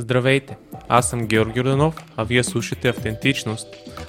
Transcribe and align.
Здравейте! 0.00 0.56
Аз 0.88 1.10
съм 1.10 1.26
Георги 1.26 1.58
Йорданов, 1.58 2.04
а 2.16 2.24
вие 2.24 2.44
слушате 2.44 2.88
Автентичност. 2.88 3.68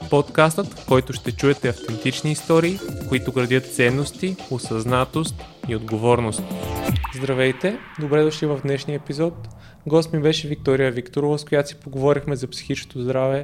Подкастът, 0.09 0.67
в 0.67 0.85
който 0.88 1.13
ще 1.13 1.31
чуете 1.31 1.69
автентични 1.69 2.31
истории, 2.31 2.79
които 3.09 3.31
градят 3.31 3.74
ценности, 3.74 4.36
осъзнатост 4.52 5.36
и 5.67 5.75
отговорност. 5.75 6.44
Здравейте! 7.16 7.78
Добре 8.00 8.23
дошли 8.23 8.48
в 8.48 8.60
днешния 8.64 8.96
епизод. 8.96 9.34
Гост 9.88 10.14
ми 10.14 10.20
беше 10.20 10.48
Виктория 10.48 10.91
Викторова, 10.91 11.39
с 11.39 11.46
която 11.46 11.70
си 11.70 11.75
поговорихме 11.75 12.36
за 12.36 12.48
психичното 12.48 13.02
здраве. 13.02 13.44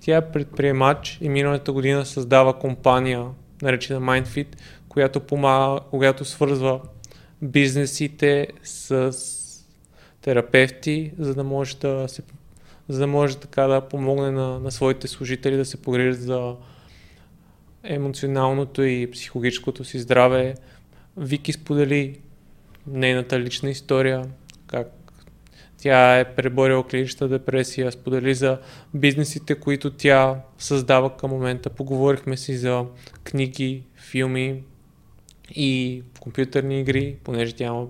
Тя 0.00 0.16
е 0.16 0.30
предприемач 0.30 1.18
и 1.20 1.28
миналата 1.28 1.72
година 1.72 2.06
създава 2.06 2.58
компания, 2.58 3.24
наречена 3.62 4.00
MindFit, 4.00 4.48
която 4.88 5.20
помага, 5.20 5.80
която 5.90 6.24
свързва 6.24 6.80
бизнесите 7.42 8.46
с 8.62 9.35
терапевти, 10.26 11.12
за 11.18 11.34
да 11.34 11.44
може 11.44 11.76
да 11.76 12.08
се 12.08 12.22
за 12.88 12.98
да 12.98 13.06
може 13.06 13.36
така 13.36 13.62
да 13.62 13.80
помогне 13.80 14.30
на, 14.30 14.60
на 14.60 14.70
своите 14.70 15.08
служители 15.08 15.56
да 15.56 15.64
се 15.64 15.82
погрижат 15.82 16.22
за 16.22 16.54
емоционалното 17.84 18.82
и 18.82 19.10
психологическото 19.10 19.84
си 19.84 19.98
здраве. 19.98 20.54
Вики 21.16 21.52
сподели 21.52 22.20
нейната 22.86 23.40
лична 23.40 23.70
история, 23.70 24.24
как 24.66 24.92
тя 25.78 26.18
е 26.18 26.34
преборила 26.34 26.86
клиничната 26.86 27.28
депресия, 27.28 27.92
сподели 27.92 28.34
за 28.34 28.58
бизнесите, 28.94 29.54
които 29.54 29.90
тя 29.90 30.40
създава 30.58 31.16
към 31.16 31.30
момента. 31.30 31.70
Поговорихме 31.70 32.36
си 32.36 32.56
за 32.56 32.84
книги, 33.24 33.82
филми 33.96 34.62
и 35.50 36.02
компютърни 36.20 36.80
игри, 36.80 37.16
понеже 37.24 37.54
тя 37.54 37.64
има 37.64 37.86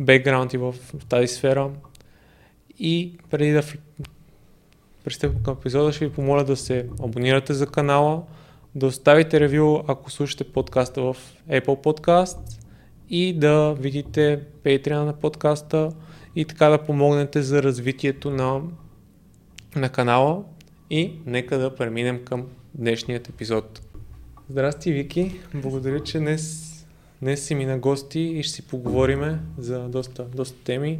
бекграунд 0.00 0.52
и 0.52 0.58
в 0.58 0.74
тази 1.08 1.26
сфера. 1.26 1.70
И 2.78 3.18
преди 3.30 3.52
да 3.52 3.62
пристъпим 5.04 5.42
към 5.42 5.56
епизода, 5.58 5.92
ще 5.92 6.06
ви 6.06 6.12
помоля 6.12 6.44
да 6.44 6.56
се 6.56 6.88
абонирате 7.02 7.54
за 7.54 7.66
канала, 7.66 8.22
да 8.74 8.86
оставите 8.86 9.40
ревю, 9.40 9.82
ако 9.86 10.10
слушате 10.10 10.44
подкаста 10.44 11.02
в 11.02 11.16
Apple 11.50 11.84
Podcast 11.84 12.60
и 13.10 13.38
да 13.38 13.74
видите 13.78 14.40
Patreon 14.64 15.04
на 15.04 15.12
подкаста 15.12 15.92
и 16.36 16.44
така 16.44 16.68
да 16.68 16.78
помогнете 16.78 17.42
за 17.42 17.62
развитието 17.62 18.30
на, 18.30 18.60
на 19.76 19.88
канала. 19.88 20.44
И 20.90 21.12
нека 21.26 21.58
да 21.58 21.74
преминем 21.74 22.24
към 22.24 22.46
днешният 22.74 23.28
епизод. 23.28 23.82
Здрасти, 24.48 24.92
Вики. 24.92 25.40
Благодаря, 25.54 26.00
че 26.00 26.18
днес 26.18 26.71
Днес 27.22 27.44
си 27.44 27.54
ми 27.54 27.66
на 27.66 27.78
гости 27.78 28.20
и 28.20 28.42
ще 28.42 28.54
си 28.54 28.62
поговориме 28.62 29.38
за 29.58 29.78
доста, 29.78 30.24
доста 30.24 30.64
теми. 30.64 30.98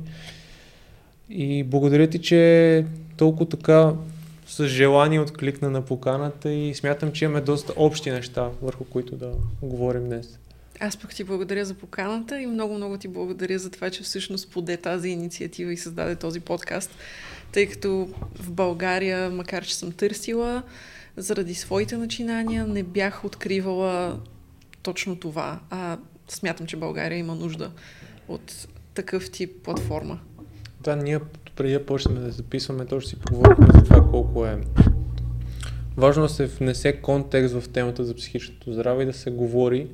И 1.30 1.64
благодаря 1.64 2.10
ти, 2.10 2.18
че 2.18 2.84
толкова 3.16 3.48
така 3.48 3.94
с 4.46 4.66
желание 4.66 5.20
откликна 5.20 5.70
на 5.70 5.82
поканата 5.84 6.52
и 6.52 6.74
смятам, 6.74 7.12
че 7.12 7.24
имаме 7.24 7.40
доста 7.40 7.72
общи 7.76 8.10
неща, 8.10 8.50
върху 8.62 8.84
които 8.84 9.16
да 9.16 9.32
говорим 9.62 10.04
днес. 10.04 10.38
Аз 10.80 10.96
пък 10.96 11.14
ти 11.14 11.24
благодаря 11.24 11.64
за 11.64 11.74
поканата 11.74 12.40
и 12.40 12.46
много-много 12.46 12.98
ти 12.98 13.08
благодаря 13.08 13.58
за 13.58 13.70
това, 13.70 13.90
че 13.90 14.02
всъщност 14.02 14.50
поде 14.50 14.76
тази 14.76 15.08
инициатива 15.08 15.72
и 15.72 15.76
създаде 15.76 16.16
този 16.16 16.40
подкаст, 16.40 16.90
тъй 17.52 17.66
като 17.66 18.08
в 18.34 18.50
България, 18.50 19.30
макар 19.30 19.64
че 19.64 19.76
съм 19.76 19.92
търсила, 19.92 20.62
заради 21.16 21.54
своите 21.54 21.96
начинания 21.96 22.66
не 22.66 22.82
бях 22.82 23.24
откривала 23.24 24.20
точно 24.82 25.16
това. 25.16 25.60
А 25.70 25.98
смятам, 26.34 26.66
че 26.66 26.76
България 26.76 27.18
има 27.18 27.34
нужда 27.34 27.70
от 28.28 28.68
такъв 28.94 29.30
тип 29.30 29.62
платформа. 29.62 30.20
Да, 30.80 30.96
ние 30.96 31.18
преди 31.56 31.72
да 31.72 31.86
почнем 31.86 32.14
да 32.14 32.32
записваме, 32.32 32.86
точно 32.86 33.08
си 33.08 33.16
поговорихме 33.16 33.66
за 33.74 33.84
това 33.84 34.10
колко 34.10 34.46
е 34.46 34.58
важно 35.96 36.22
да 36.22 36.28
се 36.28 36.46
внесе 36.46 36.92
контекст 36.92 37.54
в 37.54 37.68
темата 37.68 38.04
за 38.04 38.14
психичното 38.14 38.72
здраве 38.72 39.02
и 39.02 39.06
да 39.06 39.12
се 39.12 39.30
говори. 39.30 39.88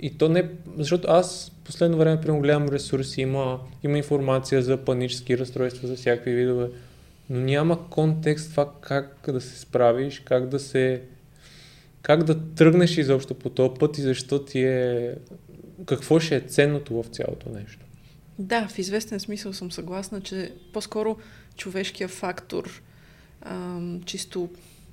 И 0.00 0.18
то 0.18 0.28
не, 0.28 0.50
защото 0.76 1.08
аз 1.10 1.52
последно 1.64 1.98
време 1.98 2.20
прямо 2.20 2.40
гледам 2.40 2.68
ресурси, 2.68 3.20
има, 3.20 3.60
има 3.82 3.98
информация 3.98 4.62
за 4.62 4.76
панически 4.76 5.38
разстройства, 5.38 5.88
за 5.88 5.96
всякакви 5.96 6.34
видове, 6.34 6.68
но 7.30 7.40
няма 7.40 7.88
контекст 7.88 8.50
това 8.50 8.72
как 8.80 9.28
да 9.32 9.40
се 9.40 9.58
справиш, 9.58 10.20
как 10.20 10.48
да 10.48 10.58
се 10.58 11.02
как 12.02 12.24
да 12.24 12.40
тръгнеш 12.54 12.98
изобщо 12.98 13.34
по 13.34 13.50
този 13.50 13.70
път 13.78 13.98
и 13.98 14.02
защо 14.02 14.44
ти 14.44 14.60
е 14.62 15.14
какво 15.86 16.20
ще 16.20 16.36
е 16.36 16.40
ценното 16.40 17.02
в 17.02 17.06
цялото 17.06 17.50
нещо. 17.50 17.86
Да, 18.38 18.68
в 18.68 18.78
известен 18.78 19.20
смисъл 19.20 19.52
съм 19.52 19.72
съгласна, 19.72 20.20
че 20.20 20.52
по-скоро 20.72 21.16
човешкия 21.56 22.08
фактор, 22.08 22.82
ам, 23.42 24.02
чисто 24.04 24.48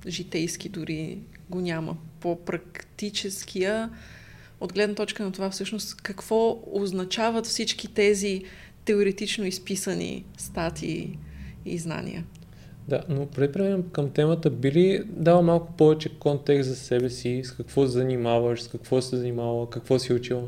житейски 0.06 0.68
дори 0.68 1.18
го 1.50 1.60
няма. 1.60 1.96
По-практическия, 2.20 3.90
от 4.60 4.72
гледна 4.72 4.94
точка 4.94 5.24
на 5.24 5.32
това 5.32 5.50
всъщност, 5.50 6.02
какво 6.02 6.62
означават 6.72 7.46
всички 7.46 7.94
тези 7.94 8.44
теоретично 8.84 9.44
изписани 9.44 10.24
статии 10.36 11.18
и 11.64 11.78
знания. 11.78 12.24
Да, 12.88 13.04
но 13.08 13.26
преди 13.26 13.82
към 13.92 14.10
темата, 14.10 14.50
би 14.50 14.72
ли 14.72 15.02
дала 15.06 15.42
малко 15.42 15.72
повече 15.72 16.18
контекст 16.18 16.68
за 16.70 16.76
себе 16.76 17.10
си, 17.10 17.42
с 17.44 17.52
какво 17.52 17.86
занимаваш, 17.86 18.62
с 18.62 18.68
какво 18.68 19.02
се 19.02 19.16
занимава, 19.16 19.70
какво 19.70 19.98
си 19.98 20.12
учила? 20.12 20.44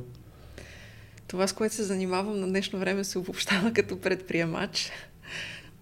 Това, 1.31 1.47
с 1.47 1.53
което 1.53 1.75
се 1.75 1.83
занимавам 1.83 2.41
на 2.41 2.49
днешно 2.49 2.79
време, 2.79 3.05
се 3.05 3.19
обобщава 3.19 3.73
като 3.75 4.01
предприемач. 4.01 4.91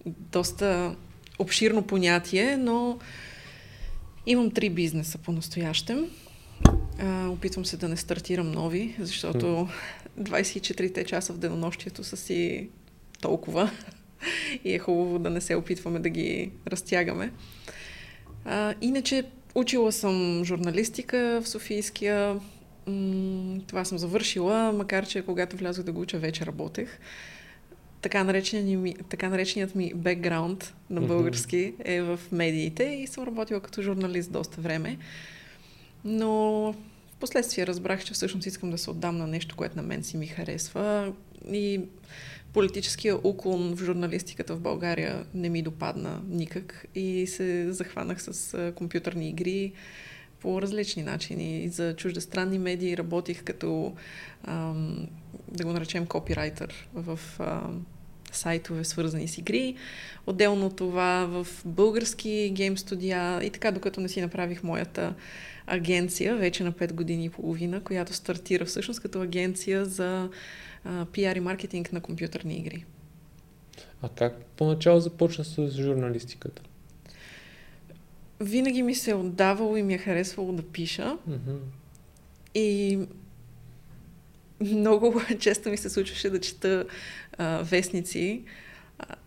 Доста 0.05 0.95
обширно 1.39 1.83
понятие, 1.83 2.57
но 2.57 2.99
имам 4.25 4.51
три 4.51 4.69
бизнеса 4.69 5.17
по-настоящем. 5.17 6.09
опитвам 7.29 7.65
се 7.65 7.77
да 7.77 7.87
не 7.87 7.97
стартирам 7.97 8.51
нови, 8.51 8.95
защото 8.99 9.67
24-те 10.19 11.05
часа 11.05 11.33
в 11.33 11.37
денонощието 11.37 12.03
са 12.03 12.17
си 12.17 12.69
толкова 13.21 13.71
и 14.63 14.73
е 14.73 14.79
хубаво 14.79 15.19
да 15.19 15.29
не 15.29 15.41
се 15.41 15.55
опитваме 15.55 15.99
да 15.99 16.09
ги 16.09 16.51
разтягаме. 16.67 17.31
А, 18.45 18.73
иначе 18.81 19.23
учила 19.55 19.91
съм 19.91 20.41
журналистика 20.45 21.41
в 21.43 21.49
Софийския 21.49 22.39
това 23.67 23.85
съм 23.85 23.97
завършила, 23.97 24.71
макар 24.71 25.07
че 25.07 25.21
когато 25.21 25.57
влязох 25.57 25.85
да 25.85 25.91
го 25.91 26.01
уча, 26.01 26.17
вече 26.17 26.45
работех. 26.45 26.99
Така 28.01 28.23
нареченият 28.23 28.81
ми, 28.81 28.95
така 29.09 29.29
нареченият 29.29 29.75
ми 29.75 29.93
бекграунд 29.95 30.73
на 30.89 31.01
български 31.01 31.73
е 31.79 32.01
в 32.01 32.19
медиите 32.31 32.83
и 32.83 33.07
съм 33.07 33.23
работила 33.23 33.59
като 33.59 33.81
журналист 33.81 34.31
доста 34.31 34.61
време. 34.61 34.97
Но 36.05 36.31
в 37.11 37.15
последствие 37.19 37.67
разбрах, 37.67 38.03
че 38.03 38.13
всъщност 38.13 38.47
искам 38.47 38.71
да 38.71 38.77
се 38.77 38.89
отдам 38.89 39.17
на 39.17 39.27
нещо, 39.27 39.55
което 39.55 39.75
на 39.75 39.83
мен 39.83 40.03
си 40.03 40.17
ми 40.17 40.27
харесва. 40.27 41.13
И 41.51 41.81
политическия 42.53 43.27
уклон 43.27 43.75
в 43.75 43.83
журналистиката 43.83 44.55
в 44.55 44.59
България 44.59 45.25
не 45.33 45.49
ми 45.49 45.61
допадна 45.61 46.21
никак 46.29 46.85
и 46.95 47.27
се 47.27 47.71
захванах 47.73 48.21
с 48.21 48.71
компютърни 48.75 49.29
игри, 49.29 49.73
по 50.41 50.61
различни 50.61 51.03
начини. 51.03 51.69
За 51.69 51.95
чуждестранни 51.95 52.59
медии 52.59 52.97
работих 52.97 53.43
като, 53.43 53.93
ам, 54.43 55.07
да 55.51 55.63
го 55.63 55.73
наречем, 55.73 56.05
копирайтер 56.05 56.87
в 56.93 57.19
ам, 57.39 57.85
сайтове, 58.31 58.83
свързани 58.83 59.27
с 59.27 59.37
игри. 59.37 59.75
Отделно 60.27 60.69
това 60.69 61.25
в 61.25 61.47
български 61.65 62.51
гейм 62.55 62.77
студия 62.77 63.43
и 63.43 63.49
така, 63.49 63.71
докато 63.71 64.01
не 64.01 64.09
си 64.09 64.21
направих 64.21 64.63
моята 64.63 65.13
агенция, 65.67 66.35
вече 66.35 66.63
на 66.63 66.71
5 66.71 66.93
години 66.93 67.25
и 67.25 67.29
половина, 67.29 67.83
която 67.83 68.13
стартира 68.13 68.65
всъщност 68.65 69.01
като 69.01 69.21
агенция 69.21 69.85
за 69.85 70.29
а, 70.85 71.05
пиар 71.05 71.35
и 71.35 71.39
маркетинг 71.39 71.93
на 71.93 72.01
компютърни 72.01 72.57
игри. 72.57 72.85
А 74.01 74.09
как 74.09 74.45
поначало 74.45 74.99
започна 74.99 75.45
с 75.45 75.71
журналистиката? 75.71 76.61
Винаги 78.39 78.83
ми 78.83 78.95
се 78.95 79.11
е 79.11 79.15
отдавало 79.15 79.77
и 79.77 79.83
ми 79.83 79.93
е 79.93 79.97
харесвало 79.97 80.51
да 80.51 80.63
пиша. 80.63 81.17
Mm-hmm. 81.29 81.57
И 82.55 82.99
много 84.61 85.21
често 85.39 85.69
ми 85.69 85.77
се 85.77 85.89
случваше 85.89 86.29
да 86.29 86.39
чета 86.39 86.85
а, 87.37 87.61
вестници. 87.63 88.43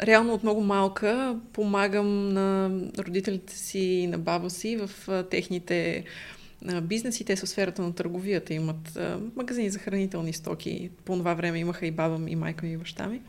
Реално 0.03 0.35
от 0.35 0.43
много 0.43 0.61
малка 0.61 1.38
помагам 1.53 2.29
на 2.29 2.70
родителите 2.99 3.59
си 3.59 3.79
и 3.79 4.06
на 4.06 4.19
баба 4.19 4.50
си 4.50 4.76
в 4.76 5.09
а, 5.09 5.23
техните 5.23 6.05
а, 6.69 6.81
бизнеси. 6.81 7.25
Те 7.25 7.37
са 7.37 7.47
в 7.47 7.49
сферата 7.49 7.82
на 7.82 7.94
търговията. 7.94 8.55
Имат 8.55 8.97
а, 8.97 9.20
магазини 9.37 9.70
за 9.70 9.79
хранителни 9.79 10.32
стоки. 10.32 10.91
По 11.05 11.17
това 11.17 11.35
време 11.35 11.59
имаха 11.59 11.87
и 11.87 11.91
баба 11.91 12.19
ми, 12.19 12.31
и 12.31 12.37
майка 12.37 12.67
ми, 12.67 12.73
и 12.73 12.76
баща 12.76 13.06
ми. 13.06 13.20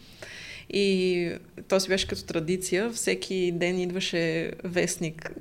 И 0.69 1.31
то 1.68 1.80
си 1.80 1.89
беше 1.89 2.07
като 2.07 2.24
традиция. 2.24 2.89
Всеки 2.89 3.51
ден 3.51 3.80
идваше 3.80 4.51
вестник. 4.63 5.31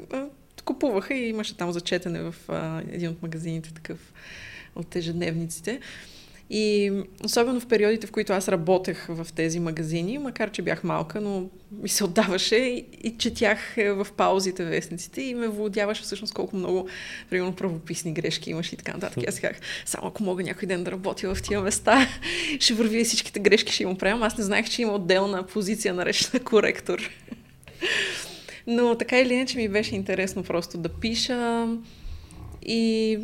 Купуваха 0.65 1.15
и 1.15 1.29
имаше 1.29 1.57
там 1.57 1.73
зачетене 1.73 2.21
в 2.23 2.35
а, 2.49 2.83
един 2.93 3.09
от 3.09 3.23
магазините 3.23 3.75
такъв 3.75 4.13
от 4.77 4.97
ежедневниците. 4.97 5.81
И 6.55 6.93
особено 7.25 7.61
в 7.61 7.67
периодите, 7.67 8.07
в 8.07 8.11
които 8.11 8.33
аз 8.33 8.49
работех 8.49 9.07
в 9.09 9.27
тези 9.35 9.61
магазини, 9.61 10.19
макар 10.19 10.51
че 10.51 10.63
бях 10.63 10.85
малка, 10.85 11.21
но 11.21 11.49
ми 11.83 11.89
се 11.89 12.05
отдаваше 12.05 12.57
и, 13.03 13.15
четях 13.19 13.79
е, 13.79 13.93
в 13.93 14.07
паузите 14.17 14.65
вестниците 14.65 15.23
и 15.23 15.35
ме 15.35 15.49
владяваше 15.49 16.03
всъщност 16.03 16.35
колко 16.35 16.57
много, 16.57 16.89
примерно, 17.31 17.55
правописни 17.55 18.13
грешки 18.13 18.51
имаш 18.51 18.73
и 18.73 18.77
така 18.77 18.93
нататък. 18.93 19.25
Аз 19.29 19.41
казах, 19.41 19.61
само 19.87 20.09
ако 20.09 20.23
мога 20.23 20.43
някой 20.43 20.69
ден 20.69 20.85
да 20.85 20.91
работя 20.91 21.35
в 21.35 21.43
тия 21.43 21.61
места, 21.61 22.09
ще 22.61 22.75
върви 22.75 23.05
всичките 23.05 23.41
грешки 23.41 23.73
ще 23.73 23.83
им 23.83 23.91
оправям. 23.91 24.23
Аз 24.23 24.39
не 24.39 24.45
знаех, 24.45 24.71
че 24.71 24.83
има 24.83 24.93
отделна 24.93 25.47
позиция, 25.47 25.95
наречена 25.95 26.45
коректор. 26.45 27.11
Но 28.67 28.95
така 28.95 29.19
или 29.19 29.35
иначе 29.35 29.59
ми 29.59 29.69
беше 29.69 29.95
интересно 29.95 30.43
просто 30.43 30.79
да 30.79 30.89
пиша 30.89 31.69
и 32.63 33.19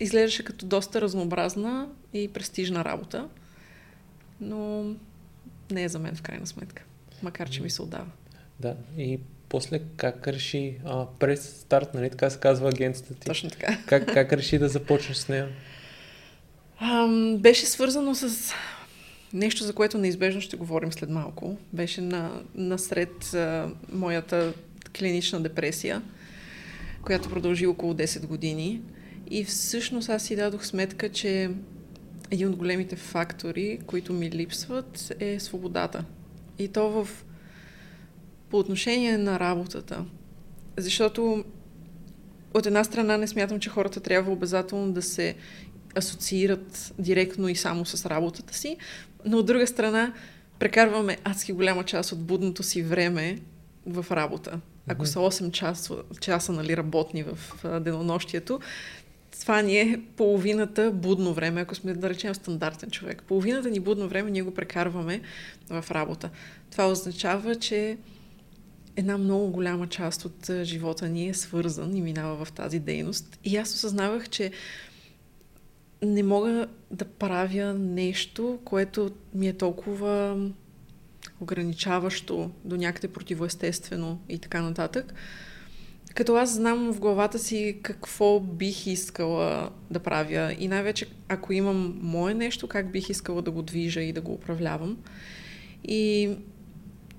изглеждаше 0.00 0.44
като 0.44 0.66
доста 0.66 1.00
разнообразна 1.00 1.88
и 2.12 2.28
престижна 2.28 2.84
работа, 2.84 3.28
но 4.40 4.84
не 5.70 5.84
е 5.84 5.88
за 5.88 5.98
мен 5.98 6.14
в 6.14 6.22
крайна 6.22 6.46
сметка, 6.46 6.82
макар 7.22 7.50
че 7.50 7.62
ми 7.62 7.70
се 7.70 7.82
отдава. 7.82 8.10
Да, 8.60 8.76
и 8.98 9.20
после 9.48 9.80
как 9.96 10.28
реши, 10.28 10.78
а, 10.84 11.06
през 11.18 11.60
старт, 11.60 11.94
нали 11.94 12.10
така 12.10 12.30
се 12.30 12.38
казва 12.38 12.68
агенцията 12.68 13.14
ти? 13.14 13.26
Точно 13.26 13.50
така. 13.50 13.78
Как, 13.86 14.06
как 14.14 14.32
реши 14.32 14.58
да 14.58 14.68
започнеш 14.68 15.16
с 15.16 15.28
нея? 15.28 15.48
Ам, 16.80 17.38
беше 17.38 17.66
свързано 17.66 18.14
с 18.14 18.52
нещо, 19.32 19.64
за 19.64 19.72
което 19.72 19.98
неизбежно 19.98 20.40
ще 20.40 20.56
говорим 20.56 20.92
след 20.92 21.10
малко. 21.10 21.56
Беше 21.72 22.00
на, 22.00 22.42
насред 22.54 23.34
а, 23.34 23.70
моята 23.92 24.54
клинична 24.98 25.40
депресия, 25.40 26.02
която 27.02 27.30
продължи 27.30 27.66
около 27.66 27.94
10 27.94 28.26
години. 28.26 28.80
И 29.30 29.44
всъщност 29.44 30.08
аз 30.08 30.22
си 30.22 30.36
дадох 30.36 30.66
сметка, 30.66 31.08
че 31.08 31.50
един 32.32 32.48
от 32.48 32.56
големите 32.56 32.96
фактори, 32.96 33.78
които 33.86 34.12
ми 34.12 34.30
липсват, 34.30 35.12
е 35.20 35.40
свободата. 35.40 36.04
И 36.58 36.68
то 36.68 36.90
в 36.90 37.08
по 38.50 38.58
отношение 38.58 39.18
на 39.18 39.40
работата. 39.40 40.04
Защото 40.76 41.44
от 42.54 42.66
една 42.66 42.84
страна 42.84 43.16
не 43.16 43.26
смятам, 43.26 43.60
че 43.60 43.70
хората 43.70 44.00
трябва 44.00 44.32
обязателно 44.32 44.92
да 44.92 45.02
се 45.02 45.34
асоциират 45.96 46.94
директно 46.98 47.48
и 47.48 47.56
само 47.56 47.86
с 47.86 48.06
работата 48.06 48.54
си, 48.54 48.76
но 49.24 49.38
от 49.38 49.46
друга 49.46 49.66
страна 49.66 50.12
прекарваме 50.58 51.18
адски 51.24 51.52
голяма 51.52 51.84
част 51.84 52.12
от 52.12 52.24
будното 52.24 52.62
си 52.62 52.82
време 52.82 53.38
в 53.86 54.06
работа. 54.10 54.60
Ако 54.88 55.06
са 55.06 55.18
8 55.18 55.50
часа, 55.50 55.94
часа 56.20 56.52
нали, 56.52 56.76
работни 56.76 57.22
в 57.22 57.38
денонощието, 57.80 58.60
това 59.42 59.62
ни 59.62 59.80
е 59.80 60.00
половината 60.16 60.90
будно 60.90 61.34
време, 61.34 61.60
ако 61.60 61.74
сме 61.74 61.94
да 61.94 62.10
речем 62.10 62.34
стандартен 62.34 62.90
човек. 62.90 63.22
Половината 63.22 63.70
ни 63.70 63.80
будно 63.80 64.08
време 64.08 64.30
ние 64.30 64.42
го 64.42 64.54
прекарваме 64.54 65.20
в 65.70 65.84
работа. 65.90 66.30
Това 66.70 66.90
означава, 66.90 67.54
че 67.54 67.98
една 68.96 69.18
много 69.18 69.50
голяма 69.50 69.86
част 69.86 70.24
от 70.24 70.50
живота 70.62 71.08
ни 71.08 71.28
е 71.28 71.34
свързан 71.34 71.96
и 71.96 72.02
минава 72.02 72.44
в 72.44 72.52
тази 72.52 72.78
дейност. 72.78 73.38
И 73.44 73.56
аз 73.56 73.74
осъзнавах, 73.74 74.28
че 74.28 74.50
не 76.02 76.22
мога 76.22 76.66
да 76.90 77.04
правя 77.04 77.74
нещо, 77.74 78.58
което 78.64 79.10
ми 79.34 79.48
е 79.48 79.52
толкова 79.52 80.36
ограничаващо, 81.40 82.50
до 82.64 82.76
някъде 82.76 83.08
противоестествено 83.08 84.20
и 84.28 84.38
така 84.38 84.62
нататък. 84.62 85.14
Като 86.14 86.36
аз 86.36 86.54
знам 86.54 86.92
в 86.92 87.00
главата 87.00 87.38
си 87.38 87.78
какво 87.82 88.40
бих 88.40 88.86
искала 88.86 89.70
да 89.90 90.00
правя 90.00 90.56
и 90.58 90.68
най-вече 90.68 91.06
ако 91.28 91.52
имам 91.52 91.98
мое 92.02 92.34
нещо, 92.34 92.68
как 92.68 92.92
бих 92.92 93.08
искала 93.08 93.42
да 93.42 93.50
го 93.50 93.62
движа 93.62 94.00
и 94.00 94.12
да 94.12 94.20
го 94.20 94.32
управлявам. 94.32 94.98
И 95.84 96.30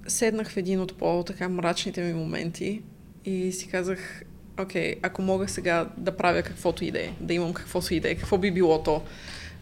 седнах 0.08 0.52
в 0.52 0.58
един 0.58 0.80
от 0.82 0.98
по-така 0.98 1.50
мрачните 1.50 2.04
ми 2.04 2.14
моменти 2.14 2.82
и 3.26 3.52
си 3.52 3.68
казах, 3.68 4.24
окей, 4.60 4.96
ако 5.02 5.22
мога 5.22 5.48
сега 5.48 5.90
да 5.98 6.18
правя 6.18 6.44
каквото 6.44 6.86
и 6.86 6.92
да 7.20 7.34
имам 7.34 7.54
каквото 7.54 7.94
и 7.94 8.00
да 8.00 8.12
е, 8.12 8.16
какво 8.16 8.38
би 8.38 8.52
било 8.52 8.84
то, 8.84 9.02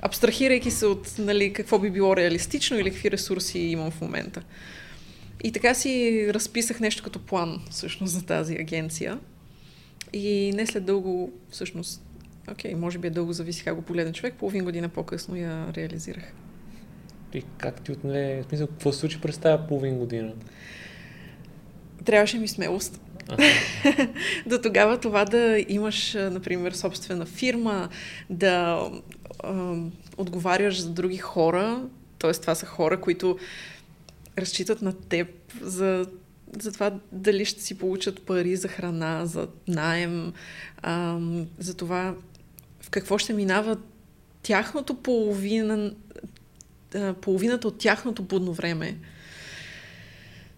абстрахирайки 0.01 0.71
се 0.71 0.85
от 0.85 1.15
нали, 1.17 1.53
какво 1.53 1.79
би 1.79 1.89
било 1.89 2.15
реалистично 2.15 2.79
или 2.79 2.91
какви 2.91 3.11
ресурси 3.11 3.59
имам 3.59 3.91
в 3.91 4.01
момента. 4.01 4.41
И 5.43 5.51
така 5.51 5.73
си 5.73 6.27
разписах 6.33 6.79
нещо 6.79 7.03
като 7.03 7.19
план 7.19 7.61
всъщност 7.69 8.13
за 8.13 8.25
тази 8.25 8.53
агенция. 8.53 9.19
И 10.13 10.51
не 10.55 10.65
след 10.65 10.85
дълго, 10.85 11.33
всъщност, 11.49 12.03
окей, 12.51 12.75
може 12.75 12.97
би 12.97 13.07
е 13.07 13.11
дълго, 13.11 13.33
зависи 13.33 13.63
как 13.63 13.75
го 13.75 13.81
погледне 13.81 14.13
човек, 14.13 14.33
половин 14.33 14.63
година 14.63 14.89
по-късно 14.89 15.35
я 15.35 15.73
реализирах. 15.77 16.33
И 17.33 17.43
как 17.57 17.81
ти 17.81 17.91
отне, 17.91 18.41
в 18.41 18.45
смисъл, 18.49 18.67
какво 18.67 18.91
се 18.91 18.99
случи 18.99 19.21
през 19.21 19.37
тази 19.37 19.63
половин 19.67 19.97
година? 19.97 20.33
Трябваше 22.05 22.39
ми 22.39 22.47
смелост. 22.47 23.01
До 24.45 24.61
тогава 24.61 24.97
това 24.99 25.25
да 25.25 25.65
имаш, 25.67 26.13
например, 26.13 26.71
собствена 26.71 27.25
фирма, 27.25 27.89
да 28.29 28.81
а, 29.43 29.75
отговаряш 30.17 30.81
за 30.81 30.89
други 30.89 31.17
хора, 31.17 31.83
т.е. 32.19 32.31
това 32.31 32.55
са 32.55 32.65
хора, 32.65 33.01
които 33.01 33.37
разчитат 34.37 34.81
на 34.81 34.93
теб 34.93 35.27
за, 35.61 36.07
за 36.59 36.71
това 36.71 36.99
дали 37.11 37.45
ще 37.45 37.61
си 37.61 37.77
получат 37.77 38.21
пари 38.21 38.55
за 38.55 38.67
храна, 38.67 39.25
за 39.25 39.47
найем, 39.67 40.33
а, 40.81 41.19
за 41.59 41.73
това 41.73 42.15
в 42.81 42.89
какво 42.89 43.17
ще 43.17 43.33
минава 43.33 43.77
тяхното 44.43 44.93
половина, 44.93 45.93
половината 47.21 47.67
от 47.67 47.77
тяхното 47.77 48.23
будно 48.23 48.53
време. 48.53 48.97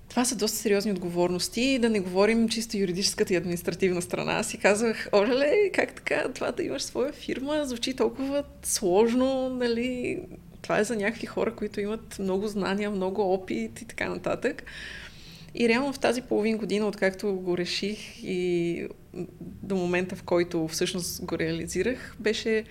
Това 0.09 0.25
са 0.25 0.35
доста 0.35 0.57
сериозни 0.57 0.91
отговорности. 0.91 1.79
Да 1.79 1.89
не 1.89 1.99
говорим 1.99 2.49
чисто 2.49 2.77
юридическата 2.77 3.33
и 3.33 3.37
административна 3.37 4.01
страна. 4.01 4.31
Аз 4.33 4.47
си 4.47 4.57
казвах, 4.57 5.09
оле, 5.13 5.69
как 5.73 5.95
така, 5.95 6.29
това 6.35 6.51
да 6.51 6.63
имаш 6.63 6.83
своя 6.83 7.13
фирма, 7.13 7.65
звучи 7.65 7.93
толкова 7.93 8.43
сложно, 8.63 9.49
нали? 9.49 10.21
Това 10.63 10.79
е 10.79 10.83
за 10.83 10.95
някакви 10.95 11.27
хора, 11.27 11.55
които 11.55 11.81
имат 11.81 12.19
много 12.19 12.47
знания, 12.47 12.89
много 12.89 13.33
опит 13.33 13.81
и 13.81 13.87
така 13.87 14.09
нататък. 14.09 14.63
И 15.55 15.69
реално 15.69 15.93
в 15.93 15.99
тази 15.99 16.21
половин 16.21 16.57
година, 16.57 16.87
откакто 16.87 17.33
го 17.33 17.57
реших 17.57 18.23
и 18.23 18.87
до 19.39 19.75
момента, 19.75 20.15
в 20.15 20.23
който 20.23 20.67
всъщност 20.67 21.25
го 21.25 21.39
реализирах, 21.39 22.15
беше 22.19 22.63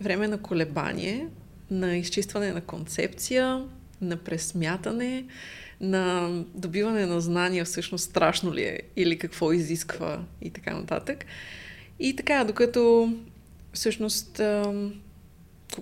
време 0.00 0.28
на 0.28 0.42
колебание, 0.42 1.28
на 1.70 1.96
изчистване 1.96 2.52
на 2.52 2.60
концепция, 2.60 3.64
на 4.00 4.16
пресмятане, 4.16 5.24
на 5.80 6.30
добиване 6.54 7.06
на 7.06 7.20
знания 7.20 7.64
всъщност 7.64 8.04
страшно 8.04 8.54
ли 8.54 8.62
е 8.62 8.80
или 8.96 9.18
какво 9.18 9.52
изисква 9.52 10.24
и 10.40 10.50
така 10.50 10.74
нататък. 10.74 11.24
И 12.00 12.16
така, 12.16 12.44
докато 12.44 13.14
всъщност 13.72 14.40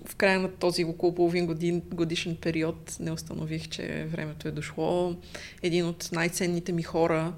в 0.05 0.15
края 0.15 0.39
на 0.39 0.51
този 0.51 0.83
около 0.83 1.15
половин 1.15 1.45
годин, 1.45 1.81
годишен 1.93 2.35
период 2.35 2.97
не 2.99 3.11
установих, 3.11 3.69
че 3.69 4.07
времето 4.11 4.47
е 4.47 4.51
дошло. 4.51 5.15
Един 5.63 5.85
от 5.85 6.09
най-ценните 6.11 6.71
ми 6.71 6.83
хора, 6.83 7.33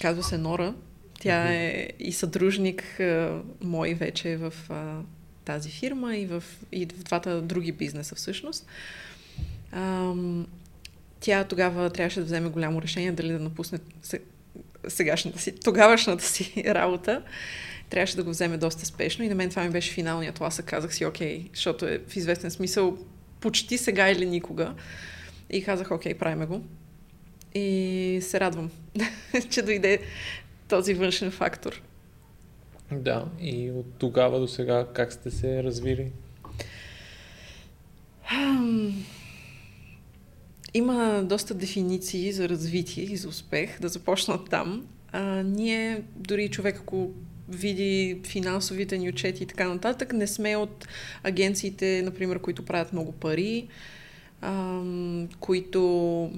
казва 0.00 0.22
се 0.22 0.38
Нора, 0.38 0.74
тя 1.20 1.52
е 1.52 1.88
и 1.98 2.12
съдружник 2.12 3.00
мой 3.60 3.94
вече 3.94 4.36
в 4.36 4.52
тази 5.44 5.70
фирма 5.70 6.16
и 6.16 6.26
в, 6.26 6.44
и 6.72 6.86
в 6.86 7.02
двата 7.02 7.42
други 7.42 7.72
бизнеса 7.72 8.14
всъщност. 8.14 8.66
Ам, 9.72 10.46
тя 11.20 11.44
тогава 11.44 11.90
трябваше 11.90 12.20
да 12.20 12.26
вземе 12.26 12.48
голямо 12.48 12.82
решение 12.82 13.12
дали 13.12 13.32
да 13.32 13.38
напусне 13.38 13.78
сегашната 14.88 15.38
си, 15.38 15.60
тогавашната 15.64 16.24
си 16.24 16.64
работа. 16.66 17.22
Трябваше 17.90 18.16
да 18.16 18.24
го 18.24 18.30
вземе 18.30 18.56
доста 18.56 18.86
спешно 18.86 19.24
и 19.24 19.28
на 19.28 19.34
мен 19.34 19.50
това 19.50 19.64
ми 19.64 19.70
беше 19.70 19.92
финалният 19.92 20.34
тласък. 20.34 20.66
Казах 20.66 20.94
си, 20.94 21.04
окей, 21.04 21.48
защото 21.54 21.86
е 21.86 22.00
в 22.08 22.16
известен 22.16 22.50
смисъл 22.50 22.98
почти 23.40 23.78
сега 23.78 24.10
или 24.10 24.26
никога. 24.26 24.74
И 25.50 25.64
казах, 25.64 25.90
окей, 25.90 26.14
правиме 26.14 26.46
го. 26.46 26.62
И 27.54 28.18
се 28.22 28.40
радвам, 28.40 28.70
че 29.50 29.62
дойде 29.62 29.98
този 30.68 30.94
външен 30.94 31.30
фактор. 31.30 31.82
Да, 32.92 33.24
и 33.40 33.70
от 33.70 33.86
тогава 33.98 34.40
до 34.40 34.48
сега 34.48 34.86
как 34.94 35.12
сте 35.12 35.30
се 35.30 35.62
развили? 35.62 36.12
Има 40.74 41.22
доста 41.24 41.54
дефиниции 41.54 42.32
за 42.32 42.48
развитие 42.48 43.04
и 43.04 43.16
за 43.16 43.28
успех, 43.28 43.80
да 43.80 43.88
започна 43.88 44.44
там. 44.44 44.86
А, 45.12 45.42
ние, 45.42 46.02
дори 46.16 46.48
човек, 46.48 46.78
ако 46.78 47.10
види 47.50 48.20
финансовите 48.26 48.98
ни 48.98 49.08
отчети 49.08 49.42
и 49.42 49.46
така 49.46 49.68
нататък, 49.68 50.12
не 50.12 50.26
сме 50.26 50.56
от 50.56 50.88
агенциите, 51.22 52.02
например, 52.04 52.38
които 52.38 52.64
правят 52.64 52.92
много 52.92 53.12
пари, 53.12 53.68
а, 54.40 54.82
които 55.40 56.32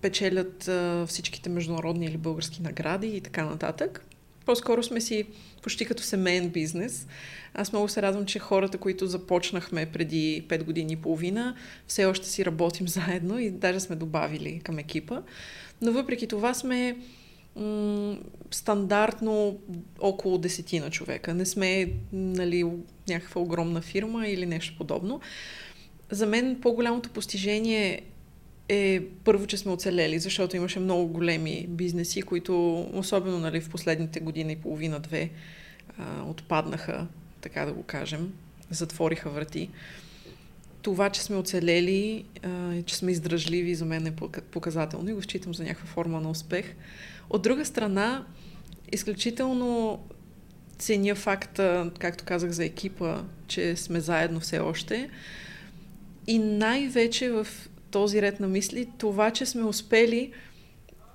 печелят 0.00 0.68
а, 0.68 1.06
всичките 1.08 1.50
международни 1.50 2.06
или 2.06 2.16
български 2.16 2.62
награди 2.62 3.06
и 3.06 3.20
така 3.20 3.44
нататък. 3.44 4.04
По-скоро 4.46 4.82
сме 4.82 5.00
си 5.00 5.24
почти 5.62 5.84
като 5.84 6.02
семейен 6.02 6.48
бизнес. 6.48 7.06
Аз 7.54 7.72
много 7.72 7.88
се 7.88 8.02
радвам, 8.02 8.26
че 8.26 8.38
хората, 8.38 8.78
които 8.78 9.06
започнахме 9.06 9.86
преди 9.86 10.44
5 10.48 10.62
години 10.64 10.92
и 10.92 10.96
половина, 10.96 11.56
все 11.86 12.04
още 12.04 12.26
си 12.26 12.44
работим 12.44 12.88
заедно 12.88 13.38
и 13.38 13.50
даже 13.50 13.80
сме 13.80 13.96
добавили 13.96 14.60
към 14.64 14.78
екипа. 14.78 15.22
Но 15.82 15.92
въпреки 15.92 16.26
това 16.26 16.54
сме 16.54 16.96
стандартно 18.50 19.58
около 20.00 20.38
десетина 20.38 20.90
човека. 20.90 21.34
Не 21.34 21.46
сме 21.46 21.92
нали, 22.12 22.64
някаква 23.08 23.40
огромна 23.40 23.80
фирма 23.80 24.28
или 24.28 24.46
нещо 24.46 24.74
подобно. 24.78 25.20
За 26.10 26.26
мен 26.26 26.58
по-голямото 26.62 27.10
постижение 27.10 28.02
е 28.68 29.00
първо, 29.24 29.46
че 29.46 29.56
сме 29.56 29.72
оцелели, 29.72 30.18
защото 30.18 30.56
имаше 30.56 30.80
много 30.80 31.06
големи 31.06 31.66
бизнеси, 31.68 32.22
които, 32.22 32.80
особено 32.92 33.38
нали, 33.38 33.60
в 33.60 33.70
последните 33.70 34.20
година 34.20 34.52
и 34.52 34.56
половина-две, 34.56 35.30
отпаднаха, 36.26 37.06
така 37.40 37.64
да 37.64 37.72
го 37.72 37.82
кажем, 37.82 38.32
затвориха 38.70 39.30
врати. 39.30 39.70
Това, 40.82 41.10
че 41.10 41.22
сме 41.22 41.36
оцелели, 41.36 42.24
че 42.86 42.96
сме 42.96 43.12
издръжливи, 43.12 43.74
за 43.74 43.84
мен 43.84 44.06
е 44.06 44.16
показателно 44.50 45.10
и 45.10 45.14
го 45.14 45.22
считам 45.22 45.54
за 45.54 45.62
някаква 45.62 45.86
форма 45.86 46.20
на 46.20 46.30
успех. 46.30 46.74
От 47.30 47.42
друга 47.42 47.64
страна, 47.64 48.26
изключително 48.92 49.98
ценя 50.78 51.14
факта, 51.14 51.90
както 51.98 52.24
казах 52.24 52.50
за 52.50 52.64
екипа, 52.64 53.22
че 53.46 53.76
сме 53.76 54.00
заедно 54.00 54.40
все 54.40 54.58
още. 54.58 55.10
И 56.26 56.38
най-вече 56.38 57.30
в 57.30 57.46
този 57.90 58.22
ред 58.22 58.40
на 58.40 58.48
мисли, 58.48 58.88
това, 58.98 59.30
че 59.30 59.46
сме 59.46 59.64
успели, 59.64 60.32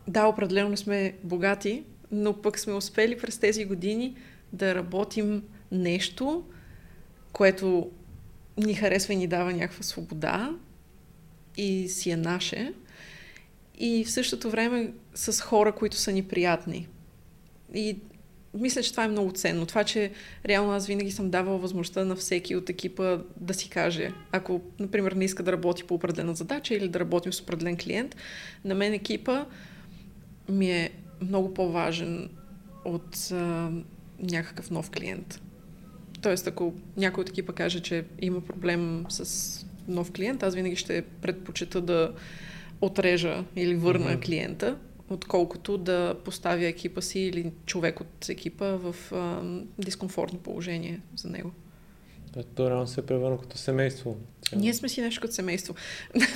да, 0.07 0.25
определено 0.25 0.77
сме 0.77 1.13
богати, 1.23 1.83
но 2.11 2.41
пък 2.41 2.59
сме 2.59 2.73
успели 2.73 3.17
през 3.17 3.37
тези 3.37 3.65
години 3.65 4.15
да 4.53 4.75
работим 4.75 5.43
нещо, 5.71 6.43
което 7.31 7.91
ни 8.57 8.73
харесва 8.73 9.13
и 9.13 9.17
ни 9.17 9.27
дава 9.27 9.53
някаква 9.53 9.83
свобода 9.83 10.55
и 11.57 11.89
си 11.89 12.11
е 12.11 12.17
наше. 12.17 12.73
И 13.83 14.05
в 14.05 14.11
същото 14.11 14.49
време 14.49 14.93
с 15.15 15.41
хора, 15.41 15.71
които 15.71 15.97
са 15.97 16.11
ни 16.11 16.23
приятни. 16.23 16.87
И 17.73 17.97
мисля, 18.53 18.81
че 18.81 18.91
това 18.91 19.03
е 19.03 19.07
много 19.07 19.31
ценно. 19.31 19.65
Това, 19.65 19.83
че 19.83 20.11
реално 20.45 20.71
аз 20.71 20.87
винаги 20.87 21.11
съм 21.11 21.29
давала 21.29 21.57
възможността 21.57 22.05
на 22.05 22.15
всеки 22.15 22.55
от 22.55 22.69
екипа 22.69 23.17
да 23.37 23.53
си 23.53 23.69
каже, 23.69 24.11
ако, 24.31 24.61
например, 24.79 25.11
не 25.11 25.25
иска 25.25 25.43
да 25.43 25.51
работи 25.51 25.83
по 25.83 25.93
определена 25.93 26.35
задача 26.35 26.75
или 26.75 26.87
да 26.87 26.99
работим 26.99 27.33
с 27.33 27.41
определен 27.41 27.77
клиент, 27.77 28.15
на 28.65 28.75
мен 28.75 28.93
екипа 28.93 29.45
ми 30.49 30.71
е 30.71 30.89
много 31.21 31.53
по-важен 31.53 32.29
от 32.85 33.31
а, 33.31 33.71
някакъв 34.19 34.71
нов 34.71 34.89
клиент. 34.89 35.41
Тоест, 36.21 36.47
ако 36.47 36.73
някой 36.97 37.21
от 37.21 37.29
екипа 37.29 37.53
каже, 37.53 37.79
че 37.79 38.05
има 38.19 38.41
проблем 38.41 39.05
с 39.09 39.65
нов 39.87 40.11
клиент, 40.11 40.43
аз 40.43 40.55
винаги 40.55 40.75
ще 40.75 41.01
предпочита 41.01 41.81
да 41.81 42.13
отрежа 42.81 43.43
или 43.55 43.75
върна 43.75 44.05
mm-hmm. 44.05 44.25
клиента, 44.25 44.77
отколкото 45.09 45.77
да 45.77 46.15
поставя 46.25 46.65
екипа 46.65 47.01
си 47.01 47.19
или 47.19 47.51
човек 47.65 48.01
от 48.01 48.29
екипа 48.29 48.65
в 48.65 48.95
а, 49.11 49.41
дискомфортно 49.77 50.39
положение 50.39 51.01
за 51.15 51.29
него. 51.29 51.51
Да, 52.33 52.43
то 52.43 52.69
рано 52.69 52.87
се 52.87 53.01
е 53.01 53.05
превърна 53.05 53.37
като 53.37 53.57
семейство. 53.57 54.17
Цяло. 54.49 54.61
Ние 54.61 54.73
сме 54.73 54.89
си 54.89 55.01
нещо 55.01 55.21
като 55.21 55.33
семейство. 55.33 55.75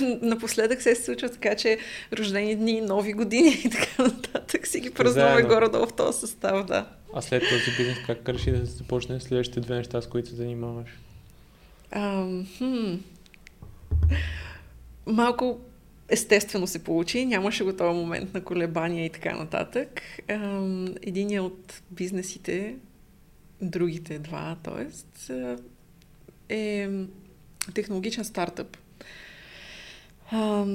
Напоследък 0.22 0.82
се 0.82 0.94
случва 0.94 1.28
така, 1.28 1.54
че 1.54 1.78
рождени 2.18 2.56
дни, 2.56 2.80
нови 2.80 3.12
години 3.12 3.62
и 3.64 3.70
така 3.70 4.02
нататък 4.02 4.66
си 4.66 4.80
ги 4.80 4.90
празнуваме 4.90 5.42
горе-долу 5.42 5.86
в 5.86 5.92
този 5.92 6.18
състав, 6.18 6.66
да. 6.66 6.88
А 7.14 7.22
след 7.22 7.42
този 7.42 7.76
бизнес 7.76 7.98
как 8.06 8.28
реши 8.28 8.50
да 8.50 8.66
се 8.66 8.72
започне 8.72 9.20
следващите 9.20 9.60
две 9.60 9.74
неща, 9.74 10.02
с 10.02 10.06
които 10.06 10.28
се 10.28 10.34
занимаваш? 10.34 10.88
Um, 11.94 12.46
хм. 12.58 12.94
Малко 15.06 15.60
естествено 16.08 16.66
се 16.66 16.84
получи, 16.84 17.26
нямаше 17.26 17.64
го 17.64 17.76
този 17.76 17.96
момент 17.96 18.34
на 18.34 18.44
колебания 18.44 19.04
и 19.04 19.10
така 19.10 19.36
нататък. 19.36 20.00
Единият 21.02 21.44
от 21.44 21.82
бизнесите, 21.90 22.76
другите 23.62 24.18
два, 24.18 24.56
т.е. 24.62 24.86
е 26.48 26.88
технологичен 27.74 28.24
стартъп. 28.24 28.76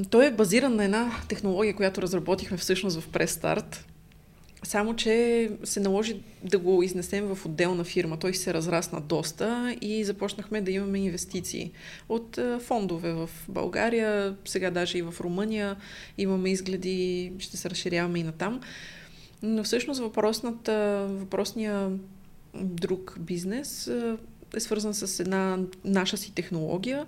Той 0.10 0.26
е 0.26 0.32
базиран 0.32 0.76
на 0.76 0.84
една 0.84 1.12
технология, 1.30 1.76
която 1.76 2.02
разработихме 2.02 2.58
всъщност 2.58 3.00
в 3.00 3.12
престарт. 3.12 3.86
Само, 4.64 4.96
че 4.96 5.50
се 5.64 5.80
наложи 5.80 6.22
да 6.44 6.60
го 6.60 6.84
изнесем 6.84 7.36
в 7.36 7.46
отделна 7.46 7.84
фирма. 7.84 8.20
Той 8.20 8.34
се 8.34 8.54
разрасна 8.54 9.02
доста 9.02 9.76
и 9.82 10.04
започнахме 10.04 10.62
да 10.62 10.72
имаме 10.72 11.00
инвестиции 11.00 11.72
от 12.10 12.40
фондове 12.60 13.14
в 13.14 13.30
България, 13.48 14.36
сега 14.46 14.72
даже 14.72 14.98
и 14.98 15.02
в 15.02 15.16
Румъния. 15.20 15.76
Имаме 16.18 16.52
изгледи, 16.52 17.32
ще 17.40 17.58
се 17.58 17.70
разширяваме 17.70 18.20
и 18.20 18.24
натам. 18.24 18.62
Но 19.44 19.64
всъщност 19.64 20.00
въпросната, 20.00 21.08
въпросния 21.10 21.92
друг 22.56 23.18
бизнес 23.20 23.88
е 24.56 24.60
свързан 24.60 24.94
с 24.94 25.20
една 25.20 25.60
наша 25.86 26.18
си 26.18 26.34
технология. 26.36 27.06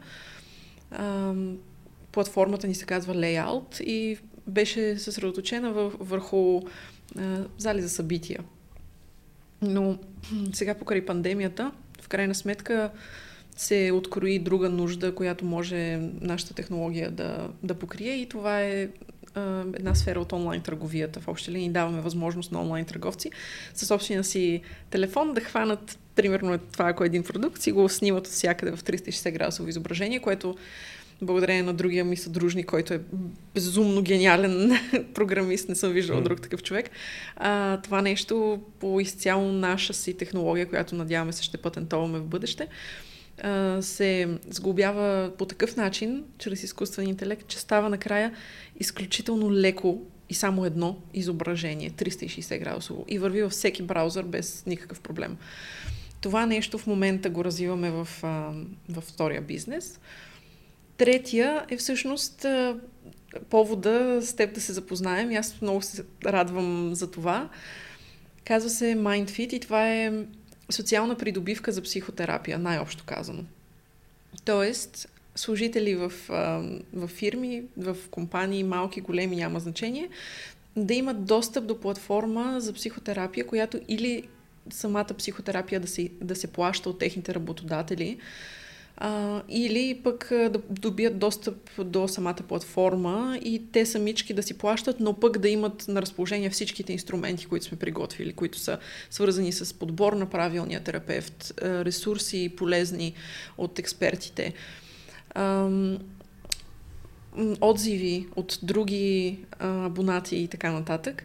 Платформата 2.12 2.68
ни 2.68 2.76
се 2.76 2.86
казва 2.86 3.16
Layout 3.16 3.82
и 3.82 4.18
беше 4.48 5.00
съсредоточена 5.00 5.74
върху 6.00 6.62
зали 7.58 7.82
за 7.82 7.90
събития. 7.90 8.40
Но 9.62 9.98
сега 10.54 10.74
покрай 10.74 11.06
пандемията, 11.06 11.72
в 12.02 12.08
крайна 12.08 12.36
сметка 12.36 12.92
се 13.58 13.92
открои 13.94 14.40
друга 14.40 14.70
нужда, 14.70 15.16
която 15.16 15.46
може 15.46 16.00
нашата 16.22 16.54
технология 16.54 17.12
да, 17.12 17.50
да 17.64 17.74
покрие 17.74 18.14
и 18.14 18.30
това 18.30 18.62
е 18.62 18.90
една 19.74 19.96
сфера 19.96 20.20
от 20.20 20.34
онлайн 20.34 20.62
търговията. 20.62 21.20
В 21.20 21.28
общи 21.28 21.52
линии 21.52 21.70
даваме 21.70 22.02
възможност 22.02 22.52
на 22.52 22.62
онлайн 22.62 22.86
търговци 22.86 23.32
със 23.74 23.88
собствения 23.88 24.24
си 24.24 24.62
телефон 24.90 25.34
да 25.34 25.42
хванат, 25.42 26.00
примерно 26.16 26.58
това, 26.58 26.90
ако 26.90 27.04
е 27.04 27.08
един 27.08 27.24
продукт, 27.24 27.62
си 27.62 27.72
го 27.72 27.90
снимат 27.90 28.28
от 28.28 28.34
всякъде 28.34 28.76
в 28.76 28.84
360 28.84 29.32
градусово 29.32 29.70
изображение, 29.70 30.20
което 30.20 30.56
благодарение 31.26 31.64
на 31.64 31.74
другия 31.74 32.06
ми 32.06 32.18
съдружник, 32.18 32.66
който 32.66 32.94
е 32.94 33.02
безумно 33.54 34.02
гениален 34.02 34.72
програмист, 35.14 35.70
не 35.70 35.76
съм 35.76 35.92
виждала 35.92 36.22
mm. 36.22 36.24
друг 36.24 36.42
такъв 36.42 36.64
човек. 36.64 36.90
А, 37.36 37.82
това 37.82 38.02
нещо 38.02 38.62
по 38.80 39.00
изцяло 39.00 39.52
наша 39.52 39.94
си 39.94 40.18
технология, 40.18 40.70
която 40.70 40.96
надяваме 40.96 41.34
се 41.34 41.44
ще 41.44 41.58
патентоваме 41.58 42.20
в 42.20 42.26
бъдеще, 42.26 42.68
а, 43.42 43.82
се 43.82 44.38
сглобява 44.50 45.32
по 45.38 45.46
такъв 45.46 45.76
начин, 45.76 46.24
чрез 46.38 46.64
изкуствен 46.64 47.08
интелект, 47.08 47.48
че 47.48 47.60
става 47.60 47.90
накрая 47.90 48.34
изключително 48.80 49.52
леко 49.52 50.02
и 50.30 50.34
само 50.34 50.66
едно 50.66 50.98
изображение, 51.14 51.90
360 51.90 52.60
градусово, 52.60 53.06
и 53.08 53.20
върви 53.20 53.42
във 53.42 53.52
всеки 53.52 53.84
браузър 53.84 54.24
без 54.24 54.64
никакъв 54.66 55.00
проблем. 55.00 55.38
Това 56.22 56.46
нещо 56.46 56.78
в 56.78 56.88
момента 56.88 57.30
го 57.30 57.44
развиваме 57.44 57.92
в, 57.92 58.08
във 58.90 59.04
втория 59.04 59.42
бизнес. 59.42 60.00
Третия 60.98 61.66
е 61.70 61.78
всъщност 61.78 62.46
повода 63.50 64.20
с 64.22 64.36
теб 64.36 64.54
да 64.54 64.62
се 64.62 64.74
запознаем. 64.74 65.32
Аз 65.38 65.62
много 65.62 65.82
се 65.82 66.04
радвам 66.26 66.96
за 66.96 67.12
това. 67.12 67.50
Казва 68.46 68.70
се 68.70 68.86
MindFit 68.86 69.54
и 69.54 69.60
това 69.60 69.94
е 69.94 70.14
социална 70.70 71.16
придобивка 71.16 71.72
за 71.72 71.82
психотерапия, 71.82 72.60
най-общо 72.60 73.04
казано. 73.06 73.44
Тоест, 74.46 75.10
служители 75.36 75.96
в, 75.96 76.12
в 76.94 77.08
фирми, 77.08 77.64
в 77.78 77.98
компании, 78.12 78.64
малки, 78.64 79.02
големи, 79.02 79.36
няма 79.36 79.60
значение, 79.60 80.10
да 80.76 80.94
имат 80.94 81.26
достъп 81.26 81.66
до 81.66 81.80
платформа 81.80 82.62
за 82.62 82.74
психотерапия, 82.74 83.48
която 83.48 83.80
или 83.88 84.24
самата 84.70 85.08
психотерапия 85.18 85.80
да 85.80 85.88
се, 85.88 86.10
да 86.22 86.36
се 86.36 86.48
плаща 86.48 86.90
от 86.90 87.00
техните 87.00 87.36
работодатели, 87.36 88.18
а, 88.98 89.42
или 89.50 90.02
пък 90.04 90.28
да 90.30 90.62
добият 90.70 91.20
достъп 91.20 91.70
до 91.86 92.08
самата 92.08 92.36
платформа 92.48 93.40
и 93.42 93.62
те 93.72 93.86
самички 93.86 94.34
да 94.34 94.44
си 94.44 94.58
плащат, 94.58 95.00
но 95.00 95.14
пък 95.14 95.38
да 95.38 95.50
имат 95.50 95.88
на 95.88 96.02
разположение 96.02 96.50
всичките 96.50 96.94
инструменти, 96.94 97.46
които 97.46 97.66
сме 97.66 97.80
приготвили, 97.80 98.34
които 98.34 98.58
са 98.58 98.80
свързани 99.10 99.52
с 99.52 99.74
подбор 99.74 100.14
на 100.14 100.26
правилния 100.26 100.84
терапевт, 100.84 101.54
ресурси 101.62 102.54
полезни 102.58 103.14
от 103.58 103.80
експертите, 103.80 104.54
отзиви 107.62 108.28
от 108.36 108.60
други 108.64 109.40
абонати 109.60 110.36
и 110.36 110.48
така 110.48 110.72
нататък. 110.72 111.24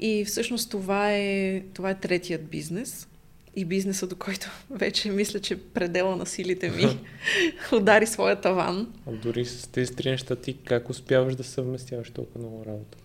И 0.00 0.24
всъщност 0.24 0.70
това 0.70 1.12
е, 1.12 1.60
това 1.74 1.90
е 1.90 2.00
третият 2.00 2.48
бизнес– 2.48 3.06
и 3.56 3.64
бизнеса, 3.64 4.06
до 4.06 4.16
който 4.16 4.50
вече 4.70 5.10
мисля, 5.10 5.40
че 5.40 5.56
предела 5.56 6.16
на 6.16 6.26
силите 6.26 6.70
ми 6.70 6.98
удари 7.72 8.06
своя 8.06 8.40
таван. 8.40 8.92
А 9.06 9.12
дори 9.12 9.44
с 9.44 9.66
тези 9.66 9.92
три 9.92 10.10
неща 10.10 10.36
ти 10.36 10.56
как 10.64 10.90
успяваш 10.90 11.36
да 11.36 11.44
съвместяваш 11.44 12.10
толкова 12.10 12.40
много 12.40 12.64
работа? 12.66 12.98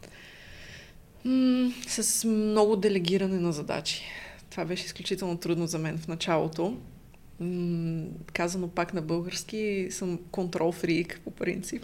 М- 1.26 1.72
с 1.88 2.28
много 2.28 2.76
делегиране 2.76 3.40
на 3.40 3.52
задачи. 3.52 4.04
Това 4.50 4.66
беше 4.66 4.86
изключително 4.86 5.38
трудно 5.38 5.68
за 5.68 5.80
мен 5.80 5.98
в 5.98 6.08
началото. 6.08 6.78
М- 7.40 8.06
казано 8.34 8.68
пак 8.68 8.94
на 8.94 9.02
български, 9.02 9.88
съм 9.92 10.20
контрол 10.32 10.72
фрик 10.72 11.22
по 11.24 11.32
принцип. 11.32 11.84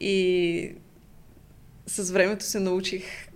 И 0.00 0.72
с 1.86 2.10
времето 2.12 2.44
се 2.44 2.60
научих 2.60 3.29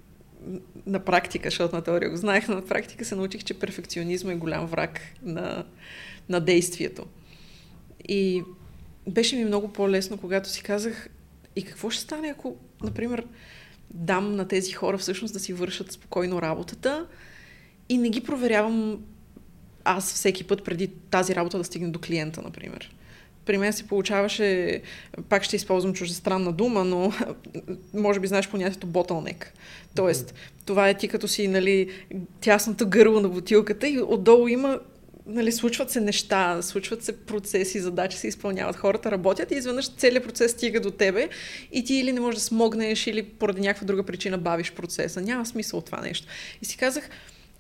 на 0.87 1.01
практика, 1.01 1.51
защото 1.51 1.77
на 1.77 1.83
теория 1.83 2.11
го 2.11 2.17
знаех, 2.17 2.49
но 2.49 2.55
на 2.55 2.65
практика 2.65 3.05
се 3.05 3.17
научих, 3.17 3.45
че 3.45 3.55
перфекционизма 3.55 4.33
е 4.33 4.37
голям 4.37 4.67
враг 4.67 5.01
на, 5.23 5.65
на 6.29 6.41
действието. 6.41 7.07
И 8.09 8.43
беше 9.09 9.37
ми 9.37 9.45
много 9.45 9.73
по-лесно, 9.73 10.19
когато 10.19 10.49
си 10.49 10.63
казах 10.63 11.09
и 11.57 11.63
какво 11.63 11.91
ще 11.91 12.03
стане, 12.03 12.29
ако, 12.29 12.57
например, 12.83 13.27
дам 13.91 14.37
на 14.37 14.49
тези 14.49 14.73
хора 14.73 14.99
всъщност 14.99 15.35
да 15.35 15.41
си 15.41 15.53
вършат 15.53 15.93
спокойно 15.93 16.43
работата 16.43 17.07
и 17.89 17.99
не 17.99 18.11
ги 18.11 18.21
проверявам 18.21 19.05
аз 19.85 20.15
всеки 20.15 20.45
път 20.45 20.65
преди 20.65 20.89
тази 20.89 21.35
работа 21.35 21.59
да 21.59 21.65
стигне 21.65 21.89
до 21.89 21.99
клиента, 21.99 22.43
например 22.43 22.95
при 23.47 23.59
мен 23.59 23.73
се 23.73 23.87
получаваше, 23.87 24.81
пак 25.29 25.45
ще 25.45 25.57
използвам 25.57 25.95
чуждестранна 25.95 26.53
дума, 26.53 26.85
но 26.85 27.13
може 27.95 28.21
би 28.21 28.27
знаеш 28.27 28.49
понятието 28.49 28.87
ботълнек. 28.87 29.53
Тоест, 29.95 30.35
това 30.67 30.89
е 30.89 30.95
ти 30.95 31.09
като 31.09 31.29
си, 31.29 31.49
нали, 31.49 31.91
тясното 32.41 32.89
гърло 32.89 33.21
на 33.21 33.29
бутилката 33.29 33.89
и 33.89 34.01
отдолу 34.01 34.49
има 34.49 34.81
нали, 35.27 35.53
случват 35.53 35.91
се 35.91 36.01
неща, 36.01 36.63
случват 36.63 37.05
се 37.05 37.17
процеси, 37.17 37.81
задачи 37.81 38.19
се 38.19 38.29
изпълняват, 38.29 38.77
хората 38.77 39.11
работят 39.11 39.51
и 39.51 39.55
изведнъж 39.55 39.91
целият 39.95 40.25
процес 40.25 40.53
стига 40.53 40.81
до 40.81 40.91
тебе 40.91 41.29
и 41.73 41.85
ти 41.85 41.95
или 41.95 42.13
не 42.13 42.21
можеш 42.21 42.41
да 42.41 42.45
смогнеш, 42.45 43.07
или 43.07 43.23
поради 43.23 43.61
някаква 43.61 43.87
друга 43.87 44.03
причина 44.03 44.39
бавиш 44.39 44.73
процеса. 44.73 45.21
Няма 45.21 45.47
смисъл 45.47 45.79
от 45.79 45.87
това 45.87 46.01
нещо. 46.01 46.27
И 46.63 46.65
си 46.65 46.77
казах, 46.77 47.11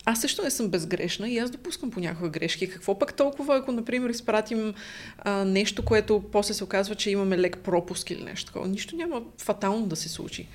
аз 0.04 0.20
също 0.20 0.42
не 0.42 0.50
съм 0.50 0.68
безгрешна 0.68 1.28
и 1.28 1.38
аз 1.38 1.50
допускам 1.50 1.90
понякога 1.90 2.28
грешки. 2.28 2.70
Какво 2.70 2.98
пък 2.98 3.14
толкова, 3.14 3.56
ако, 3.56 3.72
например, 3.72 4.10
изпратим 4.10 4.74
а, 5.18 5.44
нещо, 5.44 5.84
което 5.84 6.24
после 6.32 6.54
се 6.54 6.64
оказва, 6.64 6.94
че 6.94 7.10
имаме 7.10 7.38
лек 7.38 7.58
пропуск 7.58 8.10
или 8.10 8.22
нещо 8.22 8.46
такова? 8.46 8.68
Нищо 8.68 8.96
няма 8.96 9.22
фатално 9.38 9.86
да 9.86 9.96
се 9.96 10.08
случи. 10.08 10.48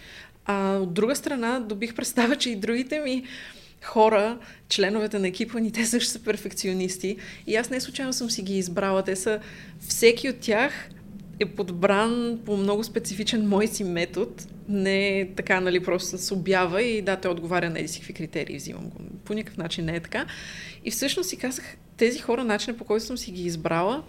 А 0.45 0.77
от 0.77 0.93
друга 0.93 1.15
страна, 1.15 1.59
добих 1.59 1.95
представа, 1.95 2.35
че 2.35 2.49
и 2.49 2.55
другите 2.55 2.99
ми 2.99 3.23
хора, 3.83 4.37
членовете 4.69 5.19
на 5.19 5.27
екипа 5.27 5.59
ни, 5.59 5.71
те 5.71 5.85
също 5.85 6.11
са 6.11 6.19
перфекционисти. 6.19 7.17
И 7.47 7.55
аз 7.55 7.69
не 7.69 7.81
случайно 7.81 8.13
съм 8.13 8.29
си 8.29 8.41
ги 8.41 8.57
избрала. 8.57 9.03
Те 9.03 9.15
са, 9.15 9.39
всеки 9.79 10.29
от 10.29 10.39
тях 10.39 10.89
е 11.39 11.45
подбран 11.45 12.39
по 12.45 12.57
много 12.57 12.83
специфичен 12.83 13.47
мой 13.47 13.67
си 13.67 13.83
метод. 13.83 14.31
Не 14.69 15.19
е 15.19 15.33
така, 15.35 15.59
нали, 15.59 15.83
просто 15.83 16.17
с 16.17 16.31
обява 16.31 16.83
и 16.83 17.01
да, 17.01 17.15
те 17.15 17.27
отговаря 17.27 17.69
на 17.69 17.79
еди 17.79 18.13
критерии, 18.13 18.57
взимам 18.57 18.89
го. 18.89 18.97
По 19.25 19.33
никакъв 19.33 19.57
начин 19.57 19.85
не 19.85 19.95
е 19.95 19.99
така. 19.99 20.25
И 20.85 20.91
всъщност 20.91 21.29
си 21.29 21.37
казах, 21.37 21.77
тези 21.97 22.19
хора, 22.19 22.43
начинът 22.43 22.77
по 22.77 22.83
който 22.83 23.05
съм 23.05 23.17
си 23.17 23.31
ги 23.31 23.45
избрала, 23.45 24.03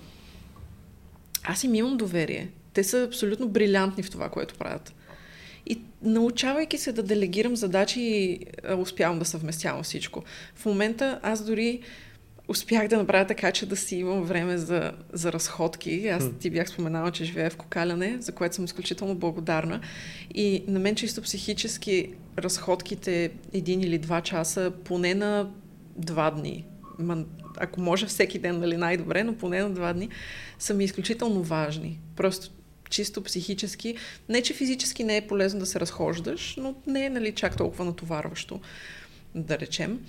аз 1.44 1.64
им 1.64 1.74
имам 1.74 1.96
доверие. 1.96 2.48
Те 2.72 2.84
са 2.84 3.02
абсолютно 3.02 3.48
брилянтни 3.48 4.02
в 4.02 4.10
това, 4.10 4.28
което 4.28 4.54
правят. 4.54 4.94
И 5.66 5.80
научавайки 6.02 6.78
се 6.78 6.92
да 6.92 7.02
делегирам 7.02 7.56
задачи, 7.56 8.38
успявам 8.78 9.18
да 9.18 9.24
съвместявам 9.24 9.82
всичко. 9.82 10.22
В 10.54 10.66
момента 10.66 11.20
аз 11.22 11.44
дори 11.44 11.80
успях 12.50 12.88
да 12.88 12.96
направя 12.96 13.26
така, 13.26 13.52
че 13.52 13.66
да 13.66 13.76
си 13.76 13.96
имам 13.96 14.22
време 14.22 14.58
за, 14.58 14.92
за 15.12 15.32
разходки. 15.32 16.08
Аз 16.08 16.24
ти 16.40 16.50
бях 16.50 16.68
споменала, 16.68 17.10
че 17.10 17.24
живея 17.24 17.50
в 17.50 17.56
Кокаляне, 17.56 18.16
за 18.20 18.32
което 18.32 18.54
съм 18.54 18.64
изключително 18.64 19.14
благодарна. 19.14 19.80
И 20.34 20.64
на 20.66 20.78
мен 20.78 20.94
чисто 20.94 21.22
психически 21.22 22.14
разходките 22.38 23.30
един 23.52 23.80
или 23.80 23.98
два 23.98 24.20
часа, 24.20 24.72
поне 24.84 25.14
на 25.14 25.50
два 25.96 26.30
дни, 26.30 26.64
ако 27.56 27.80
може 27.80 28.06
всеки 28.06 28.38
ден, 28.38 28.58
нали, 28.58 28.76
най-добре, 28.76 29.24
но 29.24 29.34
поне 29.34 29.62
на 29.62 29.70
два 29.70 29.92
дни, 29.92 30.08
са 30.58 30.74
ми 30.74 30.84
изключително 30.84 31.42
важни. 31.42 32.00
Просто 32.16 32.50
чисто 32.90 33.22
психически. 33.22 33.96
Не, 34.28 34.42
че 34.42 34.54
физически 34.54 35.04
не 35.04 35.16
е 35.16 35.26
полезно 35.26 35.60
да 35.60 35.66
се 35.66 35.80
разхождаш, 35.80 36.56
но 36.56 36.74
не 36.86 37.04
е 37.04 37.10
нали, 37.10 37.32
чак 37.32 37.56
толкова 37.56 37.84
натоварващо, 37.84 38.60
да 39.34 39.58
речем. 39.58 40.00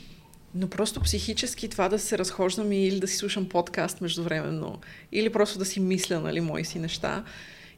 Но 0.55 0.67
просто 0.67 1.01
психически 1.01 1.67
това 1.67 1.89
да 1.89 1.99
се 1.99 2.17
разхождам 2.17 2.71
или 2.71 2.99
да 2.99 3.07
си 3.07 3.15
слушам 3.15 3.49
подкаст 3.49 4.01
междувременно, 4.01 4.79
или 5.11 5.29
просто 5.29 5.59
да 5.59 5.65
си 5.65 5.79
мисля, 5.79 6.19
нали, 6.19 6.41
мои 6.41 6.65
си 6.65 6.79
неща, 6.79 7.23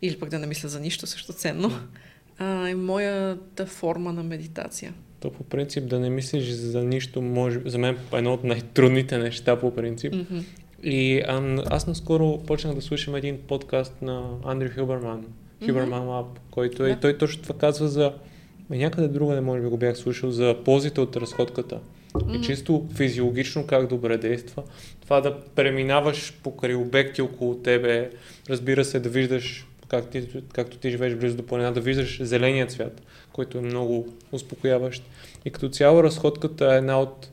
или 0.01 0.19
пък 0.19 0.29
да 0.29 0.39
не 0.39 0.47
мисля 0.47 0.69
за 0.69 0.79
нищо 0.79 1.07
също 1.07 1.33
ценно, 1.33 1.71
а, 2.37 2.69
е 2.69 2.75
моята 2.75 3.65
форма 3.65 4.13
на 4.13 4.23
медитация. 4.23 4.93
То 5.19 5.31
по 5.31 5.43
принцип 5.43 5.87
да 5.87 5.99
не 5.99 6.09
мислиш 6.09 6.49
за 6.49 6.83
нищо, 6.83 7.21
може, 7.21 7.61
за 7.65 7.77
мен 7.77 7.95
е 8.13 8.17
едно 8.17 8.33
от 8.33 8.43
най-трудните 8.43 9.17
неща 9.17 9.59
по 9.59 9.75
принцип. 9.75 10.13
Mm-hmm. 10.13 10.43
И 10.83 11.21
а, 11.27 11.63
аз 11.69 11.87
наскоро 11.87 12.39
почнах 12.47 12.75
да 12.75 12.81
слушам 12.81 13.15
един 13.15 13.37
подкаст 13.47 14.01
на 14.01 14.29
Андрю 14.43 14.69
Хюберман, 14.75 15.25
Хюберман 15.65 16.07
Лаб, 16.07 16.39
който 16.51 16.85
е, 16.85 16.89
да. 16.89 16.99
той 16.99 17.17
точно 17.17 17.43
това 17.43 17.57
казва 17.57 17.87
за 17.87 18.13
някъде 18.69 19.07
друга 19.07 19.35
не 19.35 19.41
може 19.41 19.61
би 19.61 19.67
го 19.67 19.77
бях 19.77 19.97
слушал 19.97 20.31
за 20.31 20.55
ползите 20.65 21.01
от 21.01 21.15
разходката. 21.15 21.79
Mm-hmm. 22.13 22.39
И 22.39 22.41
чисто 22.41 22.87
физиологично 22.95 23.67
как 23.67 23.87
добре 23.87 24.17
действа. 24.17 24.63
Това 25.01 25.21
да 25.21 25.39
преминаваш 25.55 26.33
покрай 26.43 26.75
обекти 26.75 27.21
около 27.21 27.55
тебе, 27.55 28.09
разбира 28.49 28.85
се, 28.85 28.99
да 28.99 29.09
виждаш 29.09 29.67
как 29.87 30.09
ти, 30.09 30.27
както 30.53 30.77
ти 30.77 30.91
живееш 30.91 31.15
близо 31.15 31.37
до 31.37 31.45
планина, 31.45 31.71
да 31.71 31.81
виждаш 31.81 32.23
зеления 32.23 32.67
цвят, 32.67 33.01
който 33.33 33.57
е 33.57 33.61
много 33.61 34.07
успокояващ. 34.31 35.03
И 35.45 35.51
като 35.51 35.69
цяло 35.69 36.03
разходката 36.03 36.73
е 36.73 36.77
една 36.77 37.01
от... 37.01 37.29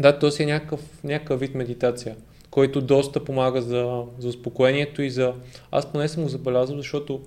Да, 0.00 0.18
то 0.18 0.30
си 0.30 0.42
е 0.42 0.46
някакъв, 0.46 0.80
някакъв 1.04 1.40
вид 1.40 1.54
медитация, 1.54 2.16
който 2.50 2.80
доста 2.80 3.24
помага 3.24 3.62
за, 3.62 4.02
за 4.18 4.28
успокоението 4.28 5.02
и 5.02 5.10
за... 5.10 5.34
Аз 5.70 5.92
поне 5.92 6.08
съм 6.08 6.22
го 6.22 6.28
забелязал, 6.28 6.76
защото 6.76 7.20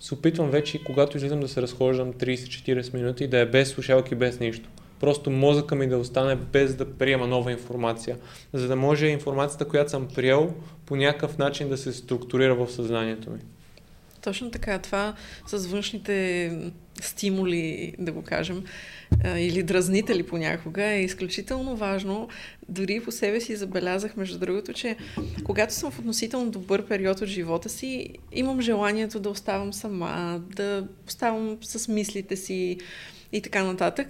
се 0.00 0.14
опитвам 0.14 0.50
вече, 0.50 0.84
когато 0.84 1.16
излизам 1.16 1.40
да 1.40 1.48
се 1.48 1.62
разхождам 1.62 2.12
30-40 2.12 2.94
минути, 2.94 3.26
да 3.26 3.38
е 3.38 3.46
без 3.46 3.68
слушалки, 3.68 4.14
без 4.14 4.40
нищо 4.40 4.68
просто 5.00 5.30
мозъка 5.30 5.74
ми 5.74 5.86
да 5.86 5.98
остане 5.98 6.36
без 6.36 6.74
да 6.74 6.92
приема 6.92 7.26
нова 7.26 7.52
информация, 7.52 8.16
за 8.52 8.68
да 8.68 8.76
може 8.76 9.06
информацията, 9.06 9.68
която 9.68 9.90
съм 9.90 10.08
приел, 10.14 10.54
по 10.86 10.96
някакъв 10.96 11.38
начин 11.38 11.68
да 11.68 11.76
се 11.76 11.92
структурира 11.92 12.54
в 12.54 12.72
съзнанието 12.72 13.30
ми. 13.30 13.38
Точно 14.22 14.50
така. 14.50 14.78
Това 14.78 15.14
с 15.46 15.66
външните 15.66 16.52
стимули, 17.00 17.94
да 17.98 18.12
го 18.12 18.22
кажем, 18.22 18.64
или 19.36 19.62
дразнители 19.62 20.22
понякога 20.22 20.84
е 20.84 21.02
изключително 21.02 21.76
важно. 21.76 22.28
Дори 22.68 23.00
по 23.00 23.12
себе 23.12 23.40
си 23.40 23.56
забелязах, 23.56 24.16
между 24.16 24.38
другото, 24.38 24.72
че 24.72 24.96
когато 25.44 25.74
съм 25.74 25.90
в 25.90 25.98
относително 25.98 26.50
добър 26.50 26.86
период 26.86 27.20
от 27.20 27.28
живота 27.28 27.68
си, 27.68 28.08
имам 28.32 28.60
желанието 28.60 29.20
да 29.20 29.30
оставам 29.30 29.72
сама, 29.72 30.42
да 30.56 30.86
оставам 31.06 31.58
с 31.62 31.88
мислите 31.88 32.36
си 32.36 32.78
и 33.32 33.40
така 33.40 33.64
нататък. 33.64 34.08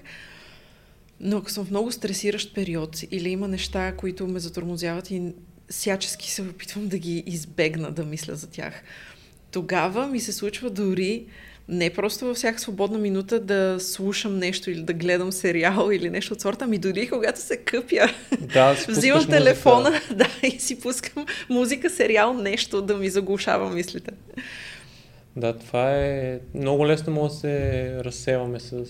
Но 1.20 1.36
ако 1.36 1.50
съм 1.50 1.64
в 1.64 1.70
много 1.70 1.92
стресиращ 1.92 2.54
период 2.54 3.02
или 3.10 3.28
има 3.28 3.48
неща, 3.48 3.92
които 3.96 4.26
ме 4.26 4.38
затормозяват 4.38 5.10
и 5.10 5.22
всячески 5.70 6.30
се 6.30 6.42
опитвам 6.42 6.88
да 6.88 6.98
ги 6.98 7.22
избегна 7.26 7.90
да 7.90 8.04
мисля 8.04 8.34
за 8.34 8.50
тях, 8.50 8.82
тогава 9.50 10.06
ми 10.06 10.20
се 10.20 10.32
случва 10.32 10.70
дори 10.70 11.26
не 11.68 11.90
просто 11.90 12.24
във 12.24 12.36
всяка 12.36 12.58
свободна 12.58 12.98
минута 12.98 13.40
да 13.40 13.76
слушам 13.80 14.38
нещо 14.38 14.70
или 14.70 14.82
да 14.82 14.92
гледам 14.92 15.32
сериал 15.32 15.90
или 15.92 16.10
нещо 16.10 16.34
от 16.34 16.40
сорта, 16.40 16.64
ами 16.64 16.78
дори 16.78 17.08
когато 17.08 17.40
се 17.40 17.56
къпя, 17.56 18.08
да, 18.40 18.76
взимам 18.88 19.26
телефона 19.26 20.00
да, 20.14 20.28
и 20.42 20.60
си 20.60 20.80
пускам 20.80 21.26
музика, 21.50 21.90
сериал, 21.90 22.34
нещо 22.34 22.82
да 22.82 22.96
ми 22.96 23.10
заглушава 23.10 23.70
мислите. 23.70 24.10
Да, 25.36 25.58
това 25.58 25.92
е 25.96 26.38
много 26.54 26.86
лесно 26.86 27.12
може 27.12 27.32
да 27.34 27.40
се 27.40 27.94
разсеваме 28.04 28.60
с 28.60 28.84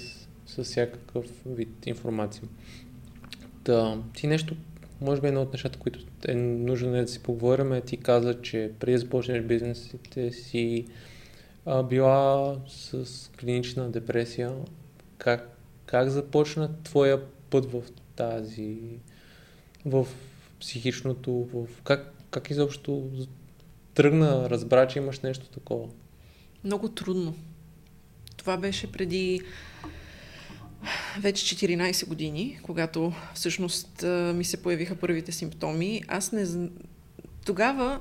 с 0.47 0.65
всякакъв 0.65 1.27
вид 1.47 1.87
информация. 1.87 2.43
Да, 3.65 4.03
ти 4.15 4.27
нещо, 4.27 4.57
може 5.01 5.21
би 5.21 5.29
едно 5.29 5.43
от 5.43 5.53
нещата, 5.53 5.79
които 5.79 5.99
е 6.29 6.35
нужно 6.35 6.93
да 6.93 7.09
си 7.09 7.23
поговорим, 7.23 7.73
е 7.73 7.81
ти 7.81 7.97
каза, 7.97 8.43
че 8.43 8.71
преди 8.81 8.93
да 8.93 8.99
започнеш 8.99 9.43
бизнесите 9.43 10.33
си 10.33 10.87
а, 11.67 11.83
била 11.83 12.57
с 12.69 13.31
клинична 13.41 13.91
депресия. 13.91 14.53
Как, 15.19 15.59
как 15.87 16.09
започна 16.09 16.83
твоя 16.83 17.21
път 17.51 17.73
в 17.73 17.83
тази, 18.17 18.79
в 19.85 20.07
психичното, 20.61 21.33
в 21.33 21.67
как, 21.85 22.15
как 22.31 22.51
изобщо 22.51 23.11
тръгна, 23.95 24.51
разбра, 24.51 24.89
че 24.89 24.99
имаш 24.99 25.21
нещо 25.21 25.49
такова? 25.49 25.89
Много 26.65 26.89
трудно. 26.89 27.35
Това 28.37 28.57
беше 28.57 28.93
преди 28.93 29.41
вече 31.21 31.57
14 31.57 32.09
години, 32.09 32.59
когато 32.63 33.13
всъщност 33.35 34.05
ми 34.35 34.45
се 34.45 34.57
появиха 34.57 34.97
първите 34.97 35.33
симптоми. 35.33 36.03
Аз 36.09 36.33
не... 36.33 36.69
Тогава 37.45 38.01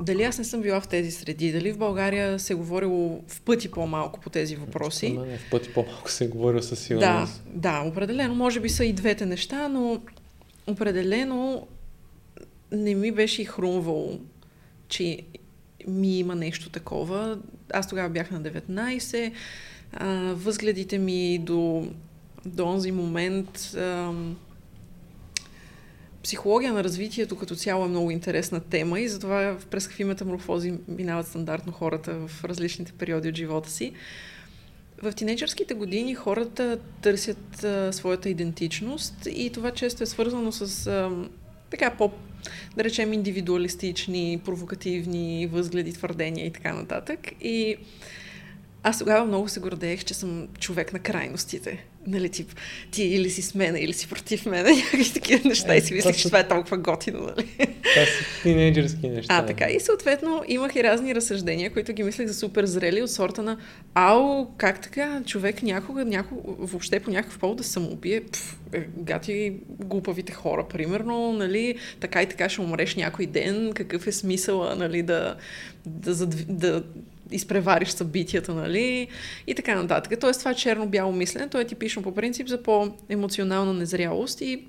дали 0.00 0.22
аз 0.22 0.38
не 0.38 0.44
съм 0.44 0.62
била 0.62 0.80
в 0.80 0.88
тези 0.88 1.10
среди, 1.10 1.52
дали 1.52 1.72
в 1.72 1.78
България 1.78 2.38
се 2.38 2.52
е 2.52 2.56
говорило 2.56 3.22
в 3.28 3.40
пъти 3.40 3.70
по-малко 3.70 4.20
по 4.20 4.30
тези 4.30 4.56
въпроси. 4.56 5.12
Не, 5.12 5.38
в 5.38 5.50
пъти 5.50 5.72
по-малко 5.72 6.10
се 6.10 6.24
е 6.24 6.28
говорило 6.28 6.62
със 6.62 6.80
сигурност. 6.80 7.42
Да, 7.46 7.70
да, 7.70 7.88
определено. 7.88 8.34
Може 8.34 8.60
би 8.60 8.68
са 8.68 8.84
и 8.84 8.92
двете 8.92 9.26
неща, 9.26 9.68
но 9.68 10.02
определено 10.66 11.66
не 12.72 12.94
ми 12.94 13.12
беше 13.12 13.42
и 13.42 13.44
хрумвало, 13.44 14.18
че 14.88 15.18
ми 15.88 16.18
има 16.18 16.34
нещо 16.34 16.70
такова. 16.70 17.38
Аз 17.72 17.88
тогава 17.88 18.08
бях 18.08 18.30
на 18.30 18.42
19. 18.42 19.32
А, 19.92 20.06
възгледите 20.34 20.98
ми 20.98 21.38
до, 21.38 21.88
до 22.46 22.66
онзи 22.66 22.92
момент... 22.92 23.76
Психология 26.22 26.72
на 26.72 26.84
развитието 26.84 27.36
като 27.36 27.56
цяло 27.56 27.84
е 27.84 27.88
много 27.88 28.10
интересна 28.10 28.60
тема 28.60 29.00
и 29.00 29.08
затова 29.08 29.56
през 29.70 29.88
какви 29.88 30.04
метаморфози 30.04 30.74
минават 30.88 31.26
стандартно 31.26 31.72
хората 31.72 32.14
в 32.28 32.44
различните 32.44 32.92
периоди 32.92 33.28
от 33.28 33.36
живота 33.36 33.70
си. 33.70 33.92
В 35.02 35.12
тинейджърските 35.12 35.74
години 35.74 36.14
хората 36.14 36.78
търсят 37.02 37.64
а, 37.64 37.92
своята 37.92 38.28
идентичност 38.28 39.28
и 39.30 39.50
това 39.50 39.70
често 39.70 40.02
е 40.02 40.06
свързано 40.06 40.52
с 40.52 40.86
а, 40.86 41.10
така 41.70 41.90
по, 41.90 42.10
да 42.76 42.84
речем, 42.84 43.12
индивидуалистични, 43.12 44.40
провокативни 44.44 45.46
възгледи, 45.46 45.92
твърдения 45.92 46.46
и 46.46 46.52
така 46.52 46.72
нататък. 46.72 47.20
И 47.40 47.76
аз 48.82 48.98
тогава 48.98 49.26
много 49.26 49.48
се 49.48 49.60
гордеех, 49.60 50.04
че 50.04 50.14
съм 50.14 50.48
човек 50.58 50.92
на 50.92 50.98
крайностите. 50.98 51.84
Нали, 52.06 52.28
тип, 52.28 52.54
ти 52.90 53.02
или 53.04 53.30
си 53.30 53.42
с 53.42 53.54
мен, 53.54 53.76
или 53.76 53.92
си 53.92 54.08
против 54.08 54.46
мен, 54.46 54.66
някакви 54.76 55.12
такива 55.12 55.48
неща. 55.48 55.74
Е, 55.74 55.78
и 55.78 55.80
си 55.80 55.94
мислех, 55.94 56.16
че 56.16 56.28
това 56.28 56.38
е 56.38 56.48
толкова 56.48 56.76
готино, 56.76 57.20
нали? 57.20 57.48
Това 57.56 58.06
са 58.06 58.42
тинейджърски 58.42 59.08
неща. 59.08 59.34
А, 59.36 59.46
така. 59.46 59.70
И 59.70 59.80
съответно 59.80 60.42
имах 60.48 60.76
и 60.76 60.84
разни 60.84 61.14
разсъждения, 61.14 61.72
които 61.72 61.92
ги 61.92 62.02
мислех 62.02 62.26
за 62.26 62.34
супер 62.34 62.64
зрели 62.64 63.02
от 63.02 63.10
сорта 63.10 63.42
на 63.42 63.56
Ау, 63.94 64.46
как 64.56 64.82
така 64.82 65.22
човек 65.26 65.62
някога, 65.62 66.04
някога 66.04 66.42
въобще 66.58 67.00
по 67.00 67.10
някакъв 67.10 67.38
повод 67.38 67.56
да 67.56 67.64
самоубие? 67.64 68.20
Пф, 68.20 68.56
е, 68.72 68.86
гати 68.96 69.52
глупавите 69.68 70.32
хора, 70.32 70.68
примерно, 70.68 71.32
нали? 71.32 71.74
Така 72.00 72.22
и 72.22 72.26
така 72.26 72.48
ще 72.48 72.60
умреш 72.60 72.96
някой 72.96 73.26
ден. 73.26 73.72
Какъв 73.74 74.06
е 74.06 74.12
смисъла, 74.12 74.76
нали, 74.76 75.02
да, 75.02 75.36
да, 75.86 76.14
да, 76.14 76.26
да 76.48 76.82
изпревариш 77.32 77.88
събитията, 77.88 78.54
нали? 78.54 79.08
И 79.46 79.54
така 79.54 79.82
нататък. 79.82 80.20
Тоест 80.20 80.38
това 80.38 80.54
черно-бяло 80.54 81.12
мислене, 81.12 81.48
то 81.48 81.60
е 81.60 81.66
типично 81.66 82.02
по 82.02 82.14
принцип 82.14 82.48
за 82.48 82.62
по-емоционална 82.62 83.74
незрялост 83.74 84.40
и 84.40 84.64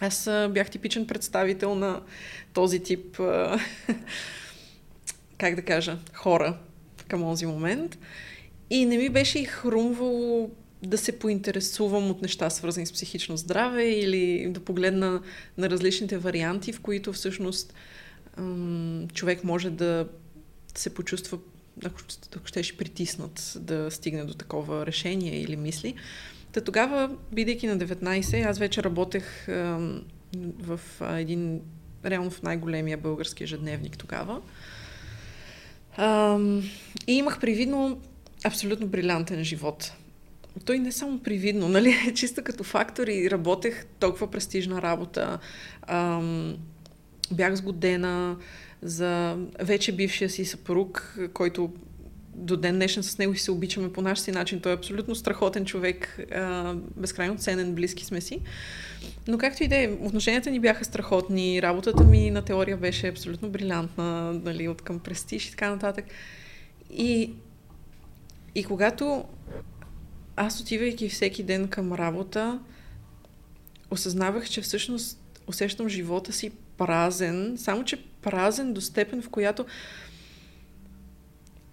аз 0.00 0.30
бях 0.50 0.70
типичен 0.70 1.06
представител 1.06 1.74
на 1.74 2.00
този 2.52 2.80
тип, 2.80 3.16
как 5.38 5.54
да 5.54 5.62
кажа, 5.62 5.98
хора 6.12 6.58
към 7.08 7.20
този 7.20 7.46
момент. 7.46 7.98
И 8.70 8.86
не 8.86 8.96
ми 8.96 9.08
беше 9.08 9.38
и 9.38 9.44
хрумвало 9.44 10.50
да 10.82 10.98
се 10.98 11.18
поинтересувам 11.18 12.10
от 12.10 12.22
неща, 12.22 12.50
свързани 12.50 12.86
с 12.86 12.92
психично 12.92 13.36
здраве 13.36 13.84
или 13.84 14.46
да 14.50 14.60
погледна 14.60 15.22
на 15.58 15.70
различните 15.70 16.18
варианти, 16.18 16.72
в 16.72 16.80
които 16.80 17.12
всъщност 17.12 17.74
човек 19.14 19.44
може 19.44 19.70
да 19.70 20.08
се 20.74 20.94
почувства 20.94 21.38
ако, 21.84 22.00
ако 22.36 22.46
щеше 22.46 22.76
притиснат 22.76 23.56
да 23.60 23.90
стигне 23.90 24.24
до 24.24 24.34
такова 24.34 24.86
решение 24.86 25.40
или 25.40 25.56
мисли. 25.56 25.94
Та 26.52 26.60
тогава, 26.60 27.10
бидейки 27.32 27.66
на 27.66 27.78
19, 27.78 28.46
аз 28.46 28.58
вече 28.58 28.82
работех 28.82 29.46
в 30.58 30.80
един, 31.00 31.60
реално 32.04 32.30
в 32.30 32.42
най-големия 32.42 32.98
български 32.98 33.44
ежедневник 33.44 33.98
тогава. 33.98 34.40
И 37.06 37.12
имах 37.12 37.40
привидно 37.40 38.00
абсолютно 38.44 38.86
брилянтен 38.86 39.44
живот. 39.44 39.92
Той 40.64 40.78
не 40.78 40.92
само 40.92 41.18
привидно, 41.18 41.68
нали? 41.68 42.12
Чисто 42.14 42.44
като 42.44 42.64
фактор 42.64 43.06
и 43.06 43.30
работех 43.30 43.86
толкова 43.98 44.30
престижна 44.30 44.82
работа. 44.82 45.38
Бях 47.32 47.54
сгодена, 47.54 48.36
за 48.84 49.36
вече 49.60 49.92
бившия 49.92 50.30
си 50.30 50.44
съпруг, 50.44 51.18
който 51.34 51.72
до 52.34 52.56
ден 52.56 52.74
днешен 52.74 53.02
с 53.02 53.18
него 53.18 53.34
си 53.34 53.42
се 53.42 53.50
обичаме 53.50 53.92
по 53.92 54.02
наш 54.02 54.18
си 54.18 54.32
начин. 54.32 54.60
Той 54.60 54.72
е 54.72 54.74
абсолютно 54.74 55.14
страхотен 55.14 55.64
човек, 55.64 56.20
безкрайно 56.96 57.38
ценен, 57.38 57.74
близки 57.74 58.04
сме 58.04 58.20
си. 58.20 58.40
Но 59.28 59.38
както 59.38 59.64
и 59.64 59.68
да 59.68 59.76
е, 59.76 59.88
отношенията 60.00 60.50
ни 60.50 60.60
бяха 60.60 60.84
страхотни, 60.84 61.62
работата 61.62 62.04
ми 62.04 62.30
на 62.30 62.42
теория 62.42 62.76
беше 62.76 63.08
абсолютно 63.08 63.50
брилянтна, 63.50 64.32
нали, 64.32 64.68
от 64.68 64.82
към 64.82 64.98
престиж 64.98 65.46
и 65.46 65.50
така 65.50 65.70
нататък. 65.70 66.04
И, 66.90 67.32
и 68.54 68.64
когато 68.64 69.24
аз 70.36 70.60
отивайки 70.60 71.08
всеки 71.08 71.42
ден 71.42 71.68
към 71.68 71.92
работа, 71.92 72.60
осъзнавах, 73.90 74.50
че 74.50 74.60
всъщност 74.60 75.18
усещам 75.46 75.88
живота 75.88 76.32
си 76.32 76.52
празен, 76.76 77.54
само 77.58 77.84
че 77.84 78.04
празен 78.22 78.72
до 78.72 78.80
степен, 78.80 79.22
в 79.22 79.28
която 79.28 79.66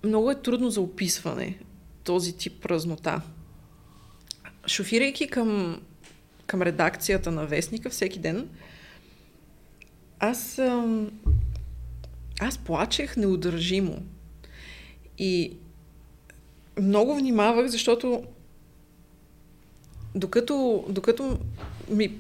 много 0.04 0.32
е 0.32 0.42
трудно 0.42 0.70
за 0.70 0.82
описване 0.82 1.60
този 2.04 2.38
тип 2.38 2.62
празнота. 2.62 3.22
Шофирайки 4.68 5.28
към, 5.28 5.82
към 6.46 6.62
редакцията 6.62 7.32
на 7.32 7.46
Вестника 7.46 7.90
всеки 7.90 8.20
ден, 8.20 8.50
аз, 10.20 10.60
аз 12.40 12.58
плачех 12.58 13.18
неудържимо. 13.18 14.04
И 15.18 15.58
много 16.80 17.16
внимавах, 17.16 17.68
защото 17.68 18.24
докато, 20.16 20.86
докато 20.90 21.40
ми 21.90 22.20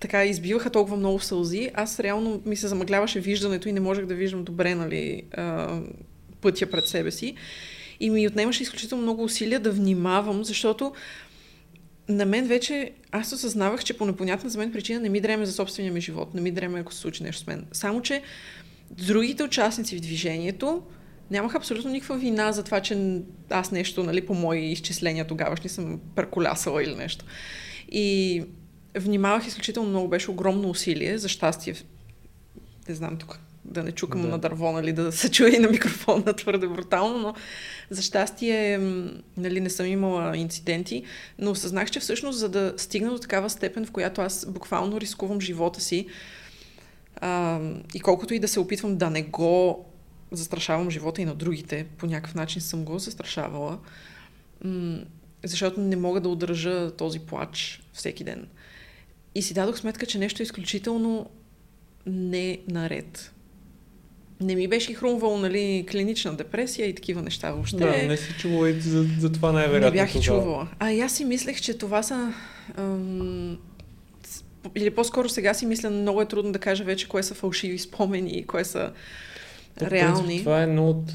така 0.00 0.24
избиваха 0.24 0.70
толкова 0.70 0.96
много 0.96 1.20
сълзи, 1.20 1.70
аз 1.74 2.00
реално 2.00 2.42
ми 2.46 2.56
се 2.56 2.68
замъгляваше 2.68 3.20
виждането 3.20 3.68
и 3.68 3.72
не 3.72 3.80
можех 3.80 4.06
да 4.06 4.14
виждам 4.14 4.44
добре, 4.44 4.74
нали, 4.74 5.22
пътя 6.40 6.70
пред 6.70 6.86
себе 6.86 7.10
си. 7.10 7.34
И 8.00 8.10
ми 8.10 8.26
отнемаше 8.26 8.62
изключително 8.62 9.02
много 9.02 9.24
усилия 9.24 9.60
да 9.60 9.70
внимавам, 9.70 10.44
защото 10.44 10.92
на 12.08 12.26
мен 12.26 12.46
вече 12.46 12.90
аз 13.12 13.32
осъзнавах, 13.32 13.84
че 13.84 13.98
по 13.98 14.06
непонятна 14.06 14.50
за 14.50 14.58
мен 14.58 14.72
причина 14.72 15.00
не 15.00 15.08
ми 15.08 15.20
дреме 15.20 15.46
за 15.46 15.52
собствения 15.52 15.92
ми 15.92 16.00
живот, 16.00 16.34
не 16.34 16.40
ми 16.40 16.50
дреме 16.50 16.80
ако 16.80 16.92
се 16.92 17.00
случи 17.00 17.22
нещо 17.22 17.42
с 17.42 17.46
мен. 17.46 17.66
Само, 17.72 18.02
че 18.02 18.22
другите 18.90 19.42
участници 19.42 19.96
в 19.96 20.00
движението 20.00 20.82
нямаха 21.30 21.56
абсолютно 21.56 21.90
никаква 21.90 22.16
вина 22.18 22.52
за 22.52 22.62
това, 22.62 22.80
че 22.80 23.20
аз 23.50 23.72
нещо, 23.72 24.02
нали, 24.02 24.26
по 24.26 24.34
мои 24.34 24.60
изчисления 24.60 25.26
тогавашни 25.26 25.70
съм 25.70 26.00
перколясала 26.16 26.82
или 26.82 26.94
нещо. 26.94 27.24
И 27.90 28.42
внимавах 28.96 29.46
изключително 29.46 29.88
много, 29.88 30.08
беше 30.08 30.30
огромно 30.30 30.70
усилие, 30.70 31.18
за 31.18 31.28
щастие, 31.28 31.74
не 32.88 32.94
знам 32.94 33.16
тук 33.16 33.38
да 33.64 33.82
не 33.82 33.92
чукам 33.92 34.22
да. 34.22 34.28
на 34.28 34.38
дърво, 34.38 34.72
нали, 34.72 34.92
да 34.92 35.12
се 35.12 35.30
чуе 35.30 35.50
и 35.50 35.58
на 35.58 35.68
микрофона 35.68 36.32
твърде 36.32 36.66
брутално, 36.68 37.18
но 37.18 37.34
за 37.90 38.02
щастие 38.02 38.78
нали, 39.36 39.60
не 39.60 39.70
съм 39.70 39.86
имала 39.86 40.36
инциденти, 40.36 41.02
но 41.38 41.50
осъзнах, 41.50 41.90
че 41.90 42.00
всъщност 42.00 42.38
за 42.38 42.48
да 42.48 42.74
стигна 42.76 43.10
до 43.10 43.18
такава 43.18 43.50
степен, 43.50 43.86
в 43.86 43.90
която 43.90 44.20
аз 44.20 44.46
буквално 44.46 45.00
рискувам 45.00 45.40
живота 45.40 45.80
си 45.80 46.06
а, 47.16 47.60
и 47.94 48.00
колкото 48.00 48.34
и 48.34 48.38
да 48.38 48.48
се 48.48 48.60
опитвам 48.60 48.96
да 48.96 49.10
не 49.10 49.22
го 49.22 49.84
застрашавам 50.32 50.90
живота 50.90 51.22
и 51.22 51.24
на 51.24 51.34
другите, 51.34 51.86
по 51.98 52.06
някакъв 52.06 52.34
начин 52.34 52.62
съм 52.62 52.84
го 52.84 52.98
застрашавала, 52.98 53.78
защото 55.44 55.80
не 55.80 55.96
мога 55.96 56.20
да 56.20 56.28
удържа 56.28 56.90
този 56.90 57.18
плач 57.18 57.82
всеки 57.92 58.24
ден. 58.24 58.48
И 59.38 59.42
си 59.42 59.54
дадох 59.54 59.78
сметка, 59.78 60.06
че 60.06 60.18
нещо 60.18 60.42
е 60.42 60.44
изключително 60.44 61.30
не 62.06 62.58
наред. 62.68 63.32
Не 64.40 64.54
ми 64.54 64.68
беше 64.68 64.94
хрумвало, 64.94 65.38
нали, 65.38 65.86
клинична 65.90 66.34
депресия 66.34 66.88
и 66.88 66.94
такива 66.94 67.22
неща 67.22 67.50
въобще. 67.50 67.76
Да, 67.76 68.06
не 68.06 68.16
си 68.16 68.34
чувала 68.38 68.70
и 68.70 68.80
за, 68.80 69.06
за 69.18 69.32
това 69.32 69.52
най-вероятно. 69.52 70.00
Не 70.00 70.06
бях 70.06 70.14
и 70.14 70.20
чувала. 70.20 70.68
А 70.78 70.92
и 70.92 71.00
аз 71.00 71.12
си 71.12 71.24
мислех, 71.24 71.60
че 71.60 71.78
това 71.78 72.02
са... 72.02 72.34
Ам, 72.76 73.58
или 74.74 74.90
по-скоро 74.90 75.28
сега 75.28 75.54
си 75.54 75.66
мисля, 75.66 75.90
много 75.90 76.22
е 76.22 76.28
трудно 76.28 76.52
да 76.52 76.58
кажа 76.58 76.84
вече 76.84 77.08
кое 77.08 77.22
са 77.22 77.34
фалшиви 77.34 77.78
спомени 77.78 78.30
и 78.30 78.46
кое 78.46 78.64
са 78.64 78.92
реални. 79.82 80.26
Принцип, 80.26 80.44
това 80.44 80.60
е 80.60 80.64
едно 80.64 80.90
от 80.90 81.12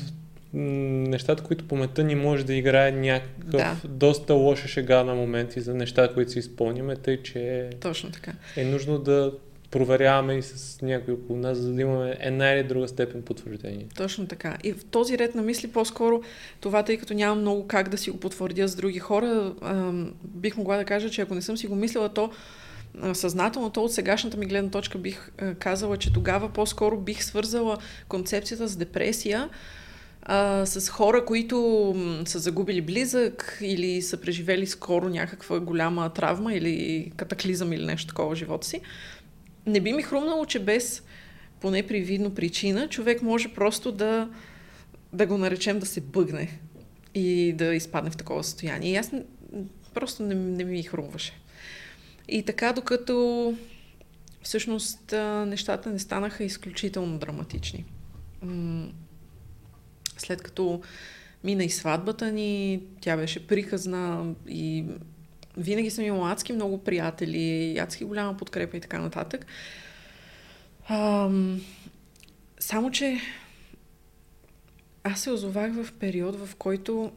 нещата, 0.54 1.44
които 1.44 1.68
паметта 1.68 2.04
ни 2.04 2.16
може 2.16 2.46
да 2.46 2.54
играе 2.54 2.92
някакъв 2.92 3.52
да. 3.52 3.76
доста 3.84 4.34
лоша 4.34 4.68
шега 4.68 5.04
на 5.04 5.16
моменти 5.16 5.62
за 5.62 5.74
неща, 5.74 6.14
които 6.14 6.32
си 6.32 6.40
изпълняме, 6.40 6.96
тъй 6.96 7.24
че 7.24 7.70
Точно 7.82 8.12
така. 8.12 8.32
е 8.58 8.66
нужно 8.66 8.98
да 8.98 9.34
проверяваме 9.72 10.34
и 10.34 10.42
с 10.42 10.82
някой 10.82 11.14
около 11.14 11.40
нас, 11.40 11.58
за 11.58 11.74
да 11.74 11.82
имаме 11.82 12.18
една 12.20 12.50
или 12.50 12.64
друга 12.64 12.88
степен 12.88 13.22
потвърждение. 13.22 13.86
Точно 13.98 14.28
така. 14.28 14.58
И 14.64 14.74
в 14.74 14.86
този 14.86 15.18
ред 15.18 15.36
на 15.36 15.42
мисли 15.42 15.68
по-скоро 15.68 16.22
това, 16.60 16.84
тъй 16.84 16.98
като 16.98 17.14
нямам 17.14 17.40
много 17.40 17.68
как 17.68 17.90
да 17.90 17.98
си 17.98 18.12
го 18.12 18.20
потвърдя 18.20 18.68
с 18.68 18.76
други 18.76 19.00
хора, 19.00 19.54
бих 20.24 20.58
могла 20.58 20.78
да 20.78 20.86
кажа, 20.86 21.10
че 21.10 21.22
ако 21.22 21.36
не 21.36 21.42
съм 21.42 21.58
си 21.58 21.68
го 21.68 21.76
мислила, 21.76 22.10
то 22.10 22.32
съзнателно, 23.14 23.70
то 23.70 23.84
от 23.84 23.94
сегашната 23.94 24.38
ми 24.38 24.46
гледна 24.46 24.72
точка 24.72 24.98
бих 24.98 25.32
казала, 25.60 25.98
че 25.98 26.14
тогава 26.14 26.50
по-скоро 26.50 26.98
бих 26.98 27.24
свързала 27.24 27.78
концепцията 28.08 28.68
с 28.68 28.76
депресия 28.76 29.50
а, 30.26 30.66
с 30.66 30.90
хора, 30.90 31.26
които 31.26 31.96
са 32.26 32.40
загубили 32.40 32.82
близък 32.82 33.58
или 33.62 34.02
са 34.02 34.18
преживели 34.18 34.68
скоро 34.68 35.10
някаква 35.10 35.60
голяма 35.60 36.10
травма 36.10 36.54
или 36.54 37.12
катаклизъм 37.16 37.74
или 37.74 37.86
нещо 37.86 38.08
такова 38.08 38.36
в 38.36 38.38
живота 38.38 38.68
си. 38.68 38.82
Не 39.66 39.80
би 39.80 39.94
ми 39.94 40.04
хрумнало, 40.04 40.46
че 40.46 40.60
без 40.60 41.04
поне 41.62 41.88
привидно 41.88 42.36
причина, 42.36 42.90
човек 42.90 43.22
може 43.22 43.54
просто 43.54 43.92
да, 43.92 44.30
да 45.14 45.26
го 45.26 45.38
наречем 45.38 45.80
да 45.80 45.86
се 45.86 46.02
бъгне 46.02 46.60
и 47.16 47.54
да 47.54 47.76
изпадне 47.76 48.12
в 48.12 48.18
такова 48.18 48.44
състояние. 48.44 48.92
И 48.92 48.96
аз 48.96 49.12
просто 49.94 50.24
не, 50.24 50.36
не 50.36 50.64
ми 50.64 50.84
хрумваше. 50.84 51.34
И 52.28 52.44
така, 52.44 52.74
докато 52.74 53.54
всъщност 54.42 55.14
нещата 55.48 55.90
не 55.90 56.00
станаха 56.00 56.44
изключително 56.44 57.18
драматични. 57.18 57.86
След 60.26 60.42
като 60.42 60.82
мина 61.44 61.64
и 61.64 61.70
сватбата 61.70 62.32
ни, 62.32 62.82
тя 63.02 63.18
беше 63.18 63.48
приказна 63.48 64.34
и 64.48 64.86
винаги 65.58 65.90
съм 65.90 66.06
имала 66.06 66.32
адски 66.32 66.54
много 66.54 66.84
приятели, 66.84 67.78
адски 67.80 68.04
голяма 68.04 68.38
подкрепа 68.38 68.78
и 68.78 68.82
така 68.82 69.00
нататък. 69.00 69.46
Ам, 70.90 71.62
само, 72.60 72.92
че 72.92 73.20
аз 75.04 75.22
се 75.22 75.32
озовах 75.32 75.74
в 75.74 75.94
период, 75.94 76.36
в 76.36 76.56
който 76.56 77.12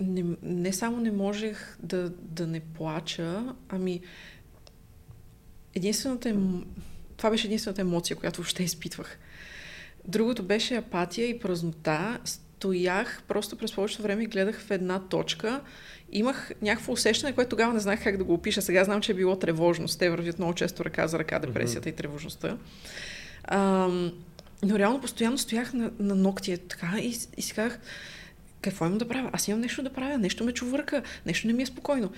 не, 0.00 0.24
не 0.42 0.72
само 0.72 1.00
не 1.00 1.12
можех 1.12 1.76
да, 1.82 2.10
да 2.10 2.46
не 2.46 2.60
плача, 2.60 3.54
ами 3.68 4.00
единствената 5.74 6.34
това 7.16 7.30
беше 7.30 7.46
единствената 7.46 7.80
емоция, 7.80 8.16
която 8.16 8.40
въобще 8.40 8.62
изпитвах. 8.62 9.18
Другото 10.08 10.42
беше 10.42 10.76
апатия 10.76 11.28
и 11.28 11.38
празнота. 11.38 12.18
Стоях 12.24 13.22
просто 13.28 13.56
през 13.56 13.72
повечето 13.72 14.02
време 14.02 14.22
и 14.22 14.26
гледах 14.26 14.60
в 14.60 14.70
една 14.70 15.00
точка. 15.00 15.60
Имах 16.12 16.50
някакво 16.62 16.92
усещане, 16.92 17.32
което 17.32 17.48
тогава 17.48 17.74
не 17.74 17.80
знаех 17.80 18.04
как 18.04 18.16
да 18.16 18.24
го 18.24 18.34
опиша. 18.34 18.62
Сега 18.62 18.84
знам, 18.84 19.00
че 19.00 19.12
е 19.12 19.14
било 19.14 19.36
тревожност. 19.36 19.98
Те 19.98 20.10
вървят 20.10 20.38
много 20.38 20.54
често 20.54 20.84
ръка 20.84 21.06
за 21.06 21.18
ръка 21.18 21.38
депресията 21.38 21.88
mm-hmm. 21.88 21.92
и 21.92 21.96
тревожността. 21.96 22.56
Ам, 23.44 24.12
но 24.62 24.78
реално 24.78 25.00
постоянно 25.00 25.38
стоях 25.38 25.72
на, 25.72 25.90
на 25.98 26.14
ногтия 26.14 26.58
така 26.58 26.92
и, 26.98 27.16
и 27.36 27.42
си 27.42 27.54
казах, 27.54 27.78
какво 28.60 28.86
имам 28.86 28.98
да 28.98 29.08
правя? 29.08 29.30
Аз 29.32 29.48
имам 29.48 29.60
нещо 29.60 29.82
да 29.82 29.92
правя, 29.92 30.18
нещо 30.18 30.44
ме 30.44 30.52
чувърка, 30.52 31.02
нещо 31.26 31.46
не 31.46 31.52
ми 31.52 31.62
е 31.62 31.66
спокойно. 31.66 32.12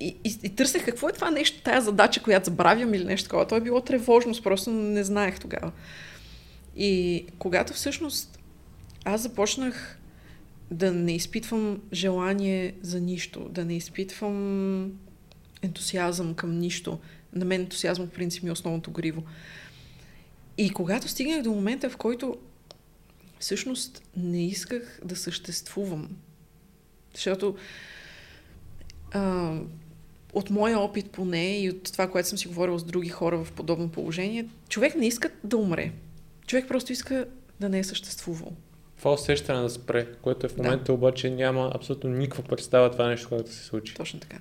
И, 0.00 0.16
и, 0.24 0.38
и 0.42 0.48
търсех 0.48 0.84
какво 0.84 1.08
е 1.08 1.12
това 1.12 1.30
нещо, 1.30 1.62
тая 1.62 1.80
задача, 1.80 2.22
която 2.22 2.44
забравям 2.44 2.94
или 2.94 3.04
нещо 3.04 3.28
такова. 3.28 3.46
То 3.46 3.56
е 3.56 3.60
било 3.60 3.80
тревожност, 3.80 4.42
просто 4.42 4.70
не 4.70 5.04
знаех 5.04 5.40
тогава. 5.40 5.72
И 6.76 7.24
когато 7.38 7.72
всъщност 7.72 8.38
аз 9.04 9.22
започнах 9.22 9.98
да 10.70 10.92
не 10.92 11.14
изпитвам 11.14 11.80
желание 11.92 12.74
за 12.82 13.00
нищо, 13.00 13.48
да 13.50 13.64
не 13.64 13.76
изпитвам 13.76 14.92
ентусиазъм 15.62 16.34
към 16.34 16.58
нищо. 16.58 16.98
На 17.32 17.44
мен 17.44 17.60
ентусиазъм, 17.60 18.06
в 18.06 18.10
принцип, 18.10 18.42
ми 18.42 18.48
е 18.48 18.52
основното 18.52 18.90
гориво. 18.90 19.22
И 20.58 20.70
когато 20.70 21.08
стигнах 21.08 21.42
до 21.42 21.50
момента, 21.50 21.90
в 21.90 21.96
който 21.96 22.36
всъщност 23.38 24.02
не 24.16 24.46
исках 24.46 25.00
да 25.04 25.16
съществувам, 25.16 26.08
защото 27.14 27.56
а, 29.12 29.54
от 30.32 30.50
моя 30.50 30.78
опит 30.78 31.10
поне 31.10 31.58
и 31.58 31.70
от 31.70 31.92
това, 31.92 32.10
което 32.10 32.28
съм 32.28 32.38
си 32.38 32.48
говорила 32.48 32.78
с 32.78 32.84
други 32.84 33.08
хора 33.08 33.44
в 33.44 33.52
подобно 33.52 33.88
положение, 33.88 34.48
човек 34.68 34.94
не 34.94 35.06
иска 35.06 35.30
да 35.44 35.56
умре. 35.56 35.92
Човек 36.46 36.68
просто 36.68 36.92
иска 36.92 37.26
да 37.60 37.68
не 37.68 37.78
е 37.78 37.84
съществувал. 37.84 38.52
Това 38.98 39.12
усещане 39.12 39.62
да 39.62 39.70
спре, 39.70 40.06
което 40.22 40.46
е 40.46 40.48
в 40.48 40.56
момента 40.56 40.84
да. 40.84 40.92
обаче 40.92 41.30
няма 41.30 41.72
абсолютно 41.74 42.10
никаква 42.10 42.42
представа 42.42 42.90
това 42.90 43.08
нещо, 43.08 43.28
което 43.28 43.52
се 43.52 43.64
случи. 43.64 43.94
Точно 43.94 44.20
така. 44.20 44.38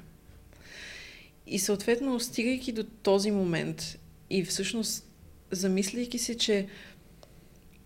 И 1.47 1.59
съответно, 1.59 2.19
стигайки 2.19 2.71
до 2.71 2.83
този 2.83 3.31
момент 3.31 3.99
и 4.29 4.43
всъщност 4.43 5.07
замисляйки 5.51 6.19
се, 6.19 6.37
че 6.37 6.67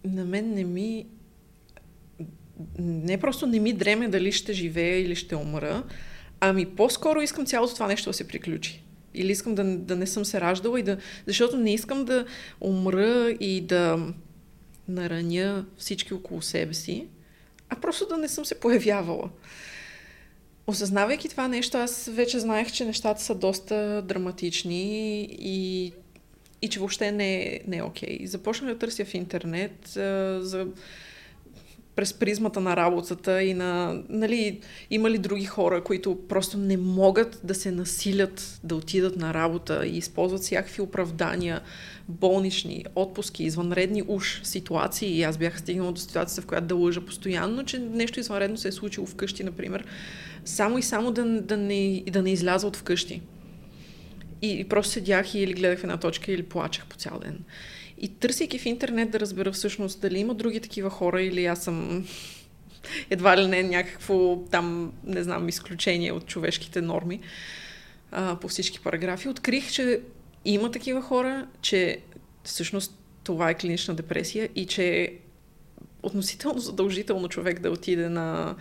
на 0.04 0.26
мен 0.26 0.54
не 0.54 0.64
ми 0.64 1.06
не 2.80 3.18
просто 3.18 3.48
не 3.48 3.60
ми 3.60 3.74
дреме 3.74 4.08
дали 4.08 4.32
ще 4.32 4.54
живея 4.54 5.02
или 5.02 5.16
ще 5.16 5.36
умра, 5.36 5.84
ами 6.40 6.66
по-скоро 6.66 7.22
искам 7.22 7.46
цялото 7.46 7.74
това 7.74 7.88
нещо 7.88 8.10
да 8.10 8.14
се 8.14 8.28
приключи. 8.28 8.84
Или 9.20 9.32
искам 9.32 9.56
да, 9.56 9.64
да 9.64 9.96
не 9.96 10.08
съм 10.08 10.26
се 10.26 10.42
раждала 10.42 10.80
и 10.80 10.84
да... 10.84 10.98
Защото 11.28 11.58
не 11.58 11.74
искам 11.74 12.06
да 12.06 12.26
умра 12.62 13.30
и 13.40 13.62
да 13.62 14.14
нараня 14.88 15.66
всички 15.78 16.14
около 16.14 16.42
себе 16.42 16.74
си, 16.74 17.08
а 17.70 17.76
просто 17.76 18.08
да 18.08 18.18
не 18.18 18.28
съм 18.28 18.46
се 18.46 18.60
появявала. 18.60 19.30
Осъзнавайки 20.68 21.30
това 21.30 21.48
нещо, 21.48 21.78
аз 21.78 22.10
вече 22.12 22.40
знаех, 22.40 22.72
че 22.72 22.86
нещата 22.86 23.22
са 23.22 23.36
доста 23.36 24.02
драматични 24.02 25.22
и, 25.40 25.94
и 26.62 26.70
че 26.70 26.80
въобще 26.80 27.12
не 27.12 27.42
е, 27.42 27.60
не 27.68 27.78
е 27.78 27.84
окей. 27.84 28.20
Започнах 28.26 28.74
да 28.74 28.80
търся 28.80 29.06
в 29.06 29.14
интернет 29.14 29.98
а, 29.98 30.40
за 30.42 30.68
през 32.00 32.14
призмата 32.14 32.60
на 32.60 32.76
работата 32.76 33.44
и 33.44 33.54
на, 33.54 34.02
нали, 34.10 34.60
има 34.90 35.10
ли 35.10 35.18
други 35.18 35.46
хора, 35.46 35.84
които 35.84 36.28
просто 36.28 36.58
не 36.58 36.78
могат 36.78 37.40
да 37.44 37.56
се 37.56 37.72
насилят 37.72 38.60
да 38.64 38.76
отидат 38.76 39.16
на 39.16 39.34
работа 39.34 39.88
и 39.88 39.98
използват 39.98 40.42
всякакви 40.42 40.82
оправдания, 40.82 41.62
болнични, 42.08 42.86
отпуски, 42.96 43.44
извънредни 43.44 44.04
уж 44.08 44.42
ситуации. 44.44 45.18
И 45.18 45.24
аз 45.24 45.38
бях 45.38 45.60
стигнала 45.60 45.92
до 45.92 46.00
ситуацията, 46.00 46.42
в 46.42 46.46
която 46.46 46.68
да 46.68 46.76
лъжа 46.76 47.02
постоянно, 47.02 47.66
че 47.66 47.80
нещо 47.80 48.20
извънредно 48.20 48.58
се 48.58 48.68
е 48.68 48.72
случило 48.72 49.08
вкъщи, 49.08 49.44
например, 49.44 49.86
само 50.46 50.78
и 50.78 50.84
само 50.84 51.12
да, 51.12 51.42
да, 51.42 51.58
не, 51.58 52.04
да 52.12 52.22
не 52.22 52.32
изляза 52.32 52.68
от 52.68 52.76
вкъщи. 52.76 53.22
И, 54.42 54.60
и 54.60 54.64
просто 54.64 54.92
седях 54.92 55.36
и 55.36 55.40
или 55.40 55.54
гледах 55.54 55.80
в 55.80 55.84
една 55.84 55.98
точка 55.98 56.32
или 56.32 56.44
плачех 56.44 56.86
по 56.86 56.96
цял 56.96 57.20
ден. 57.20 57.44
И 58.00 58.08
търсейки 58.08 58.60
в 58.60 58.66
интернет 58.66 59.12
да 59.12 59.20
разбера 59.20 59.52
всъщност 59.52 60.02
дали 60.02 60.20
има 60.20 60.34
други 60.34 60.60
такива 60.60 60.90
хора 60.90 61.22
или 61.22 61.46
аз 61.46 61.64
съм 61.64 62.08
едва 63.10 63.38
ли 63.38 63.48
не 63.48 63.64
някакво 63.64 64.44
там, 64.52 64.94
не 65.04 65.24
знам, 65.24 65.50
изключение 65.50 66.12
от 66.12 66.26
човешките 66.26 66.82
норми 66.82 67.20
а, 68.12 68.36
по 68.36 68.48
всички 68.48 68.80
параграфи, 68.80 69.30
открих, 69.30 69.72
че 69.72 70.02
има 70.46 70.72
такива 70.72 71.02
хора, 71.02 71.48
че 71.62 72.00
всъщност 72.44 73.00
това 73.24 73.50
е 73.50 73.58
клинична 73.58 73.96
депресия 73.96 74.50
и 74.56 74.66
че 74.66 75.02
е 75.02 75.10
относително 76.04 76.60
задължително 76.60 77.30
човек 77.30 77.60
да 77.60 77.72
отиде 77.72 78.10
на 78.10 78.56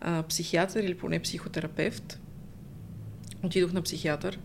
а, 0.00 0.22
психиатър 0.22 0.82
или 0.82 0.94
поне 0.94 1.20
психотерапевт. 1.20 2.20
Отидох 3.42 3.72
на 3.72 3.82
психиатър 3.82 4.38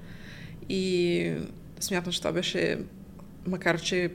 и 0.70 1.34
смятам, 1.80 2.14
че 2.14 2.20
това 2.20 2.32
беше, 2.32 2.80
макар 3.48 3.82
че 3.82 4.12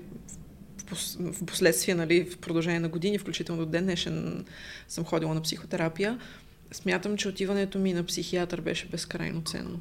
в 0.90 1.46
последствие, 1.46 1.94
нали, 1.94 2.24
в 2.24 2.38
продължение 2.38 2.80
на 2.80 2.88
години, 2.88 3.18
включително 3.18 3.64
до 3.64 3.70
ден 3.70 3.84
днешен 3.84 4.44
съм 4.88 5.04
ходила 5.04 5.34
на 5.34 5.40
психотерапия, 5.40 6.18
смятам, 6.72 7.16
че 7.16 7.28
отиването 7.28 7.78
ми 7.78 7.92
на 7.92 8.04
психиатър 8.04 8.60
беше 8.60 8.86
безкрайно 8.86 9.42
ценно. 9.42 9.80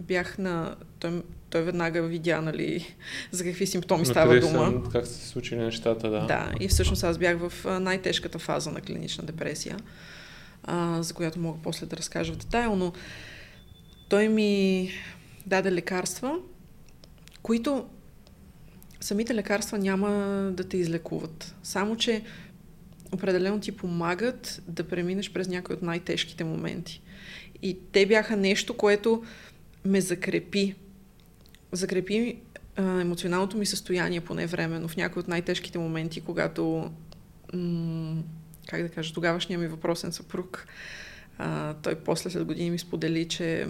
Бях 0.00 0.38
на... 0.38 0.76
Той, 0.98 1.22
той 1.50 1.62
веднага 1.62 2.02
видя, 2.02 2.40
нали, 2.40 2.94
за 3.30 3.44
какви 3.44 3.66
симптоми 3.66 4.06
става 4.06 4.40
дума. 4.40 4.82
Как 4.92 5.06
се 5.06 5.28
случили 5.28 5.60
нещата, 5.60 6.10
да. 6.10 6.26
Да, 6.26 6.52
и 6.60 6.68
всъщност 6.68 7.04
аз 7.04 7.18
бях 7.18 7.38
в 7.38 7.80
най-тежката 7.80 8.38
фаза 8.38 8.70
на 8.70 8.80
клинична 8.80 9.24
депресия, 9.24 9.76
а, 10.62 11.02
за 11.02 11.14
която 11.14 11.38
мога 11.38 11.58
после 11.62 11.86
да 11.86 11.96
разкажа 11.96 12.32
в 12.32 12.36
детайл, 12.36 12.76
но 12.76 12.92
той 14.08 14.28
ми 14.28 14.90
даде 15.46 15.72
лекарства, 15.72 16.38
които 17.42 17.86
самите 19.04 19.34
лекарства 19.34 19.78
няма 19.78 20.10
да 20.52 20.64
те 20.64 20.76
излекуват. 20.76 21.54
Само, 21.62 21.96
че 21.96 22.22
определено 23.12 23.60
ти 23.60 23.72
помагат 23.72 24.62
да 24.68 24.88
преминеш 24.88 25.32
през 25.32 25.48
някои 25.48 25.74
от 25.74 25.82
най-тежките 25.82 26.44
моменти. 26.44 27.02
И 27.62 27.78
те 27.92 28.06
бяха 28.06 28.36
нещо, 28.36 28.76
което 28.76 29.22
ме 29.84 30.00
закрепи. 30.00 30.74
Закрепи 31.72 32.36
а, 32.76 33.00
емоционалното 33.00 33.56
ми 33.56 33.66
състояние 33.66 34.20
поне 34.20 34.46
временно 34.46 34.88
в 34.88 34.96
някои 34.96 35.20
от 35.20 35.28
най-тежките 35.28 35.78
моменти, 35.78 36.20
когато 36.20 36.90
м- 37.54 38.22
как 38.68 38.82
да 38.82 38.88
кажа, 38.88 39.14
тогавашния 39.14 39.58
ми 39.58 39.66
въпросен 39.66 40.12
съпруг, 40.12 40.66
а, 41.38 41.74
той 41.74 41.94
после 41.94 42.30
след 42.30 42.44
години 42.44 42.70
ми 42.70 42.78
сподели, 42.78 43.28
че 43.28 43.66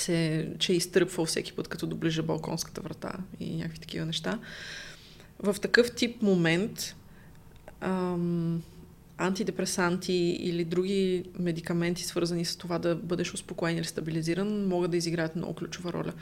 се, 0.00 0.48
че 0.58 0.72
е 0.72 0.76
изтръпвал 0.76 1.26
всеки 1.26 1.52
път, 1.52 1.68
като 1.68 1.86
доближа 1.86 2.22
балконската 2.22 2.80
врата 2.80 3.12
и 3.40 3.56
някакви 3.56 3.78
такива 3.78 4.06
неща. 4.06 4.38
В 5.38 5.56
такъв 5.60 5.94
тип 5.94 6.22
момент 6.22 6.94
ам, 7.80 8.62
антидепресанти 9.18 10.12
или 10.40 10.64
други 10.64 11.24
медикаменти, 11.38 12.04
свързани 12.04 12.44
с 12.44 12.56
това 12.56 12.78
да 12.78 12.96
бъдеш 12.96 13.34
успокоен 13.34 13.76
или 13.76 13.84
стабилизиран, 13.84 14.68
могат 14.68 14.90
да 14.90 14.96
изиграят 14.96 15.36
много 15.36 15.54
ключова 15.54 15.92
роля. 15.92 16.12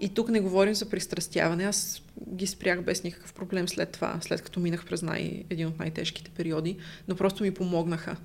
И 0.00 0.08
тук 0.08 0.28
не 0.28 0.40
говорим 0.40 0.74
за 0.74 0.90
пристрастяване. 0.90 1.64
Аз 1.64 2.02
ги 2.34 2.46
спрях 2.46 2.82
без 2.82 3.04
никакъв 3.04 3.32
проблем 3.32 3.68
след 3.68 3.90
това, 3.90 4.18
след 4.20 4.42
като 4.42 4.60
минах 4.60 4.86
през 4.86 5.02
най- 5.02 5.44
един 5.50 5.66
от 5.66 5.78
най-тежките 5.78 6.30
периоди, 6.30 6.76
но 7.08 7.16
просто 7.16 7.42
ми 7.42 7.54
помогнаха. 7.54 8.16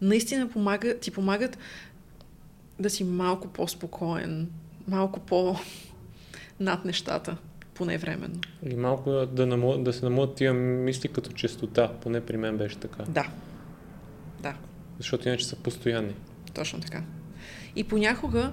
Наистина 0.00 0.48
помага, 0.48 0.98
ти 0.98 1.10
помагат 1.10 1.58
да 2.78 2.90
си 2.90 3.04
малко 3.04 3.48
по-спокоен, 3.48 4.50
малко 4.88 5.20
по 5.20 5.56
над 6.60 6.84
нещата, 6.84 7.36
поне 7.74 7.98
временно. 7.98 8.40
Или 8.62 8.76
малко 8.76 9.10
да, 9.10 9.46
намо, 9.46 9.78
да 9.78 9.92
се 9.92 10.04
намалят 10.04 10.34
тия 10.34 10.54
мисли 10.54 11.08
като 11.08 11.32
честота, 11.32 11.92
поне 12.02 12.20
при 12.20 12.36
мен 12.36 12.58
беше 12.58 12.78
така. 12.78 13.02
Да. 13.02 13.30
Да. 14.40 14.54
Защото 14.98 15.28
иначе 15.28 15.46
са 15.46 15.56
постоянни. 15.56 16.14
Точно 16.54 16.80
така. 16.80 17.02
И 17.76 17.84
понякога, 17.84 18.52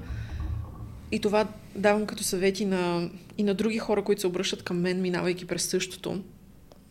и 1.12 1.20
това 1.20 1.48
давам 1.76 2.06
като 2.06 2.24
съвети 2.24 2.66
на, 2.66 3.10
и 3.38 3.44
на 3.44 3.54
други 3.54 3.78
хора, 3.78 4.04
които 4.04 4.22
се 4.22 4.28
обръщат 4.28 4.64
към 4.64 4.80
мен, 4.80 5.02
минавайки 5.02 5.48
през 5.48 5.66
същото, 5.66 6.24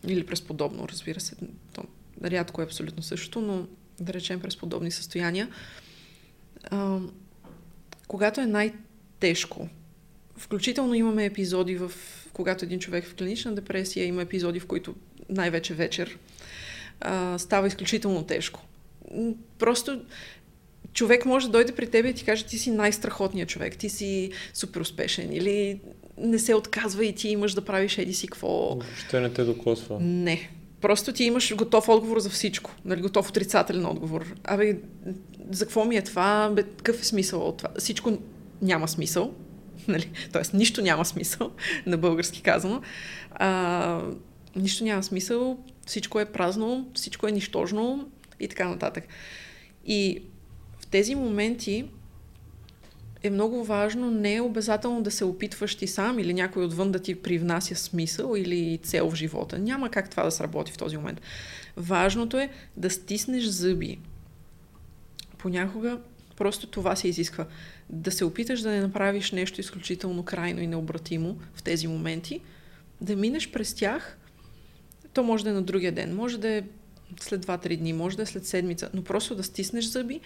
или 0.07 0.27
през 0.27 0.43
подобно, 0.43 0.89
разбира 0.89 1.21
се. 1.21 1.37
То, 1.73 1.83
рядко 2.25 2.63
е 2.63 2.65
абсолютно 2.65 3.03
същото, 3.03 3.41
но 3.41 3.67
да 4.01 4.13
речем 4.13 4.41
през 4.41 4.57
подобни 4.57 4.91
състояния. 4.91 5.49
А, 6.71 6.99
когато 8.11 8.41
е 8.41 8.47
най-тежко, 8.47 9.69
включително 10.37 10.95
имаме 10.95 11.25
епизоди 11.25 11.77
в 11.77 11.93
когато 12.33 12.65
един 12.65 12.79
човек 12.79 13.05
е 13.05 13.09
в 13.09 13.15
клинична 13.15 13.55
депресия, 13.55 14.07
има 14.07 14.23
епизоди, 14.23 14.61
в 14.61 14.67
които 14.67 14.95
най-вече 15.29 15.75
вечер 15.75 16.19
а, 17.01 17.39
става 17.39 17.67
изключително 17.67 18.27
тежко. 18.27 18.61
Просто 19.59 20.01
човек 20.93 21.25
може 21.25 21.47
да 21.47 21.53
дойде 21.53 21.75
при 21.75 21.91
теб 21.91 22.07
и 22.07 22.15
ти 22.15 22.25
каже, 22.25 22.47
ти 22.47 22.59
си 22.59 22.71
най-страхотният 22.71 23.49
човек, 23.49 23.77
ти 23.77 23.89
си 23.89 24.31
супер 24.55 24.81
успешен 24.81 25.33
или 25.33 25.81
не 26.19 26.39
се 26.39 26.55
отказва 26.55 27.05
и 27.05 27.15
ти 27.15 27.29
имаш 27.29 27.55
да 27.55 27.65
правиш 27.65 27.99
еди 27.99 28.15
си 28.15 28.27
какво. 28.27 28.75
Въобще 28.75 29.21
не 29.21 29.31
те 29.31 29.45
докосва. 29.45 30.01
Не. 30.01 30.51
Просто 30.81 31.13
ти 31.13 31.25
имаш 31.25 31.55
готов 31.55 31.89
отговор 31.89 32.21
за 32.21 32.31
всичко. 32.31 32.71
Нали, 32.85 33.01
готов 33.01 33.29
отрицателен 33.29 33.87
отговор. 33.87 34.35
Абе, 34.45 34.79
за 35.51 35.65
какво 35.65 35.85
ми 35.85 35.97
е 35.97 36.03
това? 36.03 36.51
Бе, 36.57 36.63
какъв 36.63 37.01
е 37.01 37.05
смисъл 37.05 37.49
от 37.49 37.57
това? 37.57 37.71
Всичко 37.79 38.19
няма 38.63 38.89
смисъл. 38.89 39.35
Нали? 39.89 40.11
Тоест, 40.33 40.55
нищо 40.55 40.83
няма 40.83 41.05
смисъл, 41.05 41.51
на 41.87 41.99
български 41.99 42.43
казано. 42.43 42.81
А, 43.31 44.03
нищо 44.57 44.85
няма 44.85 45.03
смисъл, 45.03 45.59
всичко 45.87 46.21
е 46.21 46.25
празно, 46.25 46.89
всичко 46.95 47.29
е 47.29 47.33
нищожно 47.33 48.11
и 48.41 48.49
така 48.49 48.69
нататък. 48.69 49.05
И 49.87 50.23
в 50.81 50.87
тези 50.87 51.15
моменти 51.15 51.85
е 53.23 53.31
много 53.31 53.65
важно 53.65 54.11
не 54.11 54.35
е 54.35 54.41
обязателно 54.41 55.03
да 55.03 55.11
се 55.11 55.25
опитваш 55.25 55.75
ти 55.75 55.87
сам 55.87 56.19
или 56.19 56.35
някой 56.35 56.65
отвън 56.65 56.93
да 56.93 56.99
ти 56.99 57.15
привнася 57.15 57.75
смисъл 57.75 58.35
или 58.37 58.79
цел 58.83 59.11
в 59.11 59.15
живота. 59.15 59.59
Няма 59.59 59.91
как 59.91 60.11
това 60.11 60.23
да 60.23 60.31
сработи 60.31 60.73
в 60.73 60.79
този 60.79 60.97
момент. 60.97 61.21
Важното 61.77 62.39
е 62.39 62.51
да 62.77 62.91
стиснеш 62.91 63.45
зъби. 63.45 63.99
Понякога 65.39 65.99
просто 66.37 66.67
това 66.67 66.97
се 66.97 67.09
изисква. 67.09 67.47
Да 67.91 68.11
се 68.11 68.25
опиташ 68.25 68.61
да 68.61 68.71
не 68.71 68.81
направиш 68.81 69.33
нещо 69.33 69.61
изключително 69.61 70.23
крайно 70.23 70.61
и 70.61 70.67
необратимо 70.67 71.39
в 71.55 71.63
тези 71.63 71.87
моменти, 71.87 72.41
да 73.01 73.17
минеш 73.17 73.51
през 73.51 73.75
тях, 73.75 74.19
то 75.13 75.23
може 75.23 75.45
да 75.45 75.51
е 75.51 75.53
на 75.53 75.63
другия 75.63 75.93
ден, 75.93 76.17
може 76.17 76.39
да 76.39 76.49
е 76.49 76.63
след 77.21 77.47
2-3 77.47 77.77
дни, 77.77 77.93
може 77.93 78.17
да 78.17 78.23
е 78.23 78.27
след 78.27 78.47
седмица, 78.47 78.91
но 78.95 79.05
просто 79.05 79.35
да 79.35 79.43
стиснеш 79.43 79.85
зъби 79.85 80.21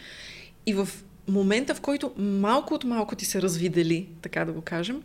и 0.66 0.74
в 0.74 0.88
момента, 1.28 1.74
в 1.74 1.80
който 1.80 2.12
малко 2.16 2.74
от 2.74 2.84
малко 2.84 3.16
ти 3.16 3.24
се 3.24 3.42
развидели, 3.42 4.08
така 4.22 4.44
да 4.44 4.52
го 4.52 4.60
кажем, 4.60 5.02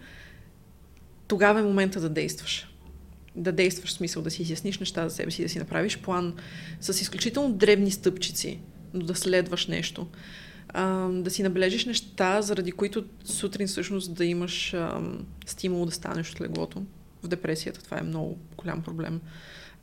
тогава 1.27 1.59
е 1.59 1.63
момента 1.63 2.01
да 2.01 2.09
действаш. 2.09 2.67
Да 3.35 3.51
действаш 3.51 3.89
в 3.89 3.93
смисъл, 3.93 4.21
да 4.21 4.31
си 4.31 4.41
изясниш 4.41 4.79
неща 4.79 5.09
за 5.09 5.15
себе 5.15 5.31
си, 5.31 5.43
да 5.43 5.49
си 5.49 5.59
направиш 5.59 5.97
план 5.97 6.35
с 6.81 7.01
изключително 7.01 7.53
дребни 7.53 7.91
стъпчици, 7.91 8.59
но 8.93 9.05
да 9.05 9.15
следваш 9.15 9.67
нещо. 9.67 10.07
А, 10.69 11.07
да 11.09 11.31
си 11.31 11.43
набележиш 11.43 11.85
неща, 11.85 12.41
заради 12.41 12.71
които 12.71 13.05
сутрин 13.23 13.67
всъщност 13.67 14.13
да 14.13 14.25
имаш 14.25 14.73
а, 14.73 15.01
стимул 15.45 15.85
да 15.85 15.91
станеш 15.91 16.31
от 16.31 16.41
леглото. 16.41 16.83
В 17.23 17.27
депресията 17.27 17.83
това 17.83 17.97
е 17.99 18.03
много 18.03 18.37
голям 18.57 18.81
проблем. 18.81 19.21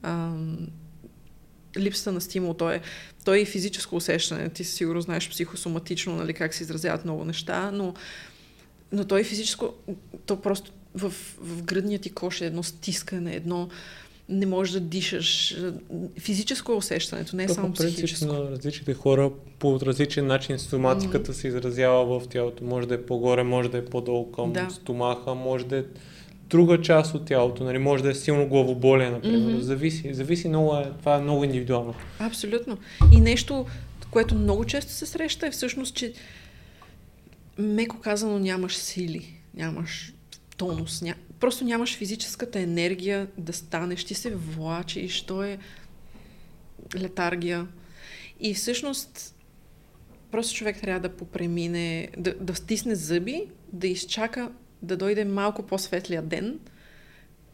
А, 0.03 0.33
липсата 1.79 2.13
на 2.13 2.21
стимул, 2.21 2.55
то 2.55 2.71
е, 2.71 2.81
то 3.25 3.35
е 3.35 3.39
и 3.39 3.45
физическо 3.45 3.97
усещане. 3.97 4.49
Ти 4.49 4.65
сигурно 4.65 5.01
знаеш 5.01 5.31
психосоматично, 5.31 6.17
нали, 6.17 6.35
как 6.35 6.55
се 6.55 6.63
изразяват 6.63 7.05
много 7.05 7.25
неща, 7.25 7.71
но, 7.71 7.95
но 8.93 9.05
то 9.05 9.19
е 9.19 9.25
физическо, 9.25 9.75
то 10.27 10.41
просто 10.41 10.73
в, 10.95 11.13
в 11.41 11.63
гръдния 11.63 11.99
ти 11.99 12.11
кош 12.11 12.41
е 12.41 12.47
едно 12.47 12.63
стискане, 12.63 13.35
едно 13.35 13.69
не 14.29 14.47
можеш 14.47 14.73
да 14.73 14.81
дишаш. 14.81 15.57
Физическо 16.19 16.73
е 16.73 16.75
усещането, 16.75 17.37
не 17.37 17.45
е 17.45 17.49
само 17.49 17.73
психическо. 17.73 18.27
на 18.27 18.51
различните 18.51 18.95
хора 18.95 19.31
по 19.59 19.81
различен 19.81 20.27
начин 20.27 20.59
стоматиката 20.59 21.33
mm. 21.33 21.37
се 21.37 21.49
изразява 21.49 22.21
в 22.21 22.29
тялото. 22.29 22.65
Може 22.65 22.89
да 22.89 22.95
е 22.95 23.03
по-горе, 23.03 23.43
може 23.43 23.71
да 23.71 23.79
е 23.79 23.85
по-долу 23.85 24.33
към 24.33 24.53
да. 24.53 24.69
стомаха, 24.71 25.35
може 25.35 25.67
да 25.67 25.77
е 25.77 25.85
друга 26.49 26.81
част 26.81 27.15
от 27.15 27.25
тялото, 27.25 27.65
нали, 27.65 27.79
може 27.79 28.03
да 28.03 28.11
е 28.11 28.15
силно 28.15 28.49
главоболие, 28.49 29.11
например. 29.11 29.39
Mm-hmm. 29.39 29.61
Зависи, 29.61 30.15
зависи 30.15 30.49
много, 30.49 30.77
е, 30.77 30.93
това 30.99 31.17
е 31.17 31.21
много 31.21 31.45
индивидуално. 31.45 31.95
Абсолютно. 32.19 32.79
И 33.13 33.21
нещо, 33.21 33.67
което 34.11 34.35
много 34.35 34.65
често 34.65 34.93
се 34.93 35.07
среща 35.07 35.47
е 35.47 35.51
всъщност, 35.51 35.95
че 35.95 36.13
меко 37.59 38.01
казано 38.01 38.39
нямаш 38.39 38.77
сили, 38.77 39.35
нямаш 39.55 40.13
тонус, 40.57 41.03
ня... 41.03 41.15
просто 41.41 41.65
нямаш 41.65 41.97
физическата 41.97 42.61
енергия 42.61 43.27
да 43.39 43.53
станеш, 43.53 44.05
ти 44.05 44.15
се 44.15 44.35
влачиш, 44.35 45.23
то 45.23 45.43
е 45.43 45.59
летаргия. 46.97 47.67
И 48.41 48.55
всъщност 48.55 49.35
просто 50.31 50.57
човек 50.57 50.81
трябва 50.81 51.01
да 51.01 51.17
попремине, 51.17 52.09
да, 52.19 52.35
да 52.41 52.55
стисне 52.55 52.95
зъби, 52.95 53.43
да 53.73 53.87
изчака 53.87 54.51
да 54.83 54.97
дойде 54.97 55.25
малко 55.25 55.63
по-светлия 55.63 56.23
ден, 56.23 56.59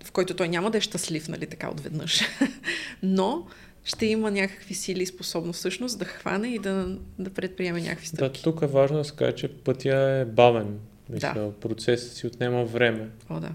в 0.05 0.13
който 0.13 0.37
той 0.37 0.49
няма 0.49 0.71
да 0.71 0.79
е 0.79 0.81
щастлив, 0.81 1.29
нали, 1.29 1.47
така 1.47 1.71
отведнъж. 1.71 2.21
Но 3.03 3.47
ще 3.85 4.07
има 4.07 4.31
някакви 4.31 4.75
сили 4.75 5.03
и 5.03 5.07
способност 5.07 5.59
всъщност 5.59 5.99
да 5.99 6.05
хване 6.05 6.49
и 6.49 6.59
да, 6.59 6.99
да 7.19 7.31
предприеме 7.31 7.81
някакви 7.81 8.07
стъпки. 8.07 8.39
Да, 8.39 8.43
тук 8.43 8.63
е 8.63 8.67
важно 8.67 8.99
да 8.99 9.05
се 9.05 9.17
каже, 9.17 9.33
че 9.33 9.49
пътя 9.49 9.99
е 9.99 10.25
бавен. 10.25 10.79
Мисля, 11.11 11.35
да. 11.35 11.53
процесът 11.53 12.13
си 12.13 12.27
отнема 12.27 12.65
време. 12.65 13.09
О, 13.31 13.41
да. 13.41 13.51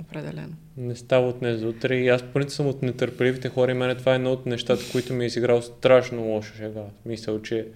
Определено. 0.00 0.54
Не 0.76 0.96
става 0.96 1.28
от 1.28 1.38
днес 1.38 1.60
до 1.60 1.68
утре. 1.68 1.96
И 1.96 2.08
аз 2.08 2.22
принцип 2.22 2.56
съм 2.56 2.66
от 2.66 2.82
нетърпеливите 2.82 3.48
хора 3.48 3.70
и 3.70 3.74
мене 3.74 3.94
това 3.94 4.12
е 4.12 4.14
едно 4.14 4.32
от 4.32 4.46
нещата, 4.46 4.82
които 4.92 5.12
ми 5.12 5.24
е 5.24 5.26
изиграл 5.26 5.62
страшно 5.62 6.22
лошо 6.22 6.54
шега. 6.56 6.84
Мисля, 7.06 7.42
че 7.42 7.66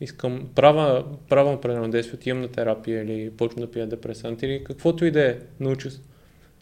искам, 0.00 0.48
права, 0.54 1.04
права 1.28 1.52
определено 1.52 1.90
действие, 1.90 2.14
отивам 2.14 2.40
на 2.40 2.48
терапия 2.48 3.02
или 3.02 3.30
почвам 3.30 3.64
да 3.64 3.70
пия 3.70 3.86
депресант 3.86 4.42
или 4.42 4.64
каквото 4.64 5.04
и 5.04 5.10
да 5.10 5.30
е, 5.30 5.38
науча 5.60 5.90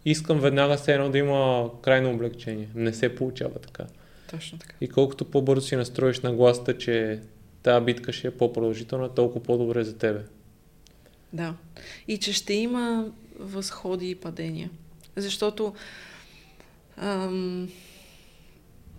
Искам 0.04 0.40
веднага 0.40 0.78
се 0.78 0.94
едно 0.94 1.10
да 1.10 1.18
има 1.18 1.70
крайно 1.82 2.10
облегчение. 2.10 2.68
Не 2.74 2.92
се 2.92 3.14
получава 3.14 3.58
така. 3.58 3.84
Точно 4.30 4.58
така. 4.58 4.74
И 4.80 4.88
колкото 4.88 5.24
по-бързо 5.24 5.66
си 5.66 5.76
настроиш 5.76 6.20
на 6.20 6.32
гласта, 6.32 6.78
че 6.78 7.20
тази 7.62 7.84
битка 7.84 8.12
ще 8.12 8.28
е 8.28 8.30
по-продължителна, 8.30 9.14
толкова 9.14 9.42
по-добре 9.42 9.84
за 9.84 9.98
тебе. 9.98 10.20
Да. 11.32 11.54
И 12.08 12.18
че 12.18 12.32
ще 12.32 12.54
има 12.54 13.12
възходи 13.38 14.10
и 14.10 14.14
падения. 14.14 14.70
Защото 15.16 15.74
ам, 16.96 17.68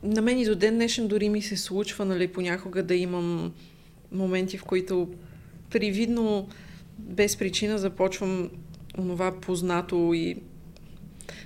на 0.04 0.22
мен 0.22 0.39
и 0.39 0.46
до 0.46 0.56
ден 0.56 0.76
днешен 0.76 1.08
дори 1.08 1.30
ми 1.30 1.41
се 1.41 1.58
случва, 1.58 2.06
нали, 2.06 2.28
понякога 2.28 2.84
да 2.84 2.96
имам 2.96 3.54
моменти, 4.12 4.58
в 4.58 4.63
които 4.63 5.10
привидно 5.69 6.50
без 7.00 7.38
причина 7.38 7.78
започвам 7.78 8.50
онова 8.97 9.39
познато 9.41 10.12
и 10.13 10.36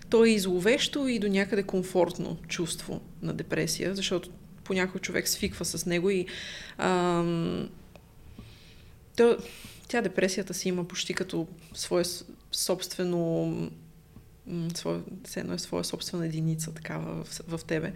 то 0.09 0.25
е 0.25 0.29
изловещо 0.29 1.07
и 1.07 1.19
до 1.19 1.27
някъде 1.27 1.63
комфортно 1.63 2.37
чувство 2.47 3.01
на 3.21 3.33
депресия, 3.33 3.95
защото 3.95 4.29
понякога 4.63 4.99
човек 4.99 5.27
свиква 5.27 5.65
с 5.65 5.85
него 5.85 6.09
и 6.09 6.25
ам, 6.77 7.69
то, 9.17 9.37
тя 9.87 10.01
депресията 10.01 10.53
си 10.53 10.69
има 10.69 10.87
почти 10.87 11.13
като 11.13 11.47
свое 11.73 12.03
собствено 12.51 13.71
свое, 14.75 14.99
едно 15.35 15.53
е 15.53 15.59
своя 15.59 15.83
собствена 15.83 16.25
единица 16.25 16.73
такава 16.73 17.23
в, 17.23 17.41
в 17.57 17.65
тебе. 17.65 17.93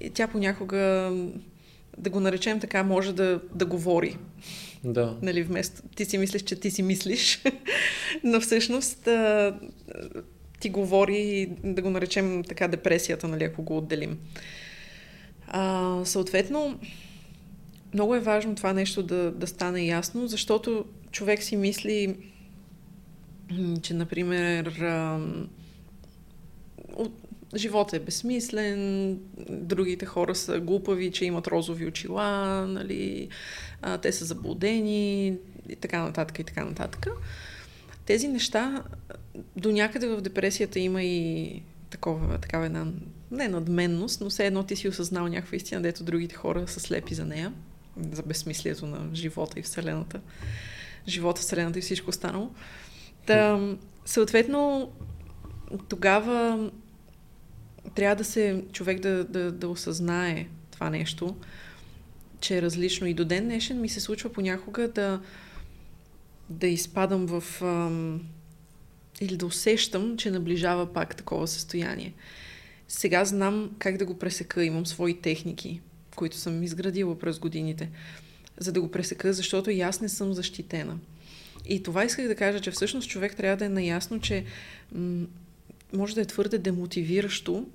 И 0.00 0.10
тя 0.10 0.28
понякога 0.28 1.12
да 1.98 2.10
го 2.10 2.20
наречем 2.20 2.60
така, 2.60 2.82
може 2.82 3.12
да, 3.12 3.40
да 3.54 3.66
говори. 3.66 4.16
Да. 4.84 5.16
Нали, 5.22 5.42
вместо 5.42 5.82
ти 5.96 6.04
си 6.04 6.18
мислиш, 6.18 6.42
че 6.42 6.56
ти 6.56 6.70
си 6.70 6.82
мислиш, 6.82 7.42
но 8.24 8.40
всъщност 8.40 9.06
а, 9.06 9.58
ти 10.60 10.70
говори, 10.70 11.50
да 11.64 11.82
го 11.82 11.90
наречем 11.90 12.44
така 12.44 12.68
депресията, 12.68 13.28
нали, 13.28 13.44
ако 13.44 13.62
го 13.62 13.76
отделим. 13.76 14.18
А, 15.46 16.00
съответно, 16.04 16.78
много 17.94 18.14
е 18.14 18.20
важно 18.20 18.54
това 18.54 18.72
нещо 18.72 19.02
да, 19.02 19.30
да 19.32 19.46
стане 19.46 19.86
ясно, 19.86 20.26
защото 20.26 20.84
човек 21.10 21.42
си 21.42 21.56
мисли, 21.56 22.16
че, 23.82 23.94
например, 23.94 24.66
а, 24.66 25.20
от, 26.96 27.12
живота 27.56 27.96
е 27.96 28.00
безсмислен, 28.00 29.18
другите 29.50 30.06
хора 30.06 30.34
са 30.34 30.60
глупави, 30.60 31.12
че 31.12 31.24
имат 31.24 31.46
розови 31.46 31.86
очила, 31.86 32.26
нали, 32.66 33.28
а, 33.82 33.98
те 33.98 34.12
са 34.12 34.24
заблудени 34.24 35.26
и 35.68 35.76
така 35.80 36.02
нататък 36.02 36.38
и 36.38 36.44
така 36.44 36.64
нататък. 36.64 37.06
Тези 38.06 38.28
неща 38.28 38.84
до 39.56 39.72
някъде 39.72 40.06
в 40.06 40.20
депресията 40.20 40.80
има 40.80 41.02
и 41.02 41.62
такова, 41.90 42.38
такава 42.38 42.66
една, 42.66 42.86
не 43.30 43.48
надменност, 43.48 44.20
но 44.20 44.30
все 44.30 44.46
едно 44.46 44.62
ти 44.62 44.76
си 44.76 44.88
осъзнал 44.88 45.28
някаква 45.28 45.56
истина, 45.56 45.82
дето 45.82 46.04
другите 46.04 46.34
хора 46.34 46.68
са 46.68 46.80
слепи 46.80 47.14
за 47.14 47.24
нея, 47.24 47.52
за 48.12 48.22
безсмислието 48.22 48.86
на 48.86 49.14
живота 49.14 49.60
и 49.60 49.62
Вселената. 49.62 50.20
Живота, 51.08 51.40
Вселената 51.40 51.78
и 51.78 51.82
всичко 51.82 52.10
останало. 52.10 52.50
Та, 53.26 53.60
съответно, 54.04 54.92
тогава 55.88 56.70
трябва 57.94 58.16
да 58.16 58.24
се, 58.24 58.64
човек 58.72 59.00
да, 59.00 59.24
да, 59.24 59.52
да 59.52 59.68
осъзнае 59.68 60.46
това 60.70 60.90
нещо, 60.90 61.36
че 62.40 62.58
е 62.58 62.62
различно. 62.62 63.06
И 63.06 63.14
до 63.14 63.24
ден 63.24 63.44
днешен 63.44 63.80
ми 63.80 63.88
се 63.88 64.00
случва 64.00 64.32
понякога 64.32 64.88
да, 64.88 65.20
да 66.48 66.66
изпадам 66.66 67.26
в... 67.26 67.62
Ам, 67.62 68.20
или 69.20 69.36
да 69.36 69.46
усещам, 69.46 70.16
че 70.16 70.30
наближава 70.30 70.92
пак 70.92 71.16
такова 71.16 71.48
състояние. 71.48 72.14
Сега 72.88 73.24
знам 73.24 73.70
как 73.78 73.96
да 73.96 74.06
го 74.06 74.18
пресека. 74.18 74.64
Имам 74.64 74.86
свои 74.86 75.20
техники, 75.20 75.80
които 76.16 76.36
съм 76.36 76.62
изградила 76.62 77.18
през 77.18 77.38
годините, 77.38 77.90
за 78.58 78.72
да 78.72 78.80
го 78.80 78.90
пресека, 78.90 79.32
защото 79.32 79.70
и 79.70 79.80
аз 79.80 80.00
не 80.00 80.08
съм 80.08 80.32
защитена. 80.32 80.98
И 81.66 81.82
това 81.82 82.04
исках 82.04 82.28
да 82.28 82.34
кажа, 82.34 82.60
че 82.60 82.70
всъщност 82.70 83.08
човек 83.08 83.36
трябва 83.36 83.56
да 83.56 83.64
е 83.64 83.68
наясно, 83.68 84.20
че 84.20 84.44
м- 84.92 85.26
може 85.92 86.14
да 86.14 86.20
е 86.20 86.24
твърде 86.24 86.58
демотивиращо 86.58 87.66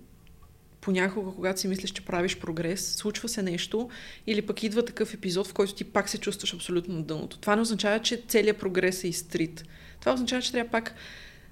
понякога, 0.82 1.32
когато 1.36 1.60
си 1.60 1.68
мислиш, 1.68 1.92
че 1.92 2.06
правиш 2.06 2.38
прогрес, 2.38 2.96
случва 2.96 3.30
се 3.30 3.44
нещо 3.44 3.90
или 4.28 4.42
пък 4.42 4.64
идва 4.64 4.86
такъв 4.86 5.14
епизод, 5.14 5.48
в 5.48 5.54
който 5.54 5.76
ти 5.76 5.84
пак 5.84 6.10
се 6.10 6.18
чувстваш 6.18 6.54
абсолютно 6.54 6.96
на 6.96 7.04
дъното. 7.04 7.38
Това 7.38 7.56
не 7.56 7.62
означава, 7.62 8.00
че 8.00 8.24
целият 8.28 8.58
прогрес 8.58 9.04
е 9.04 9.08
изтрит. 9.08 9.64
Това 10.00 10.14
означава, 10.14 10.42
че 10.42 10.52
трябва 10.52 10.72
пак 10.72 10.96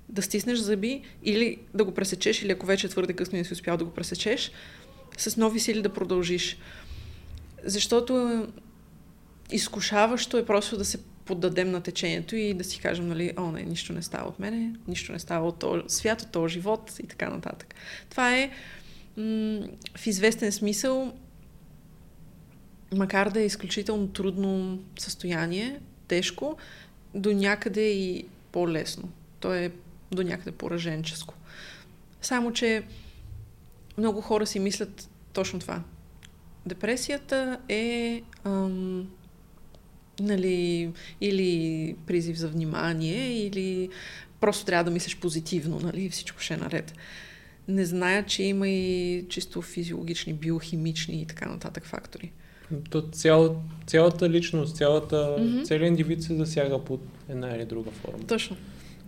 да 0.09 0.21
стиснеш 0.21 0.59
зъби 0.59 1.01
или 1.23 1.57
да 1.73 1.83
го 1.83 1.93
пресечеш, 1.93 2.43
или 2.43 2.51
ако 2.51 2.65
вече 2.65 2.87
е 2.87 2.89
твърде 2.89 3.13
късно 3.13 3.37
не 3.37 3.43
си 3.43 3.53
успял 3.53 3.77
да 3.77 3.85
го 3.85 3.91
пресечеш, 3.91 4.51
с 5.17 5.37
нови 5.37 5.59
сили 5.59 5.81
да 5.81 5.93
продължиш. 5.93 6.57
Защото 7.63 8.47
изкушаващо 9.51 10.37
е 10.37 10.45
просто 10.45 10.77
да 10.77 10.85
се 10.85 10.97
поддадем 11.27 11.71
на 11.71 11.81
течението 11.81 12.35
и 12.35 12.53
да 12.53 12.63
си 12.63 12.79
кажем, 12.79 13.07
нали, 13.07 13.33
о, 13.37 13.51
не, 13.51 13.63
нищо 13.63 13.93
не 13.93 14.01
става 14.01 14.29
от 14.29 14.39
мене, 14.39 14.75
нищо 14.87 15.11
не 15.11 15.19
става 15.19 15.47
от 15.47 15.59
този 15.59 15.81
свят, 15.87 16.21
от 16.21 16.31
този 16.31 16.53
живот 16.53 16.93
и 17.03 17.07
така 17.07 17.29
нататък. 17.29 17.75
Това 18.09 18.37
е 18.37 18.51
м- 19.17 19.67
в 19.97 20.07
известен 20.07 20.51
смисъл, 20.51 21.13
макар 22.95 23.29
да 23.29 23.41
е 23.41 23.45
изключително 23.45 24.07
трудно 24.07 24.79
състояние, 24.99 25.79
тежко, 26.07 26.57
до 27.15 27.33
някъде 27.33 27.89
и 27.89 28.25
по-лесно. 28.51 29.09
То 29.39 29.53
е 29.53 29.71
до 30.11 30.23
някъде 30.23 30.51
пораженческо. 30.51 31.33
Само, 32.21 32.53
че 32.53 32.83
много 33.97 34.21
хора 34.21 34.47
си 34.47 34.59
мислят 34.59 35.09
точно 35.33 35.59
това. 35.59 35.81
Депресията 36.65 37.59
е 37.69 38.21
ам, 38.45 39.07
нали, 40.19 40.91
или 41.21 41.95
призив 42.07 42.37
за 42.37 42.47
внимание, 42.47 43.45
или 43.45 43.89
просто 44.39 44.65
трябва 44.65 44.83
да 44.83 44.91
мислиш 44.91 45.17
позитивно, 45.17 45.79
нали, 45.79 46.09
всичко 46.09 46.41
ще 46.41 46.53
е 46.53 46.57
наред. 46.57 46.93
Не 47.67 47.85
зная, 47.85 48.25
че 48.25 48.43
има 48.43 48.69
и 48.69 49.25
чисто 49.29 49.61
физиологични, 49.61 50.33
биохимични 50.33 51.21
и 51.21 51.25
така 51.25 51.49
нататък 51.49 51.85
фактори. 51.85 52.31
То 52.89 53.01
цял, 53.01 53.61
цялата 53.87 54.29
личност, 54.29 54.75
цялата, 54.75 55.15
mm-hmm. 55.15 55.65
целият 55.65 55.89
индивид 55.89 56.23
се 56.23 56.35
засяга 56.35 56.83
под 56.83 57.01
една 57.29 57.55
или 57.55 57.65
друга 57.65 57.91
форма. 57.91 58.27
Точно. 58.27 58.57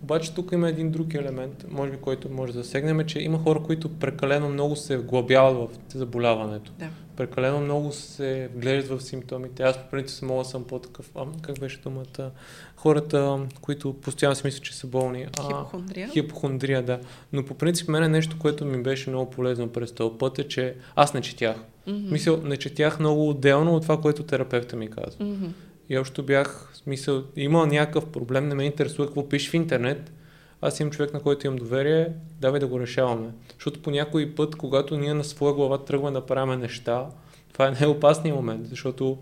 Обаче 0.04 0.34
тук 0.34 0.52
има 0.52 0.70
един 0.70 0.92
друг 0.92 1.14
елемент, 1.14 1.66
може 1.70 1.92
би, 1.92 1.98
който 1.98 2.30
може 2.32 2.54
да 2.54 2.64
засегнем, 2.64 3.06
че 3.06 3.20
има 3.20 3.40
хора, 3.40 3.64
които 3.64 3.90
прекалено 3.90 4.50
много 4.50 4.76
се 4.76 4.98
вглъбяват 4.98 5.72
в 5.72 5.98
заболяването. 5.98 6.72
Да. 6.80 6.90
Прекалено 7.16 7.60
много 7.62 7.92
се 7.92 8.50
вглеждат 8.56 9.00
в 9.00 9.04
симптомите. 9.04 9.64
Аз 9.64 9.78
по 9.78 9.90
принцип 9.92 10.24
мога 10.24 10.46
съм 10.46 10.64
по-такъв, 10.64 11.12
а, 11.16 11.26
как 11.42 11.60
беше 11.60 11.82
думата, 11.82 12.32
хората, 12.76 13.40
които 13.62 13.94
постоянно 13.94 14.36
си 14.36 14.42
мислят, 14.46 14.64
че 14.64 14.76
са 14.76 14.88
болни. 14.88 15.26
А, 15.40 15.44
хипохондрия? 15.44 16.10
Хипохондрия, 16.10 16.84
да. 16.84 17.00
Но 17.34 17.46
по 17.46 17.54
принцип 17.54 17.88
мене 17.88 18.08
нещо, 18.08 18.36
което 18.40 18.66
ми 18.66 18.84
беше 18.84 19.10
много 19.10 19.30
полезно 19.30 19.70
през 19.70 19.92
този 19.92 20.18
път 20.18 20.40
е, 20.40 20.48
че 20.48 20.76
аз 20.96 21.14
не 21.14 21.22
четях. 21.22 21.56
Mm-hmm. 21.88 22.12
Мисъл, 22.12 22.42
не 22.44 22.58
четях 22.58 23.00
много 23.00 23.30
отделно 23.30 23.76
от 23.76 23.82
това, 23.82 24.02
което 24.02 24.24
терапевта 24.24 24.76
ми 24.76 24.90
казва. 24.90 25.26
Mm-hmm. 25.26 25.50
И 25.90 25.98
още 25.98 26.22
бях, 26.22 26.70
в 26.74 26.78
смисъл, 26.78 27.24
имал 27.36 27.66
някакъв 27.66 28.06
проблем, 28.06 28.48
не 28.48 28.56
ме 28.56 28.64
интересува 28.64 29.08
какво 29.08 29.30
пише 29.30 29.50
в 29.50 29.54
интернет. 29.54 30.12
Аз 30.62 30.80
имам 30.80 30.92
човек, 30.92 31.14
на 31.14 31.22
който 31.22 31.48
имам 31.48 31.58
доверие, 31.58 32.08
давай 32.42 32.60
да 32.60 32.68
го 32.68 32.80
решаваме. 32.80 33.30
Защото 33.54 33.82
по 33.82 33.92
някой 33.92 34.36
път, 34.36 34.56
когато 34.56 34.98
ние 34.98 35.14
на 35.14 35.24
своя 35.24 35.54
глава 35.54 35.86
тръгваме 35.86 36.20
да 36.20 36.26
правим 36.26 36.60
неща, 36.60 37.06
това 37.54 37.68
е 37.68 37.72
най-опасният 37.72 38.38
момент, 38.38 38.68
защото 38.68 39.18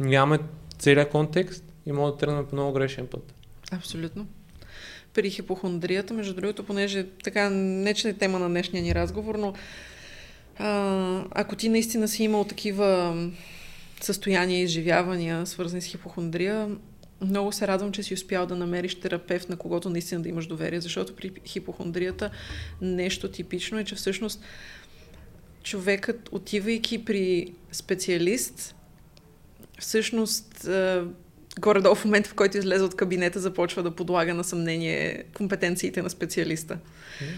нямаме 0.00 0.38
целият 0.78 1.10
контекст 1.10 1.64
и 1.86 1.92
може 1.92 2.12
да 2.12 2.18
тръгнем 2.18 2.46
по 2.46 2.54
много 2.54 2.72
грешен 2.72 3.06
път. 3.06 3.34
Абсолютно. 3.72 4.26
При 5.14 5.30
хипохондрията, 5.30 6.14
между 6.14 6.34
другото, 6.34 6.64
понеже 6.64 7.06
така 7.24 7.50
не 7.50 7.94
че 7.94 8.08
е 8.08 8.14
тема 8.14 8.38
на 8.38 8.48
днешния 8.48 8.82
ни 8.82 8.94
разговор, 8.94 9.34
но 9.34 9.54
а, 10.58 11.24
ако 11.30 11.56
ти 11.56 11.68
наистина 11.68 12.08
си 12.08 12.24
имал 12.24 12.44
такива 12.44 13.14
състояния, 14.04 14.62
изживявания, 14.62 15.46
свързани 15.46 15.82
с 15.82 15.86
хипохондрия, 15.86 16.68
много 17.20 17.52
се 17.52 17.68
радвам, 17.68 17.92
че 17.92 18.02
си 18.02 18.14
успял 18.14 18.46
да 18.46 18.56
намериш 18.56 19.00
терапевт, 19.00 19.48
на 19.48 19.56
когото 19.56 19.90
наистина 19.90 20.22
да 20.22 20.28
имаш 20.28 20.46
доверие, 20.46 20.80
защото 20.80 21.16
при 21.16 21.32
хипохондрията 21.46 22.30
нещо 22.80 23.30
типично 23.30 23.78
е, 23.78 23.84
че 23.84 23.94
всъщност 23.94 24.42
човекът, 25.62 26.28
отивайки 26.32 27.04
при 27.04 27.52
специалист, 27.72 28.74
всъщност 29.78 30.68
горе-долу 31.60 31.94
в 31.94 32.04
момента, 32.04 32.30
в 32.30 32.34
който 32.34 32.58
излезе 32.58 32.84
от 32.84 32.96
кабинета, 32.96 33.40
започва 33.40 33.82
да 33.82 33.90
подлага 33.90 34.34
на 34.34 34.44
съмнение 34.44 35.24
компетенциите 35.34 36.02
на 36.02 36.10
специалиста. 36.10 36.78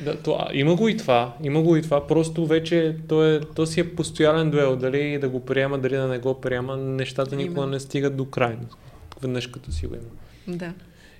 Да, 0.04 0.16
то, 0.16 0.46
има 0.52 0.74
го 0.76 0.88
и 0.88 0.96
това. 0.96 1.36
Има 1.42 1.62
го 1.62 1.76
и 1.76 1.82
това. 1.82 2.06
Просто 2.06 2.46
вече 2.46 2.96
то, 3.08 3.24
е, 3.24 3.40
то 3.40 3.66
си 3.66 3.80
е 3.80 3.94
постоянен 3.94 4.50
дуел. 4.50 4.76
Дали 4.76 5.18
да 5.18 5.28
го 5.28 5.44
приема, 5.44 5.78
дали 5.78 5.96
да 5.96 6.08
не 6.08 6.18
го 6.18 6.40
приема. 6.40 6.76
Нещата 6.76 7.36
никога 7.36 7.66
не 7.66 7.80
стигат 7.80 8.16
до 8.16 8.24
крайност. 8.24 8.76
Веднъж 9.22 9.46
като 9.46 9.72
си 9.72 9.86
го 9.86 9.94
има. 9.94 10.56
Да. 10.56 10.72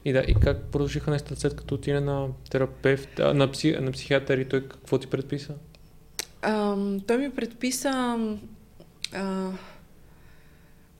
И 0.05 0.12
да, 0.12 0.24
и 0.28 0.34
как 0.34 0.62
продължиха 0.62 1.11
нещата 1.11 1.40
след 1.40 1.57
като 1.57 1.74
отиде 1.74 2.00
на 2.00 2.28
терапевт, 2.50 3.18
а, 3.18 3.34
на, 3.34 3.50
пси, 3.50 3.76
на 3.80 3.92
психиатър 3.92 4.38
и 4.38 4.44
той 4.44 4.61
какво 4.68 4.98
ти 4.98 5.07
предписа? 5.07 5.55
А, 6.42 6.76
той 7.07 7.16
ми 7.18 7.30
предписа 7.30 8.18
а, 9.12 9.50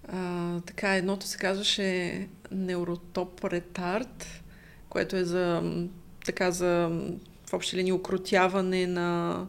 а, 0.09 0.42
така, 0.83 0.95
едното 0.95 1.27
се 1.27 1.39
казваше 1.39 2.29
неуротоп 2.51 3.45
ретард, 3.45 4.43
което 4.89 5.17
е 5.17 5.25
за 5.25 5.63
така 6.25 6.51
за 6.51 6.91
в 7.47 7.53
общи 7.53 7.77
линии 7.77 7.93
укротяване 7.93 8.87
на, 8.87 9.47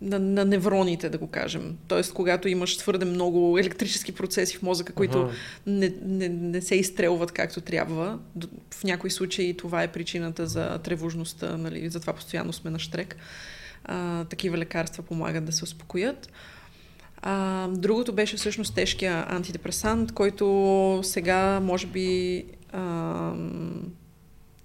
на, 0.00 0.18
на 0.18 0.44
невроните, 0.44 1.08
да 1.08 1.18
го 1.18 1.26
кажем. 1.26 1.76
Тоест, 1.88 2.14
когато 2.14 2.48
имаш 2.48 2.76
твърде 2.76 3.04
много 3.04 3.58
електрически 3.58 4.12
процеси 4.12 4.56
в 4.56 4.62
мозъка, 4.62 4.92
които 4.92 5.20
ага. 5.20 5.32
не, 5.66 5.94
не, 6.02 6.28
не 6.28 6.62
се 6.62 6.74
изстрелват 6.74 7.32
както 7.32 7.60
трябва. 7.60 8.18
В 8.74 8.84
някои 8.84 9.10
случаи 9.10 9.56
това 9.56 9.82
е 9.82 9.92
причината 9.92 10.46
за 10.46 10.78
тревожността, 10.78 11.56
нали, 11.56 11.88
затова 11.88 12.12
постоянно 12.12 12.52
сме 12.52 12.70
на 12.70 12.78
штрек. 12.78 13.16
А, 13.84 14.24
такива 14.24 14.58
лекарства 14.58 15.02
помагат 15.02 15.44
да 15.44 15.52
се 15.52 15.64
успокоят. 15.64 16.28
А, 17.26 17.68
другото 17.68 18.12
беше 18.12 18.36
всъщност 18.36 18.74
тежкия 18.74 19.24
антидепресант, 19.28 20.12
който 20.12 21.00
сега 21.02 21.60
може 21.60 21.86
би 21.86 22.44
а, 22.72 23.32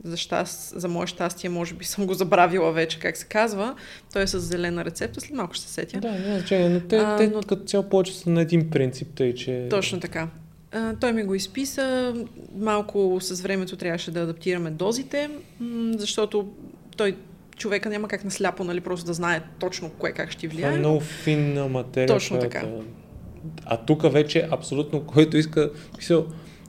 за, 0.03 0.17
щаст, 0.17 0.79
за 0.79 0.87
мое 0.87 1.07
щастие, 1.07 1.49
може 1.49 1.73
би 1.73 1.85
съм 1.85 2.05
го 2.05 2.13
забравила 2.13 2.71
вече 2.71 2.99
как 2.99 3.17
се 3.17 3.25
казва. 3.25 3.75
Той 4.13 4.21
е 4.21 4.27
с 4.27 4.39
зелена 4.39 4.85
рецепта, 4.85 5.21
след 5.21 5.31
малко 5.31 5.53
ще 5.53 5.65
се 5.65 5.73
сетя. 5.73 5.99
Да, 5.99 6.11
не 6.11 6.39
значение, 6.39 6.69
но 6.69 6.79
те, 6.79 6.97
а, 6.97 7.17
те 7.17 7.27
но... 7.27 7.41
като 7.41 7.63
цяло 7.63 7.89
повече 7.89 8.17
са 8.17 8.29
на 8.29 8.41
един 8.41 8.69
принцип, 8.69 9.07
тъй 9.15 9.33
че... 9.33 9.67
Точно 9.69 9.99
така. 9.99 10.27
А, 10.71 10.95
той 10.95 11.13
ми 11.13 11.23
го 11.23 11.35
изписа, 11.35 12.15
малко 12.55 13.17
с 13.21 13.41
времето 13.41 13.75
трябваше 13.75 14.11
да 14.11 14.19
адаптираме 14.19 14.71
дозите, 14.71 15.29
защото 15.97 16.53
той 16.97 17.15
човека 17.59 17.89
няма 17.89 18.07
как 18.07 18.23
насляпо, 18.23 18.63
нали, 18.63 18.81
просто 18.81 19.05
да 19.05 19.13
знае 19.13 19.41
точно 19.59 19.89
кое 19.89 20.11
как 20.11 20.31
ще 20.31 20.47
влияе. 20.47 20.69
Това 20.69 20.75
е 20.75 20.79
много 20.79 20.99
финна 20.99 21.67
материя. 21.67 22.07
Точно 22.07 22.39
така. 22.39 22.63
А 23.65 23.77
тук 23.77 24.11
вече 24.11 24.47
абсолютно, 24.51 25.05
който 25.05 25.37
иска, 25.37 25.71
мисъл, 25.97 26.25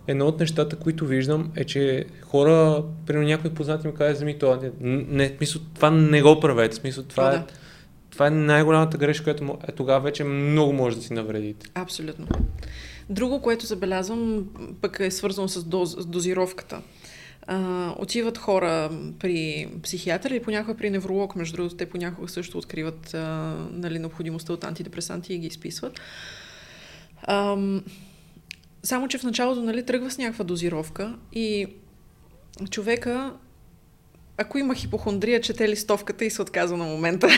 едно 0.07 0.27
от 0.27 0.41
нещата, 0.41 0.77
които 0.77 1.07
виждам 1.07 1.53
е, 1.57 1.65
че 1.65 2.05
хора, 2.23 2.85
примерно 3.07 3.29
някой 3.29 3.51
познати 3.51 3.87
ми 3.87 3.95
казва, 3.95 4.13
вземи 4.13 4.39
това. 4.39 4.59
Не, 4.81 5.05
не, 5.09 5.29
смисъл, 5.37 5.63
това 5.75 5.91
не 5.91 6.23
го 6.23 6.41
правете. 6.41 6.77
Смисъл, 6.77 7.05
това, 7.05 7.29
е, 7.29 7.33
да. 7.33 7.45
това 8.11 8.27
е 8.27 8.31
най-голямата 8.31 8.99
грешка, 8.99 9.25
която 9.25 9.59
е, 9.69 9.73
тогава 9.73 10.01
вече 10.01 10.25
много 10.25 10.73
може 10.73 10.97
да 10.97 11.03
си 11.03 11.13
навредите. 11.13 11.67
Абсолютно. 11.75 12.27
Друго, 13.11 13.43
което 13.43 13.67
забелязвам, 13.67 14.45
пък 14.81 15.01
е 15.01 15.11
свързано 15.11 15.49
с, 15.49 15.65
доз, 15.65 15.91
с 15.91 16.07
дозировката. 16.07 16.81
А, 17.53 17.95
отиват 17.99 18.39
хора 18.39 18.91
при 19.19 19.69
психиатър 19.83 20.31
или 20.31 20.43
понякога 20.43 20.77
при 20.77 20.91
невролог, 20.91 21.37
между 21.37 21.57
другото, 21.57 21.77
те 21.77 21.87
понякога 21.87 22.29
също 22.29 22.59
откриват 22.59 23.15
а, 23.15 23.19
нали, 23.73 23.99
необходимостта 23.99 24.53
от 24.53 24.65
антидепресанти 24.65 25.35
и 25.35 25.39
ги 25.39 25.47
изписват. 25.47 26.01
Ам, 27.23 27.85
само, 28.83 29.09
че 29.09 29.19
в 29.19 29.23
началото 29.23 29.63
нали, 29.63 29.87
тръгва 29.87 30.11
с 30.11 30.19
някаква 30.19 30.45
дозировка 30.45 31.17
и 31.33 31.67
човека, 32.71 33.33
ако 34.37 34.59
има 34.59 34.75
хипохондрия, 34.75 35.41
чете 35.41 35.69
листовката 35.69 36.25
и 36.25 36.31
се 36.31 36.43
отказва 36.43 36.77
на 36.77 36.85
момента. 36.85 37.29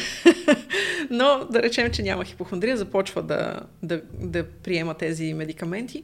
Но 1.11 1.47
да 1.51 1.63
речем, 1.63 1.91
че 1.93 2.03
няма 2.03 2.25
хипохондрия, 2.25 2.77
започва 2.77 3.23
да, 3.23 3.61
да, 3.83 4.03
да 4.13 4.45
приема 4.45 4.95
тези 4.95 5.35
медикаменти 5.35 6.03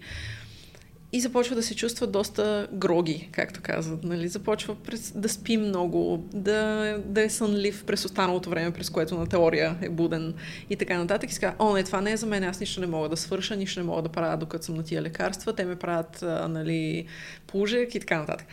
и 1.13 1.21
започва 1.21 1.57
да 1.57 1.63
се 1.63 1.77
чувства 1.77 2.07
доста 2.07 2.69
гроги, 2.73 3.29
както 3.33 3.61
казват. 3.63 4.05
Нали? 4.05 4.29
Започва 4.29 4.75
през, 4.75 5.13
да 5.13 5.29
спи 5.29 5.57
много, 5.57 6.25
да, 6.33 6.99
да 7.07 7.23
е 7.23 7.31
сънлив 7.31 7.85
през 7.85 8.05
останалото 8.05 8.51
време, 8.51 8.71
през 8.71 8.91
което 8.91 9.19
на 9.19 9.27
теория 9.27 9.79
е 9.83 9.89
буден 9.89 10.35
и 10.71 10.77
така 10.77 10.99
нататък. 10.99 11.33
И 11.33 11.39
казва, 11.39 11.57
о, 11.59 11.75
не, 11.75 11.83
това 11.83 12.01
не 12.01 12.13
е 12.13 12.17
за 12.17 12.27
мен, 12.27 12.45
аз 12.45 12.61
нищо 12.61 12.81
не 12.81 12.87
мога 12.87 13.09
да 13.09 13.17
свърша, 13.17 13.57
нищо 13.57 13.81
не 13.81 13.87
мога 13.87 14.03
да 14.03 14.09
правя, 14.09 14.37
докато 14.37 14.65
съм 14.65 14.75
на 14.75 14.83
тия 14.83 15.03
лекарства, 15.03 15.53
те 15.53 15.65
ме 15.65 15.77
правят 15.77 16.23
а, 16.23 16.49
нали, 16.49 17.07
пужек 17.47 17.95
и 17.95 18.01
така 18.01 18.19
нататък. 18.19 18.47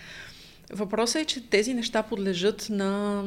Въпросът 0.74 1.22
е, 1.22 1.26
че 1.26 1.50
тези 1.50 1.74
неща 1.74 2.04
подлежат 2.04 2.68
на 2.70 3.24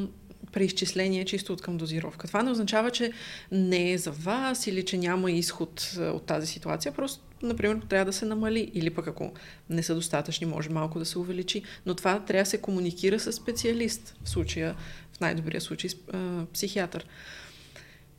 преизчисление 0.58 1.24
чисто 1.24 1.52
от 1.52 1.62
към 1.62 1.76
дозировка. 1.76 2.26
Това 2.26 2.42
не 2.42 2.50
означава, 2.50 2.90
че 2.90 3.12
не 3.52 3.92
е 3.92 3.98
за 3.98 4.10
вас 4.10 4.66
или 4.66 4.84
че 4.84 4.98
няма 4.98 5.30
изход 5.30 5.96
а, 5.98 6.02
от 6.02 6.26
тази 6.26 6.46
ситуация. 6.46 6.92
Просто, 6.92 7.22
например, 7.42 7.80
трябва 7.88 8.04
да 8.04 8.12
се 8.12 8.24
намали 8.24 8.70
или 8.74 8.90
пък 8.90 9.06
ако 9.06 9.32
не 9.70 9.82
са 9.82 9.94
достатъчни, 9.94 10.46
може 10.46 10.70
малко 10.70 10.98
да 10.98 11.04
се 11.04 11.18
увеличи. 11.18 11.62
Но 11.86 11.94
това 11.94 12.20
трябва 12.20 12.42
да 12.42 12.50
се 12.50 12.60
комуникира 12.60 13.20
с 13.20 13.32
специалист, 13.32 14.16
в 14.24 14.28
случая, 14.28 14.76
в 15.12 15.20
най-добрия 15.20 15.60
случай, 15.60 15.90
а, 16.12 16.46
психиатър. 16.52 17.06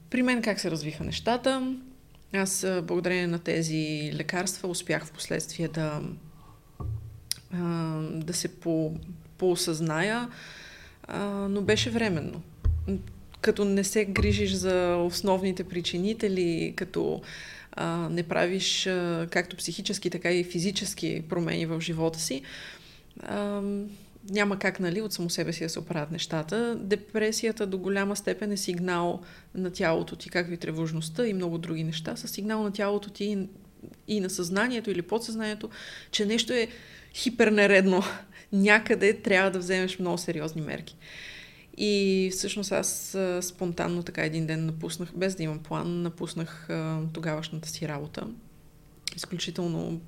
При 0.09 0.21
мен 0.21 0.41
как 0.41 0.59
се 0.59 0.71
развиха 0.71 1.03
нещата? 1.03 1.75
Аз, 2.33 2.63
а, 2.63 2.81
благодарение 2.81 3.27
на 3.27 3.39
тези 3.39 4.11
лекарства, 4.13 4.69
успях 4.69 5.05
в 5.05 5.11
последствие 5.11 5.67
да, 5.67 6.01
да 8.11 8.33
се 8.33 8.47
по, 8.47 8.93
поосъзная, 9.37 10.29
но 11.49 11.61
беше 11.61 11.89
временно. 11.89 12.41
Като 13.41 13.65
не 13.65 13.83
се 13.83 14.05
грижиш 14.05 14.51
за 14.51 14.95
основните 15.05 15.63
причинители, 15.63 16.73
като 16.75 17.21
а, 17.71 18.09
не 18.09 18.23
правиш 18.23 18.87
а, 18.87 19.27
както 19.31 19.55
психически, 19.55 20.09
така 20.09 20.31
и 20.31 20.43
физически 20.43 21.23
промени 21.29 21.65
в 21.65 21.81
живота 21.81 22.19
си, 22.19 22.41
а, 23.23 23.61
няма 24.29 24.59
как, 24.59 24.79
нали, 24.79 25.01
от 25.01 25.13
само 25.13 25.29
себе 25.29 25.53
си 25.53 25.63
да 25.63 25.69
се 25.69 25.79
оправят 25.79 26.11
нещата. 26.11 26.75
Депресията 26.79 27.67
до 27.67 27.77
голяма 27.77 28.15
степен 28.15 28.51
е 28.51 28.57
сигнал 28.57 29.21
на 29.55 29.71
тялото 29.71 30.15
ти, 30.15 30.29
както 30.29 30.53
и 30.53 30.57
тревожността 30.57 31.27
и 31.27 31.33
много 31.33 31.57
други 31.57 31.83
неща, 31.83 32.15
са 32.15 32.27
сигнал 32.27 32.63
на 32.63 32.71
тялото 32.71 33.09
ти 33.09 33.47
и, 34.07 34.19
на 34.19 34.29
съзнанието 34.29 34.91
или 34.91 35.01
подсъзнанието, 35.01 35.69
че 36.11 36.25
нещо 36.25 36.53
е 36.53 36.67
хипернередно. 37.13 38.03
Някъде 38.53 39.21
трябва 39.21 39.51
да 39.51 39.59
вземеш 39.59 39.99
много 39.99 40.17
сериозни 40.17 40.61
мерки. 40.61 40.97
И 41.77 42.29
всъщност 42.31 42.71
аз 42.71 43.17
спонтанно 43.41 44.03
така 44.03 44.25
един 44.25 44.45
ден 44.45 44.65
напуснах, 44.65 45.11
без 45.15 45.35
да 45.35 45.43
имам 45.43 45.59
план, 45.59 46.01
напуснах 46.01 46.69
тогавашната 47.13 47.69
си 47.69 47.87
работа. 47.87 48.27
Изключително 49.15 50.01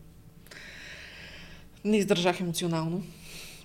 не 1.85 1.97
издържах 1.97 2.39
емоционално, 2.39 3.03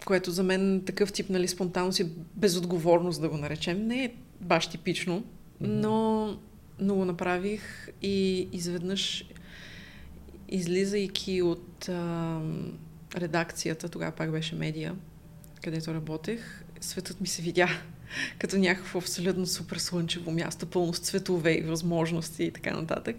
което 0.05 0.31
за 0.31 0.43
мен 0.43 0.83
такъв 0.87 1.13
тип 1.13 1.31
нали, 1.31 1.49
спонтанност 1.49 1.99
и 1.99 2.07
безотговорност 2.35 3.21
да 3.21 3.29
го 3.29 3.37
наречем. 3.37 3.87
Не 3.87 4.05
е 4.05 4.13
баш 4.41 4.67
типично, 4.67 5.25
но, 5.61 6.27
но 6.79 6.95
го 6.95 7.05
направих 7.05 7.89
и 8.03 8.49
изведнъж 8.53 9.25
излизайки 10.49 11.43
от 11.43 11.89
а, 11.89 12.41
редакцията, 13.17 13.89
тогава 13.89 14.13
пак 14.13 14.31
беше 14.31 14.55
медия, 14.55 14.95
където 15.65 15.95
работех, 15.95 16.65
светът 16.81 17.21
ми 17.21 17.27
се 17.27 17.43
видя 17.43 17.69
като 18.39 18.59
някакво 18.59 18.99
абсолютно 18.99 19.47
супер 19.47 19.77
слънчево 19.77 20.31
място, 20.31 20.67
пълно 20.67 20.95
с 20.95 20.99
цветове 20.99 21.53
и 21.53 21.63
възможности 21.63 22.45
и 22.45 22.51
така 22.51 22.77
нататък. 22.77 23.17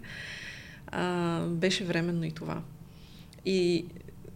А, 0.86 1.40
беше 1.46 1.84
временно 1.84 2.24
и 2.24 2.32
това. 2.32 2.62
И 3.44 3.86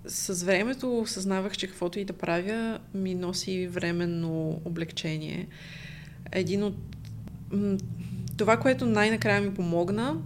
с 0.07 0.45
времето 0.45 0.99
осъзнавах, 0.99 1.57
че 1.57 1.67
каквото 1.67 1.99
и 1.99 2.05
да 2.05 2.13
правя, 2.13 2.79
ми 2.95 3.15
носи 3.15 3.67
временно 3.67 4.61
облегчение. 4.65 5.49
Един 6.33 6.63
от... 6.63 6.77
Това, 8.37 8.57
което 8.57 8.87
най-накрая 8.87 9.41
ми 9.41 9.55
помогна, 9.55 10.17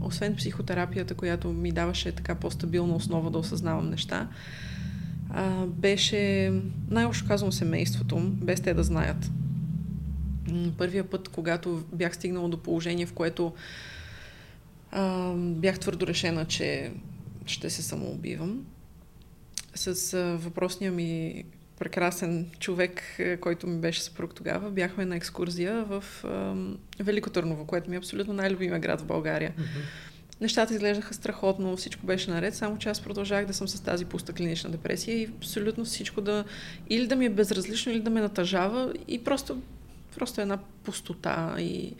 освен 0.00 0.36
психотерапията, 0.36 1.14
която 1.14 1.52
ми 1.52 1.72
даваше 1.72 2.12
така 2.12 2.34
по-стабилна 2.34 2.96
основа 2.96 3.30
да 3.30 3.38
осъзнавам 3.38 3.90
неща, 3.90 4.28
беше 5.66 6.52
най-общо 6.90 7.28
казвам 7.28 7.52
семейството, 7.52 8.20
без 8.20 8.60
те 8.60 8.74
да 8.74 8.82
знаят. 8.82 9.30
Първия 10.78 11.10
път, 11.10 11.28
когато 11.28 11.84
бях 11.92 12.14
стигнала 12.14 12.48
до 12.48 12.62
положение, 12.62 13.06
в 13.06 13.12
което 13.12 13.52
бях 15.36 15.78
твърдо 15.78 16.06
решена, 16.06 16.44
че 16.44 16.92
ще 17.46 17.70
се 17.70 17.82
самоубивам, 17.82 18.66
с 19.74 20.16
въпросния 20.40 20.92
ми 20.92 21.44
прекрасен 21.78 22.50
човек, 22.60 23.02
а, 23.20 23.36
който 23.36 23.66
ми 23.66 23.80
беше 23.80 24.02
съпруг 24.02 24.34
тогава, 24.34 24.70
бяхме 24.70 25.04
на 25.04 25.16
екскурзия 25.16 25.84
в 25.84 26.04
а, 26.24 26.54
Велико 27.04 27.30
Търново, 27.30 27.64
което 27.64 27.90
ми 27.90 27.96
е 27.96 27.98
абсолютно 27.98 28.34
най-любимия 28.34 28.78
град 28.78 29.00
в 29.00 29.06
България. 29.06 29.52
Нещата 30.40 30.74
изглеждаха 30.74 31.14
страхотно, 31.14 31.76
всичко 31.76 32.06
беше 32.06 32.30
наред, 32.30 32.54
само 32.54 32.78
че 32.78 32.88
аз 32.88 33.00
продължавах 33.00 33.46
да 33.46 33.54
съм 33.54 33.68
с 33.68 33.80
тази 33.80 34.04
пуста 34.04 34.32
клинична 34.32 34.70
депресия 34.70 35.18
и 35.18 35.28
абсолютно 35.36 35.84
всичко 35.84 36.20
да 36.20 36.44
или 36.90 37.06
да 37.06 37.16
ми 37.16 37.24
е 37.24 37.30
безразлично, 37.30 37.92
или 37.92 38.00
да 38.00 38.10
ме 38.10 38.20
натъжава 38.20 38.94
и 39.08 39.24
просто, 39.24 39.62
просто 40.16 40.40
една 40.40 40.58
пустота. 40.84 41.56
И, 41.58 41.94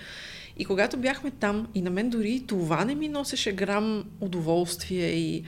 и 0.57 0.65
когато 0.65 0.97
бяхме 0.97 1.31
там, 1.31 1.69
и 1.75 1.83
на 1.83 1.91
мен 1.91 2.11
дори 2.11 2.31
и 2.31 2.47
това 2.47 2.85
не 2.85 2.95
ми 2.95 3.09
носеше 3.09 3.53
грам 3.53 4.05
удоволствие 4.21 5.11
и 5.11 5.45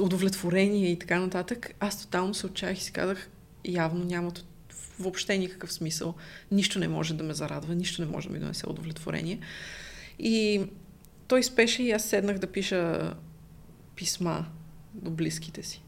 удовлетворение 0.00 0.90
и 0.90 0.98
така 0.98 1.20
нататък, 1.20 1.74
аз 1.80 2.02
тотално 2.02 2.34
се 2.34 2.46
отчаях 2.46 2.78
и 2.78 2.82
си 2.82 2.92
казах, 2.92 3.28
явно 3.64 4.04
няма 4.04 4.32
т- 4.32 4.42
въобще 4.98 5.38
никакъв 5.38 5.72
смисъл. 5.72 6.14
Нищо 6.50 6.78
не 6.78 6.88
може 6.88 7.14
да 7.14 7.24
ме 7.24 7.34
зарадва, 7.34 7.74
нищо 7.74 8.02
не 8.02 8.08
може 8.10 8.28
да 8.28 8.34
ми 8.34 8.40
донесе 8.40 8.68
удовлетворение. 8.68 9.38
И 10.18 10.62
той 11.28 11.42
спеше 11.42 11.82
и 11.82 11.90
аз 11.90 12.04
седнах 12.04 12.38
да 12.38 12.46
пиша 12.46 13.14
писма 13.96 14.46
до 14.94 15.10
близките 15.10 15.62
си. 15.62 15.82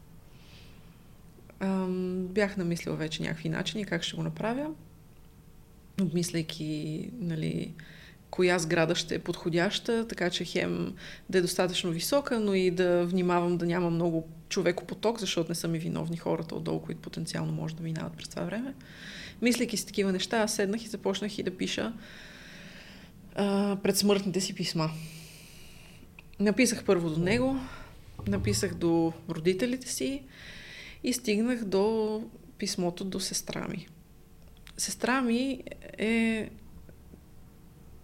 Бях 2.09 2.57
намислила 2.57 2.95
вече 2.95 3.23
някакви 3.23 3.49
начини 3.49 3.85
как 3.85 4.03
ще 4.03 4.15
го 4.15 4.23
направя, 4.23 4.69
обмисляйки 6.01 7.09
нали, 7.19 7.73
коя 8.33 8.59
сграда 8.59 8.95
ще 8.95 9.15
е 9.15 9.19
подходяща, 9.19 10.07
така 10.07 10.29
че 10.29 10.45
хем 10.45 10.95
да 11.29 11.37
е 11.37 11.41
достатъчно 11.41 11.91
висока, 11.91 12.39
но 12.39 12.53
и 12.53 12.71
да 12.71 13.05
внимавам 13.05 13.57
да 13.57 13.65
няма 13.65 13.89
много 13.89 14.27
човекопоток, 14.49 15.19
защото 15.19 15.51
не 15.51 15.55
са 15.55 15.67
ми 15.67 15.79
виновни 15.79 16.17
хората 16.17 16.55
отдолу, 16.55 16.79
които 16.79 17.01
потенциално 17.01 17.53
може 17.53 17.75
да 17.75 17.83
минават 17.83 18.13
през 18.17 18.27
това 18.27 18.43
време. 18.43 18.73
Мислейки 19.41 19.77
си 19.77 19.85
такива 19.85 20.11
неща, 20.11 20.37
аз 20.37 20.55
седнах 20.55 20.85
и 20.85 20.87
започнах 20.87 21.37
и 21.37 21.43
да 21.43 21.57
пиша 21.57 21.93
а, 23.35 23.77
предсмъртните 23.83 24.41
си 24.41 24.55
писма. 24.55 24.89
Написах 26.39 26.83
първо 26.83 27.09
до 27.09 27.19
него, 27.19 27.59
написах 28.27 28.73
до 28.73 29.13
родителите 29.29 29.87
си 29.87 30.23
и 31.03 31.13
стигнах 31.13 31.65
до 31.65 32.23
писмото 32.57 33.03
до 33.03 33.19
сестра 33.19 33.67
ми. 33.67 33.87
Сестра 34.77 35.21
ми 35.21 35.63
е... 35.97 36.49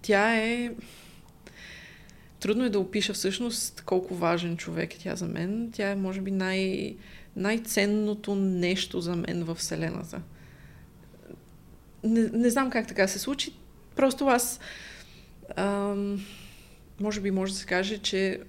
Тя 0.02 0.36
е... 0.36 0.72
Трудно 2.40 2.66
е 2.66 2.70
да 2.70 2.80
опиша 2.80 3.14
всъщност 3.14 3.82
колко 3.86 4.16
важен 4.16 4.58
човек 4.58 4.96
е 4.96 4.98
тя 4.98 5.16
за 5.16 5.28
мен. 5.28 5.70
Тя 5.74 5.90
е, 5.90 5.96
може 5.96 6.22
би, 6.22 6.32
най... 6.32 6.96
най-ценното 7.36 8.36
нещо 8.36 9.02
за 9.02 9.16
мен 9.16 9.44
в 9.44 9.56
Вселената. 9.56 10.22
не, 12.04 12.30
не 12.34 12.50
знам 12.50 12.70
как 12.70 12.88
така 12.88 13.08
се 13.08 13.20
случи. 13.20 13.54
Просто 13.96 14.28
аз 14.28 14.60
ам, 15.56 16.26
може 17.00 17.22
би 17.22 17.32
може 17.32 17.54
да 17.54 17.60
се 17.60 17.66
каже, 17.66 17.98
че 17.98 18.40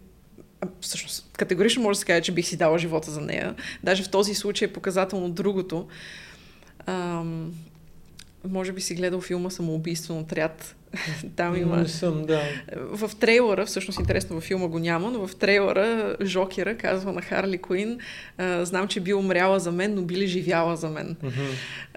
всъщност 0.80 1.30
категорично 1.36 1.82
може 1.82 1.96
да 1.96 2.00
се 2.00 2.06
каже, 2.06 2.22
че 2.22 2.32
бих 2.32 2.46
си 2.46 2.56
дала 2.56 2.78
живота 2.78 3.10
за 3.10 3.20
нея. 3.20 3.54
Даже 3.84 4.02
в 4.02 4.10
този 4.10 4.34
случай 4.34 4.68
е 4.68 4.72
показателно 4.72 5.30
другото. 5.30 5.88
Ам, 6.86 7.54
може 8.48 8.72
би 8.72 8.80
си 8.80 8.94
гледал 8.94 9.20
филма 9.20 9.50
Самоубийствен 9.50 10.18
отряд. 10.18 10.76
Там 11.36 11.56
има... 11.56 11.76
Не 11.76 11.88
съм, 11.88 12.24
да. 12.26 12.42
В 12.76 13.10
трейлера, 13.20 13.66
всъщност 13.66 13.98
интересно 13.98 14.34
във 14.34 14.44
филма 14.44 14.66
го 14.66 14.78
няма, 14.78 15.10
но 15.10 15.26
в 15.26 15.36
трейлера 15.36 16.16
Жокера 16.22 16.76
казва 16.76 17.12
на 17.12 17.22
Харли 17.22 17.58
Куин, 17.58 17.98
знам, 18.62 18.88
че 18.88 19.00
би 19.00 19.14
умряла 19.14 19.60
за 19.60 19.72
мен, 19.72 19.94
но 19.94 20.02
би 20.02 20.16
ли 20.16 20.26
живяла 20.26 20.76
за 20.76 20.88
мен. 20.88 21.16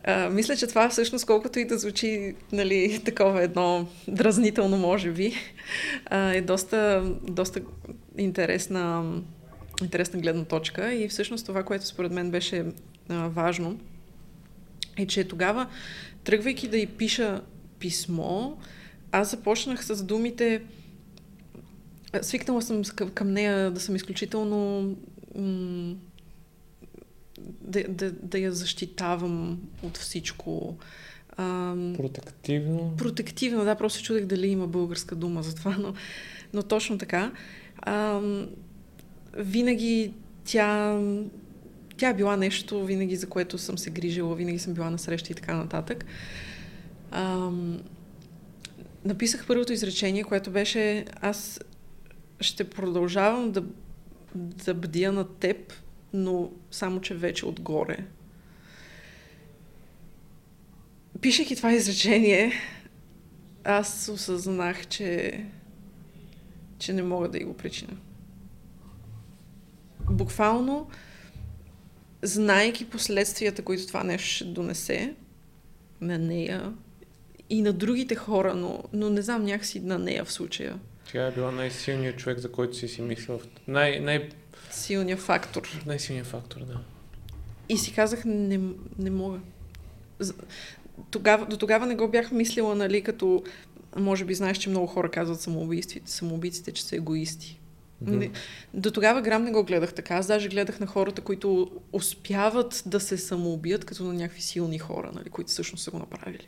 А, 0.04 0.30
мисля, 0.30 0.56
че 0.56 0.68
това 0.68 0.89
всъщност, 0.89 1.26
колкото 1.26 1.60
и 1.60 1.66
да 1.66 1.78
звучи 1.78 2.36
нали, 2.52 3.02
такова 3.06 3.44
едно 3.44 3.88
дразнително, 4.08 4.78
може 4.78 5.12
би, 5.12 5.34
а, 6.06 6.34
е 6.34 6.41
доста, 6.41 7.12
доста 7.24 7.60
интересна, 8.18 9.14
интересна 9.82 10.20
гледна 10.20 10.44
точка. 10.46 10.94
И 10.94 11.08
всъщност 11.08 11.46
това, 11.46 11.64
което 11.64 11.88
според 11.88 12.12
мен 12.12 12.32
беше 12.32 12.66
а, 13.10 13.28
важно, 13.28 13.80
е, 14.98 15.08
че 15.08 15.24
тогава, 15.24 15.68
тръгвайки 16.24 16.68
да 16.68 16.78
й 16.78 16.88
пиша 16.88 17.41
писмо, 17.80 18.52
аз 19.14 19.32
започнах 19.32 19.86
с 19.86 20.03
думите. 20.03 20.61
а, 22.14 22.24
Свикнала 22.24 22.61
съм 22.61 22.82
към, 23.14 23.32
нея 23.32 23.72
да 23.72 23.80
съм 23.80 23.95
изключително. 23.95 24.82
М- 25.36 25.95
да, 27.61 27.84
да, 27.89 28.11
да 28.11 28.39
я 28.39 28.51
защитавам 28.51 29.59
от 29.84 29.97
всичко. 29.97 30.78
Ам, 31.38 31.93
Протективно. 31.97 32.93
протективна, 32.97 33.66
да, 33.66 33.76
просто 33.76 33.97
се 33.99 34.03
чудех 34.03 34.26
дали 34.26 34.47
има 34.47 34.68
българска 34.68 35.16
дума 35.16 35.43
за 35.43 35.55
това, 35.55 35.78
но, 35.80 35.93
но 36.53 36.64
точно 36.64 36.97
така. 36.97 37.32
Ам, 37.82 38.47
винаги 39.38 40.14
тя, 40.45 40.99
тя 41.97 42.09
е 42.09 42.14
била 42.14 42.38
нещо, 42.38 42.86
винаги 42.86 43.16
за 43.16 43.30
което 43.30 43.57
съм 43.57 43.78
се 43.78 43.89
грижила, 43.89 44.36
винаги 44.36 44.59
съм 44.59 44.74
била 44.74 44.89
на 44.89 44.99
срещи 44.99 45.32
и 45.32 45.36
така 45.36 45.55
нататък. 45.55 46.05
Ам, 47.11 47.82
написах 49.06 49.47
първото 49.47 49.74
изречение, 49.74 50.24
което 50.24 50.51
беше 50.51 51.06
аз 51.22 51.60
ще 52.39 52.70
продължавам 52.70 53.51
да, 53.51 53.64
да 54.36 54.74
бдя 54.74 55.12
на 55.12 55.38
теб, 55.38 55.74
но 56.14 56.51
само, 56.72 57.01
че 57.01 57.16
вече 57.16 57.45
отгоре. 57.45 57.97
Пишех 61.22 61.56
това 61.56 61.74
изречение, 61.74 62.54
аз 63.64 64.10
осъзнах, 64.14 64.88
че, 64.88 65.39
че 66.80 66.93
не 66.93 67.04
мога 67.04 67.30
да 67.30 67.38
й 67.38 67.43
го 67.43 67.58
причиня. 67.58 67.97
Буквално, 70.10 70.88
знаейки 72.22 72.89
последствията, 72.89 73.62
които 73.62 73.88
това 73.88 74.04
нещо 74.04 74.28
ще 74.30 74.45
донесе 74.45 75.16
на 76.01 76.18
нея 76.18 76.74
и 77.54 77.62
на 77.62 77.74
другите 77.74 78.16
хора, 78.16 78.56
но, 78.56 78.84
но 78.93 79.10
не 79.10 79.22
знам 79.22 79.45
някакси 79.45 79.80
на 79.80 79.99
нея 79.99 80.26
в 80.26 80.32
случая. 80.32 80.80
Тя 81.12 81.28
е 81.28 81.32
била 81.32 81.51
най-силният 81.51 82.18
човек, 82.18 82.39
за 82.39 82.51
който 82.51 82.78
си 82.78 82.88
си 82.88 83.01
мислил. 83.01 83.39
Най- 83.68 83.99
най- 83.99 84.30
Силният 84.72 85.20
фактор. 85.20 85.82
най-силният 85.86 86.28
фактор, 86.28 86.60
да. 86.60 86.80
И 87.70 87.78
си 87.78 87.93
казах, 87.93 88.26
не, 88.26 88.60
не 88.99 89.10
мога. 89.10 89.39
Тогава, 91.12 91.45
до 91.45 91.58
тогава 91.58 91.86
не 91.86 91.95
го 91.95 92.08
бях 92.08 92.32
мислила, 92.32 92.76
нали, 92.76 93.01
като 93.01 93.43
може 93.97 94.26
би 94.26 94.34
знаеш, 94.34 94.58
че 94.58 94.70
много 94.70 94.88
хора 94.88 95.12
казват 95.12 95.41
самоубийците, 96.06 96.72
че 96.72 96.84
са 96.84 96.95
егоисти. 96.95 97.60
Не, 98.01 98.32
до 98.74 98.91
тогава 98.91 99.22
грам 99.22 99.43
не 99.43 99.51
го 99.51 99.64
гледах 99.64 99.93
така. 99.93 100.16
Аз 100.16 100.28
даже 100.28 100.49
гледах 100.49 100.80
на 100.80 100.88
хората, 100.88 101.22
които 101.22 101.72
успяват 101.91 102.84
да 102.86 102.99
се 102.99 103.18
самоубият, 103.18 103.86
като 103.86 104.04
на 104.04 104.14
някакви 104.14 104.41
силни 104.41 104.80
хора, 104.80 105.12
нали, 105.16 105.30
които 105.30 105.51
всъщност 105.51 105.84
са 105.84 105.91
го 105.91 105.99
направили. 105.99 106.47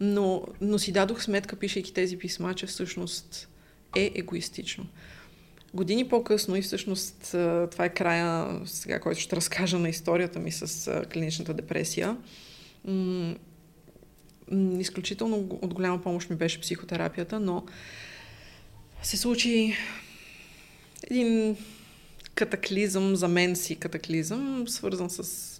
Но, 0.00 0.44
но 0.60 0.78
си 0.78 0.92
дадох 0.92 1.22
сметка, 1.22 1.56
пишейки 1.56 1.94
тези 1.94 2.18
писма, 2.18 2.54
че 2.54 2.66
всъщност 2.66 3.48
е 3.96 4.12
егоистично. 4.14 4.86
Години 5.74 6.08
по-късно 6.08 6.56
и 6.56 6.62
всъщност 6.62 7.16
това 7.70 7.84
е 7.84 7.94
края, 7.94 8.60
сега, 8.66 9.00
който 9.00 9.20
ще 9.20 9.36
разкажа 9.36 9.78
на 9.78 9.88
историята 9.88 10.38
ми 10.38 10.52
с 10.52 10.90
клиничната 11.12 11.54
депресия. 11.54 12.16
Изключително 14.78 15.36
от 15.62 15.74
голяма 15.74 16.02
помощ 16.02 16.30
ми 16.30 16.36
беше 16.36 16.60
психотерапията, 16.60 17.40
но 17.40 17.64
се 19.02 19.16
случи 19.16 19.76
един 21.10 21.56
катаклизъм, 22.34 23.16
за 23.16 23.28
мен 23.28 23.56
си 23.56 23.76
катаклизъм, 23.76 24.68
свързан 24.68 25.10
с 25.10 25.59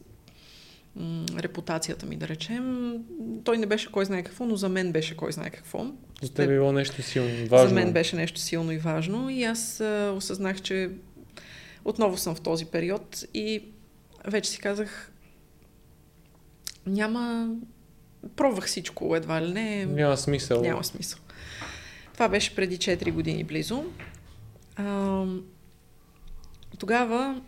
м- 0.96 1.26
репутацията 1.38 2.06
ми, 2.06 2.16
да 2.16 2.28
речем. 2.28 2.96
Той 3.44 3.58
не 3.58 3.66
беше 3.66 3.92
кой 3.92 4.04
знае 4.04 4.22
какво, 4.22 4.46
но 4.46 4.56
за 4.56 4.68
мен 4.68 4.92
беше 4.92 5.16
кой 5.16 5.32
знае 5.32 5.50
какво. 5.50 5.86
За 6.22 6.32
теб 6.34 6.50
е 6.50 6.52
било 6.52 6.72
нещо 6.72 7.02
силно, 7.02 7.46
важно. 7.48 7.68
За 7.68 7.74
мен 7.74 7.92
беше 7.92 8.16
нещо 8.16 8.40
силно 8.40 8.72
и 8.72 8.78
важно 8.78 9.30
и 9.30 9.44
аз 9.44 9.80
а, 9.80 10.12
осъзнах, 10.16 10.62
че 10.62 10.90
отново 11.84 12.16
съм 12.18 12.34
в 12.34 12.40
този 12.40 12.66
период 12.66 13.24
и 13.34 13.64
вече 14.24 14.50
си 14.50 14.58
казах, 14.58 15.12
няма... 16.86 17.54
Пробвах 18.36 18.66
всичко, 18.66 19.16
едва 19.16 19.42
ли 19.42 19.52
не. 19.52 19.86
Няма 19.86 20.16
смисъл. 20.16 20.62
Няма 20.62 20.84
смисъл. 20.84 21.20
Това 22.12 22.28
беше 22.28 22.56
преди 22.56 22.78
4 22.78 23.12
години 23.12 23.44
близо. 23.44 23.84
А, 24.76 25.24
тогава 26.78 27.40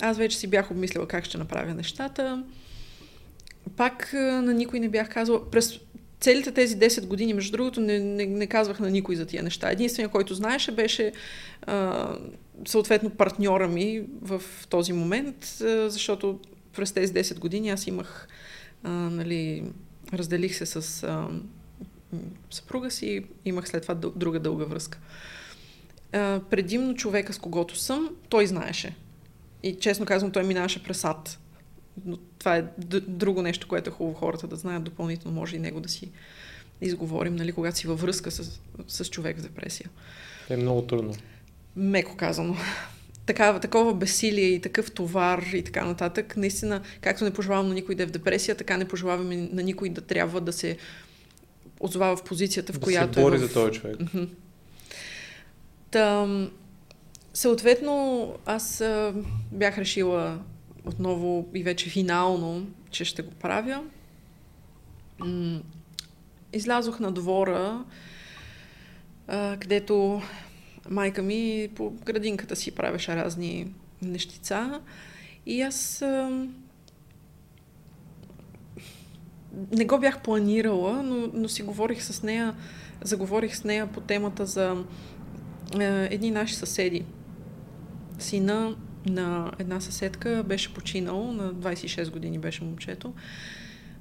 аз 0.00 0.18
вече 0.18 0.38
си 0.38 0.46
бях 0.46 0.70
обмислила 0.70 1.08
как 1.08 1.24
ще 1.24 1.38
направя 1.38 1.74
нещата. 1.74 2.44
Пак 3.76 4.12
на 4.12 4.54
никой 4.54 4.80
не 4.80 4.88
бях 4.88 5.08
казала. 5.08 5.50
През 5.50 5.80
целите 6.20 6.52
тези 6.52 6.76
10 6.76 7.06
години, 7.06 7.34
между 7.34 7.52
другото, 7.52 7.80
не, 7.80 7.98
не, 7.98 8.26
не 8.26 8.46
казвах 8.46 8.80
на 8.80 8.90
никой 8.90 9.16
за 9.16 9.26
тия 9.26 9.42
неща. 9.42 9.70
Единственият, 9.70 10.12
който 10.12 10.34
знаеше, 10.34 10.72
беше 10.72 11.12
а, 11.62 12.08
съответно 12.66 13.10
партньора 13.10 13.68
ми 13.68 14.02
в 14.22 14.42
този 14.68 14.92
момент, 14.92 15.44
а, 15.60 15.90
защото 15.90 16.40
през 16.72 16.92
тези 16.92 17.12
10 17.12 17.38
години 17.38 17.70
аз 17.70 17.86
имах, 17.86 18.28
а, 18.82 18.90
нали, 18.90 19.64
разделих 20.12 20.56
се 20.56 20.66
с 20.66 21.02
а, 21.02 21.28
съпруга 22.50 22.90
си, 22.90 23.24
имах 23.44 23.68
след 23.68 23.82
това 23.82 23.94
друга 23.94 24.40
дълга 24.40 24.64
връзка. 24.64 24.98
А, 26.12 26.40
предимно 26.50 26.94
човека, 26.94 27.32
с 27.32 27.38
когото 27.38 27.76
съм, 27.76 28.10
той 28.28 28.46
знаеше. 28.46 28.96
И 29.62 29.74
честно 29.74 30.06
казвам, 30.06 30.30
той 30.30 30.44
минаваше 30.44 30.82
през 30.84 31.04
ад. 31.04 31.38
Но 32.04 32.18
това 32.38 32.56
е 32.56 32.62
д- 32.78 33.00
друго 33.00 33.42
нещо, 33.42 33.68
което 33.68 33.90
е 33.90 33.92
хубаво 33.92 34.18
хората 34.18 34.46
да 34.46 34.56
знаят 34.56 34.84
допълнително. 34.84 35.40
Може 35.40 35.56
и 35.56 35.58
него 35.58 35.80
да 35.80 35.88
си 35.88 36.10
изговорим, 36.80 37.36
нали, 37.36 37.52
когато 37.52 37.78
си 37.78 37.86
във 37.86 38.00
връзка 38.00 38.30
с, 38.30 38.60
с 38.88 39.04
човек 39.04 39.38
с 39.38 39.42
депресия. 39.42 39.90
Е 40.50 40.56
много 40.56 40.82
трудно. 40.82 41.14
Меко 41.76 42.16
казано. 42.16 42.56
Такава, 43.26 43.60
такова 43.60 43.94
безсилие 43.94 44.44
и 44.44 44.60
такъв 44.60 44.90
товар 44.90 45.42
и 45.54 45.62
така 45.62 45.84
нататък. 45.84 46.36
Наистина, 46.36 46.82
както 47.00 47.24
не 47.24 47.32
пожелавам 47.32 47.68
на 47.68 47.74
никой 47.74 47.94
да 47.94 48.02
е 48.02 48.06
в 48.06 48.10
депресия, 48.10 48.54
така 48.54 48.76
не 48.76 48.88
пожелавам 48.88 49.32
и 49.32 49.36
на 49.36 49.62
никой 49.62 49.88
да 49.88 50.00
трябва 50.00 50.40
да 50.40 50.52
се 50.52 50.76
озовава 51.80 52.16
в 52.16 52.24
позицията, 52.24 52.72
в 52.72 52.78
да 52.78 52.84
която 52.84 53.14
се 53.14 53.20
бори 53.20 53.36
е 53.36 53.38
в... 53.38 53.42
за 53.42 53.52
този 53.52 53.72
човек. 53.72 53.96
Та, 55.90 56.26
съответно, 57.34 58.34
аз 58.46 58.80
а, 58.80 59.14
бях 59.52 59.78
решила 59.78 60.38
отново 60.86 61.48
и 61.54 61.62
вече 61.62 61.90
финално, 61.90 62.66
че 62.90 63.04
ще 63.04 63.22
го 63.22 63.30
правя. 63.30 63.82
Излязох 66.52 67.00
на 67.00 67.12
двора, 67.12 67.84
където 69.60 70.22
майка 70.90 71.22
ми 71.22 71.68
по 71.74 71.90
градинката 71.90 72.56
си 72.56 72.70
правеше 72.70 73.16
разни 73.16 73.74
нещица. 74.02 74.80
И 75.46 75.62
аз 75.62 76.04
не 79.72 79.84
го 79.84 79.98
бях 79.98 80.22
планирала, 80.22 81.02
но, 81.02 81.30
но 81.32 81.48
си 81.48 81.62
говорих 81.62 82.02
с 82.02 82.22
нея, 82.22 82.54
заговорих 83.02 83.56
с 83.56 83.64
нея 83.64 83.92
по 83.92 84.00
темата 84.00 84.46
за 84.46 84.84
едни 85.80 86.30
наши 86.30 86.54
съседи. 86.54 87.04
Сина 88.18 88.76
на 89.06 89.52
една 89.58 89.80
съседка 89.80 90.44
беше 90.46 90.74
починал, 90.74 91.32
на 91.32 91.54
26 91.54 92.10
години 92.10 92.38
беше 92.38 92.64
момчето, 92.64 93.14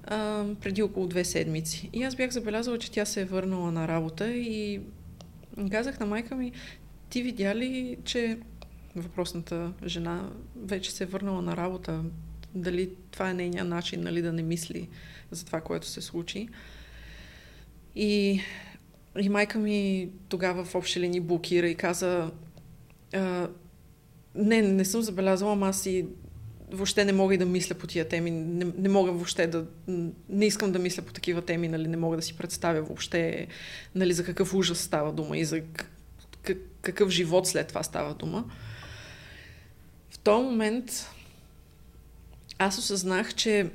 а, 0.04 0.46
преди 0.62 0.84
около 0.84 1.08
две 1.08 1.24
седмици. 1.24 1.90
И 1.94 2.04
аз 2.04 2.16
бях 2.16 2.32
забелязала, 2.32 2.80
че 2.80 2.92
тя 2.92 3.06
се 3.06 3.22
е 3.22 3.26
върнала 3.26 3.72
на 3.72 3.88
работа 3.88 4.32
и 4.32 4.82
казах 5.72 6.00
на 6.00 6.06
майка 6.06 6.36
ми, 6.36 6.52
ти 7.10 7.22
видя 7.22 7.56
ли, 7.56 7.98
че 8.04 8.38
въпросната 8.96 9.74
жена 9.86 10.30
вече 10.56 10.92
се 10.92 11.04
е 11.04 11.08
върнала 11.08 11.42
на 11.42 11.58
работа? 11.58 12.04
дали 12.56 12.90
това 13.12 13.30
е 13.30 13.34
нейният 13.34 13.68
начин, 13.68 14.02
нали, 14.02 14.22
да 14.22 14.34
не 14.34 14.44
мисли 14.44 14.90
за 15.32 15.46
това, 15.46 15.62
което 15.62 15.88
се 15.88 16.02
случи. 16.02 16.50
И, 17.96 18.42
и 19.20 19.30
майка 19.30 19.60
ми 19.60 20.10
тогава 20.30 20.66
в 20.66 20.76
общи 20.76 21.00
линии 21.00 21.20
блокира 21.20 21.68
и 21.68 21.76
каза 21.76 22.32
не, 24.36 24.62
не 24.62 24.86
съм 24.86 25.02
забелязала, 25.02 25.52
ама 25.52 25.68
аз 25.68 25.86
и 25.86 26.06
въобще 26.72 27.06
не 27.06 27.14
мога 27.14 27.34
и 27.36 27.38
да 27.38 27.46
мисля 27.46 27.76
по 27.76 27.88
тия 27.88 28.08
теми. 28.08 28.32
Не, 28.32 28.66
не 28.78 28.90
мога 28.90 29.12
въобще 29.12 29.48
да... 29.48 29.66
Не 30.30 30.46
искам 30.46 30.72
да 30.72 30.80
мисля 30.80 31.04
по 31.04 31.14
такива 31.14 31.42
теми, 31.42 31.68
нали, 31.68 31.88
не 31.88 31.98
мога 31.98 32.16
да 32.16 32.22
си 32.22 32.38
представя 32.38 32.82
въобще 32.82 33.48
нали, 33.96 34.14
за 34.14 34.24
какъв 34.26 34.54
ужас 34.54 34.80
става 34.80 35.14
дума 35.14 35.38
и 35.38 35.46
за 35.46 35.62
какъв 36.82 37.10
живот 37.10 37.48
след 37.48 37.68
това 37.68 37.84
става 37.84 38.14
дума. 38.14 38.46
В 40.10 40.20
този 40.20 40.44
момент 40.44 41.10
аз 42.58 42.78
осъзнах, 42.78 43.36
че 43.36 43.70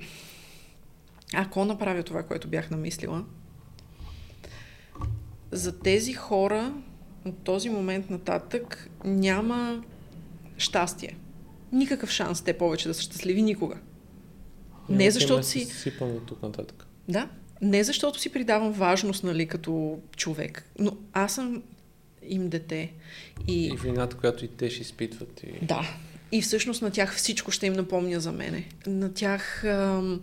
ако 1.35 1.65
направя 1.65 2.03
това, 2.03 2.23
което 2.23 2.49
бях 2.49 2.71
намислила, 2.71 3.25
за 5.51 5.79
тези 5.79 6.13
хора 6.13 6.75
от 7.25 7.39
този 7.39 7.71
момент 7.71 8.11
нататък 8.11 8.91
няма 9.05 9.83
щастие. 10.61 11.17
Никакъв 11.73 12.11
шанс 12.11 12.43
те 12.43 12.53
повече 12.53 12.89
да 12.89 12.95
са 12.95 13.03
щастливи 13.03 13.43
никога. 13.43 13.77
Не 14.89 15.11
защото 15.11 15.47
си... 15.47 15.65
Сипам 15.65 16.21
тук 16.27 16.43
нататък. 16.43 16.87
Да. 17.09 17.29
Не 17.63 17.85
защото 17.85 18.21
си 18.21 18.33
придавам 18.33 18.73
важност, 18.73 19.25
нали, 19.25 19.47
като 19.47 19.99
човек. 20.17 20.65
Но 20.79 20.97
аз 21.13 21.35
съм 21.35 21.63
им 22.29 22.49
дете. 22.49 22.93
И, 23.49 23.67
и 23.67 23.77
вината, 23.77 24.17
която 24.17 24.45
и 24.45 24.49
те 24.49 24.71
ще 24.71 24.83
изпитват. 24.83 25.43
И... 25.43 25.67
Да. 25.67 25.89
И 26.33 26.43
всъщност 26.43 26.83
на 26.83 26.91
тях 26.91 27.17
всичко 27.17 27.51
ще 27.51 27.67
им 27.67 27.73
напомня 27.73 28.21
за 28.21 28.33
мене. 28.33 28.69
На 28.87 29.15
тях 29.15 29.65
ам, 29.65 30.21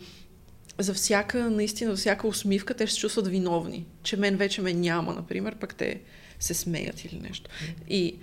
за 0.80 0.94
всяка, 0.94 1.50
наистина, 1.50 1.92
за 1.92 1.98
всяка 1.98 2.28
усмивка 2.28 2.74
те 2.74 2.88
ще 2.88 2.94
се 2.94 3.00
чувстват 3.00 3.28
виновни. 3.28 3.86
Че 4.04 4.18
мен 4.18 4.38
вече 4.38 4.62
ме 4.62 4.74
няма, 4.74 5.14
например, 5.14 5.56
пък 5.56 5.76
те 5.76 6.02
се 6.40 6.54
смеят 6.54 7.06
или 7.06 7.20
нещо. 7.20 7.50
И 7.90 8.16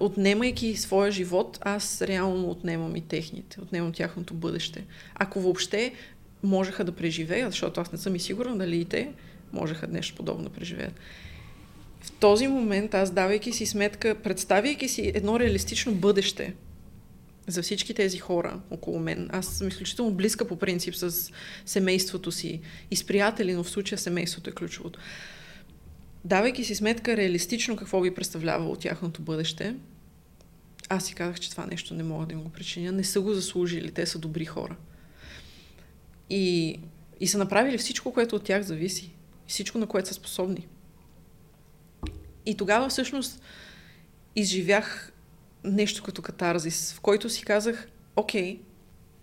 отнемайки 0.00 0.76
своя 0.76 1.12
живот, 1.12 1.58
аз 1.60 2.02
реално 2.02 2.50
отнемам 2.50 2.96
и 2.96 3.00
техните, 3.00 3.60
отнемам 3.60 3.92
тяхното 3.92 4.34
бъдеще. 4.34 4.84
Ако 5.14 5.40
въобще 5.40 5.92
можеха 6.42 6.84
да 6.84 6.92
преживеят, 6.92 7.52
защото 7.52 7.80
аз 7.80 7.92
не 7.92 7.98
съм 7.98 8.16
и 8.16 8.20
сигурна 8.20 8.58
дали 8.58 8.80
и 8.80 8.84
те 8.84 9.12
можеха 9.52 9.86
нещо 9.86 10.16
подобно 10.16 10.44
да 10.44 10.50
преживеят. 10.50 10.94
В 12.00 12.12
този 12.12 12.48
момент 12.48 12.94
аз, 12.94 13.10
давайки 13.10 13.52
си 13.52 13.66
сметка, 13.66 14.14
представяйки 14.14 14.88
си 14.88 15.12
едно 15.14 15.40
реалистично 15.40 15.94
бъдеще 15.94 16.54
за 17.46 17.62
всички 17.62 17.94
тези 17.94 18.18
хора 18.18 18.60
около 18.70 18.98
мен, 18.98 19.28
аз 19.32 19.46
съм 19.46 19.68
изключително 19.68 20.10
близка 20.12 20.48
по 20.48 20.56
принцип 20.56 20.94
с 20.94 21.30
семейството 21.66 22.32
си 22.32 22.60
и 22.90 22.96
с 22.96 23.04
приятели, 23.04 23.54
но 23.54 23.64
в 23.64 23.70
случая 23.70 23.98
семейството 23.98 24.50
е 24.50 24.52
ключовото 24.52 24.98
давайки 26.24 26.64
си 26.64 26.74
сметка 26.74 27.16
реалистично 27.16 27.76
какво 27.76 28.00
би 28.00 28.14
представлявало 28.14 28.72
от 28.72 28.80
тяхното 28.80 29.22
бъдеще, 29.22 29.76
аз 30.88 31.06
си 31.06 31.14
казах, 31.14 31.40
че 31.40 31.50
това 31.50 31.66
нещо 31.66 31.94
не 31.94 32.02
мога 32.02 32.26
да 32.26 32.32
им 32.32 32.42
го 32.42 32.48
причиня. 32.48 32.92
Не 32.92 33.04
са 33.04 33.20
го 33.20 33.34
заслужили. 33.34 33.90
Те 33.90 34.06
са 34.06 34.18
добри 34.18 34.44
хора. 34.44 34.76
И, 36.30 36.80
и 37.20 37.26
са 37.26 37.38
направили 37.38 37.78
всичко, 37.78 38.12
което 38.12 38.36
от 38.36 38.44
тях 38.44 38.62
зависи. 38.62 39.14
Всичко, 39.46 39.78
на 39.78 39.86
което 39.86 40.08
са 40.08 40.14
способни. 40.14 40.66
И 42.46 42.56
тогава 42.56 42.88
всъщност 42.88 43.42
изживях 44.36 45.12
нещо 45.64 46.02
като 46.02 46.22
катарзис, 46.22 46.92
в 46.92 47.00
който 47.00 47.28
си 47.28 47.44
казах, 47.44 47.88
окей, 48.16 48.60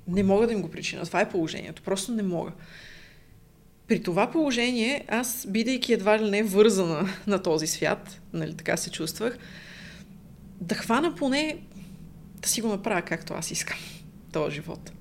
не 0.07 0.23
мога 0.23 0.47
да 0.47 0.53
им 0.53 0.61
го 0.61 0.71
причина. 0.71 1.05
Това 1.05 1.21
е 1.21 1.29
положението. 1.29 1.81
Просто 1.81 2.11
не 2.11 2.23
мога. 2.23 2.51
При 3.87 4.03
това 4.03 4.31
положение, 4.31 5.05
аз, 5.07 5.47
бидейки 5.49 5.93
едва 5.93 6.19
ли 6.19 6.29
не 6.29 6.43
вързана 6.43 7.09
на 7.27 7.43
този 7.43 7.67
свят, 7.67 8.21
нали, 8.33 8.57
така 8.57 8.77
се 8.77 8.91
чувствах, 8.91 9.37
да 10.61 10.75
хвана 10.75 11.15
поне 11.15 11.57
да 12.41 12.49
си 12.49 12.61
го 12.61 12.67
направя 12.67 13.01
както 13.01 13.33
аз 13.33 13.51
искам, 13.51 13.77
този 14.31 14.55
живот. 14.55 14.91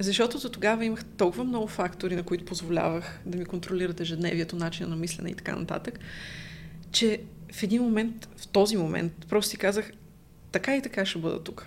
Защото 0.00 0.38
до 0.38 0.48
тогава 0.48 0.84
имах 0.84 1.04
толкова 1.04 1.44
много 1.44 1.66
фактори, 1.66 2.16
на 2.16 2.22
които 2.22 2.44
позволявах 2.44 3.20
да 3.26 3.38
ми 3.38 3.44
контролират 3.44 4.00
ежедневието, 4.00 4.56
начина 4.56 4.88
на 4.88 4.96
мислене 4.96 5.30
и 5.30 5.34
така 5.34 5.56
нататък, 5.56 5.98
че 6.92 7.20
в 7.52 7.62
един 7.62 7.82
момент, 7.82 8.28
в 8.36 8.48
този 8.48 8.76
момент, 8.76 9.12
просто 9.28 9.50
си 9.50 9.56
казах, 9.56 9.92
така 10.52 10.76
и 10.76 10.82
така 10.82 11.06
ще 11.06 11.18
бъда 11.18 11.44
тук 11.44 11.66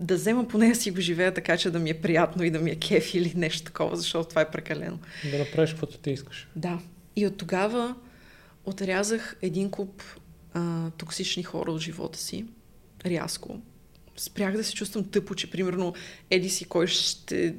да 0.00 0.14
взема 0.14 0.48
поне 0.48 0.68
да 0.68 0.74
си 0.74 0.90
го 0.90 1.00
живея 1.00 1.34
така, 1.34 1.56
че 1.56 1.70
да 1.70 1.78
ми 1.78 1.90
е 1.90 2.00
приятно 2.00 2.44
и 2.44 2.50
да 2.50 2.60
ми 2.60 2.70
е 2.70 2.76
кеф 2.76 3.14
или 3.14 3.32
нещо 3.36 3.62
такова, 3.62 3.96
защото 3.96 4.28
това 4.28 4.42
е 4.42 4.50
прекалено. 4.50 4.98
Да 5.30 5.38
направиш 5.38 5.70
каквото 5.70 5.98
ти 5.98 6.10
искаш. 6.10 6.48
Да. 6.56 6.78
И 7.16 7.26
от 7.26 7.36
тогава 7.36 7.94
отрязах 8.64 9.36
един 9.42 9.70
куп 9.70 10.02
а, 10.54 10.90
токсични 10.90 11.42
хора 11.42 11.72
от 11.72 11.80
живота 11.80 12.18
си, 12.18 12.44
рязко. 13.06 13.60
Спрях 14.16 14.56
да 14.56 14.64
се 14.64 14.74
чувствам 14.74 15.04
тъпо, 15.04 15.34
че 15.34 15.50
примерно 15.50 15.94
еди 16.30 16.50
си 16.50 16.64
кой 16.64 16.86
ще 16.86 17.54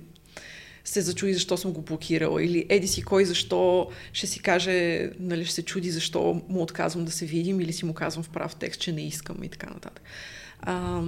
се 0.84 1.02
зачуди 1.02 1.34
защо 1.34 1.58
съм 1.58 1.72
го 1.72 1.82
блокирала 1.82 2.44
или 2.44 2.66
еди 2.70 2.88
си 2.88 3.02
кой 3.02 3.26
защо 3.26 3.92
ще 4.14 4.28
си 4.28 4.40
каже, 4.40 5.10
нали, 5.20 5.46
ще 5.46 5.54
се 5.54 5.64
чуди 5.64 5.92
защо 5.92 6.42
му 6.50 6.62
отказвам 6.62 7.06
да 7.06 7.12
се 7.12 7.26
видим 7.26 7.62
или 7.62 7.74
си 7.74 7.86
му 7.86 7.94
казвам 7.94 8.24
в 8.24 8.30
прав 8.30 8.56
текст, 8.56 8.82
че 8.82 8.92
не 8.92 9.08
искам 9.08 9.44
и 9.44 9.50
така 9.50 9.70
нататък 9.70 10.04
а, 10.62 11.02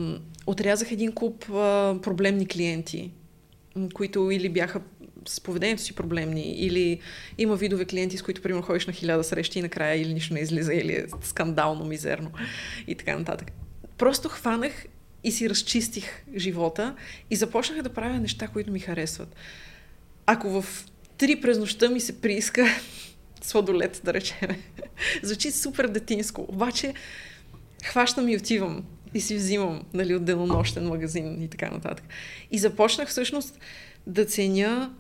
отрязах 0.47 0.91
един 0.91 1.11
куп 1.11 1.49
а, 1.49 1.99
проблемни 2.01 2.47
клиенти, 2.47 3.11
които 3.93 4.31
или 4.31 4.49
бяха 4.49 4.81
с 5.27 5.41
поведението 5.41 5.81
си 5.81 5.95
проблемни, 5.95 6.41
или 6.41 6.99
има 7.37 7.55
видове 7.55 7.85
клиенти, 7.85 8.17
с 8.17 8.21
които, 8.21 8.41
примерно, 8.41 8.63
ходиш 8.63 8.87
на 8.87 8.93
хиляда 8.93 9.23
срещи 9.23 9.59
и 9.59 9.61
накрая 9.61 10.01
или 10.01 10.13
нищо 10.13 10.33
не 10.33 10.39
излиза, 10.39 10.73
или 10.73 10.91
е 10.91 11.05
скандално, 11.21 11.85
мизерно 11.85 12.31
и 12.87 12.95
така 12.95 13.17
нататък. 13.17 13.51
Просто 13.97 14.29
хванах 14.29 14.85
и 15.23 15.31
си 15.31 15.49
разчистих 15.49 16.23
живота 16.37 16.95
и 17.29 17.35
започнах 17.35 17.81
да 17.81 17.89
правя 17.89 18.19
неща, 18.19 18.47
които 18.47 18.71
ми 18.71 18.79
харесват. 18.79 19.35
Ако 20.25 20.61
в 20.61 20.85
три 21.17 21.41
през 21.41 21.57
нощта 21.57 21.89
ми 21.89 21.99
се 21.99 22.21
прииска 22.21 22.65
сладолет, 23.41 24.01
да 24.03 24.13
речем, 24.13 24.49
звучи 25.23 25.51
супер 25.51 25.87
детинско, 25.87 26.45
обаче 26.49 26.93
хващам 27.83 28.29
и 28.29 28.37
отивам 28.37 28.83
и 29.13 29.21
си 29.21 29.35
взимам 29.35 29.83
нали, 29.93 30.15
от 30.15 30.25
денонощен 30.25 30.87
магазин 30.87 31.43
и 31.43 31.47
така 31.47 31.69
нататък. 31.69 32.05
И 32.51 32.57
започнах 32.57 33.09
всъщност 33.09 33.59
да 34.07 34.25
ценя 34.25 34.93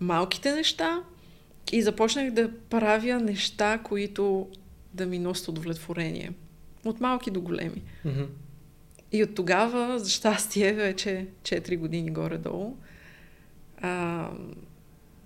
малките 0.00 0.52
неща 0.52 1.02
и 1.72 1.82
започнах 1.82 2.30
да 2.30 2.50
правя 2.70 3.20
неща, 3.20 3.78
които 3.84 4.48
да 4.94 5.06
ми 5.06 5.18
носят 5.18 5.48
удовлетворение. 5.48 6.32
От 6.84 7.00
малки 7.00 7.30
до 7.30 7.40
големи. 7.40 7.82
Mm-hmm. 8.06 8.26
И 9.12 9.22
от 9.22 9.34
тогава, 9.34 9.98
за 9.98 10.10
щастие, 10.10 10.72
вече 10.72 11.26
4 11.42 11.78
години 11.78 12.10
горе-долу, 12.10 12.76
а, 13.80 14.28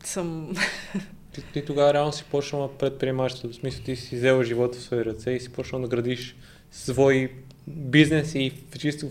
съм... 0.04 0.54
Ти, 1.32 1.42
ти 1.52 1.64
тогава 1.64 1.94
реално 1.94 2.12
си 2.12 2.24
почнала 2.30 2.78
предприемачеството, 2.78 3.54
в 3.54 3.60
смисъл 3.60 3.84
ти 3.84 3.96
си 3.96 4.16
взела 4.16 4.44
живота 4.44 4.78
в 4.78 4.82
свои 4.82 5.04
ръце 5.04 5.30
и 5.30 5.40
си 5.40 5.52
почнал 5.52 5.82
да 5.82 5.88
градиш 5.88 6.36
свои 6.70 7.28
бизнес 7.66 8.34
и 8.34 8.52
чисто 8.78 9.10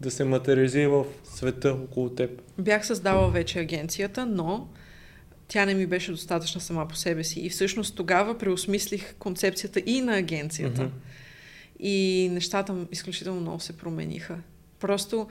да 0.00 0.10
се 0.10 0.24
материализира 0.24 0.90
в 0.90 1.04
света 1.24 1.72
около 1.72 2.10
теб? 2.10 2.42
Бях 2.58 2.86
създала 2.86 3.30
вече 3.30 3.58
агенцията, 3.58 4.26
но 4.26 4.68
тя 5.48 5.66
не 5.66 5.74
ми 5.74 5.86
беше 5.86 6.10
достатъчна 6.10 6.60
сама 6.60 6.88
по 6.88 6.96
себе 6.96 7.24
си. 7.24 7.40
И 7.40 7.50
всъщност 7.50 7.96
тогава 7.96 8.38
преосмислих 8.38 9.14
концепцията 9.14 9.82
и 9.86 10.00
на 10.00 10.16
агенцията. 10.16 10.82
Mm-hmm. 10.82 11.80
И 11.80 12.28
нещата 12.32 12.86
изключително 12.92 13.40
много 13.40 13.60
се 13.60 13.76
промениха. 13.76 14.38
Просто 14.80 15.28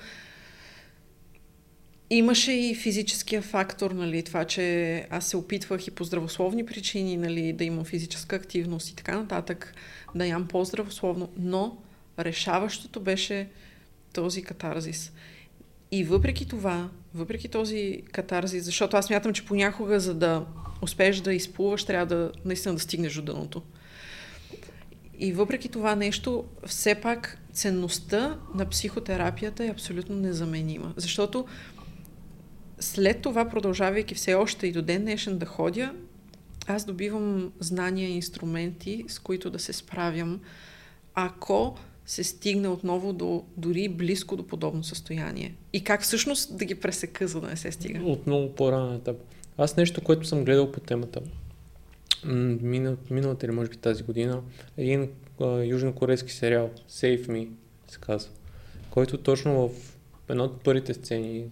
имаше 2.10 2.51
и 2.51 2.76
физическия 2.76 3.41
фактор, 3.41 3.91
нали, 3.91 4.24
това, 4.24 4.45
че 4.45 5.07
аз 5.10 5.28
се 5.28 5.38
опитвах 5.38 5.88
и 5.88 5.91
по 5.91 6.03
здравословни 6.03 6.66
причини, 6.66 7.18
нали, 7.18 7.53
да 7.53 7.64
имам 7.64 7.86
физическа 7.86 8.36
активност 8.36 8.89
и 8.89 8.95
така 8.95 9.18
нататък, 9.18 9.74
да 10.16 10.26
ям 10.26 10.47
по-здравословно, 10.47 11.30
но 11.38 11.78
решаващото 12.20 12.99
беше 12.99 13.49
този 14.13 14.43
катарзис. 14.43 15.11
И 15.91 16.03
въпреки 16.03 16.47
това, 16.47 16.89
въпреки 17.13 17.47
този 17.47 18.01
катарзис, 18.11 18.63
защото 18.63 18.97
аз 18.97 19.09
мятам, 19.09 19.34
че 19.34 19.45
понякога, 19.45 19.99
за 19.99 20.13
да 20.13 20.45
успееш 20.82 21.17
да 21.17 21.34
изплуваш, 21.34 21.84
трябва 21.84 22.05
да 22.05 22.32
наистина 22.45 22.74
да 22.74 22.80
стигнеш 22.80 23.13
до 23.13 23.22
дъното. 23.22 23.61
И 25.20 25.34
въпреки 25.34 25.70
това 25.70 25.95
нещо, 25.95 26.45
все 26.65 26.95
пак 26.95 27.38
ценността 27.53 28.39
на 28.55 28.65
психотерапията 28.65 29.65
е 29.65 29.70
абсолютно 29.70 30.15
незаменима. 30.15 30.93
Защото 30.97 31.45
след 32.80 33.22
това, 33.22 33.49
продължавайки 33.49 34.15
все 34.15 34.34
още 34.34 34.67
и 34.67 34.72
до 34.72 34.82
ден 34.82 35.01
днешен 35.01 35.38
да 35.38 35.45
ходя, 35.45 35.93
аз 36.67 36.86
добивам 36.86 37.51
знания 37.59 38.09
и 38.09 38.15
инструменти, 38.15 39.05
с 39.07 39.20
които 39.20 39.49
да 39.49 39.59
се 39.59 39.74
справям, 39.74 40.39
ако 41.13 41.78
се 42.10 42.24
стигне 42.24 42.68
отново 42.68 43.14
до 43.14 43.43
дори 43.57 43.89
близко 43.89 44.36
до 44.36 44.47
подобно 44.47 44.84
състояние? 44.84 45.55
И 45.74 45.84
как 45.84 46.01
всъщност 46.01 46.57
да 46.57 46.66
ги 46.66 46.76
пресека, 46.76 47.28
за 47.28 47.41
да 47.41 47.47
не 47.47 47.57
се 47.57 47.72
стига? 47.72 47.99
От 48.03 48.28
много 48.28 48.55
по-ранен 48.55 48.95
етап. 48.95 49.18
Аз 49.57 49.78
нещо, 49.78 50.01
което 50.01 50.28
съм 50.28 50.45
гледал 50.45 50.72
по 50.72 50.80
темата, 50.80 51.20
мина, 52.26 52.97
миналата 53.10 53.45
или 53.45 53.53
може 53.53 53.70
би 53.70 53.78
тази 53.78 54.03
година, 54.03 54.41
един 54.78 55.10
а, 55.41 55.64
южнокорейски 55.64 56.32
сериал, 56.32 56.70
Save 56.89 57.28
Me, 57.28 57.49
се 57.88 57.97
казва, 57.99 58.32
който 58.89 59.18
точно 59.18 59.68
в 59.68 59.72
една 60.30 60.43
от 60.43 60.64
първите 60.64 60.93
сцени, 60.93 61.45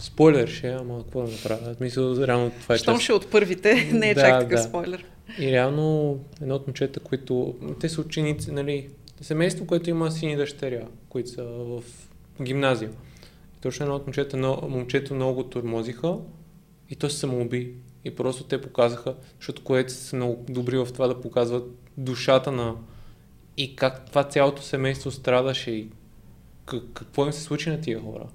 спойлер 0.00 0.48
ще, 0.48 0.68
ама 0.68 1.02
какво 1.02 1.22
да 1.22 1.32
направя? 1.32 1.76
Мисля, 1.80 2.26
реално 2.26 2.50
това 2.60 2.74
е 2.74 2.78
Щом 2.78 3.00
ще 3.00 3.12
от 3.12 3.30
първите, 3.30 3.74
не 3.92 4.10
е 4.10 4.14
да, 4.14 4.20
чак 4.20 4.40
такъв 4.40 4.60
да. 4.60 4.68
спойлер. 4.68 5.04
И 5.38 5.52
реално 5.52 6.18
едно 6.42 6.54
от 6.54 6.66
момчета, 6.66 7.00
които, 7.00 7.54
те 7.80 7.88
са 7.88 8.00
ученици, 8.00 8.52
нали, 8.52 8.88
семейство, 9.20 9.66
което 9.66 9.90
има 9.90 10.10
сини 10.10 10.36
дъщеря, 10.36 10.86
които 11.08 11.30
са 11.30 11.44
в 11.44 11.82
гимназия. 12.42 12.90
И 13.56 13.60
точно 13.60 13.84
едно 13.84 13.96
от 13.96 14.06
момчета, 14.06 14.36
но, 14.36 14.68
момчето 14.68 15.14
много 15.14 15.44
тормозиха 15.44 16.16
и 16.90 16.96
то 16.96 17.10
се 17.10 17.18
самоуби. 17.18 17.74
И 18.04 18.14
просто 18.14 18.44
те 18.44 18.60
показаха, 18.60 19.14
защото 19.40 19.64
което 19.64 19.92
са 19.92 20.16
много 20.16 20.44
добри 20.48 20.78
в 20.78 20.88
това 20.92 21.06
да 21.06 21.20
показват 21.20 21.64
душата 21.96 22.52
на 22.52 22.74
и 23.56 23.76
как 23.76 24.06
това 24.06 24.24
цялото 24.24 24.62
семейство 24.62 25.10
страдаше 25.10 25.70
и 25.70 25.88
какво 26.94 27.26
им 27.26 27.32
се 27.32 27.42
случи 27.42 27.70
на 27.70 27.80
тия 27.80 28.00
хора. 28.00 28.26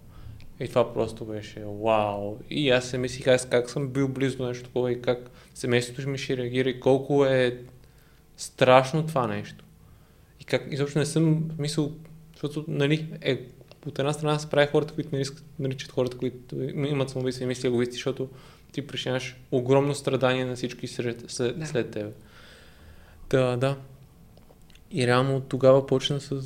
И 0.60 0.68
това 0.68 0.94
просто 0.94 1.26
беше 1.26 1.64
вау. 1.84 2.38
И 2.50 2.70
аз 2.70 2.86
се 2.86 2.98
мислих 2.98 3.28
аз 3.28 3.50
как 3.50 3.70
съм 3.70 3.88
бил 3.88 4.08
близо 4.08 4.38
до 4.38 4.48
нещо 4.48 4.64
такова 4.64 4.92
и 4.92 5.02
как 5.02 5.32
семейството 5.54 6.10
ми 6.10 6.18
ще 6.18 6.38
реагира 6.38 6.70
и 6.70 6.80
колко 6.80 7.26
е 7.26 7.58
страшно 8.38 9.08
това 9.08 9.28
нещо. 9.28 9.66
Как 10.50 10.68
изобщо 10.72 11.00
не 11.00 11.06
съм 11.06 11.50
мисъл, 11.60 11.92
защото, 12.34 12.66
нали, 12.68 13.08
е, 13.22 13.42
от 13.86 14.00
една 14.00 14.14
страна 14.14 14.40
се 14.40 14.50
прави 14.50 14.68
хората, 14.72 14.94
които 14.94 15.10
не 15.12 15.22
искат, 15.22 15.44
наричат 15.60 15.92
хората, 15.92 16.18
които 16.18 16.62
имат 16.62 17.10
самоубийство 17.10 17.44
и 17.44 17.48
мисли 17.48 17.68
егоисти, 17.68 17.94
защото 17.94 18.30
ти 18.72 18.88
причиняваш 18.88 19.36
огромно 19.52 19.96
страдание 19.96 20.46
на 20.46 20.56
всички 20.56 20.88
след, 20.88 21.24
след, 21.28 21.60
да. 21.60 21.66
след 21.66 21.92
тебе. 21.92 22.12
Да, 23.30 23.58
да. 23.58 23.78
И 24.92 25.08
реално 25.08 25.42
тогава 25.42 25.86
почна 25.86 26.20
с 26.20 26.42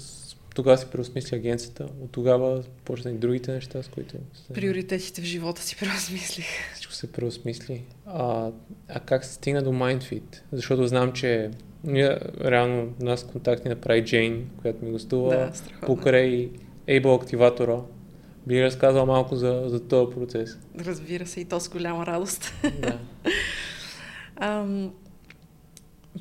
тогава 0.53 0.77
си 0.77 0.85
преосмисли 0.91 1.35
агенцията, 1.35 1.83
от 1.83 2.11
тогава 2.11 2.63
почна 2.85 3.11
и 3.11 3.13
другите 3.13 3.51
неща, 3.51 3.83
с 3.83 3.87
които... 3.87 4.15
Се... 4.33 4.53
Приоритетите 4.53 5.21
в 5.21 5.25
живота 5.25 5.61
си 5.61 5.75
преосмислих. 5.79 6.45
Всичко 6.73 6.93
се 6.93 7.11
преосмисли. 7.11 7.83
А, 8.05 8.51
а 8.87 8.99
как 8.99 9.25
се 9.25 9.33
стигна 9.33 9.63
до 9.63 9.69
MindFit? 9.69 10.41
Защото 10.51 10.87
знам, 10.87 11.13
че 11.13 11.51
ние, 11.83 12.17
реално 12.45 12.93
нас 12.99 13.23
контакти 13.23 13.69
направи 13.69 14.05
Джейн, 14.05 14.49
която 14.61 14.85
ми 14.85 14.91
гостува, 14.91 15.35
да, 15.35 15.51
покрай 15.85 16.49
Able 16.87 17.21
активатора. 17.21 17.77
Би 18.47 18.63
разказал 18.63 19.05
малко 19.05 19.35
за, 19.35 19.63
за 19.65 19.87
този 19.87 20.15
процес. 20.15 20.57
Разбира 20.79 21.25
се, 21.25 21.41
и 21.41 21.45
то 21.45 21.59
с 21.59 21.69
голяма 21.69 22.05
радост. 22.05 22.53
Да. 22.81 22.99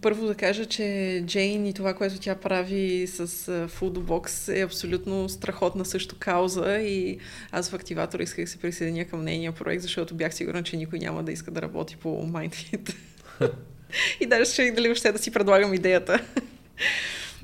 Първо 0.00 0.26
да 0.26 0.34
кажа, 0.34 0.66
че 0.66 1.22
Джейн 1.26 1.66
и 1.66 1.74
това, 1.74 1.94
което 1.94 2.18
тя 2.18 2.34
прави 2.34 3.06
с 3.06 3.26
Foodbox 3.68 4.56
е 4.56 4.64
абсолютно 4.64 5.28
страхотна 5.28 5.84
също 5.84 6.16
кауза 6.18 6.78
и 6.78 7.18
аз 7.50 7.70
в 7.70 7.74
активатор 7.74 8.20
исках 8.20 8.44
да 8.44 8.50
се 8.50 8.58
присъединя 8.58 9.04
към 9.04 9.24
нейния 9.24 9.52
проект, 9.52 9.82
защото 9.82 10.14
бях 10.14 10.34
сигурна, 10.34 10.62
че 10.62 10.76
никой 10.76 10.98
няма 10.98 11.22
да 11.22 11.32
иска 11.32 11.50
да 11.50 11.62
работи 11.62 11.96
по 11.96 12.26
MindFit. 12.26 12.94
и 14.20 14.26
даже 14.26 14.52
ще 14.52 14.70
дали 14.72 14.88
въобще 14.88 15.12
да 15.12 15.18
си 15.18 15.30
предлагам 15.30 15.74
идеята. 15.74 16.24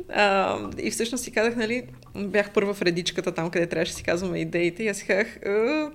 А, 0.09 0.59
и 0.79 0.91
всъщност 0.91 1.25
си 1.25 1.31
казах, 1.31 1.57
нали, 1.57 1.87
бях 2.17 2.53
първа 2.53 2.75
в 2.75 2.83
редичката 2.83 3.33
там, 3.33 3.51
къде 3.51 3.67
трябваше 3.67 3.93
да 3.93 3.97
си 3.97 4.03
казваме 4.03 4.39
идеите 4.39 4.83
и 4.83 4.89
аз 4.89 4.97
си 4.97 5.07
казах, 5.07 5.39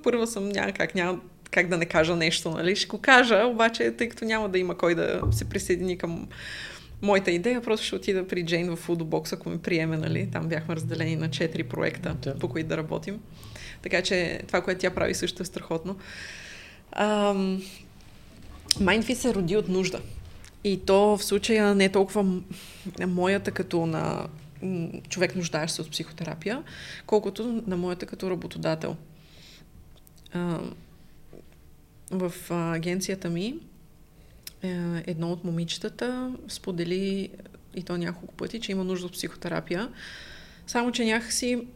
първа 0.04 0.28
съм, 0.28 0.50
няма 0.50 0.72
как, 0.72 0.96
няма 0.96 1.20
как 1.54 1.68
да 1.68 1.78
не 1.78 1.86
кажа 1.86 2.16
нещо, 2.16 2.52
нали? 2.52 2.76
Ще 2.76 2.88
го 2.88 2.98
кажа, 2.98 3.46
обаче, 3.46 3.92
тъй 3.92 4.10
като 4.10 4.26
няма 4.26 4.50
да 4.50 4.60
има 4.60 4.78
кой 4.78 4.96
да 4.96 5.22
се 5.32 5.46
присъедини 5.46 5.98
към 5.98 6.28
моята 7.02 7.32
идея, 7.32 7.62
просто 7.62 7.86
ще 7.86 7.96
отида 7.96 8.28
при 8.28 8.46
Джейн 8.46 8.76
в 8.76 8.88
Foodbox, 8.88 9.34
ако 9.34 9.50
ме 9.50 9.58
приеме, 9.58 9.98
нали? 9.98 10.30
Там 10.32 10.48
бяхме 10.48 10.76
разделени 10.76 11.16
на 11.16 11.32
четири 11.32 11.64
проекта, 11.64 12.16
да. 12.22 12.40
по 12.40 12.50
които 12.50 12.70
да 12.70 12.78
работим. 12.78 13.20
Така 13.82 14.02
че 14.02 14.42
това, 14.48 14.62
което 14.62 14.82
тя 14.82 14.90
прави, 14.90 15.14
също 15.14 15.44
е 15.44 15.46
страхотно. 15.46 15.98
Ам... 16.92 17.64
Mindfit 18.74 19.14
се 19.14 19.34
роди 19.34 19.58
от 19.58 19.70
нужда. 19.70 20.02
И 20.64 20.80
то 20.86 21.18
в 21.18 21.24
случая 21.24 21.76
не 21.76 21.86
е 21.86 21.92
толкова 21.92 22.42
моята 23.08 23.52
като 23.52 23.86
на 23.86 24.28
човек 25.10 25.36
нуждаещ 25.36 25.76
се 25.76 25.82
от 25.82 25.92
психотерапия, 25.92 26.64
колкото 27.06 27.64
на 27.68 27.78
моята 27.78 28.06
като 28.06 28.32
работодател 28.32 28.96
в 32.20 32.34
агенцията 32.52 33.30
ми 33.30 33.56
е, 34.64 35.04
едно 35.08 35.32
от 35.32 35.44
момичетата 35.44 36.36
сподели 36.48 37.30
и 37.76 37.84
то 37.84 37.98
няколко 37.98 38.36
пъти, 38.36 38.60
че 38.60 38.72
има 38.72 38.84
нужда 38.84 39.06
от 39.06 39.14
психотерапия. 39.14 39.90
Само, 40.68 40.92
че 40.92 41.06
някакси 41.06 41.68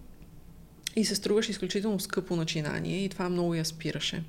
и 0.96 1.06
се 1.06 1.16
струваше 1.16 1.52
изключително 1.52 2.00
скъпо 2.00 2.36
начинание 2.36 3.04
и 3.04 3.10
това 3.10 3.30
много 3.30 3.56
я 3.56 3.66
спираше. 3.66 4.24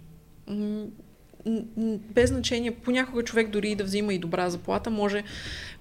Без 1.87 2.31
значение, 2.31 2.71
понякога 2.71 3.25
човек 3.25 3.51
дори 3.51 3.75
да 3.75 3.85
взима 3.85 4.15
и 4.15 4.19
добра 4.19 4.51
заплата, 4.51 4.91
може 4.91 5.25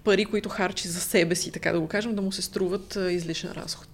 пари, 0.03 0.25
които 0.25 0.49
харчи 0.49 0.87
за 0.87 0.99
себе 0.99 1.35
си, 1.35 1.51
така 1.51 1.71
да 1.71 1.79
го 1.79 1.87
кажем, 1.87 2.15
да 2.15 2.21
му 2.21 2.31
се 2.31 2.41
струват 2.41 2.97
излишен 3.11 3.51
разход. 3.51 3.87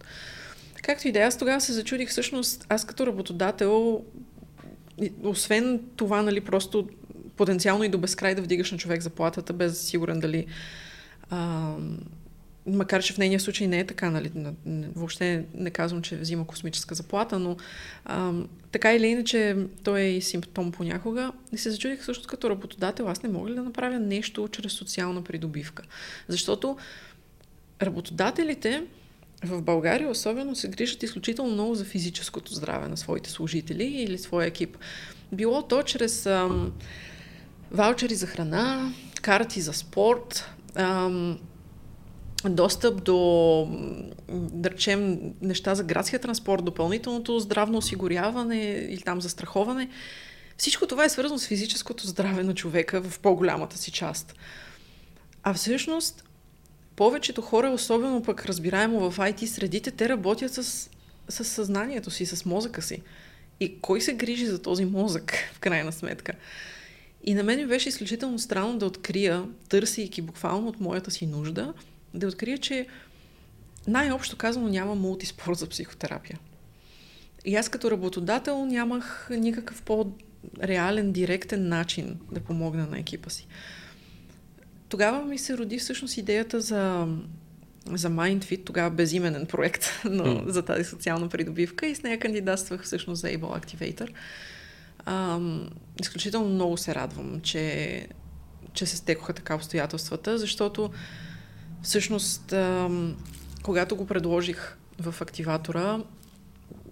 Както 0.84 1.08
и 1.08 1.12
да 1.12 1.20
е, 1.20 1.24
аз 1.24 1.38
тогава 1.38 1.62
се 1.62 1.74
зачудих 1.74 2.10
всъщност, 2.10 2.66
аз 2.70 2.86
като 2.86 3.08
работодател 3.08 4.04
освен 5.24 5.82
това, 5.96 6.22
нали, 6.22 6.42
просто 6.42 6.90
потенциално 7.38 7.84
и 7.84 7.90
до 7.90 7.98
безкрай 7.98 8.36
да 8.36 8.42
вдигаш 8.42 8.72
на 8.72 8.78
човек 8.78 9.02
заплатата, 9.02 9.54
без 9.54 9.82
сигурен 9.82 10.20
дали... 10.20 10.46
А, 11.30 11.74
макар, 12.66 13.04
че 13.04 13.14
в 13.14 13.18
нейния 13.18 13.40
случай 13.40 13.68
не 13.68 13.80
е 13.80 13.86
така, 13.86 14.10
нали, 14.10 14.32
въобще 14.96 15.46
не 15.54 15.70
казвам, 15.70 16.02
че 16.02 16.18
взима 16.18 16.48
космическа 16.48 16.96
заплата, 16.96 17.40
но 17.40 17.58
а, 18.06 18.34
така 18.72 18.94
или 18.94 19.08
иначе 19.08 19.58
той 19.84 20.02
е 20.02 20.18
и 20.18 20.22
симптом 20.22 20.72
понякога. 20.72 21.32
И 21.52 21.58
се 21.58 21.72
зачудих 21.72 22.06
също 22.06 22.28
като 22.28 22.50
работодател, 22.50 23.10
аз 23.10 23.24
не 23.24 23.30
мога 23.30 23.50
ли 23.50 23.56
да 23.56 23.64
направя 23.64 24.00
нещо 24.00 24.48
чрез 24.52 24.74
социална 24.74 25.24
придобивка. 25.24 25.84
Защото 26.28 26.78
работодателите 27.82 28.84
в 29.44 29.62
България 29.62 30.10
особено 30.10 30.56
се 30.56 30.68
грижат 30.68 31.04
изключително 31.04 31.52
много 31.52 31.76
за 31.76 31.86
физическото 31.86 32.54
здраве 32.54 32.88
на 32.88 32.98
своите 32.98 33.30
служители 33.30 33.84
или 33.84 34.18
своя 34.18 34.48
екип. 34.48 34.78
Било 35.32 35.62
то 35.62 35.84
чрез 35.84 36.26
ам, 36.26 36.74
ваучери 37.72 38.16
за 38.16 38.28
храна, 38.28 38.94
карти 39.22 39.62
за 39.62 39.74
спорт, 39.74 40.50
ам, 40.76 41.40
достъп 42.46 43.04
до, 43.04 43.68
да 44.30 44.70
речем, 44.70 45.20
неща 45.42 45.76
за 45.76 45.84
градския 45.84 46.20
транспорт, 46.20 46.66
допълнителното 46.66 47.40
здравно 47.40 47.78
осигуряване 47.78 48.62
или 48.90 49.02
там 49.02 49.22
застраховане. 49.22 49.90
Всичко 50.58 50.88
това 50.88 51.06
е 51.06 51.10
свързано 51.10 51.40
с 51.40 51.48
физическото 51.48 52.08
здраве 52.08 52.44
на 52.44 52.56
човека 52.56 53.02
в 53.02 53.20
по-голямата 53.20 53.78
си 53.78 53.92
част. 53.92 54.36
А 55.44 55.54
всъщност 55.54 56.24
повечето 56.96 57.42
хора, 57.42 57.70
особено 57.70 58.24
пък 58.24 58.46
разбираемо 58.46 59.10
в 59.10 59.18
IT 59.18 59.46
средите, 59.46 59.92
те 59.92 60.10
работят 60.10 60.54
с, 60.54 60.90
с 61.30 61.44
съзнанието 61.44 62.12
си, 62.12 62.26
с 62.26 62.46
мозъка 62.46 62.82
си. 62.82 63.02
И 63.60 63.80
кой 63.82 64.02
се 64.02 64.14
грижи 64.14 64.46
за 64.46 64.62
този 64.62 64.86
мозък, 64.86 65.34
в 65.54 65.60
крайна 65.60 65.92
сметка? 65.92 66.34
И 67.24 67.34
на 67.34 67.44
мен 67.44 67.60
ми 67.60 67.66
беше 67.66 67.90
изключително 67.90 68.40
странно 68.40 68.78
да 68.78 68.86
открия, 68.86 69.46
търсейки 69.70 70.22
буквално 70.22 70.68
от 70.68 70.80
моята 70.80 71.12
си 71.12 71.26
нужда, 71.26 71.74
да 72.14 72.28
открия, 72.28 72.58
че 72.58 72.88
най-общо 73.88 74.38
казано 74.38 74.68
няма 74.68 74.96
мултиспорт 74.96 75.58
за 75.58 75.68
психотерапия. 75.70 76.40
И 77.46 77.56
аз 77.56 77.70
като 77.70 77.92
работодател 77.92 78.66
нямах 78.66 79.28
никакъв 79.32 79.82
по-реален, 79.82 81.12
директен 81.12 81.68
начин 81.68 82.20
да 82.32 82.40
помогна 82.40 82.88
на 82.88 83.00
екипа 83.00 83.30
си 83.30 83.48
тогава 84.94 85.26
ми 85.26 85.38
се 85.38 85.58
роди 85.58 85.80
всъщност 85.80 86.18
идеята 86.18 86.62
за, 86.62 87.08
за 87.86 88.10
MindFit, 88.10 88.66
тогава 88.66 88.90
безименен 88.90 89.46
проект 89.46 89.86
но, 90.06 90.24
mm. 90.24 90.50
за 90.50 90.62
тази 90.62 90.84
социална 90.84 91.30
придобивка 91.30 91.88
и 91.88 91.96
с 91.96 92.04
нея 92.04 92.20
кандидатствах 92.20 92.84
всъщност 92.84 93.22
за 93.22 93.28
Able 93.28 93.66
Activator. 93.66 94.10
Ам, 95.06 95.70
изключително 96.02 96.50
много 96.50 96.78
се 96.78 96.96
радвам, 96.96 97.42
че, 97.42 98.08
че 98.74 98.86
се 98.86 98.98
стекоха 98.98 99.34
така 99.34 99.56
обстоятелствата, 99.56 100.38
защото 100.38 100.90
всъщност 101.82 102.54
ам, 102.54 103.16
когато 103.64 103.96
го 103.96 104.08
предложих 104.08 104.78
в 105.00 105.22
активатора, 105.22 106.00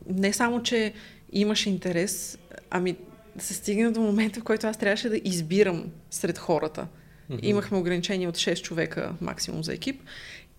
не 0.09 0.33
само, 0.33 0.63
че 0.63 0.93
имаше 1.31 1.69
интерес, 1.69 2.37
ами 2.69 2.95
се 3.37 3.53
стигна 3.53 3.91
до 3.91 4.01
момента, 4.01 4.39
в 4.39 4.43
който 4.43 4.67
аз 4.67 4.77
трябваше 4.77 5.09
да 5.09 5.21
избирам 5.23 5.85
сред 6.09 6.37
хората– 6.37 6.87
Mm-hmm. 7.31 7.45
Имахме 7.45 7.77
ограничение 7.77 8.27
от 8.27 8.35
6 8.35 8.61
човека 8.61 9.13
максимум 9.21 9.63
за 9.63 9.73
екип. 9.73 10.01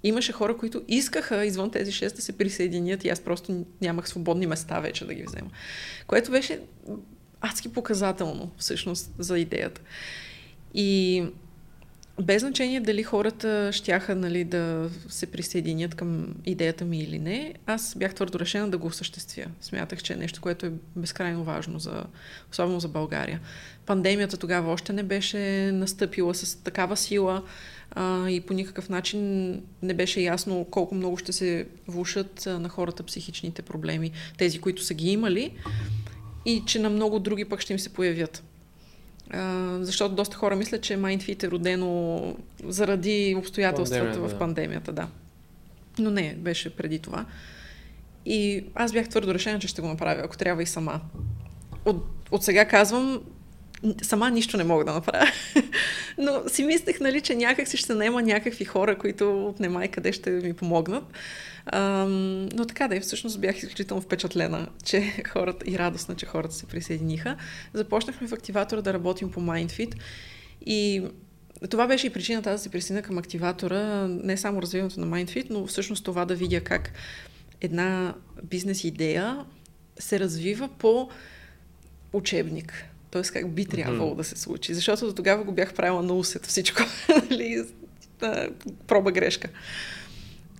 имаше 0.02 0.32
хора, 0.32 0.56
които 0.56 0.82
искаха 0.88 1.44
извън 1.44 1.70
тези 1.70 1.92
6 1.92 2.16
да 2.16 2.22
се 2.22 2.38
присъединят 2.38 3.04
и 3.04 3.08
аз 3.08 3.20
просто 3.20 3.64
нямах 3.80 4.08
свободни 4.08 4.46
места 4.46 4.80
вече 4.80 5.04
да 5.04 5.14
ги 5.14 5.24
взема. 5.24 5.50
Което 6.06 6.30
беше 6.30 6.60
адски 7.40 7.72
показателно 7.72 8.50
всъщност 8.58 9.10
за 9.18 9.38
идеята. 9.38 9.80
И 10.74 11.24
без 12.20 12.42
значение 12.42 12.80
дали 12.80 13.02
хората 13.02 13.70
щяха 13.72 14.14
нали, 14.14 14.44
да 14.44 14.90
се 15.08 15.26
присъединят 15.26 15.94
към 15.94 16.34
идеята 16.44 16.84
ми 16.84 16.98
или 16.98 17.18
не, 17.18 17.54
аз 17.66 17.94
бях 17.98 18.14
твърдо 18.14 18.38
решена 18.38 18.68
да 18.68 18.78
го 18.78 18.86
осъществя. 18.86 19.44
Смятах, 19.60 20.02
че 20.02 20.12
е 20.12 20.16
нещо, 20.16 20.40
което 20.40 20.66
е 20.66 20.72
безкрайно 20.96 21.44
важно, 21.44 21.78
за, 21.78 22.04
особено 22.50 22.80
за 22.80 22.88
България. 22.88 23.40
Пандемията 23.86 24.36
тогава 24.36 24.72
още 24.72 24.92
не 24.92 25.02
беше 25.02 25.70
настъпила 25.72 26.34
с 26.34 26.54
такава 26.54 26.96
сила 26.96 27.42
а, 27.90 28.28
и 28.28 28.40
по 28.40 28.54
никакъв 28.54 28.88
начин 28.88 29.52
не 29.82 29.94
беше 29.94 30.20
ясно 30.20 30.66
колко 30.70 30.94
много 30.94 31.16
ще 31.16 31.32
се 31.32 31.66
влушат 31.88 32.46
на 32.46 32.68
хората 32.68 33.02
психичните 33.02 33.62
проблеми, 33.62 34.10
тези, 34.38 34.60
които 34.60 34.82
са 34.82 34.94
ги 34.94 35.10
имали 35.10 35.54
и 36.46 36.62
че 36.66 36.78
на 36.78 36.90
много 36.90 37.18
други 37.18 37.44
пък 37.44 37.60
ще 37.60 37.72
им 37.72 37.78
се 37.78 37.92
появят. 37.92 38.42
А, 39.30 39.78
защото 39.80 40.14
доста 40.14 40.36
хора 40.36 40.56
мислят, 40.56 40.82
че 40.82 40.96
MindFit 40.96 41.44
е 41.44 41.50
родено 41.50 42.22
заради 42.64 43.34
обстоятелствата 43.38 44.04
Пандемия, 44.04 44.28
в 44.28 44.38
пандемията, 44.38 44.92
да. 44.92 45.08
Но 45.98 46.10
не, 46.10 46.34
беше 46.34 46.76
преди 46.76 46.98
това. 46.98 47.26
И 48.26 48.64
аз 48.74 48.92
бях 48.92 49.08
твърдо 49.08 49.34
решена, 49.34 49.58
че 49.58 49.68
ще 49.68 49.82
го 49.82 49.88
направя, 49.88 50.22
ако 50.24 50.36
трябва 50.36 50.62
и 50.62 50.66
сама. 50.66 51.00
От, 51.84 52.06
от 52.30 52.42
сега 52.42 52.64
казвам, 52.64 53.20
сама 54.02 54.30
нищо 54.30 54.56
не 54.56 54.64
мога 54.64 54.84
да 54.84 54.92
направя. 54.92 55.26
Но 56.18 56.42
си 56.48 56.64
мислех, 56.64 57.00
нали, 57.00 57.20
че 57.20 57.34
някак 57.34 57.68
си 57.68 57.76
ще 57.76 57.94
наема 57.94 58.22
някакви 58.22 58.64
хора, 58.64 58.98
които 58.98 59.46
от 59.46 59.60
немай 59.60 59.88
къде 59.88 60.12
ще 60.12 60.30
ми 60.30 60.54
помогнат. 60.54 61.04
Но 62.54 62.64
така 62.68 62.88
да, 62.88 63.00
всъщност 63.00 63.40
бях 63.40 63.56
изключително 63.56 64.02
впечатлена, 64.02 64.68
че 64.84 65.12
хората 65.28 65.70
и 65.70 65.78
радостна, 65.78 66.16
че 66.16 66.26
хората 66.26 66.54
се 66.54 66.66
присъединиха. 66.66 67.36
Започнахме 67.74 68.28
в 68.28 68.32
активатора 68.32 68.80
да 68.80 68.92
работим 68.92 69.30
по 69.30 69.40
MindFit 69.40 69.94
и 70.66 71.02
това 71.70 71.86
беше 71.86 72.06
и 72.06 72.10
причината 72.10 72.50
да 72.50 72.58
се 72.58 72.68
присъединя 72.68 73.02
към 73.02 73.18
активатора, 73.18 74.06
не 74.08 74.36
само 74.36 74.62
развиването 74.62 75.00
на 75.00 75.06
MindFit, 75.06 75.46
но 75.50 75.66
всъщност 75.66 76.04
това 76.04 76.24
да 76.24 76.34
видя 76.34 76.60
как 76.60 76.92
една 77.60 78.14
бизнес 78.42 78.84
идея 78.84 79.44
се 79.98 80.20
развива 80.20 80.68
по 80.78 81.08
учебник. 82.12 82.91
Т.е. 83.12 83.22
как 83.22 83.54
би 83.54 83.66
трябвало 83.66 84.12
mm-hmm. 84.12 84.16
да 84.16 84.24
се 84.24 84.36
случи. 84.36 84.74
Защото 84.74 85.06
до 85.06 85.12
тогава 85.12 85.44
го 85.44 85.52
бях 85.52 85.74
правила 85.74 86.02
на 86.02 86.14
усет 86.14 86.46
всичко. 86.46 86.82
нали? 87.30 87.64
Проба 88.86 89.12
грешка. 89.12 89.48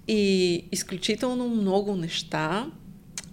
И 0.09 0.55
изключително 0.72 1.48
много 1.48 1.96
неща 1.96 2.70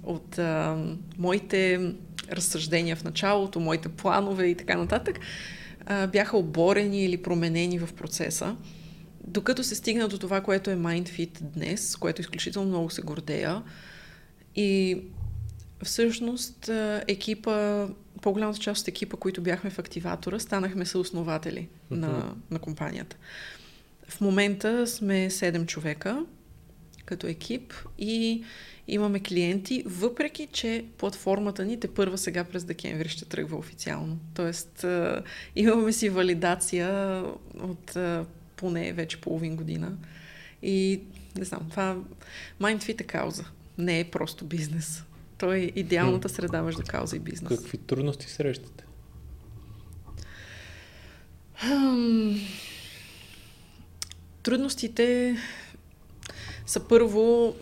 от 0.04 0.40
а, 0.40 0.78
моите 1.18 1.92
разсъждения 2.32 2.96
в 2.96 3.04
началото, 3.04 3.60
моите 3.60 3.90
планове 3.90 4.46
и 4.46 4.56
така 4.56 4.78
нататък, 4.78 5.20
а, 5.86 6.08
бяха 6.08 6.38
оборени 6.38 7.06
или 7.06 7.18
променени 7.18 7.80
в 7.80 7.94
процеса. 7.94 8.56
Докато 9.28 9.64
се 9.64 9.76
стигна 9.76 10.08
до 10.08 10.18
това, 10.18 10.42
което 10.42 10.72
е 10.72 10.76
MindFit 10.76 11.42
днес, 11.42 11.96
което 11.96 12.22
изключително 12.22 12.70
много 12.70 12.90
се 12.90 13.02
гордея. 13.02 13.64
И 14.56 15.02
всъщност 15.84 16.70
екипа, 17.08 17.88
по-голямата 18.22 18.60
част 18.60 18.82
от 18.82 18.88
екипа, 18.88 19.18
които 19.18 19.42
бяхме 19.42 19.70
в 19.70 19.80
активатора, 19.80 20.40
станахме 20.40 20.86
съоснователи 20.86 21.60
uh-huh. 21.60 21.96
на, 21.96 22.36
на 22.52 22.60
компанията. 22.60 23.18
В 24.10 24.22
момента 24.22 24.88
сме 24.88 25.30
7 25.30 25.66
човека 25.66 26.26
като 27.06 27.28
екип 27.28 27.74
и 27.98 28.44
имаме 28.88 29.20
клиенти, 29.20 29.84
въпреки 29.86 30.48
че 30.48 30.86
платформата 30.98 31.66
ни 31.66 31.80
те 31.80 31.88
първа 31.88 32.18
сега 32.18 32.44
през 32.44 32.64
декември 32.64 33.10
ще 33.10 33.26
тръгва 33.26 33.58
официално. 33.58 34.20
Тоест 34.34 34.86
имаме 35.56 35.94
си 35.94 36.10
валидация 36.10 37.24
от 37.60 37.98
поне 38.56 38.94
вече 38.94 39.22
половин 39.22 39.56
година. 39.56 39.98
И 40.62 41.02
не 41.38 41.46
знам, 41.46 41.68
това 41.70 41.98
MindFit 42.62 43.02
е 43.02 43.04
кауза. 43.04 43.46
Не 43.78 44.00
е 44.00 44.04
просто 44.04 44.46
бизнес. 44.46 45.04
Той 45.40 45.58
е 45.58 45.72
идеалната 45.76 46.30
среда 46.30 46.62
между 46.62 46.82
кауза 46.88 47.16
и 47.16 47.20
бизнес. 47.20 47.58
Какви 47.58 47.78
трудности 47.78 48.30
срещате? 48.30 48.84
трудностите 54.44 55.38
са 56.66 56.88
първо 56.88 57.56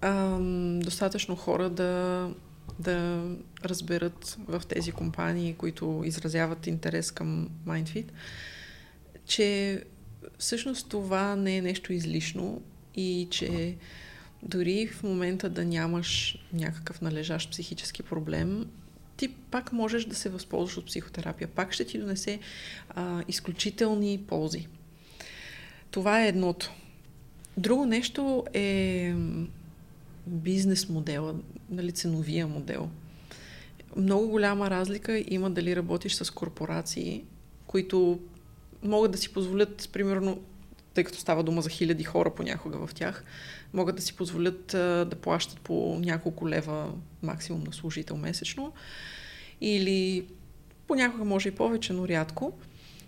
ам, 0.00 0.80
достатъчно 0.80 1.36
хора 1.36 1.70
да, 1.70 2.30
да 2.78 3.24
разберат 3.64 4.36
в 4.48 4.62
тези 4.68 4.92
компании, 4.92 5.54
които 5.54 6.02
изразяват 6.04 6.66
интерес 6.66 7.10
към 7.10 7.48
MindFit, 7.66 8.06
че 9.26 9.82
всъщност 10.38 10.88
това 10.88 11.36
не 11.36 11.56
е 11.56 11.62
нещо 11.62 11.92
излишно 11.92 12.62
и 12.94 13.28
че 13.30 13.76
дори 14.42 14.86
в 14.86 15.02
момента 15.02 15.48
да 15.48 15.64
нямаш 15.64 16.38
някакъв 16.52 17.00
належащ 17.00 17.50
психически 17.50 18.02
проблем, 18.02 18.66
ти 19.16 19.28
пак 19.28 19.72
можеш 19.72 20.04
да 20.04 20.14
се 20.14 20.28
възползваш 20.28 20.76
от 20.76 20.86
психотерапия. 20.86 21.48
Пак 21.48 21.72
ще 21.72 21.84
ти 21.84 21.98
донесе 21.98 22.38
а, 22.90 23.22
изключителни 23.28 24.24
ползи. 24.28 24.68
Това 25.90 26.24
е 26.24 26.28
едното. 26.28 26.72
Друго 27.56 27.86
нещо 27.86 28.44
е 28.54 29.14
бизнес 30.26 30.88
модела, 30.88 31.34
нали, 31.70 31.92
ценовия 31.92 32.46
модел. 32.46 32.90
Много 33.96 34.28
голяма 34.28 34.70
разлика 34.70 35.24
има 35.28 35.50
дали 35.50 35.76
работиш 35.76 36.14
с 36.14 36.30
корпорации, 36.30 37.24
които 37.66 38.20
могат 38.82 39.12
да 39.12 39.18
си 39.18 39.32
позволят, 39.32 39.88
примерно, 39.92 40.40
тъй 40.94 41.04
като 41.04 41.18
става 41.18 41.42
дума 41.42 41.62
за 41.62 41.70
хиляди 41.70 42.04
хора 42.04 42.34
понякога 42.34 42.86
в 42.86 42.94
тях, 42.94 43.24
могат 43.74 43.96
да 43.96 44.02
си 44.02 44.16
позволят 44.16 44.74
а, 44.74 45.04
да 45.04 45.16
плащат 45.16 45.60
по 45.60 45.98
няколко 46.00 46.48
лева 46.48 46.92
максимум 47.22 47.64
на 47.66 47.72
служител 47.72 48.16
месечно. 48.16 48.72
Или 49.60 50.26
понякога 50.86 51.24
може 51.24 51.48
и 51.48 51.52
повече, 51.52 51.92
но 51.92 52.08
рядко. 52.08 52.52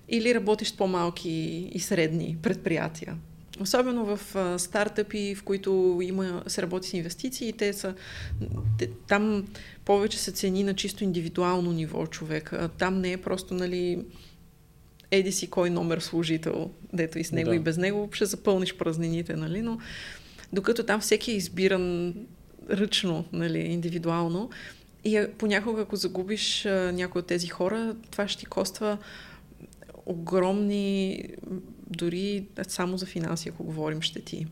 Или 0.09 0.35
работиш 0.35 0.69
с 0.69 0.77
по-малки 0.77 1.31
и 1.73 1.81
средни 1.81 2.37
предприятия. 2.43 3.17
Особено 3.61 4.17
в 4.17 4.37
а, 4.37 4.59
стартъпи, 4.59 5.35
в 5.35 5.43
които 5.43 6.01
има, 6.03 6.43
се 6.47 6.63
работи 6.63 6.89
с 6.89 6.93
инвестиции, 6.93 7.53
те 7.53 7.73
са, 7.73 7.95
те, 8.79 8.91
там 9.09 9.47
повече 9.85 10.19
се 10.19 10.33
цени 10.33 10.63
на 10.63 10.75
чисто 10.75 11.05
индивидуално 11.05 11.73
ниво 11.73 12.07
човека. 12.07 12.71
Там 12.79 13.01
не 13.01 13.13
е 13.13 13.17
просто, 13.17 13.55
нали, 13.55 14.05
еди 15.11 15.33
си 15.33 15.51
кой 15.51 15.71
номер 15.71 15.99
служител, 16.01 16.71
дето 16.93 17.19
и 17.19 17.25
с 17.25 17.33
него 17.33 17.51
да. 17.51 17.57
и 17.57 17.59
без 17.59 17.77
него 17.77 18.09
ще 18.13 18.25
запълниш 18.25 18.77
празнините, 18.77 19.37
нали, 19.37 19.63
но 19.63 19.79
докато 20.53 20.83
там 20.83 21.01
всеки 21.01 21.31
е 21.31 21.37
избиран 21.37 22.15
ръчно, 22.71 23.25
нали, 23.33 23.59
индивидуално. 23.59 24.51
И 25.05 25.27
понякога, 25.39 25.83
ако 25.83 25.97
загубиш 25.97 26.67
а, 26.67 26.93
някой 26.93 27.19
от 27.19 27.27
тези 27.27 27.47
хора, 27.47 27.97
това 28.11 28.29
ще 28.29 28.41
ти 28.41 28.47
коства 28.47 28.99
огромни, 30.07 31.25
дори 31.87 32.45
само 32.69 32.99
за 32.99 33.07
финанси, 33.07 33.49
ако 33.49 33.65
говорим, 33.65 34.03
щети. 34.03 34.47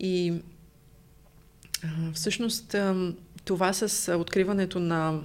И 0.00 0.34
всъщност 2.14 2.76
това 3.44 3.72
с 3.72 4.16
откриването 4.18 4.80
на 4.80 5.20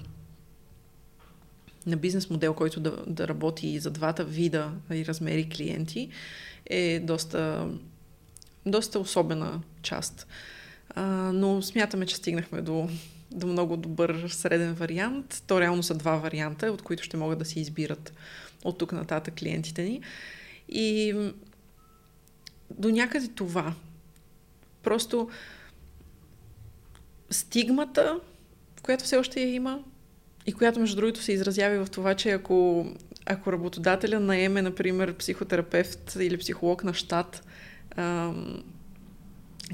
на 1.85 1.97
бизнес 1.97 2.29
модел, 2.29 2.53
който 2.53 2.79
да, 2.79 3.03
да 3.07 3.27
работи 3.27 3.67
и 3.67 3.79
за 3.79 3.91
двата 3.91 4.23
вида 4.23 4.71
и 4.93 5.05
размери 5.05 5.49
клиенти, 5.49 6.09
е 6.65 6.99
доста, 6.99 7.69
доста 8.65 8.99
особена 8.99 9.61
част. 9.81 10.27
А, 10.89 11.05
но 11.33 11.61
смятаме, 11.61 12.05
че 12.05 12.15
стигнахме 12.15 12.61
до, 12.61 12.89
до 13.31 13.47
много 13.47 13.77
добър 13.77 14.27
среден 14.29 14.73
вариант. 14.73 15.43
То 15.47 15.61
реално 15.61 15.83
са 15.83 15.95
два 15.95 16.15
варианта, 16.15 16.71
от 16.71 16.81
които 16.81 17.03
ще 17.03 17.17
могат 17.17 17.39
да 17.39 17.45
си 17.45 17.59
избират 17.59 18.13
от 18.63 18.77
тук 18.77 18.91
нататък 18.91 19.33
клиентите 19.35 19.83
ни. 19.83 20.01
И 20.69 21.13
до 22.69 22.89
някъде 22.89 23.27
това. 23.27 23.73
Просто 24.83 25.29
стигмата, 27.29 28.19
която 28.81 29.03
все 29.03 29.17
още 29.17 29.41
я 29.41 29.53
има 29.53 29.79
и 30.45 30.53
която 30.53 30.79
между 30.79 30.95
другото 30.95 31.21
се 31.21 31.31
изразява 31.31 31.85
в 31.85 31.89
това, 31.89 32.15
че 32.15 32.31
ако, 32.31 32.87
ако 33.25 33.51
работодателя 33.51 34.19
наеме, 34.19 34.61
например, 34.61 35.13
психотерапевт 35.13 36.15
или 36.19 36.37
психолог 36.37 36.83
на 36.83 36.93
щат, 36.93 37.43
ам, 37.95 38.63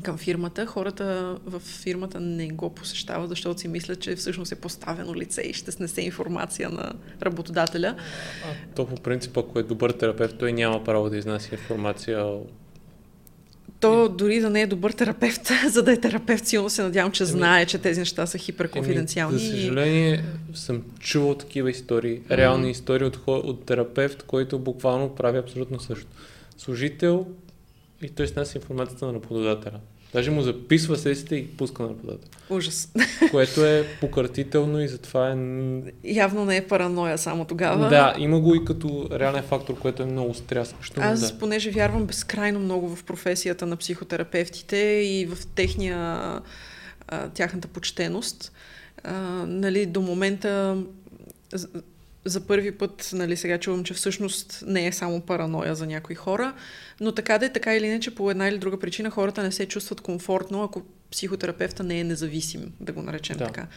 към 0.03 0.17
фирмата, 0.17 0.65
хората 0.65 1.38
в 1.45 1.59
фирмата 1.59 2.19
не 2.19 2.47
го 2.47 2.69
посещават, 2.69 3.30
защото 3.30 3.61
си 3.61 3.67
мислят, 3.67 3.99
че 3.99 4.15
всъщност 4.15 4.51
е 4.51 4.55
поставено 4.55 5.15
лице 5.15 5.41
и 5.41 5.53
ще 5.53 5.72
снесе 5.72 6.01
информация 6.01 6.69
на 6.69 6.93
работодателя. 7.22 7.95
А, 8.45 8.76
то 8.76 8.88
по 8.88 8.95
принцип, 8.95 9.38
ако 9.38 9.59
е 9.59 9.63
добър 9.63 9.91
терапевт, 9.91 10.36
той 10.39 10.53
няма 10.53 10.84
право 10.84 11.09
да 11.09 11.17
изнася 11.17 11.49
информация 11.51 12.28
То 13.80 14.09
дори 14.09 14.39
да 14.39 14.49
не 14.49 14.61
е 14.61 14.67
добър 14.67 14.91
терапевт, 14.91 15.51
за 15.67 15.84
да 15.84 15.91
е 15.91 15.97
терапевт, 15.97 16.45
силно 16.45 16.69
се 16.69 16.84
надявам, 16.84 17.11
че 17.11 17.26
знае, 17.26 17.65
че 17.65 17.78
тези 17.78 17.99
неща 17.99 18.26
са 18.26 18.38
хиперконфиденциални. 18.38 19.39
За 19.39 19.51
съжаление, 19.51 20.24
съм 20.53 20.84
чувал 20.99 21.36
такива 21.36 21.69
истории, 21.69 22.22
реални 22.32 22.72
истории 22.72 23.07
от, 23.07 23.19
от 23.28 23.65
терапевт, 23.65 24.24
който 24.24 24.59
буквално 24.59 25.15
прави 25.15 25.38
абсолютно 25.38 25.80
също. 25.80 26.07
Служител 26.57 27.28
и 28.04 28.10
той 28.10 28.28
снася 28.28 28.58
информацията 28.58 29.06
на 29.06 29.14
работодателя. 29.14 29.80
Даже 30.14 30.32
му 30.32 30.41
записва 30.41 30.97
сесите 30.97 31.36
и 31.36 31.47
пуска 31.47 31.84
на 31.84 31.89
работата. 31.89 32.28
Ужас. 32.49 32.93
Което 33.32 33.66
е 33.66 33.88
пократително 34.02 34.82
и 34.82 34.88
затова 34.88 35.30
е... 35.30 35.36
Явно 36.04 36.45
не 36.45 36.58
е 36.58 36.68
параноя 36.68 37.18
само 37.18 37.45
тогава. 37.45 37.89
Да, 37.89 38.16
има 38.18 38.39
го 38.39 38.56
и 38.56 38.66
като 38.66 39.10
реален 39.12 39.43
фактор, 39.43 39.80
което 39.80 40.04
е 40.04 40.06
много 40.06 40.34
стряскащо. 40.34 41.02
Аз, 41.04 41.32
да. 41.32 41.39
понеже 41.39 41.72
вярвам 41.72 42.06
безкрайно 42.06 42.60
много 42.60 42.95
в 42.95 43.04
професията 43.04 43.66
на 43.66 43.78
психотерапевтите 43.78 44.78
и 45.06 45.26
в 45.26 45.47
техния, 45.47 46.39
тяхната 47.34 47.68
почтеност, 47.68 48.52
а, 49.04 49.14
нали, 49.47 49.86
до 49.86 50.02
момента 50.02 50.78
за 52.26 52.47
първи 52.47 52.72
път, 52.72 53.09
нали, 53.13 53.38
сега 53.38 53.57
чувам, 53.57 53.84
че 53.84 53.93
всъщност 53.93 54.63
не 54.67 54.88
е 54.88 54.91
само 54.91 55.22
параноя 55.22 55.76
за 55.76 55.88
някои 55.88 56.15
хора, 56.15 56.53
но 56.99 57.11
така 57.11 57.38
да 57.38 57.45
е, 57.45 57.53
така 57.53 57.76
или 57.76 57.86
иначе, 57.86 58.15
по 58.15 58.32
една 58.32 58.47
или 58.47 58.57
друга 58.57 58.80
причина 58.80 59.09
хората 59.09 59.43
не 59.43 59.51
се 59.51 59.65
чувстват 59.65 60.01
комфортно, 60.01 60.63
ако 60.63 60.82
психотерапевта 61.11 61.84
не 61.84 61.99
е 61.99 62.03
независим, 62.03 62.74
да 62.80 62.91
го 62.91 63.01
наречем 63.01 63.38
да. 63.38 63.45
така. 63.45 63.67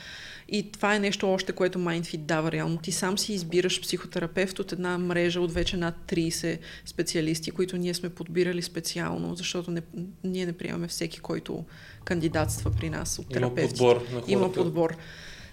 И 0.49 0.73
това 0.73 0.95
е 0.95 0.99
нещо 0.99 1.33
още, 1.33 1.53
което 1.53 1.79
MindFit 1.79 2.19
дава 2.19 2.53
реално. 2.53 2.79
Ти 2.79 2.93
сам 2.93 3.19
си 3.19 3.33
избираш 3.33 3.83
психотерапевт 3.83 4.59
от 4.59 4.73
една 4.73 4.99
мрежа 4.99 5.41
от 5.41 5.53
вече 5.53 5.77
над 5.77 5.95
30 6.07 6.59
специалисти, 6.85 7.51
които 7.51 7.77
ние 7.77 7.95
сме 7.95 8.09
подбирали 8.09 8.63
специално, 8.63 9.35
защото 9.35 9.71
не, 9.71 9.83
ние 10.25 10.47
не 10.47 10.53
приемаме 10.53 10.89
всеки, 10.89 11.21
който 11.21 11.65
кандидатства 12.05 12.71
при 12.71 12.91
нас 12.91 13.19
от 13.19 13.29
терапевти. 13.29 13.83
Има 13.83 13.93
подбор 13.93 13.97
на 13.97 14.21
хората. 14.21 14.33
Има 14.33 14.53
подбор. 14.53 14.97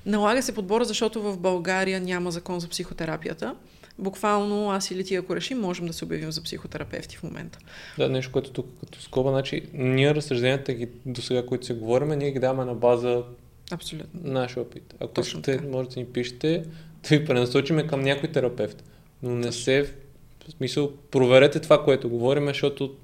Налага 0.05 0.43
се 0.43 0.55
подбора, 0.55 0.85
защото 0.85 1.21
в 1.21 1.37
България 1.37 2.01
няма 2.01 2.31
закон 2.31 2.59
за 2.59 2.67
психотерапията. 2.67 3.55
Буквално 3.99 4.71
аз 4.71 4.91
или 4.91 5.03
ти, 5.03 5.15
ако 5.15 5.35
решим, 5.35 5.59
можем 5.59 5.85
да 5.85 5.93
се 5.93 6.05
обявим 6.05 6.31
за 6.31 6.43
психотерапевти 6.43 7.17
в 7.17 7.23
момента. 7.23 7.59
Да, 7.97 8.09
нещо, 8.09 8.31
което 8.31 8.51
тук 8.51 8.67
като 8.79 9.01
скоба, 9.01 9.29
значи 9.29 9.63
ние 9.73 10.15
разсъжденията 10.15 10.73
ги 10.73 10.87
до 11.05 11.21
сега, 11.21 11.45
които 11.45 11.65
се 11.65 11.73
говорим, 11.73 12.09
ние 12.09 12.31
ги 12.31 12.39
даваме 12.39 12.65
на 12.65 12.73
база 12.75 13.23
Абсолютно. 13.71 14.19
наш 14.23 14.57
опит. 14.57 14.93
Ако 14.99 15.13
Точно 15.13 15.39
ще, 15.39 15.51
така. 15.57 15.67
можете 15.67 15.93
да 15.93 15.99
ни 15.99 16.05
пишете, 16.05 16.63
да 17.09 17.17
ви 17.17 17.25
пренасочиме 17.25 17.87
към 17.87 18.01
някой 18.01 18.31
терапевт. 18.31 18.83
Но 19.23 19.35
не 19.35 19.45
Точно. 19.45 19.61
се, 19.61 19.83
в 20.47 20.51
смисъл, 20.51 20.91
проверете 21.11 21.59
това, 21.59 21.83
което 21.83 22.09
говорим, 22.09 22.47
защото 22.47 22.95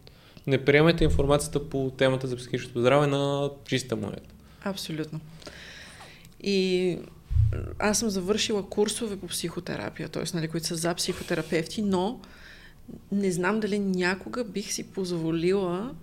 не 0.47 0.65
приемайте 0.65 1.03
информацията 1.03 1.69
по 1.69 1.91
темата 1.97 2.27
за 2.27 2.35
психическото 2.35 2.79
здраве 2.79 3.07
на 3.07 3.49
чиста 3.67 3.95
монета. 3.95 4.29
Абсолютно. 4.63 5.19
И 6.43 6.97
аз 7.79 7.99
съм 7.99 8.09
завършила 8.09 8.69
курсове 8.69 9.17
по 9.17 9.27
психотерапия, 9.27 10.09
т.е. 10.09 10.23
Нали, 10.33 10.47
които 10.47 10.67
са 10.67 10.75
за 10.75 10.95
психотерапевти, 10.95 11.81
но 11.81 12.19
не 13.11 13.31
знам 13.31 13.59
дали 13.59 13.79
някога 13.79 14.43
бих 14.43 14.71
си 14.71 14.83
позволила 14.83 15.95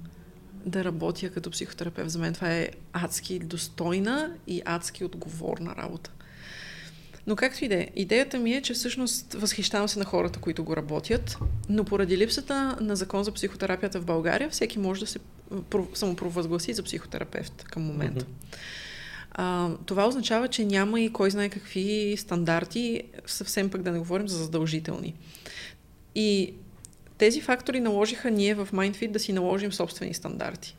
да 0.66 0.84
работя 0.84 1.30
като 1.30 1.50
психотерапевт. 1.50 2.10
За 2.10 2.18
мен 2.18 2.34
това 2.34 2.52
е 2.52 2.68
адски 2.92 3.38
достойна 3.38 4.32
и 4.46 4.62
адски 4.64 5.04
отговорна 5.04 5.74
работа. 5.76 6.10
Но 7.26 7.36
както 7.36 7.64
и 7.64 7.68
да 7.68 7.74
е, 7.74 7.88
идеята 7.96 8.38
ми 8.38 8.52
е, 8.52 8.62
че 8.62 8.74
всъщност 8.74 9.34
възхищавам 9.34 9.88
се 9.88 9.98
на 9.98 10.04
хората, 10.04 10.38
които 10.38 10.64
го 10.64 10.76
работят, 10.76 11.38
но 11.68 11.84
поради 11.84 12.18
липсата 12.18 12.76
на 12.80 12.96
закон 12.96 13.24
за 13.24 13.32
психотерапията 13.32 14.00
в 14.00 14.04
България, 14.04 14.50
всеки 14.50 14.78
може 14.78 15.00
да 15.00 15.06
се 15.06 15.18
самопровъзгласи 15.94 16.72
за 16.72 16.82
психотерапевт 16.82 17.64
към 17.64 17.82
момента. 17.82 18.24
Mm-hmm. 18.24 18.56
А, 19.34 19.70
това 19.86 20.08
означава, 20.08 20.48
че 20.48 20.64
няма 20.64 21.00
и 21.00 21.12
кой 21.12 21.30
знае 21.30 21.48
какви 21.48 22.14
стандарти, 22.18 23.02
съвсем 23.26 23.70
пък 23.70 23.82
да 23.82 23.92
не 23.92 23.98
говорим 23.98 24.28
за 24.28 24.38
задължителни. 24.38 25.14
И 26.14 26.54
тези 27.18 27.40
фактори 27.40 27.80
наложиха 27.80 28.30
ние 28.30 28.54
в 28.54 28.68
MindFit 28.72 29.10
да 29.10 29.18
си 29.18 29.32
наложим 29.32 29.72
собствени 29.72 30.14
стандарти. 30.14 30.76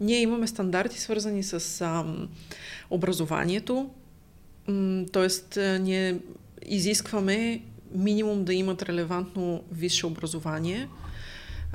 Ние 0.00 0.20
имаме 0.20 0.46
стандарти, 0.46 1.00
свързани 1.00 1.42
с 1.42 1.80
ам, 1.80 2.28
образованието, 2.90 3.90
т.е. 5.12 5.78
ние 5.78 6.18
изискваме 6.66 7.62
минимум 7.94 8.44
да 8.44 8.54
имат 8.54 8.82
релевантно 8.82 9.64
висше 9.72 10.06
образование– 10.06 10.88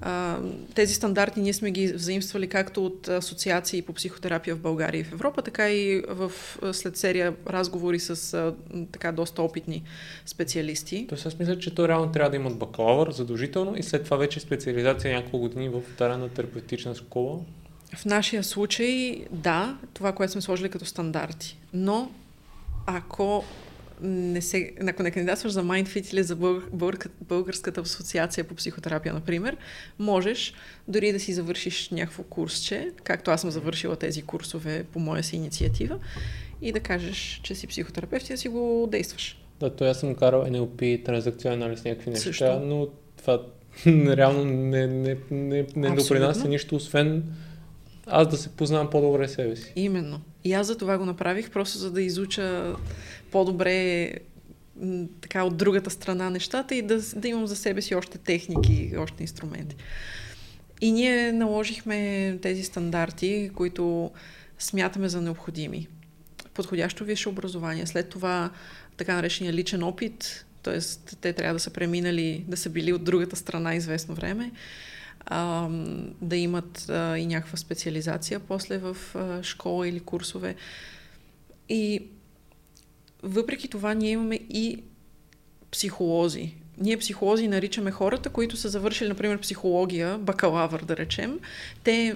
а, 0.08 0.40
тези 0.76 0.94
стандарти 0.94 1.40
ние 1.40 1.54
сме 1.54 1.72
ги 1.72 1.94
взаимствали 1.94 2.48
както 2.48 2.86
от 2.86 3.08
асоциации 3.08 3.82
по 3.82 3.94
психотерапия 3.94 4.56
в 4.56 4.60
България 4.60 5.00
и 5.00 5.04
в 5.04 5.12
Европа, 5.12 5.42
така 5.42 5.70
и 5.70 6.04
в, 6.10 6.32
след 6.72 6.98
серия 6.98 7.34
разговори 7.50 8.00
с 8.00 8.34
а, 8.34 8.54
така 8.92 9.12
доста 9.12 9.42
опитни 9.42 9.84
специалисти. 10.26 11.06
Тоест 11.10 11.26
аз 11.26 11.40
мисля, 11.40 11.60
че 11.60 11.76
то 11.76 11.88
реално 11.88 12.12
трябва 12.12 12.30
да 12.30 12.36
имат 12.36 12.58
бакалавър 12.58 13.12
задължително 13.12 13.78
и 13.78 13.84
след 13.84 14.04
това 14.04 14.18
вече 14.18 14.40
специализация 14.40 15.16
няколко 15.16 15.40
години 15.40 15.70
в 15.70 15.82
дарена 15.98 16.30
терапевтична 16.30 16.96
школа. 16.96 17.40
В 17.96 18.06
нашия 18.06 18.44
случай, 18.44 19.26
да, 19.32 19.78
това, 19.94 20.12
което 20.12 20.32
сме 20.32 20.42
сложили 20.42 20.70
като 20.70 20.86
стандарти. 20.86 21.58
Но 21.74 22.12
ако 22.86 23.44
не 24.06 24.42
се, 24.42 24.72
ако 24.88 25.04
не 25.04 25.12
кандидатстваш 25.12 25.52
за 25.52 25.64
MindFit 25.64 26.14
или 26.14 26.24
за 26.24 26.36
бъл, 26.36 26.62
бъл, 26.74 26.92
Българската 27.22 27.82
асоциация 27.82 28.44
по 28.44 28.56
психотерапия, 28.56 29.14
например, 29.14 29.58
можеш 30.00 30.54
дори 30.88 31.12
да 31.12 31.20
си 31.20 31.34
завършиш 31.34 31.90
някакво 31.90 32.24
курсче, 32.24 32.92
както 33.04 33.32
аз 33.32 33.42
съм 33.42 33.52
завършила 33.52 33.96
тези 33.96 34.22
курсове 34.22 34.84
по 34.94 35.00
моя 35.00 35.24
си 35.24 35.36
инициатива, 35.36 36.00
и 36.62 36.72
да 36.72 36.80
кажеш, 36.80 37.40
че 37.44 37.56
си 37.56 37.68
психотерапевт 37.68 38.30
и 38.30 38.34
да 38.34 38.38
си 38.38 38.48
го 38.48 38.88
действаш. 38.92 39.42
Да, 39.60 39.76
то 39.76 39.86
аз 39.86 40.00
съм 40.00 40.16
карал 40.16 40.46
NLP, 40.46 41.06
транзакционен 41.06 41.64
анализ, 41.64 41.84
някакви 41.84 42.10
неща, 42.10 42.24
Също. 42.24 42.60
но 42.60 42.88
това 43.18 43.42
реално 43.88 44.46
не, 44.46 44.88
не, 44.88 45.18
не, 45.32 45.66
не 45.76 45.96
допринася 45.96 46.48
нищо, 46.48 46.76
освен 46.76 47.24
аз 48.08 48.28
да 48.28 48.38
се 48.38 48.50
познавам 48.50 48.90
по-добре 48.90 49.28
себе 49.28 49.56
си. 49.56 49.74
Именно. 49.76 50.22
И 50.46 50.54
аз 50.54 50.68
за 50.68 50.78
това 50.78 50.98
го 50.98 51.06
направих, 51.06 51.50
просто 51.50 51.78
за 51.78 51.92
да 51.92 52.02
изуча 52.02 52.76
по-добре 53.32 54.12
така 55.22 55.44
от 55.44 55.58
другата 55.58 55.90
страна 55.90 56.30
нещата 56.30 56.76
и 56.76 56.82
да, 56.82 57.02
да 57.16 57.28
имам 57.28 57.48
за 57.48 57.56
себе 57.56 57.82
си 57.82 57.96
още 57.96 58.18
техники, 58.18 58.94
още 58.98 59.24
инструменти. 59.24 59.76
И 60.82 60.92
ние 60.92 61.32
наложихме 61.32 62.38
тези 62.42 62.64
стандарти, 62.64 63.52
които 63.56 64.12
смятаме 64.60 65.10
за 65.10 65.22
необходими. 65.22 65.88
Подходящо 66.54 67.06
висше 67.06 67.30
образование, 67.30 67.86
след 67.86 68.10
това 68.10 68.52
така 68.98 69.16
наречения 69.16 69.54
личен 69.54 69.84
опит, 69.84 70.46
т.е. 70.64 70.80
те 71.22 71.34
трябва 71.34 71.54
да 71.54 71.60
са 71.60 71.70
преминали, 71.70 72.46
да 72.48 72.58
са 72.58 72.70
били 72.70 72.94
от 72.94 73.04
другата 73.04 73.36
страна 73.36 73.76
известно 73.76 74.16
време, 74.16 74.52
а, 75.26 75.68
да 76.22 76.36
имат 76.36 76.90
а, 76.90 77.18
и 77.18 77.26
някаква 77.26 77.58
специализация 77.58 78.40
после 78.40 78.78
в 78.78 78.98
а, 79.16 79.44
школа 79.44 79.88
или 79.88 80.00
курсове. 80.00 80.56
И 81.70 82.08
въпреки 83.24 83.68
това 83.68 83.94
ние 83.94 84.12
имаме 84.12 84.36
и 84.36 84.84
психолози. 85.72 86.54
Ние 86.78 86.98
психолози 86.98 87.48
наричаме 87.48 87.92
хората, 87.92 88.30
които 88.30 88.58
са 88.58 88.70
завършили, 88.70 89.10
например, 89.10 89.40
психология, 89.40 90.18
бакалавър, 90.18 90.86
да 90.86 90.98
речем. 90.98 91.40
Те, 91.84 92.16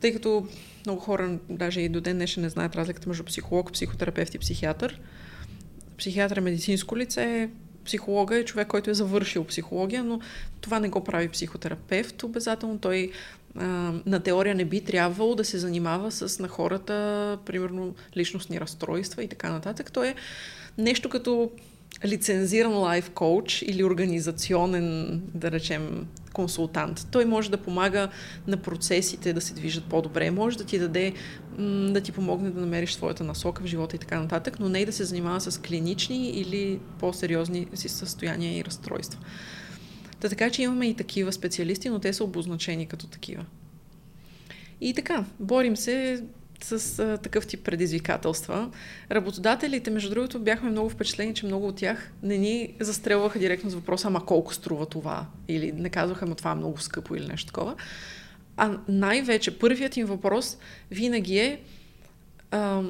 тъй 0.00 0.12
като 0.12 0.48
много 0.86 1.00
хора, 1.00 1.38
даже 1.50 1.80
и 1.80 1.88
до 1.88 2.00
ден 2.00 2.16
днешен 2.16 2.42
не 2.42 2.48
знаят 2.48 2.76
разликата 2.76 3.08
между 3.08 3.24
психолог, 3.24 3.72
психотерапевт 3.72 4.34
и 4.34 4.38
психиатър. 4.38 5.00
Психиатър 5.98 6.36
е 6.36 6.40
медицинско 6.40 6.96
лице, 6.96 7.50
психолога 7.84 8.36
е 8.36 8.44
човек, 8.44 8.68
който 8.68 8.90
е 8.90 8.94
завършил 8.94 9.44
психология, 9.44 10.04
но 10.04 10.20
това 10.60 10.80
не 10.80 10.88
го 10.88 11.04
прави 11.04 11.28
психотерапевт. 11.28 12.22
Обязателно 12.22 12.78
той 12.78 13.10
а, 13.56 13.64
на 14.06 14.20
теория 14.20 14.54
не 14.54 14.64
би 14.64 14.80
трябвало 14.80 15.34
да 15.34 15.44
се 15.44 15.58
занимава 15.58 16.12
с 16.12 16.38
на 16.38 16.48
хората, 16.48 17.38
примерно, 17.46 17.94
личностни 18.16 18.60
разстройства 18.60 19.24
и 19.24 19.28
така 19.28 19.50
нататък. 19.50 19.92
Той 19.92 20.08
е 20.08 20.14
нещо 20.78 21.08
като 21.08 21.50
лицензиран 22.04 22.72
лайф 22.72 23.10
коуч 23.10 23.62
или 23.62 23.84
организационен, 23.84 25.22
да 25.34 25.50
речем, 25.50 26.06
консултант. 26.32 27.06
Той 27.10 27.24
може 27.24 27.50
да 27.50 27.56
помага 27.56 28.08
на 28.46 28.56
процесите 28.56 29.32
да 29.32 29.40
се 29.40 29.54
движат 29.54 29.84
по-добре, 29.84 30.30
може 30.30 30.58
да 30.58 30.64
ти 30.64 30.78
даде, 30.78 31.12
да 31.92 32.00
ти 32.00 32.12
помогне 32.12 32.50
да 32.50 32.60
намериш 32.60 32.94
своята 32.94 33.24
насока 33.24 33.62
в 33.62 33.66
живота 33.66 33.96
и 33.96 33.98
така 33.98 34.20
нататък, 34.20 34.60
но 34.60 34.68
не 34.68 34.78
и 34.78 34.86
да 34.86 34.92
се 34.92 35.04
занимава 35.04 35.40
с 35.40 35.60
клинични 35.60 36.30
или 36.30 36.80
по-сериозни 36.98 37.66
си 37.74 37.88
състояния 37.88 38.58
и 38.58 38.64
разстройства. 38.64 39.20
Та 40.20 40.28
така, 40.28 40.50
че 40.50 40.62
имаме 40.62 40.86
и 40.86 40.94
такива 40.94 41.32
специалисти, 41.32 41.88
но 41.88 41.98
те 41.98 42.12
са 42.12 42.24
обозначени 42.24 42.86
като 42.86 43.06
такива. 43.06 43.44
И 44.80 44.94
така, 44.94 45.24
борим 45.40 45.76
се 45.76 46.24
с 46.62 46.98
а, 46.98 47.18
такъв 47.18 47.46
тип 47.46 47.64
предизвикателства. 47.64 48.70
Работодателите, 49.10 49.90
между 49.90 50.10
другото, 50.10 50.40
бяхме 50.40 50.70
много 50.70 50.90
впечатлени, 50.90 51.34
че 51.34 51.46
много 51.46 51.68
от 51.68 51.76
тях 51.76 52.12
не 52.22 52.38
ни 52.38 52.74
застрелваха 52.80 53.38
директно 53.38 53.70
с 53.70 53.74
въпроса, 53.74 54.08
ама 54.08 54.26
колко 54.26 54.54
струва 54.54 54.86
това? 54.86 55.26
Или 55.48 55.72
не 55.72 55.90
казваха, 55.90 56.24
ама 56.24 56.34
това 56.34 56.50
е 56.50 56.54
много 56.54 56.80
скъпо 56.80 57.14
или 57.14 57.26
нещо 57.26 57.46
такова. 57.46 57.74
а 58.56 58.78
най-вече 58.88 59.58
първият 59.58 59.96
им 59.96 60.06
въпрос 60.06 60.58
винаги 60.90 61.38
е 61.38 61.60
а, 62.50 62.82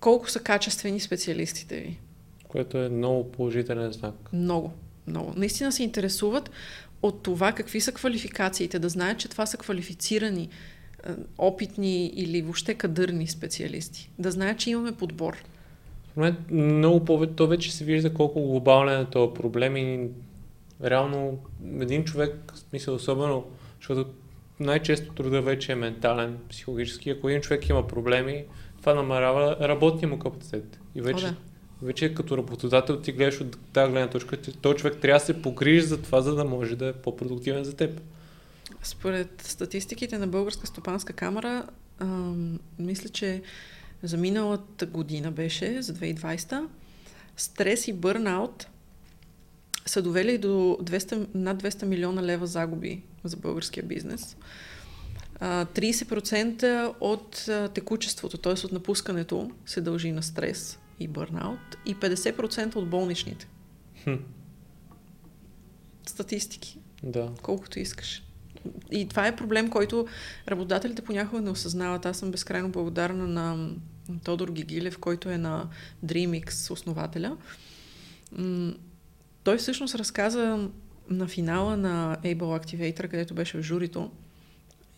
колко 0.00 0.30
са 0.30 0.40
качествени 0.40 1.00
специалистите 1.00 1.80
ви. 1.80 1.98
Което 2.48 2.78
е 2.78 2.88
много 2.88 3.32
положителен 3.32 3.92
знак. 3.92 4.14
Много, 4.32 4.72
много. 5.06 5.32
Наистина 5.36 5.72
се 5.72 5.82
интересуват 5.82 6.50
от 7.02 7.22
това 7.22 7.52
какви 7.52 7.80
са 7.80 7.92
квалификациите, 7.92 8.78
да 8.78 8.88
знаят, 8.88 9.18
че 9.18 9.28
това 9.28 9.46
са 9.46 9.56
квалифицирани, 9.56 10.48
опитни 11.38 12.06
или 12.06 12.42
въобще 12.42 12.74
кадърни 12.74 13.26
специалисти. 13.26 14.10
Да 14.18 14.30
знаят, 14.30 14.58
че 14.58 14.70
имаме 14.70 14.92
подбор. 14.92 15.36
В 16.12 16.16
момент 16.16 16.38
много 16.50 17.04
повече, 17.04 17.32
то 17.36 17.46
вече 17.46 17.72
се 17.72 17.84
вижда 17.84 18.14
колко 18.14 18.42
глобален 18.42 19.00
е 19.00 19.10
този 19.10 19.34
проблем 19.34 19.76
и 19.76 20.08
реално 20.84 21.38
един 21.80 22.04
човек, 22.04 22.52
в 22.54 22.58
смисъл 22.58 22.94
особено, 22.94 23.44
защото 23.80 24.10
най-често 24.60 25.14
труда 25.14 25.42
вече 25.42 25.72
е 25.72 25.74
ментален, 25.74 26.38
психологически. 26.50 27.10
Ако 27.10 27.28
един 27.28 27.40
човек 27.40 27.68
има 27.68 27.86
проблеми, 27.86 28.44
това 28.80 28.94
намалява 28.94 29.56
работния 29.60 30.08
му 30.08 30.18
капацитет. 30.18 30.80
И 30.94 31.00
вече, 31.00 31.26
О, 31.26 31.28
да. 31.28 31.36
вече 31.82 32.14
като 32.14 32.38
работодател 32.38 33.00
ти 33.00 33.12
гледаш 33.12 33.40
от 33.40 33.58
тази 33.72 33.92
гледна 33.92 34.10
точка, 34.10 34.36
този 34.36 34.78
човек 34.78 34.96
трябва 35.00 35.18
да 35.18 35.24
се 35.24 35.42
погрижи 35.42 35.80
за 35.80 36.02
това, 36.02 36.20
за 36.20 36.34
да 36.34 36.44
може 36.44 36.76
да 36.76 36.86
е 36.86 36.92
по-продуктивен 36.92 37.64
за 37.64 37.76
теб. 37.76 38.00
Според 38.82 39.42
статистиките 39.42 40.18
на 40.18 40.26
Българска 40.26 40.66
стопанска 40.66 41.12
камера, 41.12 41.66
ам, 41.98 42.58
мисля, 42.78 43.08
че 43.08 43.42
за 44.02 44.16
миналата 44.16 44.86
година 44.86 45.30
беше, 45.30 45.82
за 45.82 45.94
2020, 45.94 46.66
стрес 47.36 47.88
и 47.88 47.92
бърнаут 47.92 48.66
са 49.86 50.02
довели 50.02 50.38
до 50.38 50.78
200, 50.82 51.26
над 51.34 51.62
200 51.62 51.84
милиона 51.84 52.22
лева 52.22 52.46
загуби 52.46 53.02
за 53.24 53.36
българския 53.36 53.84
бизнес. 53.84 54.36
30% 55.40 56.94
от 57.00 57.48
текучеството, 57.74 58.38
т.е. 58.38 58.52
от 58.52 58.72
напускането, 58.72 59.50
се 59.66 59.80
дължи 59.80 60.12
на 60.12 60.22
стрес 60.22 60.78
и 61.00 61.08
бърнаут 61.08 61.76
и 61.86 61.96
50% 61.96 62.76
от 62.76 62.88
болничните. 62.88 63.48
Хм. 64.04 64.14
Статистики. 66.06 66.78
Да. 67.02 67.32
Колкото 67.42 67.78
искаш. 67.78 68.22
И 68.90 69.08
това 69.08 69.26
е 69.26 69.36
проблем, 69.36 69.70
който 69.70 70.06
работодателите 70.48 71.02
понякога 71.02 71.42
не 71.42 71.50
осъзнават. 71.50 72.06
Аз 72.06 72.18
съм 72.18 72.30
безкрайно 72.30 72.68
благодарна 72.68 73.26
на 73.26 73.70
Тодор 74.24 74.50
Гигилев, 74.50 74.98
който 74.98 75.28
е 75.30 75.38
на 75.38 75.68
DreamX 76.06 76.70
основателя. 76.70 77.36
Той 79.44 79.56
всъщност 79.58 79.94
разказа 79.94 80.68
на 81.10 81.28
финала 81.28 81.76
на 81.76 82.16
Able 82.24 82.36
Activator, 82.36 83.08
където 83.08 83.34
беше 83.34 83.58
в 83.58 83.62
журито 83.62 84.10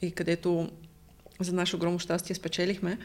и 0.03 0.11
където 0.11 0.71
за 1.41 1.53
наше 1.53 1.77
огромно 1.77 1.99
щастие 1.99 2.35
спечелихме. 2.35 2.99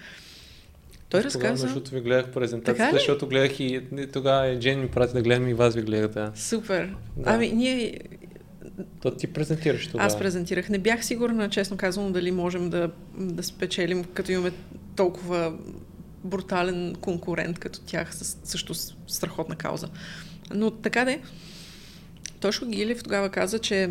Той 1.09 1.19
Аз 1.19 1.25
разказа... 1.25 1.67
Защото 1.67 1.91
ви 1.91 2.01
гледах 2.01 2.31
презентацията, 2.31 2.95
защото 2.97 3.27
гледах 3.27 3.59
и 3.59 3.81
тогава 4.13 4.59
Джен 4.59 4.79
ми 4.79 4.87
прати 4.87 5.13
да 5.13 5.21
гледам 5.21 5.47
и 5.47 5.53
вас 5.53 5.75
ви 5.75 5.81
гледах. 5.81 6.11
Да. 6.11 6.31
Супер. 6.35 6.95
Да. 7.17 7.23
Ами 7.25 7.51
ние 7.51 7.99
то 9.01 9.11
ти 9.11 9.27
презентираш 9.27 9.87
това. 9.87 10.03
Аз 10.03 10.19
презентирах. 10.19 10.69
Не 10.69 10.79
бях 10.79 11.05
сигурна, 11.05 11.49
честно 11.49 11.77
казвам, 11.77 12.13
дали 12.13 12.31
можем 12.31 12.69
да, 12.69 12.91
да 13.17 13.43
спечелим, 13.43 14.03
като 14.03 14.31
имаме 14.31 14.51
толкова 14.95 15.57
брутален 16.23 16.95
конкурент 17.01 17.59
като 17.59 17.81
тях, 17.81 18.15
с, 18.15 18.37
също 18.43 18.73
с 18.73 18.95
страхотна 19.07 19.55
кауза. 19.55 19.89
Но 20.53 20.71
така 20.71 21.05
де, 21.05 21.21
Тошко 22.39 22.65
Гилев 22.65 23.03
тогава 23.03 23.29
каза, 23.29 23.59
че 23.59 23.89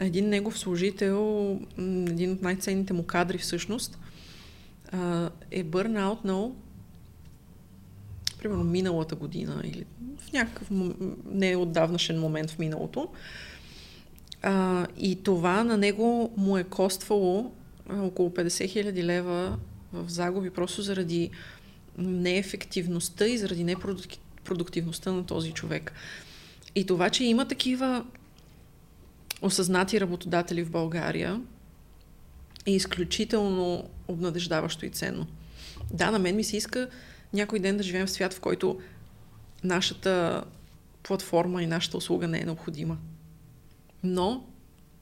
един 0.00 0.28
негов 0.28 0.58
служител, 0.58 1.58
един 1.78 2.32
от 2.32 2.42
най-ценните 2.42 2.92
му 2.92 3.02
кадри 3.02 3.38
всъщност, 3.38 3.98
е 5.50 5.62
бърнаутнал 5.62 6.54
примерно 8.38 8.64
миналата 8.64 9.14
година 9.14 9.62
или 9.64 9.84
в 10.18 10.32
някакъв 10.32 10.68
не 11.24 11.56
отдавнашен 11.56 12.20
момент 12.20 12.50
в 12.50 12.58
миналото. 12.58 13.08
А, 14.42 14.86
и 14.98 15.22
това 15.22 15.64
на 15.64 15.76
него 15.76 16.32
му 16.36 16.58
е 16.58 16.64
коствало 16.64 17.52
около 17.90 18.30
50 18.30 18.68
хиляди 18.68 19.04
лева 19.04 19.58
в 19.92 20.08
загуби, 20.08 20.50
просто 20.50 20.82
заради 20.82 21.30
неефективността 21.98 23.26
и 23.26 23.38
заради 23.38 23.64
непродуктивността 23.64 25.12
на 25.12 25.26
този 25.26 25.52
човек. 25.52 25.92
И 26.74 26.86
това, 26.86 27.10
че 27.10 27.24
има 27.24 27.48
такива 27.48 28.04
осъзнати 29.42 30.00
работодатели 30.00 30.62
в 30.62 30.70
България, 30.70 31.40
е 32.66 32.72
изключително 32.72 33.90
обнадеждаващо 34.08 34.86
и 34.86 34.90
ценно. 34.90 35.26
Да, 35.92 36.10
на 36.10 36.18
мен 36.18 36.36
ми 36.36 36.44
се 36.44 36.56
иска 36.56 36.88
някой 37.32 37.58
ден 37.58 37.76
да 37.76 37.82
живеем 37.82 38.06
в 38.06 38.10
свят, 38.10 38.34
в 38.34 38.40
който 38.40 38.80
нашата 39.64 40.44
платформа 41.02 41.62
и 41.62 41.66
нашата 41.66 41.96
услуга 41.96 42.28
не 42.28 42.40
е 42.40 42.44
необходима. 42.44 42.98
Но 44.04 44.44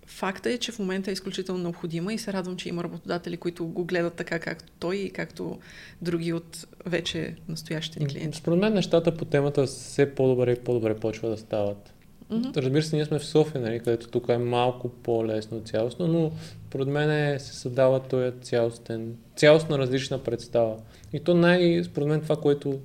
факта 0.06 0.50
е, 0.50 0.58
че 0.58 0.72
в 0.72 0.78
момента 0.78 1.10
е 1.10 1.12
изключително 1.12 1.62
необходима 1.62 2.12
и 2.12 2.18
се 2.18 2.32
радвам, 2.32 2.56
че 2.56 2.68
има 2.68 2.84
работодатели, 2.84 3.36
които 3.36 3.66
го 3.66 3.84
гледат 3.84 4.14
така, 4.14 4.38
както 4.38 4.72
той 4.78 4.96
и 4.96 5.10
както 5.10 5.58
други 6.02 6.32
от 6.32 6.66
вече 6.86 7.36
настоящите 7.48 8.06
клиенти. 8.06 8.38
Според 8.38 8.58
мен 8.58 8.74
нещата 8.74 9.16
по 9.16 9.24
темата 9.24 9.66
все 9.66 10.14
по-добре 10.14 10.52
и 10.52 10.64
по-добре 10.64 10.96
почва 10.96 11.28
да 11.28 11.36
стават. 11.36 11.94
Mm-hmm. 12.30 12.56
Разбира 12.56 12.82
се, 12.82 12.96
ние 12.96 13.04
сме 13.04 13.18
в 13.18 13.24
София, 13.24 13.60
нали, 13.60 13.78
където 13.78 14.08
тук 14.08 14.28
е 14.28 14.38
малко 14.38 14.88
по-лесно 14.88 15.60
цялостно, 15.60 16.06
но 16.06 16.32
според 16.68 16.88
мен 16.88 17.40
се 17.40 17.54
създава 17.54 18.00
този 18.00 18.40
цялостен, 18.40 19.16
цялостна 19.36 19.78
различна 19.78 20.18
представа. 20.18 20.76
И 21.12 21.20
то 21.20 21.34
най, 21.34 21.84
според 21.84 22.08
мен, 22.08 22.20
това, 22.20 22.36
което 22.36 22.78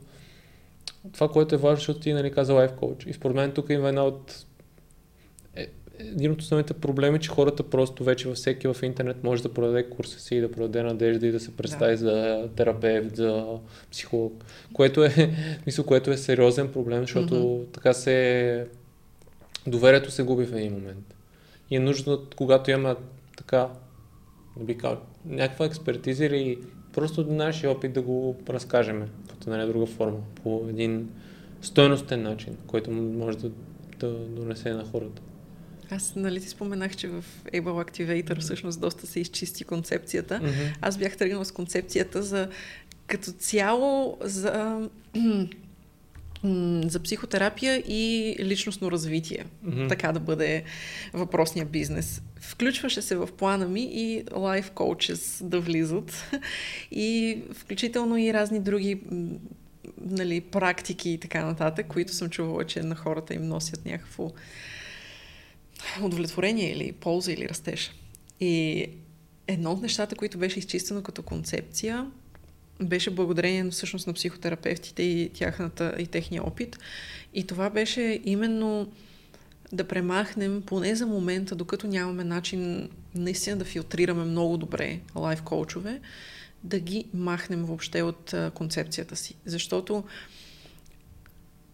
това, 1.11 1.29
което 1.29 1.55
е 1.55 1.57
важно, 1.57 1.75
защото 1.75 1.99
ти 1.99 2.13
нали, 2.13 2.31
каза 2.31 2.53
лайф 2.53 2.71
коуч. 2.73 3.05
И 3.05 3.13
според 3.13 3.35
мен 3.35 3.51
тук 3.51 3.69
има 3.69 3.89
една 3.89 4.03
от 4.03 4.45
един 5.99 6.31
от 6.31 6.41
основните 6.41 6.73
проблеми, 6.73 7.19
че 7.19 7.29
хората 7.29 7.63
просто 7.63 8.03
вече 8.03 8.27
във 8.27 8.37
всеки 8.37 8.67
в 8.67 8.75
интернет 8.83 9.23
може 9.23 9.43
да 9.43 9.53
продаде 9.53 9.89
курса 9.89 10.19
си, 10.19 10.41
да 10.41 10.51
продаде 10.51 10.83
надежда 10.83 11.27
и 11.27 11.31
да 11.31 11.39
се 11.39 11.57
представи 11.57 11.91
да. 11.91 11.97
за 11.97 12.49
терапевт, 12.55 13.15
за 13.15 13.45
психолог, 13.91 14.45
което 14.73 15.03
е, 15.03 15.35
мисля, 15.65 15.83
което 15.83 16.11
е 16.11 16.17
сериозен 16.17 16.71
проблем, 16.71 17.01
защото 17.01 17.33
mm-hmm. 17.35 17.73
така 17.73 17.93
се 17.93 18.67
доверието 19.67 20.11
се 20.11 20.23
губи 20.23 20.45
в 20.45 20.53
един 20.53 20.73
момент. 20.73 21.15
И 21.69 21.75
е 21.75 21.79
нужно, 21.79 22.21
когато 22.35 22.71
има 22.71 22.95
така, 23.37 23.69
не 24.57 24.65
би 24.65 24.77
казал, 24.77 25.01
някаква 25.25 25.65
експертиза 25.65 26.25
или 26.25 26.59
просто 26.93 27.25
нашия 27.25 27.71
опит 27.71 27.93
да 27.93 28.01
го 28.01 28.35
разкажем 28.49 29.09
под 29.29 29.47
една 29.47 29.65
друга 29.65 29.85
форма, 29.85 30.19
по 30.43 30.65
един 30.69 31.09
стойностен 31.61 32.21
начин, 32.21 32.57
който 32.67 32.91
може 32.91 33.37
да, 33.37 33.51
да 33.99 34.13
донесе 34.13 34.73
на 34.73 34.85
хората. 34.85 35.21
Аз, 35.89 36.15
нали 36.15 36.41
ти 36.41 36.49
споменах, 36.49 36.95
че 36.95 37.07
в 37.07 37.23
Able 37.53 37.61
Activator 37.61 38.39
всъщност 38.39 38.81
доста 38.81 39.07
се 39.07 39.19
изчисти 39.19 39.63
концепцията. 39.63 40.39
Mm-hmm. 40.43 40.75
Аз 40.81 40.97
бях 40.97 41.17
тръгнала 41.17 41.45
с 41.45 41.51
концепцията 41.51 42.23
за 42.23 42.49
като 43.07 43.31
цяло 43.31 44.17
за 44.21 44.79
за 46.83 46.99
психотерапия 47.03 47.83
и 47.87 48.35
личностно 48.39 48.91
развитие. 48.91 49.45
Mm-hmm. 49.65 49.89
Така 49.89 50.11
да 50.11 50.19
бъде 50.19 50.63
въпросния 51.13 51.65
бизнес. 51.65 52.21
Включваше 52.39 53.01
се 53.01 53.15
в 53.15 53.29
плана 53.37 53.67
ми 53.67 53.89
и 53.93 54.23
лайф 54.35 54.71
коучес 54.71 55.41
да 55.45 55.59
влизат 55.59 56.31
и 56.91 57.41
включително 57.53 58.17
и 58.17 58.33
разни 58.33 58.59
други 58.59 58.99
нали, 60.01 60.41
практики 60.41 61.09
и 61.09 61.17
така 61.17 61.45
нататък, 61.45 61.87
които 61.87 62.13
съм 62.13 62.29
чувала, 62.29 62.65
че 62.65 62.83
на 62.83 62.95
хората 62.95 63.33
им 63.33 63.47
носят 63.47 63.85
някакво 63.85 64.31
удовлетворение 66.03 66.71
или 66.71 66.91
полза 66.91 67.31
или 67.31 67.49
растеж. 67.49 67.91
И 68.39 68.85
едно 69.47 69.71
от 69.71 69.81
нещата, 69.81 70.15
които 70.15 70.37
беше 70.37 70.59
изчистено 70.59 71.03
като 71.03 71.23
концепция, 71.23 72.11
беше 72.81 73.09
благодарение 73.09 73.69
всъщност 73.69 74.07
на 74.07 74.13
психотерапевтите 74.13 75.03
и, 75.03 75.29
тяхната, 75.33 75.95
и 75.99 76.07
техния 76.07 76.47
опит. 76.47 76.79
И 77.33 77.47
това 77.47 77.69
беше 77.69 78.21
именно 78.25 78.91
да 79.71 79.87
премахнем, 79.87 80.63
поне 80.65 80.95
за 80.95 81.07
момента, 81.07 81.55
докато 81.55 81.87
нямаме 81.87 82.23
начин 82.23 82.89
наистина 83.15 83.57
да 83.57 83.65
филтрираме 83.65 84.23
много 84.23 84.57
добре 84.57 84.99
лайф 85.15 85.41
коучове, 85.41 86.01
да 86.63 86.79
ги 86.79 87.05
махнем 87.13 87.65
въобще 87.65 88.01
от 88.01 88.35
концепцията 88.53 89.15
си. 89.15 89.35
Защото 89.45 90.03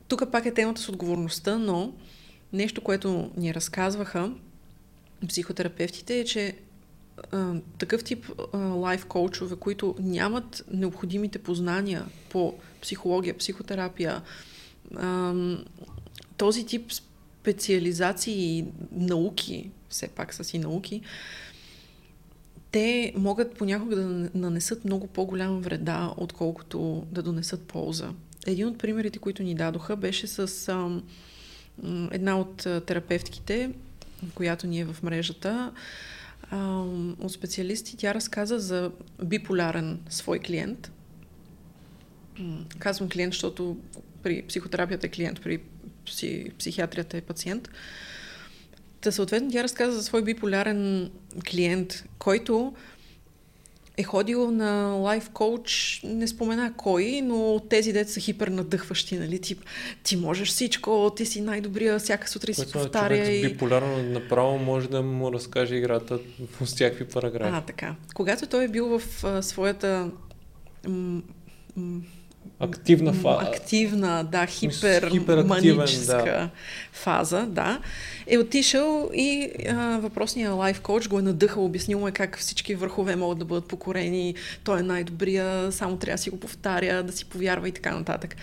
тук 0.08 0.32
пак 0.32 0.46
е 0.46 0.54
темата 0.54 0.82
с 0.82 0.90
отговорността, 0.90 1.58
но 1.58 1.94
Нещо, 2.54 2.82
което 2.82 3.32
ни 3.38 3.54
разказваха 3.54 4.32
психотерапевтите 5.28 6.20
е, 6.20 6.26
че 6.26 6.56
а, 7.32 7.54
такъв 7.78 8.04
тип 8.04 8.26
лайф 8.54 9.06
коучове, 9.06 9.56
които 9.56 9.96
нямат 10.00 10.66
необходимите 10.72 11.40
познания 11.40 12.06
по 12.30 12.54
психология, 12.82 13.38
психотерапия, 13.38 14.22
а, 14.96 15.34
този 16.38 16.66
тип 16.66 16.92
специализации 16.92 18.58
и 18.58 18.66
науки, 18.92 19.72
все 19.90 20.08
пак 20.08 20.34
са 20.34 20.44
си 20.44 20.60
науки, 20.60 21.02
те 22.72 23.14
могат 23.16 23.58
понякога 23.58 23.96
да 23.96 24.30
нанесат 24.34 24.86
много 24.86 25.08
по-голяма 25.08 25.60
вреда, 25.60 26.14
отколкото 26.18 27.08
да 27.12 27.24
донесат 27.24 27.64
полза. 27.64 28.10
Един 28.48 28.68
от 28.68 28.78
примерите, 28.78 29.20
които 29.20 29.44
ни 29.44 29.56
дадоха, 29.56 29.96
беше 29.96 30.28
с 30.28 30.70
а, 30.70 31.02
една 32.12 32.40
от 32.40 32.58
терапевтките, 32.58 33.72
която 34.36 34.68
ни 34.68 34.80
е 34.80 34.86
в 34.86 35.04
мрежата, 35.04 35.72
от 37.20 37.32
специалисти. 37.32 37.98
Тя 37.98 38.14
разказа 38.14 38.60
за 38.60 38.92
биполярен 39.24 40.00
свой 40.10 40.40
клиент. 40.40 40.92
Казвам 42.80 43.10
клиент, 43.10 43.34
защото 43.34 43.78
при 44.24 44.42
психотерапията 44.42 45.08
е 45.08 45.10
клиент, 45.10 45.42
при 45.42 45.60
пси, 46.06 46.52
психиатрията 46.60 47.18
е 47.18 47.22
пациент. 47.22 47.70
Та 49.02 49.12
съответно 49.12 49.52
тя 49.52 49.64
разказа 49.64 49.92
за 49.92 50.04
свой 50.04 50.24
биполярен 50.24 51.12
клиент, 51.52 52.04
който 52.20 52.76
е 54.00 54.04
ходил 54.04 54.52
на 54.52 54.72
лайф 54.84 55.30
коуч, 55.30 56.02
не 56.04 56.28
спомена 56.28 56.74
кой, 56.78 57.22
но 57.24 57.62
тези 57.70 57.94
деца 57.94 58.12
са 58.12 58.20
хипер 58.20 58.48
надъхващи, 58.48 59.18
нали? 59.18 59.42
Тип, 59.42 59.64
ти 60.04 60.18
можеш 60.18 60.50
всичко, 60.50 61.12
ти 61.16 61.26
си 61.26 61.42
най-добрия, 61.42 62.00
всяка 62.00 62.30
сутрин 62.30 62.56
си 62.56 62.72
повтаря. 62.72 63.18
Човек 63.18 63.46
и... 63.46 63.48
биполярно 63.50 64.04
направо 64.04 64.58
може 64.58 64.90
да 64.90 65.02
му 65.02 65.34
разкаже 65.34 65.76
играта 65.76 66.20
в 66.60 66.66
всякакви 66.66 67.06
параграфи. 67.06 67.52
А, 67.54 67.62
така. 67.62 67.96
Когато 68.14 68.48
той 68.48 68.64
е 68.64 68.68
бил 68.68 69.00
в 69.00 69.24
а, 69.24 69.42
своята 69.42 70.12
м- 70.88 71.22
м- 71.76 72.02
Активна 72.60 73.14
фаза. 73.14 73.50
Активна, 73.50 74.24
да, 74.32 74.46
хиперманическа 74.46 76.24
да. 76.24 76.50
фаза, 76.92 77.46
да. 77.46 77.80
Е 78.28 78.38
отишъл 78.38 79.10
и 79.14 79.52
а, 79.70 80.00
въпросният 80.00 80.54
лайф 80.54 80.82
коуч 80.82 81.08
го 81.08 81.20
е 81.20 81.22
надъхал, 81.22 81.66
обяснил 81.66 82.00
му 82.00 82.08
е 82.08 82.12
как 82.12 82.40
всички 82.40 82.76
върхове 82.76 83.16
могат 83.16 83.40
да 83.40 83.46
бъдат 83.46 83.68
покорени, 83.68 84.36
той 84.64 84.80
е 84.80 84.84
най-добрия, 84.84 85.72
само 85.72 85.98
трябва 85.98 86.16
да 86.16 86.22
си 86.22 86.30
го 86.30 86.40
повтаря, 86.40 87.04
да 87.04 87.12
си 87.12 87.26
повярва 87.26 87.70
и 87.70 87.72
така 87.72 87.96
нататък. 87.96 88.36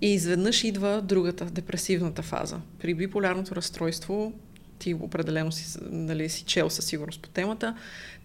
И 0.00 0.14
изведнъж 0.14 0.64
идва 0.64 1.02
другата, 1.02 1.44
депресивната 1.44 2.22
фаза. 2.22 2.60
При 2.80 2.94
биполярното 2.94 3.54
разстройство, 3.54 4.32
ти 4.78 4.94
определено 4.94 5.52
си, 5.52 5.78
нали, 5.90 6.28
си 6.28 6.44
чел 6.44 6.70
със 6.70 6.84
сигурност 6.84 7.22
по 7.22 7.28
темата, 7.28 7.76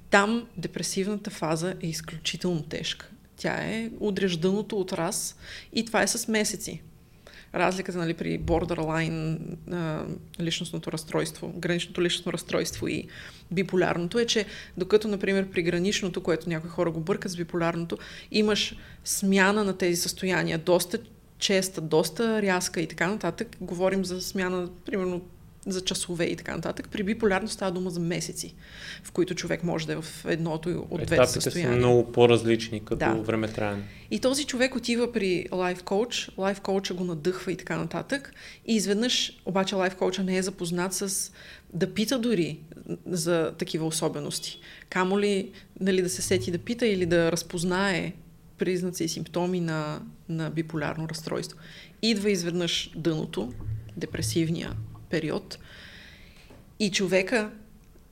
там 0.09 0.47
депресивната 0.57 1.29
фаза 1.29 1.73
е 1.81 1.87
изключително 1.87 2.63
тежка. 2.63 3.09
Тя 3.41 3.53
е 3.53 3.89
удряш 3.99 4.37
дъното 4.37 4.77
от 4.77 4.93
раз 4.93 5.35
и 5.73 5.85
това 5.85 6.01
е 6.01 6.07
с 6.07 6.27
месеци. 6.27 6.81
Разликата 7.55 7.97
нали, 7.97 8.13
при 8.13 8.39
borderline 8.39 9.37
личностното 10.39 10.91
разстройство, 10.91 11.53
граничното 11.57 12.01
личностно 12.01 12.33
разстройство 12.33 12.87
и 12.87 13.07
биполярното 13.51 14.19
е, 14.19 14.25
че 14.25 14.45
докато, 14.77 15.07
например, 15.07 15.49
при 15.49 15.63
граничното, 15.63 16.23
което 16.23 16.49
някои 16.49 16.69
хора 16.69 16.91
го 16.91 16.99
бъркат 16.99 17.31
с 17.31 17.35
биполярното, 17.35 17.97
имаш 18.31 18.75
смяна 19.03 19.63
на 19.63 19.77
тези 19.77 20.01
състояния, 20.01 20.57
доста 20.57 20.99
честа, 21.37 21.81
доста 21.81 22.41
рязка 22.41 22.81
и 22.81 22.87
така 22.87 23.07
нататък. 23.07 23.57
Говорим 23.61 24.05
за 24.05 24.21
смяна, 24.21 24.69
примерно, 24.85 25.21
за 25.65 25.81
часове 25.81 26.25
и 26.25 26.35
така 26.35 26.55
нататък. 26.55 26.89
При 26.91 27.03
биполярно 27.03 27.47
става 27.47 27.71
дума 27.71 27.89
за 27.89 27.99
месеци, 27.99 28.53
в 29.03 29.11
които 29.11 29.35
човек 29.35 29.63
може 29.63 29.87
да 29.87 29.93
е 29.93 29.95
в 29.95 30.25
едното 30.27 30.87
от 30.89 31.05
двете 31.05 31.27
състояния. 31.27 31.73
са 31.73 31.77
много 31.77 32.11
по-различни 32.11 32.85
като 32.85 32.99
да. 32.99 33.13
времетраене. 33.13 33.83
И 34.11 34.19
този 34.19 34.45
човек 34.45 34.75
отива 34.75 35.11
при 35.11 35.45
лайф 35.51 35.83
коуч, 35.83 36.31
лайф 36.37 36.61
коуча 36.61 36.93
го 36.93 37.03
надъхва 37.03 37.51
и 37.51 37.57
така 37.57 37.77
нататък. 37.77 38.33
И 38.65 38.75
изведнъж 38.75 39.41
обаче 39.45 39.75
лайф 39.75 39.95
коуча 39.95 40.23
не 40.23 40.37
е 40.37 40.41
запознат 40.41 40.93
с 40.93 41.31
да 41.73 41.93
пита 41.93 42.19
дори 42.19 42.59
за 43.05 43.53
такива 43.57 43.85
особености. 43.85 44.59
Камо 44.89 45.19
ли 45.19 45.51
нали, 45.79 46.01
да 46.01 46.09
се 46.09 46.21
сети 46.21 46.51
да 46.51 46.57
пита 46.57 46.87
или 46.87 47.05
да 47.05 47.31
разпознае 47.31 48.13
признаци 48.57 49.03
и 49.03 49.09
симптоми 49.09 49.59
на, 49.59 50.01
на 50.29 50.49
биполярно 50.49 51.09
разстройство. 51.09 51.59
Идва 52.01 52.31
изведнъж 52.31 52.91
дъното, 52.95 53.53
депресивния 53.97 54.75
период. 55.11 55.59
И 56.79 56.91
човека 56.91 57.51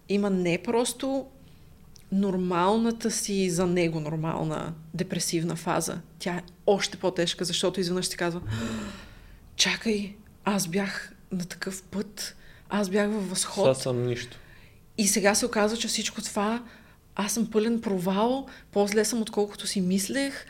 има 0.09 0.30
не 0.30 0.57
просто 0.63 1.27
нормалната 2.11 3.11
си 3.11 3.49
за 3.49 3.67
него 3.67 3.99
нормална 3.99 4.73
депресивна 4.93 5.55
фаза. 5.55 6.01
Тя 6.19 6.34
е 6.34 6.43
още 6.65 6.97
по-тежка, 6.97 7.45
защото 7.45 7.80
изведнъж 7.80 8.05
си 8.05 8.17
казва 8.17 8.41
чакай, 9.55 10.15
аз 10.45 10.67
бях 10.67 11.13
на 11.31 11.45
такъв 11.45 11.84
път, 11.84 12.35
аз 12.69 12.89
бях 12.89 13.09
във 13.09 13.30
възход. 13.30 13.63
Сега 13.63 13.73
съм 13.73 14.07
нищо. 14.07 14.38
И 14.97 15.07
сега 15.07 15.35
се 15.35 15.45
оказва, 15.45 15.77
че 15.77 15.88
всичко 15.88 16.21
това, 16.21 16.63
аз 17.15 17.34
съм 17.34 17.51
пълен 17.51 17.81
провал, 17.81 18.47
по-зле 18.71 19.05
съм 19.05 19.21
отколкото 19.21 19.67
си 19.67 19.81
мислех. 19.81 20.45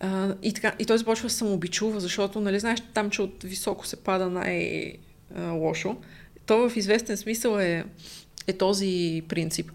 А, 0.00 0.34
и, 0.42 0.52
така, 0.52 0.74
и 0.78 0.84
той 0.84 0.98
започва 0.98 1.28
да 1.28 1.34
самообичува, 1.34 2.00
защото, 2.00 2.40
нали, 2.40 2.60
знаеш, 2.60 2.80
там, 2.94 3.10
че 3.10 3.22
от 3.22 3.42
високо 3.42 3.86
се 3.86 3.96
пада 3.96 4.30
най- 4.30 4.94
а, 5.34 5.50
лошо. 5.50 5.96
То 6.46 6.68
в 6.68 6.76
известен 6.76 7.16
смисъл 7.16 7.58
е, 7.58 7.84
е 8.46 8.52
този 8.52 9.22
принцип. 9.28 9.70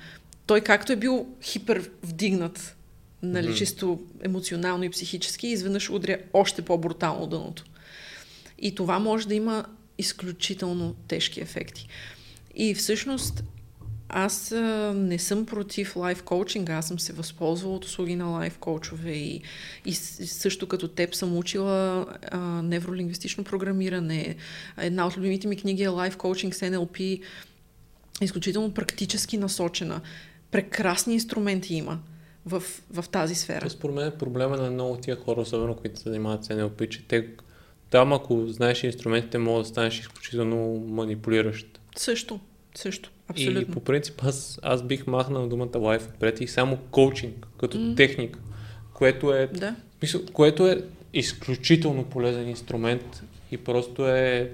Той 0.45 0.61
както 0.61 0.91
е 0.91 0.95
бил 0.95 1.27
хипер 1.41 1.89
вдигнат, 2.03 2.75
нали, 3.23 3.47
mm-hmm. 3.47 3.57
чисто 3.57 4.01
емоционално 4.23 4.83
и 4.83 4.89
психически, 4.89 5.47
изведнъж 5.47 5.89
удря 5.89 6.17
още 6.33 6.61
по-брутално 6.61 7.27
дъното. 7.27 7.65
И 8.59 8.75
това 8.75 8.99
може 8.99 9.27
да 9.27 9.35
има 9.35 9.65
изключително 9.97 10.95
тежки 11.07 11.41
ефекти. 11.41 11.87
И 12.55 12.75
всъщност 12.75 13.43
аз 14.15 14.51
а, 14.51 14.93
не 14.95 15.19
съм 15.19 15.45
против 15.45 15.95
лайф 15.95 16.23
коучинга, 16.23 16.73
аз 16.73 16.87
съм 16.87 16.99
се 16.99 17.13
възползвала 17.13 17.75
от 17.75 17.85
услуги 17.85 18.15
на 18.15 18.25
лайф 18.25 18.57
коучове 18.57 19.11
и, 19.11 19.41
и 19.85 19.93
също 19.93 20.67
като 20.67 20.87
теб 20.87 21.15
съм 21.15 21.37
учила 21.37 22.05
а, 22.31 22.39
невролингвистично 22.39 23.43
програмиране. 23.43 24.35
Една 24.77 25.07
от 25.07 25.17
любимите 25.17 25.47
ми 25.47 25.57
книги 25.57 25.83
е 25.83 25.87
Life 25.87 26.15
Coaching 26.15 26.51
с 26.51 26.59
NLP, 26.59 27.21
изключително 28.21 28.73
практически 28.73 29.37
насочена. 29.37 30.01
Прекрасни 30.51 31.13
инструменти 31.13 31.75
има 31.75 31.99
в, 32.45 32.63
в 32.91 33.05
тази 33.11 33.35
сфера. 33.35 33.69
Според 33.69 33.95
мен 33.95 34.11
проблема 34.19 34.57
на 34.57 34.71
много 34.71 34.97
тия 34.97 35.15
хора, 35.15 35.41
особено 35.41 35.75
които 35.75 35.99
се 35.99 36.09
занимават 36.09 36.45
с 36.45 36.47
NLP, 36.47 36.89
че 36.89 37.07
те 37.07 37.27
там, 37.89 38.13
ако 38.13 38.47
знаеш 38.47 38.83
инструментите, 38.83 39.37
може 39.37 39.63
да 39.63 39.69
станеш 39.69 39.99
изключително 39.99 40.85
манипулиращ. 40.87 41.79
Също, 41.95 42.39
също. 42.75 43.11
Абсолютно. 43.27 43.61
И 43.61 43.65
по 43.65 43.79
принцип 43.79 44.21
аз, 44.23 44.59
аз 44.61 44.83
бих 44.83 45.07
махнал 45.07 45.47
думата 45.47 45.77
лайф 45.77 46.07
отпред 46.07 46.41
и 46.41 46.47
само 46.47 46.77
коучинг 46.77 47.47
като 47.59 47.77
mm. 47.77 47.97
техника, 47.97 48.39
което 48.93 49.33
е, 49.33 49.47
да. 49.47 49.75
мисъл, 50.01 50.21
което 50.33 50.67
е 50.67 50.83
изключително 51.13 52.03
полезен 52.03 52.49
инструмент 52.49 53.23
и 53.51 53.57
просто 53.57 54.07
е 54.07 54.51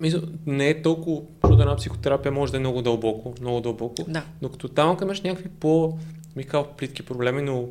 мисъл, 0.00 0.20
не 0.46 0.68
е 0.68 0.82
толкова, 0.82 1.22
защото 1.42 1.62
една 1.62 1.76
психотерапия 1.76 2.32
може 2.32 2.52
да 2.52 2.56
е 2.56 2.60
много 2.60 2.82
дълбоко, 2.82 3.34
много 3.40 3.60
дълбоко, 3.60 4.04
да. 4.08 4.24
докато 4.42 4.68
там 4.68 4.96
имаш 5.02 5.20
някакви 5.20 5.48
по, 5.48 5.98
ми 6.36 6.46
плитки 6.76 7.02
проблеми, 7.02 7.42
но 7.42 7.68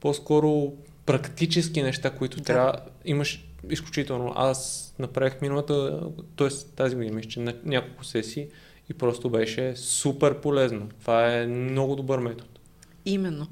по-скоро 0.00 0.72
практически 1.06 1.82
неща, 1.82 2.10
които 2.10 2.36
да. 2.36 2.42
трябва, 2.42 2.74
имаш 3.04 3.44
изключително. 3.70 4.32
Аз 4.36 4.88
направих 4.98 5.40
миналата, 5.40 6.00
т.е. 6.36 6.48
тази 6.76 6.94
година, 6.96 7.16
мисля, 7.16 7.30
че 7.30 7.40
на 7.40 7.54
няколко 7.64 8.04
сесии 8.04 8.46
и 8.90 8.94
просто 8.94 9.30
беше 9.30 9.76
супер 9.76 10.40
полезно. 10.40 10.88
Това 11.00 11.36
е 11.36 11.46
много 11.46 11.96
добър 11.96 12.18
метод. 12.18 12.48
Именно. 13.04 13.46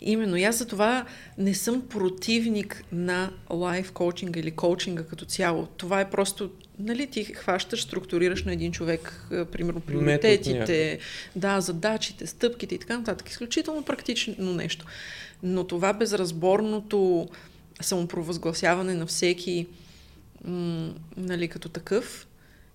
Именно. 0.00 0.36
И 0.36 0.44
аз 0.44 0.58
за 0.58 0.66
това 0.66 1.06
не 1.38 1.54
съм 1.54 1.88
противник 1.88 2.84
на 2.92 3.30
лайф 3.50 3.92
коучинга 3.92 4.40
или 4.40 4.50
коучинга 4.50 5.04
като 5.04 5.24
цяло. 5.24 5.66
Това 5.76 6.00
е 6.00 6.10
просто, 6.10 6.50
нали, 6.78 7.06
ти 7.06 7.24
хващаш, 7.24 7.82
структурираш 7.82 8.44
на 8.44 8.52
един 8.52 8.72
човек, 8.72 9.28
примерно, 9.52 9.80
приоритетите, 9.80 10.98
да, 11.36 11.60
задачите, 11.60 12.26
стъпките 12.26 12.74
и 12.74 12.78
така 12.78 12.98
нататък. 12.98 13.30
Изключително 13.30 13.82
практично 13.82 14.54
нещо. 14.54 14.86
Но 15.42 15.64
това 15.64 15.92
безразборното 15.92 17.28
самопровъзгласяване 17.82 18.94
на 18.94 19.06
всеки 19.06 19.66
м- 20.44 20.94
нали, 21.16 21.48
като 21.48 21.68
такъв 21.68 22.28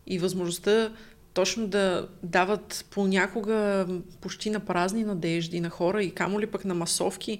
и 0.08 0.20
възможността 0.20 0.92
точно 1.34 1.68
да 1.68 2.08
дават 2.24 2.86
понякога 2.90 3.88
почти 4.22 4.50
на 4.50 4.60
празни 4.60 5.04
надежди 5.04 5.60
на 5.60 5.70
хора 5.70 6.04
и 6.04 6.12
камо 6.12 6.40
ли 6.40 6.46
пък 6.46 6.66
на 6.66 6.74
масовки. 6.74 7.40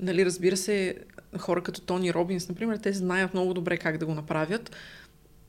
Нали, 0.00 0.26
разбира 0.26 0.56
се, 0.56 0.96
хора 1.38 1.62
като 1.62 1.80
Тони 1.80 2.14
Робинс, 2.14 2.48
например, 2.48 2.76
те 2.76 2.92
знаят 2.92 3.34
много 3.34 3.54
добре 3.54 3.76
как 3.76 3.98
да 3.98 4.06
го 4.06 4.14
направят. 4.14 4.76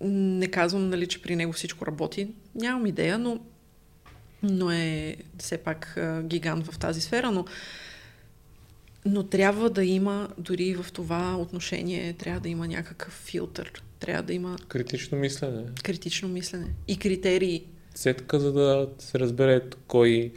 Не 0.01 0.47
казвам, 0.47 0.89
нали, 0.89 1.07
че 1.07 1.21
при 1.21 1.35
него 1.35 1.53
всичко 1.53 1.85
работи. 1.85 2.27
Нямам 2.55 2.85
идея, 2.85 3.17
но, 3.17 3.39
но 4.43 4.71
е 4.71 5.15
все 5.37 5.57
пак 5.57 5.99
гигант 6.23 6.67
в 6.71 6.79
тази 6.79 7.01
сфера. 7.01 7.31
Но 7.31 7.45
но 9.05 9.23
трябва 9.23 9.69
да 9.69 9.85
има, 9.85 10.27
дори 10.37 10.75
в 10.75 10.91
това 10.93 11.37
отношение, 11.37 12.13
трябва 12.13 12.39
да 12.39 12.49
има 12.49 12.67
някакъв 12.67 13.13
филтър. 13.13 13.83
Трябва 13.99 14.23
да 14.23 14.33
има... 14.33 14.55
Критично 14.67 15.17
мислене. 15.17 15.63
Критично 15.83 16.29
мислене. 16.29 16.67
И 16.87 16.97
критерии. 16.97 17.65
Сетка, 17.95 18.39
за 18.39 18.53
да 18.53 18.89
се 18.99 19.19
разбере 19.19 19.61
кой 19.87 20.33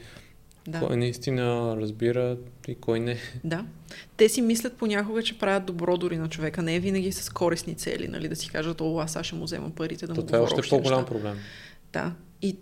Да. 0.69 0.81
Кой 0.81 0.97
наистина 0.97 1.77
разбира 1.81 2.37
и 2.69 2.75
кой 2.75 3.01
не. 3.01 3.17
Да. 3.45 3.67
Те 4.17 4.29
си 4.29 4.43
мислят 4.43 4.73
понякога, 4.73 5.23
че 5.23 5.39
правят 5.39 5.65
добро 5.65 5.97
дори 5.97 6.17
на 6.17 6.29
човека. 6.29 6.63
Не 6.63 6.77
е 6.77 6.81
винаги 6.81 7.13
с 7.13 7.31
корисни 7.31 7.75
цели, 7.75 8.09
нали, 8.09 8.29
да 8.29 8.37
си 8.37 8.49
кажат, 8.49 8.81
о, 8.81 8.99
аз 8.99 9.13
сега 9.13 9.25
ще 9.25 9.35
му 9.35 9.45
взема 9.45 9.71
парите 9.71 10.07
да 10.07 10.15
То 10.15 10.21
му 10.21 10.27
това 10.27 10.39
е 10.39 10.41
още 10.41 10.69
по-голям 10.69 11.07
проблем. 11.07 11.39
Да. 11.93 12.13
И 12.43 12.57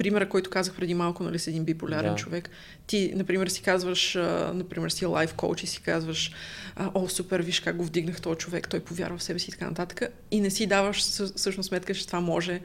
примера, 0.00 0.28
който 0.28 0.50
казах 0.50 0.76
преди 0.76 0.94
малко, 0.94 1.22
нали, 1.22 1.38
с 1.38 1.46
един 1.46 1.64
биполярен 1.64 2.10
Да. 2.10 2.16
човек. 2.16 2.50
Ти, 2.86 3.12
например, 3.16 3.48
си 3.48 3.62
казваш, 3.62 4.16
а, 4.16 4.52
например, 4.54 4.90
си 4.90 5.06
лайф 5.06 5.34
коуч 5.34 5.62
и 5.62 5.66
си 5.66 5.82
казваш, 5.82 6.32
а, 6.76 6.90
о, 6.94 7.08
супер, 7.08 7.40
виж 7.40 7.60
как 7.60 7.76
го 7.76 7.84
вдигнах 7.84 8.20
този 8.20 8.38
човек, 8.38 8.68
той 8.68 8.80
повярва 8.80 9.18
в 9.18 9.22
себе 9.22 9.38
си 9.38 9.50
и 9.50 9.52
така 9.52 9.66
нататък. 9.68 10.02
И 10.30 10.40
не 10.40 10.50
си 10.50 10.66
даваш 10.66 11.02
съ- 11.02 11.36
всъщност 11.36 11.68
сметка, 11.68 11.94
че 11.94 12.06
това 12.06 12.20
може 12.20 12.60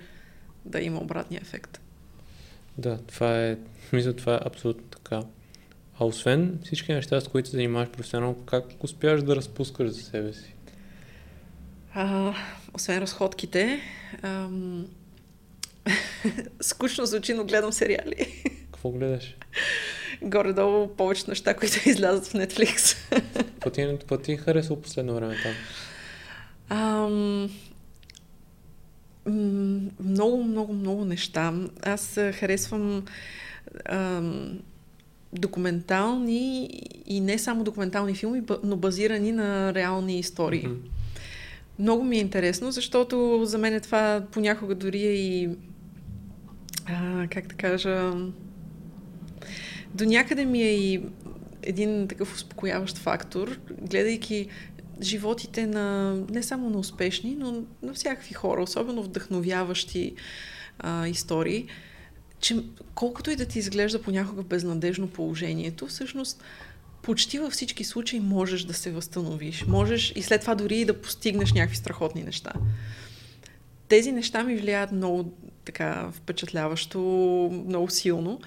да 0.65 0.81
има 0.81 0.99
обратния 0.99 1.41
ефект. 1.41 1.79
Да, 2.77 2.97
това 2.97 3.45
е, 3.45 3.57
мисля, 3.93 4.13
това 4.13 4.35
е 4.35 4.39
абсолютно 4.45 4.83
така. 4.83 5.21
А 5.99 6.05
освен 6.05 6.59
всички 6.63 6.93
неща, 6.93 7.21
с 7.21 7.27
които 7.27 7.49
се 7.49 7.55
занимаваш 7.55 7.89
професионално, 7.89 8.35
как 8.45 8.65
успяваш 8.79 9.23
да 9.23 9.35
разпускаш 9.35 9.89
за 9.89 10.01
себе 10.01 10.33
си? 10.33 10.53
А, 11.93 12.33
освен 12.73 12.99
разходките, 12.99 13.79
ам... 14.21 14.87
скучно 16.61 17.05
звучи, 17.05 17.33
но 17.33 17.45
гледам 17.45 17.71
сериали. 17.71 18.43
Какво 18.71 18.89
гледаш? 18.89 19.35
Горе-долу 20.21 20.87
повечето 20.87 21.31
неща, 21.31 21.53
които 21.53 21.89
излязат 21.89 22.27
в 22.27 22.33
Netflix. 22.33 22.95
Какво 23.53 23.69
ти, 23.69 23.81
какво 23.99 24.17
ти 24.17 24.31
е 24.31 24.37
харесало 24.37 24.81
последно 24.81 25.15
време 25.15 25.35
там? 25.43 25.53
Ам... 26.69 27.49
Много, 29.99 30.43
много, 30.43 30.73
много 30.73 31.05
неща. 31.05 31.53
Аз 31.83 32.13
харесвам 32.33 33.05
ам, 33.85 34.59
документални 35.33 36.69
и 37.05 37.19
не 37.19 37.39
само 37.39 37.63
документални 37.63 38.15
филми, 38.15 38.41
но 38.63 38.75
базирани 38.75 39.31
на 39.31 39.73
реални 39.73 40.19
истории. 40.19 40.67
Мгм. 40.67 40.79
Много 41.79 42.03
ми 42.03 42.17
е 42.17 42.21
интересно, 42.21 42.71
защото 42.71 43.41
за 43.45 43.57
мен 43.57 43.73
е 43.73 43.79
това 43.79 44.23
понякога 44.31 44.75
дори 44.75 45.01
е 45.01 45.13
и 45.13 45.49
а, 46.85 47.27
как 47.27 47.47
да 47.47 47.55
кажа 47.55 48.13
до 49.93 50.05
някъде 50.05 50.45
ми 50.45 50.61
е 50.61 50.77
и 50.77 51.01
един 51.63 52.07
такъв 52.07 52.35
успокояващ 52.35 52.97
фактор, 52.97 53.59
гледайки 53.81 54.47
животите 55.01 55.67
на 55.67 56.15
не 56.29 56.43
само 56.43 56.69
на 56.69 56.79
успешни, 56.79 57.35
но 57.39 57.63
на 57.81 57.93
всякакви 57.93 58.33
хора, 58.33 58.63
особено 58.63 59.03
вдъхновяващи 59.03 60.15
а, 60.79 61.07
истории, 61.07 61.67
че 62.39 62.55
колкото 62.95 63.31
и 63.31 63.35
да 63.35 63.45
ти 63.45 63.59
изглежда 63.59 64.01
понякога 64.01 64.43
безнадежно 64.43 65.07
положението, 65.07 65.87
всъщност 65.87 66.43
почти 67.01 67.39
във 67.39 67.53
всички 67.53 67.83
случаи 67.83 68.19
можеш 68.19 68.63
да 68.63 68.73
се 68.73 68.91
възстановиш. 68.91 69.65
Можеш 69.67 70.13
и 70.15 70.21
след 70.21 70.41
това 70.41 70.55
дори 70.55 70.77
и 70.77 70.85
да 70.85 71.01
постигнеш 71.01 71.53
някакви 71.53 71.75
страхотни 71.75 72.23
неща. 72.23 72.53
Тези 73.87 74.11
неща 74.11 74.43
ми 74.43 74.55
влияят 74.55 74.91
много 74.91 75.33
така 75.65 76.11
впечатляващо, 76.13 76.99
много 77.67 77.89
силно. 77.89 78.41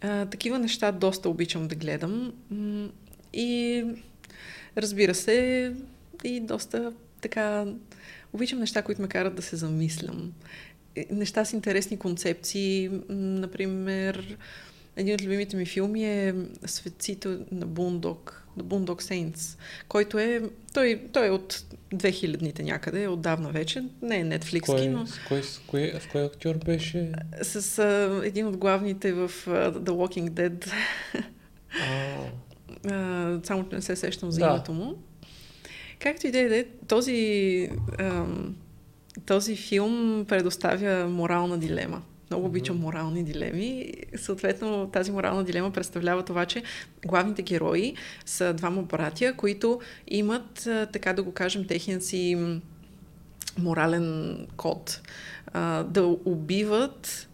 А, 0.00 0.26
такива 0.26 0.58
неща 0.58 0.92
доста 0.92 1.28
обичам 1.28 1.68
да 1.68 1.74
гледам. 1.74 2.32
И 3.32 3.84
разбира 4.76 5.14
се, 5.14 5.72
и 6.24 6.40
доста 6.40 6.92
така 7.20 7.66
обичам 8.32 8.58
неща, 8.58 8.82
които 8.82 9.02
ме 9.02 9.08
карат 9.08 9.34
да 9.34 9.42
се 9.42 9.56
замислям. 9.56 10.32
Неща 11.10 11.44
с 11.44 11.52
интересни 11.52 11.98
концепции. 11.98 12.90
Например, 13.08 14.36
един 14.96 15.14
от 15.14 15.22
любимите 15.22 15.56
ми 15.56 15.66
филми 15.66 16.04
е 16.04 16.34
Светците 16.66 17.38
на 17.52 17.66
Бундок, 17.66 18.47
на 18.58 18.64
Бундок 18.64 19.02
Saints, 19.02 19.58
който 19.88 20.18
е, 20.18 20.42
той, 20.74 21.00
той 21.12 21.26
е 21.26 21.30
от 21.30 21.64
2000-ните 21.94 22.62
някъде, 22.62 23.08
отдавна 23.08 23.50
вече, 23.50 23.84
не 24.02 24.16
е 24.16 24.24
Netflix, 24.24 24.60
Кой, 24.66 24.88
но 24.88 25.06
с, 25.06 25.18
кой, 25.28 25.42
с, 25.42 25.60
кой, 25.66 25.92
с 26.00 26.06
кой 26.12 26.24
актьор 26.24 26.54
беше? 26.64 27.12
с 27.42 27.78
а, 27.78 28.20
един 28.26 28.46
от 28.46 28.56
главните 28.56 29.12
в 29.12 29.22
а, 29.46 29.72
The 29.72 29.90
Walking 29.90 30.30
Dead, 30.30 30.72
А, 32.84 32.90
а, 32.94 33.40
само 33.44 33.68
че 33.68 33.76
не 33.76 33.82
се 33.82 33.96
сещам 33.96 34.30
за 34.30 34.40
Да. 34.40 34.46
името 34.46 34.72
му. 34.72 34.94
Както 35.98 36.26
и 36.26 36.30
да 36.30 36.38
е, 36.38 36.48
да 36.48 36.56
е, 36.56 36.64
този, 36.88 37.70
ам, 37.98 38.56
този 39.26 39.56
филм 39.56 40.24
предоставя 40.28 41.08
морална 41.08 41.58
дилема. 41.58 42.02
Много 42.30 42.46
обичам 42.46 42.78
морални 42.78 43.24
дилеми. 43.24 43.92
Съответно, 44.16 44.90
тази 44.92 45.12
морална 45.12 45.44
дилема 45.44 45.70
представлява 45.70 46.22
това, 46.22 46.46
че 46.46 46.62
главните 47.06 47.42
герои 47.42 47.94
са 48.26 48.54
двама 48.54 48.82
братя, 48.82 49.34
които 49.36 49.80
имат, 50.08 50.68
така 50.92 51.12
да 51.12 51.22
го 51.22 51.32
кажем, 51.32 51.66
техния 51.66 52.00
си 52.00 52.36
морален 53.58 54.38
код. 54.56 55.00
А, 55.52 55.82
да 55.82 56.04
убиват 56.24 57.28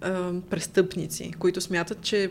а, 0.00 0.32
престъпници, 0.50 1.32
които 1.38 1.60
смятат, 1.60 2.00
че 2.00 2.30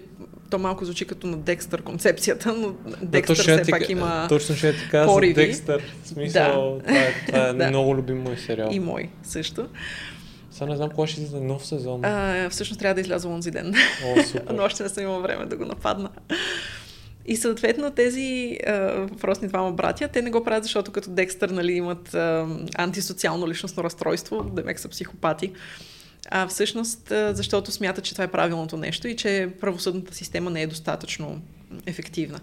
то 0.49 0.59
малко 0.59 0.85
звучи 0.85 1.05
като 1.05 1.27
на 1.27 1.37
Декстър 1.37 1.81
концепцията, 1.81 2.53
но 2.53 2.75
Декстър 3.01 3.35
все 3.35 3.61
ти 3.61 3.71
пак 3.71 3.89
има 3.89 4.25
Точно 4.29 4.55
ще 4.55 4.73
ти 4.73 4.89
кажа 4.89 5.13
за. 5.13 5.33
Декстър. 5.33 5.83
В 6.03 6.07
смисъл, 6.07 6.81
това 6.87 6.99
е, 6.99 7.13
това 7.27 7.47
е 7.47 7.53
Да. 7.57 7.69
много 7.69 7.95
любим 7.95 8.21
мой 8.21 8.37
сериал. 8.37 8.69
и 8.71 8.79
мой 8.79 9.09
също. 9.23 9.67
Сега 10.53 10.65
не 10.65 10.75
знам 10.75 10.89
кога 10.89 11.07
ще 11.07 11.21
излезе 11.21 11.43
нов 11.43 11.65
сезон. 11.65 12.05
А, 12.05 12.49
всъщност 12.49 12.79
трябва 12.79 12.95
да 12.95 13.01
изляза 13.01 13.27
онзи 13.27 13.51
ден, 13.51 13.73
О, 14.05 14.23
супер. 14.23 14.43
но 14.53 14.63
още 14.63 14.83
не 14.83 14.89
съм 14.89 15.03
имала 15.03 15.21
време 15.21 15.45
да 15.45 15.57
го 15.57 15.65
нападна. 15.65 16.09
И 17.25 17.35
съответно 17.35 17.91
тези 17.91 18.57
а, 18.67 18.71
въпросни 19.11 19.47
двама 19.47 19.71
братя, 19.71 20.07
те 20.07 20.21
не 20.21 20.31
го 20.31 20.43
правят, 20.43 20.63
защото 20.63 20.91
като 20.91 21.09
Декстър 21.09 21.49
нали, 21.49 21.71
имат 21.71 22.13
а, 22.13 22.47
антисоциално 22.75 23.47
личностно 23.47 23.83
разстройство, 23.83 24.43
демек 24.43 24.79
са 24.79 24.89
психопати, 24.89 25.51
а 26.29 26.47
всъщност 26.47 27.11
а, 27.11 27.35
защото 27.35 27.71
смятат, 27.71 28.03
че 28.03 28.11
това 28.11 28.23
е 28.23 28.31
правилното 28.31 28.77
нещо 28.77 29.07
и 29.07 29.15
че 29.15 29.49
правосъдната 29.61 30.13
система 30.13 30.49
не 30.49 30.61
е 30.61 30.67
достатъчно 30.67 31.41
ефективна. 31.85 32.39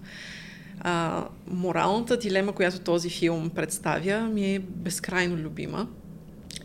А, 0.81 1.25
моралната 1.47 2.17
дилема, 2.17 2.53
която 2.53 2.79
този 2.79 3.11
филм 3.11 3.51
представя, 3.51 4.21
ми 4.21 4.55
е 4.55 4.59
безкрайно 4.59 5.37
любима. 5.37 5.89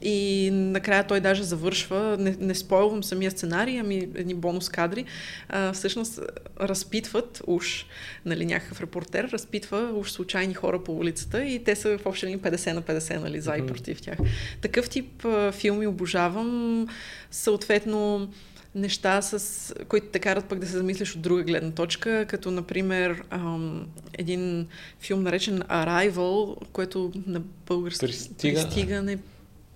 И 0.01 0.49
накрая 0.53 1.07
той 1.07 1.19
даже 1.19 1.43
завършва, 1.43 2.17
не, 2.19 2.35
не 2.39 2.55
спойлвам 2.55 3.03
самия 3.03 3.31
сценарий, 3.31 3.79
ами 3.79 3.95
едни 4.15 4.33
бонус 4.33 4.69
кадри, 4.69 5.05
а, 5.49 5.73
всъщност 5.73 6.19
разпитват 6.61 7.41
уж, 7.47 7.85
нали, 8.25 8.45
някакъв 8.45 8.81
репортер 8.81 9.29
разпитва 9.33 9.91
уж 9.95 10.11
случайни 10.11 10.53
хора 10.53 10.83
по 10.83 10.97
улицата 10.97 11.45
и 11.45 11.63
те 11.63 11.75
са 11.75 11.97
в 11.97 12.05
общи 12.05 12.25
линии 12.25 12.39
50 12.39 12.73
на 12.73 12.81
50, 12.81 13.19
нали, 13.19 13.41
за 13.41 13.55
и 13.57 13.65
против 13.65 14.01
тях. 14.01 14.17
Такъв 14.61 14.89
тип 14.89 15.25
а, 15.25 15.51
филми 15.51 15.87
обожавам, 15.87 16.87
съответно 17.31 18.29
неща, 18.75 19.21
с, 19.21 19.73
които 19.87 20.07
те 20.07 20.19
карат 20.19 20.45
пък 20.45 20.59
да 20.59 20.67
се 20.67 20.77
замислиш 20.77 21.15
от 21.15 21.21
друга 21.21 21.43
гледна 21.43 21.71
точка, 21.71 22.25
като 22.27 22.51
например 22.51 23.23
ам, 23.29 23.87
един 24.13 24.67
филм 24.99 25.23
наречен 25.23 25.59
Arrival, 25.61 26.55
което 26.71 27.11
на 27.27 27.41
български 27.67 28.05
Пристига- 28.05 28.63
пристигане, 28.63 29.17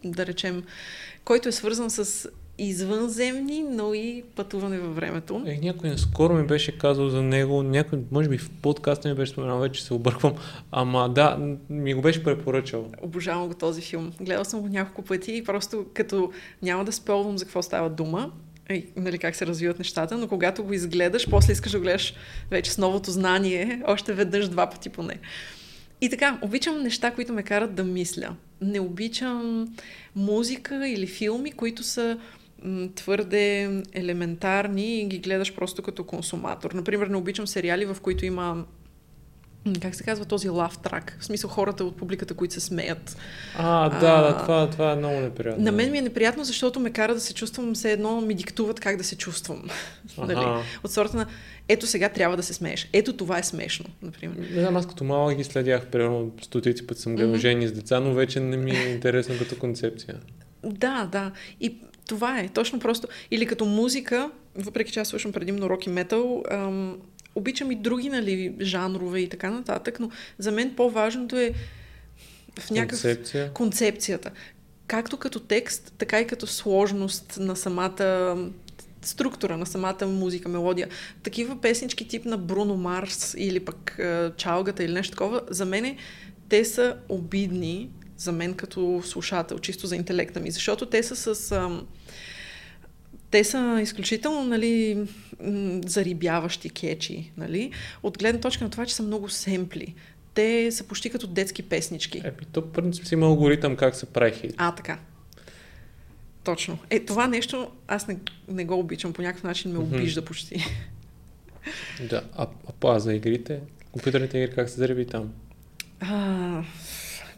да 0.03 0.25
речем, 0.25 0.63
който 1.25 1.49
е 1.49 1.51
свързан 1.51 1.89
с 1.89 2.29
извънземни, 2.59 3.65
но 3.69 3.93
и 3.93 4.23
пътуване 4.35 4.79
във 4.79 4.95
времето. 4.95 5.43
Е, 5.45 5.59
някой 5.63 5.89
наскоро 5.89 6.33
ми 6.33 6.47
беше 6.47 6.77
казал 6.77 7.09
за 7.09 7.21
него, 7.21 7.63
някой, 7.63 7.99
може 8.11 8.29
би 8.29 8.37
в 8.37 8.49
подкаста 8.61 9.09
ми 9.09 9.15
беше 9.15 9.31
споменал, 9.31 9.59
вече 9.59 9.83
се 9.83 9.93
обърквам, 9.93 10.33
ама 10.71 11.09
да, 11.09 11.55
ми 11.69 11.93
го 11.93 12.01
беше 12.01 12.23
препоръчал. 12.23 12.91
Обожавам 13.01 13.47
го 13.47 13.53
този 13.53 13.81
филм. 13.81 14.11
Гледала 14.21 14.45
съм 14.45 14.61
го 14.61 14.67
няколко 14.67 15.01
пъти 15.01 15.35
и 15.35 15.43
просто 15.43 15.85
като 15.93 16.31
няма 16.61 16.85
да 16.85 16.91
спелвам 16.91 17.37
за 17.37 17.45
какво 17.45 17.61
става 17.61 17.89
дума, 17.89 18.31
и, 18.69 18.85
нали, 18.95 19.17
как 19.17 19.35
се 19.35 19.45
развиват 19.45 19.79
нещата, 19.79 20.17
но 20.17 20.27
когато 20.27 20.63
го 20.63 20.73
изгледаш, 20.73 21.29
после 21.29 21.53
искаш 21.53 21.71
да 21.71 21.77
го 21.77 21.83
гледаш 21.83 22.13
вече 22.51 22.71
с 22.71 22.77
новото 22.77 23.11
знание, 23.11 23.81
още 23.87 24.13
веднъж 24.13 24.47
два 24.47 24.69
пъти 24.69 24.89
поне. 24.89 25.19
И 26.01 26.09
така, 26.09 26.39
обичам 26.41 26.83
неща, 26.83 27.11
които 27.11 27.33
ме 27.33 27.43
карат 27.43 27.75
да 27.75 27.83
мисля. 27.83 28.35
Не 28.61 28.79
обичам 28.79 29.67
музика 30.15 30.87
или 30.87 31.07
филми, 31.07 31.51
които 31.51 31.83
са 31.83 32.19
твърде 32.95 33.81
елементарни 33.93 35.01
и 35.01 35.05
ги 35.05 35.19
гледаш 35.19 35.55
просто 35.55 35.81
като 35.81 36.03
консуматор. 36.03 36.71
Например, 36.71 37.07
не 37.07 37.17
обичам 37.17 37.47
сериали, 37.47 37.85
в 37.85 37.97
които 38.01 38.25
има 38.25 38.65
как 39.81 39.95
се 39.95 40.03
казва 40.03 40.25
този 40.25 40.49
лав 40.49 40.77
трак? 40.77 41.17
В 41.19 41.25
смисъл 41.25 41.49
хората 41.49 41.85
от 41.85 41.97
публиката, 41.97 42.33
които 42.33 42.53
се 42.53 42.59
смеят. 42.59 43.17
А, 43.57 43.89
да, 43.89 43.99
да, 43.99 44.27
А, 44.27 44.37
това, 44.37 44.69
това 44.69 44.91
е 44.91 44.95
много 44.95 45.19
неприятно. 45.19 45.63
На 45.63 45.71
мен 45.71 45.91
ми 45.91 45.97
е 45.97 46.01
неприятно, 46.01 46.43
защото 46.43 46.79
ме 46.79 46.89
кара 46.89 47.13
да 47.13 47.19
се 47.19 47.33
чувствам, 47.33 47.73
все 47.73 47.91
едно 47.91 48.21
ми 48.21 48.33
диктуват 48.33 48.79
как 48.79 48.97
да 48.97 49.03
се 49.03 49.15
чувствам. 49.17 49.63
нали? 50.17 50.63
От 50.83 50.91
сорта 50.91 51.17
на, 51.17 51.25
ето 51.67 51.87
сега 51.87 52.09
трябва 52.09 52.37
да 52.37 52.43
се 52.43 52.53
смееш. 52.53 52.89
Ето 52.93 53.13
това 53.13 53.39
е 53.39 53.43
смешно, 53.43 53.85
например. 54.01 54.47
Не 54.51 54.61
знам, 54.61 54.77
аз 54.77 54.87
като 54.87 55.03
малък 55.03 55.37
ги 55.37 55.43
следях, 55.43 55.87
примерно 55.87 56.31
стотици 56.41 56.87
пъти 56.87 57.01
съм 57.01 57.15
гледал 57.15 57.35
жени 57.35 57.67
с 57.67 57.71
деца, 57.71 57.99
но 57.99 58.13
вече 58.13 58.39
не 58.39 58.57
ми 58.57 58.71
е 58.71 58.91
интересно 58.93 59.35
като 59.39 59.55
концепция. 59.59 60.15
Да, 60.63 61.09
да. 61.11 61.31
И 61.61 61.77
това 62.07 62.39
е. 62.39 62.49
Точно 62.49 62.79
просто. 62.79 63.07
Или 63.31 63.45
като 63.45 63.65
музика, 63.65 64.31
въпреки 64.55 64.91
че 64.91 64.99
аз 64.99 65.07
слушам 65.07 65.31
предимно 65.31 65.69
рок 65.69 65.85
и 65.85 65.89
метал, 65.89 66.43
ам, 66.51 66.97
обичам 67.35 67.71
и 67.71 67.75
други 67.75 68.09
нали, 68.09 68.55
жанрове 68.61 69.19
и 69.19 69.29
така 69.29 69.49
нататък, 69.49 69.99
но 69.99 70.11
за 70.37 70.51
мен 70.51 70.75
по-важното 70.75 71.37
е 71.37 71.53
в 72.59 72.71
някакъв... 72.71 73.01
Концепция. 73.01 73.53
Концепцията. 73.53 74.31
Както 74.87 75.17
като 75.17 75.39
текст, 75.39 75.93
така 75.97 76.19
и 76.19 76.27
като 76.27 76.47
сложност 76.47 77.37
на 77.39 77.55
самата 77.55 78.37
структура 79.01 79.57
на 79.57 79.65
самата 79.65 80.05
музика, 80.07 80.49
мелодия. 80.49 80.87
Такива 81.23 81.61
песнички 81.61 82.07
тип 82.07 82.25
на 82.25 82.37
Бруно 82.37 82.77
Марс 82.77 83.35
или 83.37 83.59
пък 83.59 83.95
е, 83.99 84.31
Чалгата 84.37 84.83
или 84.83 84.93
нещо 84.93 85.11
такова, 85.11 85.41
за 85.49 85.65
мен 85.65 85.97
те 86.49 86.65
са 86.65 86.97
обидни 87.09 87.89
за 88.17 88.31
мен 88.31 88.53
като 88.53 89.01
слушател, 89.05 89.59
чисто 89.59 89.87
за 89.87 89.95
интелекта 89.95 90.39
ми, 90.39 90.51
защото 90.51 90.85
те 90.85 91.03
са 91.03 91.35
с... 91.35 91.51
Ам, 91.51 91.87
те 93.31 93.43
са 93.43 93.79
изключително 93.81 94.43
нали, 94.43 95.05
зарибяващи 95.85 96.69
кечи, 96.69 97.31
нали? 97.37 97.71
от 98.03 98.17
гледна 98.17 98.41
точка 98.41 98.63
на 98.63 98.69
това, 98.69 98.85
че 98.85 98.95
са 98.95 99.03
много 99.03 99.29
семпли. 99.29 99.95
Те 100.33 100.71
са 100.71 100.83
почти 100.83 101.09
като 101.09 101.27
детски 101.27 101.63
песнички. 101.63 102.17
Еми, 102.17 102.45
то 102.51 102.61
в 102.61 102.71
принцип 102.71 103.05
си 103.05 103.13
има 103.13 103.25
алгоритъм 103.25 103.75
как 103.75 103.95
се 103.95 104.05
прави 104.05 104.31
хит. 104.31 104.53
А, 104.57 104.75
така. 104.75 104.99
Точно. 106.43 106.77
Е, 106.89 107.05
това 107.05 107.27
нещо 107.27 107.71
аз 107.87 108.07
не, 108.07 108.17
не 108.47 108.65
го 108.65 108.79
обичам. 108.79 109.13
По 109.13 109.21
някакъв 109.21 109.43
начин 109.43 109.71
ме 109.71 109.79
обижда 109.79 110.25
почти. 110.25 110.65
Да, 112.09 112.23
а, 112.33 112.47
а, 112.83 112.95
а 112.95 112.99
за 112.99 113.13
игрите? 113.13 113.59
Компютърните 113.91 114.37
игри 114.37 114.55
как 114.55 114.69
се 114.69 114.75
зареби 114.75 115.05
там? 115.05 115.33
А, 115.99 116.63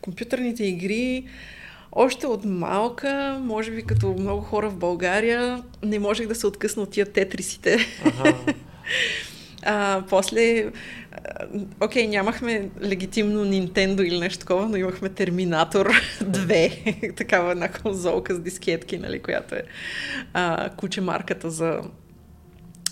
компютърните 0.02 0.66
игри 0.66 1.26
още 1.92 2.28
от 2.28 2.46
малка, 2.46 3.40
може 3.42 3.72
би 3.72 3.84
като 3.84 4.16
много 4.20 4.42
хора 4.42 4.70
в 4.70 4.76
България, 4.76 5.64
не 5.84 6.00
можех 6.00 6.28
да 6.28 6.36
се 6.36 6.48
откъсна 6.48 6.84
от 6.84 6.92
тия 6.92 7.06
тетрисите. 7.06 7.78
Ага. 8.06 8.36
А, 9.64 10.04
после, 10.10 10.72
окей, 11.82 12.06
okay, 12.06 12.10
нямахме 12.10 12.70
легитимно 12.84 13.46
Nintendo 13.46 14.02
или 14.02 14.20
нещо 14.20 14.40
такова, 14.40 14.70
но 14.70 14.76
имахме 14.76 15.10
Терминатор 15.10 15.90
2, 16.24 17.16
такава 17.16 17.52
една 17.52 17.72
конзолка 17.72 18.36
с 18.36 18.40
дискетки, 18.40 18.98
нали, 18.98 19.20
която 19.20 19.56
е 19.56 19.64
а, 20.34 20.70
куче 20.78 21.02
марката 21.02 21.50
за 21.50 21.82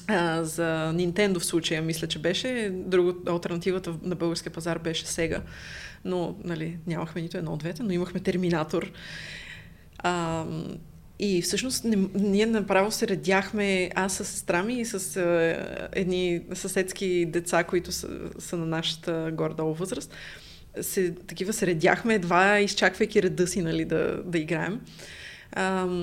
а, 0.07 0.43
за 0.43 0.91
Nintendo 0.95 1.39
в 1.39 1.45
случая, 1.45 1.81
мисля, 1.81 2.07
че 2.07 2.19
беше. 2.19 2.69
Друго, 2.73 3.13
альтернативата 3.27 3.95
на 4.03 4.15
българския 4.15 4.53
пазар 4.53 4.79
беше 4.79 5.05
Sega. 5.05 5.41
Но, 6.05 6.35
нали, 6.43 6.77
нямахме 6.87 7.21
нито 7.21 7.37
едно 7.37 7.53
от 7.53 7.59
двете, 7.59 7.83
но 7.83 7.91
имахме 7.91 8.19
Терминатор. 8.19 8.91
А, 9.97 10.45
и 11.19 11.41
всъщност 11.41 11.83
не, 11.83 12.07
ние 12.13 12.45
направо 12.45 12.91
се 12.91 13.07
редяхме, 13.07 13.91
аз 13.95 14.13
с 14.13 14.25
сестра 14.25 14.63
ми 14.63 14.79
и 14.79 14.85
с 14.85 15.17
е, 15.17 15.59
едни 15.93 16.41
съседски 16.53 17.25
деца, 17.25 17.63
които 17.63 17.91
са, 17.91 18.09
са 18.39 18.57
на 18.57 18.65
нашата 18.65 19.31
горе-долу 19.33 19.73
възраст. 19.73 20.13
Се, 20.81 21.11
такива 21.11 21.53
се 21.53 21.67
редяхме 21.67 22.13
едва, 22.13 22.59
изчаквайки 22.59 23.23
реда 23.23 23.47
си 23.47 23.61
нали, 23.61 23.85
да, 23.85 24.23
да 24.25 24.37
играем. 24.37 24.81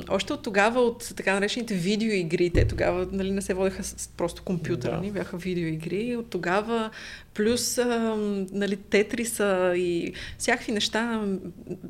Още 0.09 0.33
от 0.33 0.43
тогава, 0.43 0.81
от 0.81 1.13
така 1.17 1.35
наречените 1.35 1.75
видеоигри, 1.75 2.51
те 2.51 2.65
тогава 2.65 3.07
нали, 3.13 3.31
не 3.31 3.43
се 3.43 3.55
водеха 3.55 3.85
с 3.85 4.09
просто 4.17 4.43
компютърни, 4.43 5.07
да. 5.07 5.13
бяха 5.13 5.37
видеоигри. 5.37 6.17
От 6.17 6.31
тогава 6.31 6.91
плюс 7.35 7.79
а, 7.79 8.17
нали, 8.53 8.77
тетриса 8.77 9.73
и 9.77 10.13
всякакви 10.39 10.73
неща 10.73 11.25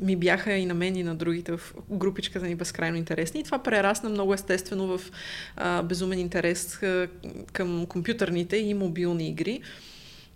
ми 0.01 0.17
бяха 0.17 0.53
и 0.53 0.67
на 0.67 0.75
мен 0.75 0.97
и 0.97 1.03
на 1.03 1.15
другите 1.15 1.57
в 1.57 1.75
групичката 1.91 2.47
ни 2.47 2.55
безкрайно 2.55 2.97
интересни. 2.97 3.41
И 3.41 3.45
това 3.45 3.59
прерасна 3.59 4.11
много 4.11 4.35
естествено 4.35 4.99
в 4.99 5.11
а, 5.57 5.83
безумен 5.83 6.19
интерес 6.19 6.83
а, 6.83 7.09
към 7.53 7.87
компютърните 7.87 8.57
и 8.57 8.75
мобилни 8.75 9.29
игри. 9.29 9.61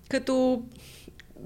Като 0.08 0.62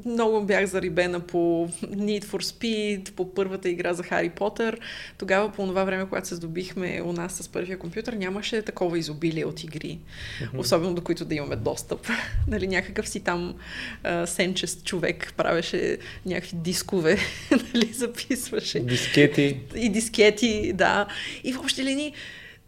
много 0.04 0.42
бях 0.42 0.66
зарибена 0.66 1.20
по 1.20 1.68
Need 1.82 2.24
for 2.24 2.42
Speed, 2.42 3.12
по 3.12 3.34
първата 3.34 3.68
игра 3.68 3.94
за 3.94 4.02
Хари 4.02 4.30
Потър. 4.30 4.78
Тогава, 5.18 5.52
по 5.52 5.66
това 5.66 5.84
време, 5.84 6.08
когато 6.08 6.28
се 6.28 6.34
здобихме 6.34 7.02
у 7.04 7.12
нас 7.12 7.32
с 7.32 7.48
първия 7.48 7.78
компютър, 7.78 8.12
нямаше 8.12 8.62
такова 8.62 8.98
изобилие 8.98 9.44
от 9.44 9.64
игри. 9.64 9.98
Mm-hmm. 9.98 10.58
Особено 10.58 10.94
до 10.94 11.02
които 11.02 11.24
да 11.24 11.34
имаме 11.34 11.56
достъп. 11.56 12.06
нали, 12.48 12.66
някакъв 12.66 13.08
си 13.08 13.20
там 13.20 13.54
а, 14.02 14.26
сенчест 14.26 14.84
човек 14.84 15.32
правеше 15.36 15.98
някакви 16.26 16.56
дискове, 16.56 17.18
нали, 17.74 17.92
записваше. 17.92 18.80
Дискети. 18.80 19.60
И 19.76 19.88
дискети, 19.88 20.72
да. 20.72 21.06
И 21.44 21.52
въобще 21.52 21.84
ли 21.84 21.94
ни 21.94 22.12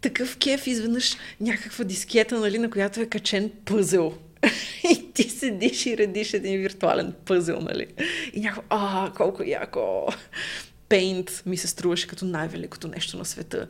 такъв 0.01 0.37
кеф 0.37 0.67
изведнъж 0.67 1.17
някаква 1.41 1.85
дискета, 1.85 2.41
нали, 2.41 2.59
на 2.59 2.71
която 2.71 3.01
е 3.01 3.07
качен 3.07 3.51
пъзел 3.65 4.15
и 4.91 5.13
ти 5.13 5.23
седиш 5.23 5.87
и 5.87 5.97
редиш 5.97 6.35
един 6.35 6.61
виртуален 6.61 7.15
пъзел, 7.25 7.61
нали? 7.61 7.87
И 8.33 8.41
някакво, 8.41 8.63
а, 8.71 9.13
колко 9.17 9.43
яко! 9.43 10.07
Paint 10.89 11.47
ми 11.47 11.57
се 11.57 11.69
струваше 11.69 12.07
като 12.07 12.25
най-великото 12.25 12.89
нещо 12.89 13.19
на 13.19 13.25
света. 13.25 13.69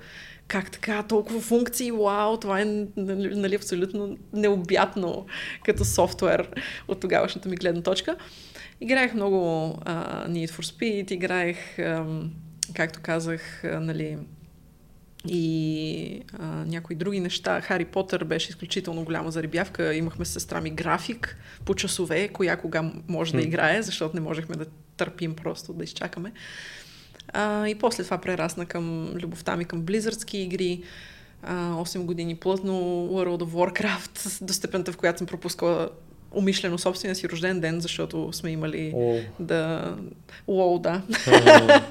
Как 0.49 0.71
така, 0.71 1.03
толкова 1.03 1.41
функции, 1.41 1.91
вау, 1.91 2.37
това 2.37 2.61
е 2.61 2.65
нали, 2.97 3.35
нали 3.35 3.55
абсолютно 3.55 4.17
необятно 4.33 5.27
като 5.65 5.85
софтуер 5.85 6.49
от 6.89 7.01
тогавашната 7.01 7.49
ми 7.49 7.57
гледна 7.57 7.83
точка. 7.83 8.17
Играех 8.81 9.15
много 9.15 9.37
uh, 9.37 10.29
Need 10.29 10.51
for 10.51 10.75
Speed, 10.75 11.13
играех, 11.13 11.57
um, 11.79 12.29
както 12.75 12.99
казах, 13.03 13.63
uh, 13.65 13.79
нали, 13.79 14.19
и 15.29 16.23
а, 16.39 16.47
някои 16.47 16.97
други 16.97 17.21
неща. 17.21 17.61
Хари 17.61 17.85
Потър 17.85 18.25
беше 18.25 18.51
изключително 18.51 19.05
голяма 19.05 19.31
заребявка. 19.31 19.95
Имахме 19.95 20.25
с 20.25 20.29
сестра 20.29 20.61
ми 20.61 20.71
график 20.71 21.37
по 21.65 21.75
часове, 21.75 22.29
коя 22.29 22.57
кога 22.57 22.93
може 23.09 23.33
да 23.33 23.43
играе, 23.43 23.83
защото 23.83 24.15
не 24.15 24.21
можехме 24.21 24.57
да 24.57 24.67
търпим 24.97 25.35
просто 25.35 25.73
да 25.73 25.85
изчакаме. 25.85 26.33
А, 27.29 27.69
и 27.69 27.75
после 27.75 28.05
това 28.05 28.19
прерасна 28.19 28.67
към 28.67 29.11
любовта 29.15 29.57
ми 29.57 29.65
към 29.65 29.83
близърдски 29.83 30.39
игри. 30.39 30.83
А, 31.43 31.73
8 31.73 32.05
години 32.05 32.37
плътно 32.37 32.73
World 33.13 33.43
of 33.43 33.51
Warcraft, 33.51 34.45
до 34.45 34.53
степента 34.53 34.93
в 34.93 34.97
която 34.97 35.19
съм 35.19 35.27
пропускала 35.27 35.91
умишлено 36.33 36.79
собствения 36.79 37.15
си 37.17 37.29
рожден 37.29 37.61
ден, 37.61 37.81
защото 37.81 38.33
сме 38.33 38.51
имали 38.51 38.93
oh. 38.97 39.25
да... 39.41 39.95
Уоу, 40.47 40.79
да. 40.79 41.03
Oh. 41.11 41.83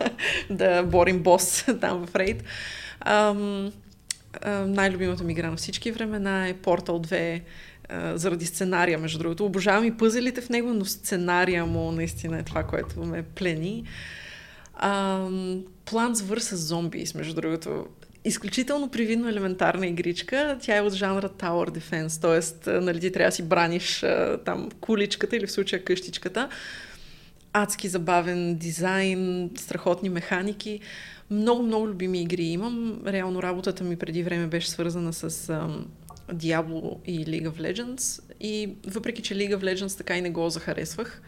да 0.50 0.84
борим 0.84 1.20
бос 1.20 1.66
там 1.82 2.08
в 2.08 2.16
рейд. 2.16 2.44
Ам, 3.00 3.72
ам, 4.42 4.72
най-любимата 4.72 5.24
ми 5.24 5.32
игра 5.32 5.50
на 5.50 5.58
всички 5.58 5.92
времена 5.92 6.48
е 6.48 6.54
Portal 6.54 7.08
2, 7.08 7.42
а, 7.90 8.18
заради 8.18 8.46
сценария, 8.46 9.00
между 9.00 9.18
другото. 9.18 9.46
Обожавам 9.46 9.86
и 9.86 9.98
пъзелите 9.98 10.42
в 10.42 10.50
него, 10.50 10.74
но 10.74 10.86
сценария 10.86 11.66
му 11.66 11.92
наистина 11.92 12.40
е 12.40 12.44
това, 12.44 12.64
което 12.64 13.00
ме 13.00 13.24
плени. 13.24 13.84
Plants 15.86 16.14
vs. 16.14 16.56
Zombies, 16.56 17.18
между 17.18 17.34
другото. 17.34 17.86
Изключително 18.26 18.90
привидно 18.90 19.30
елементарна 19.30 19.88
игричка. 19.88 20.58
Тя 20.62 20.78
е 20.78 20.82
от 20.82 20.94
жанра 20.94 21.30
Tower 21.30 21.80
Defense, 21.80 22.22
т.е. 22.22 22.72
нали, 22.72 23.00
ти 23.00 23.12
трябва 23.12 23.30
да 23.30 23.36
си 23.36 23.44
браниш 23.44 24.06
там 24.46 24.70
куличката 24.82 25.36
или 25.36 25.48
в 25.48 25.52
случая 25.52 25.84
къщичката. 25.84 26.50
Адски 27.54 27.88
забавен 27.88 28.56
дизайн, 28.56 29.50
страхотни 29.58 30.10
механики. 30.10 30.80
Много, 31.32 31.64
много 31.64 31.88
любими 31.88 32.22
игри 32.22 32.44
имам. 32.44 33.02
Реално 33.08 33.44
работата 33.44 33.84
ми 33.84 33.96
преди 33.96 34.24
време 34.24 34.48
беше 34.48 34.70
свързана 34.70 35.14
с 35.14 35.30
um, 35.30 35.86
Diablo 36.34 36.98
и 37.06 37.26
League 37.26 37.50
of 37.50 37.74
Legends. 37.74 38.22
И 38.40 38.70
въпреки, 38.88 39.22
че 39.22 39.36
League 39.36 39.58
of 39.58 39.76
Legends 39.76 39.98
така 39.98 40.18
и 40.18 40.22
не 40.22 40.30
го 40.30 40.50
захаресвах, 40.50 41.22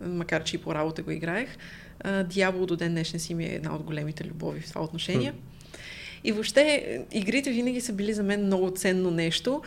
макар 0.00 0.44
че 0.44 0.56
и 0.56 0.58
по 0.58 0.74
работа 0.74 1.02
го 1.02 1.10
играех, 1.10 1.48
uh, 2.04 2.26
Diablo 2.26 2.66
до 2.66 2.76
ден 2.76 2.92
днешен 2.92 3.20
си 3.20 3.34
ми 3.34 3.44
е 3.44 3.54
една 3.54 3.74
от 3.74 3.82
големите 3.82 4.24
любови 4.24 4.60
в 4.60 4.68
това 4.68 4.82
отношение. 4.84 5.32
И 6.24 6.32
въобще, 6.32 7.04
игрите 7.12 7.50
винаги 7.50 7.80
са 7.80 7.92
били 7.92 8.12
за 8.12 8.22
мен 8.22 8.46
много 8.46 8.70
ценно 8.70 9.10
нещо. 9.10 9.62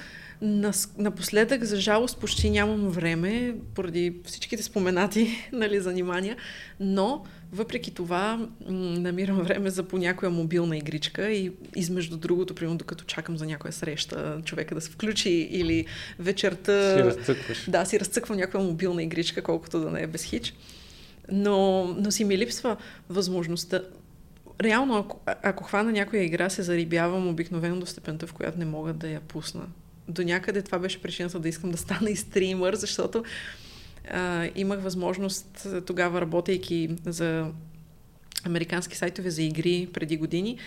Напоследък, 0.98 1.64
за 1.64 1.80
жалост, 1.80 2.20
почти 2.20 2.50
нямам 2.50 2.90
време, 2.90 3.56
поради 3.76 4.16
всичките 4.26 4.64
споменати 4.64 5.50
нали, 5.52 5.80
занимания, 5.80 6.36
но 6.80 7.24
въпреки 7.52 7.94
това 7.94 8.48
намирам 8.70 9.42
време 9.42 9.70
за 9.70 9.84
по 9.84 9.98
някоя 9.98 10.32
мобилна 10.32 10.78
игричка 10.78 11.30
и 11.30 11.52
измежду 11.76 12.18
другото, 12.18 12.56
примерно 12.56 12.78
докато 12.78 13.06
чакам 13.06 13.38
за 13.38 13.46
някоя 13.46 13.74
среща, 13.74 14.42
човека 14.46 14.76
да 14.76 14.82
се 14.82 14.92
включи 14.92 15.30
или 15.30 15.86
вечерта... 16.20 16.96
Си 16.96 17.04
разцъкваш. 17.04 17.70
Да, 17.70 17.86
си 17.86 18.00
разцъквам 18.00 18.38
някоя 18.38 18.64
мобилна 18.64 19.04
игричка, 19.04 19.42
колкото 19.42 19.80
да 19.80 19.92
не 19.92 20.02
е 20.02 20.08
без 20.08 20.24
хич. 20.24 20.54
Но, 21.32 21.84
но 21.84 22.12
си 22.12 22.24
ми 22.24 22.38
липсва 22.38 22.78
възможността 23.10 23.82
реално, 24.62 24.98
ако, 24.98 25.20
ако 25.26 25.64
хвана 25.64 25.92
някоя 25.92 26.24
игра, 26.24 26.50
се 26.50 26.62
зарибявам 26.62 27.28
обикновено 27.28 27.80
до 27.80 27.86
степента, 27.86 28.28
в 28.28 28.34
която 28.34 28.60
не 28.60 28.66
мога 28.66 28.94
да 28.94 29.10
я 29.10 29.20
пусна 29.20 29.68
до 30.08 30.24
някъде 30.24 30.62
това 30.62 30.80
беше 30.80 31.02
причината 31.02 31.40
да 31.40 31.50
искам 31.50 31.72
да 31.72 31.78
стана 31.78 32.10
и 32.10 32.16
стримър, 32.16 32.76
защото 32.76 33.24
а, 34.12 34.50
имах 34.56 34.80
възможност 34.80 35.68
тогава, 35.86 36.22
работейки 36.22 36.90
за 37.06 37.52
американски 38.46 38.98
сайтове 38.98 39.30
за 39.30 39.44
игри 39.44 39.88
преди 39.94 40.18
години, 40.18 40.58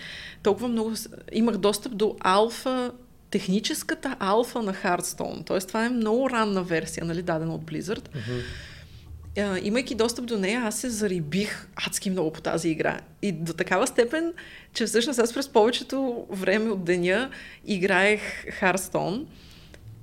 толкова 0.43 0.67
много 0.67 0.93
имах 1.31 1.57
достъп 1.57 1.95
до 1.97 2.15
алфа 2.19 2.91
техническата 3.29 4.15
алфа 4.19 4.61
на 4.61 4.73
Hearthstone. 4.73 5.45
Тоест, 5.45 5.67
това 5.67 5.85
е 5.85 5.89
много 5.89 6.29
ранна 6.29 6.63
версия, 6.63 7.05
нали, 7.05 7.21
дадена 7.21 7.55
от 7.55 7.61
Blizzard. 7.61 8.09
Mm-hmm 8.09 8.41
а, 9.37 9.59
имайки 9.63 9.95
достъп 9.95 10.25
до 10.25 10.39
нея, 10.39 10.61
аз 10.61 10.79
се 10.79 10.89
зарибих 10.89 11.67
адски 11.75 12.09
много 12.09 12.33
по 12.33 12.41
тази 12.41 12.69
игра. 12.69 12.99
И 13.21 13.31
до 13.31 13.53
такава 13.53 13.87
степен, 13.87 14.33
че 14.73 14.85
всъщност 14.85 15.19
аз 15.19 15.33
през 15.33 15.49
повечето 15.49 16.25
време 16.29 16.69
от 16.69 16.83
деня 16.83 17.29
играех 17.65 18.21
Харстон 18.49 19.27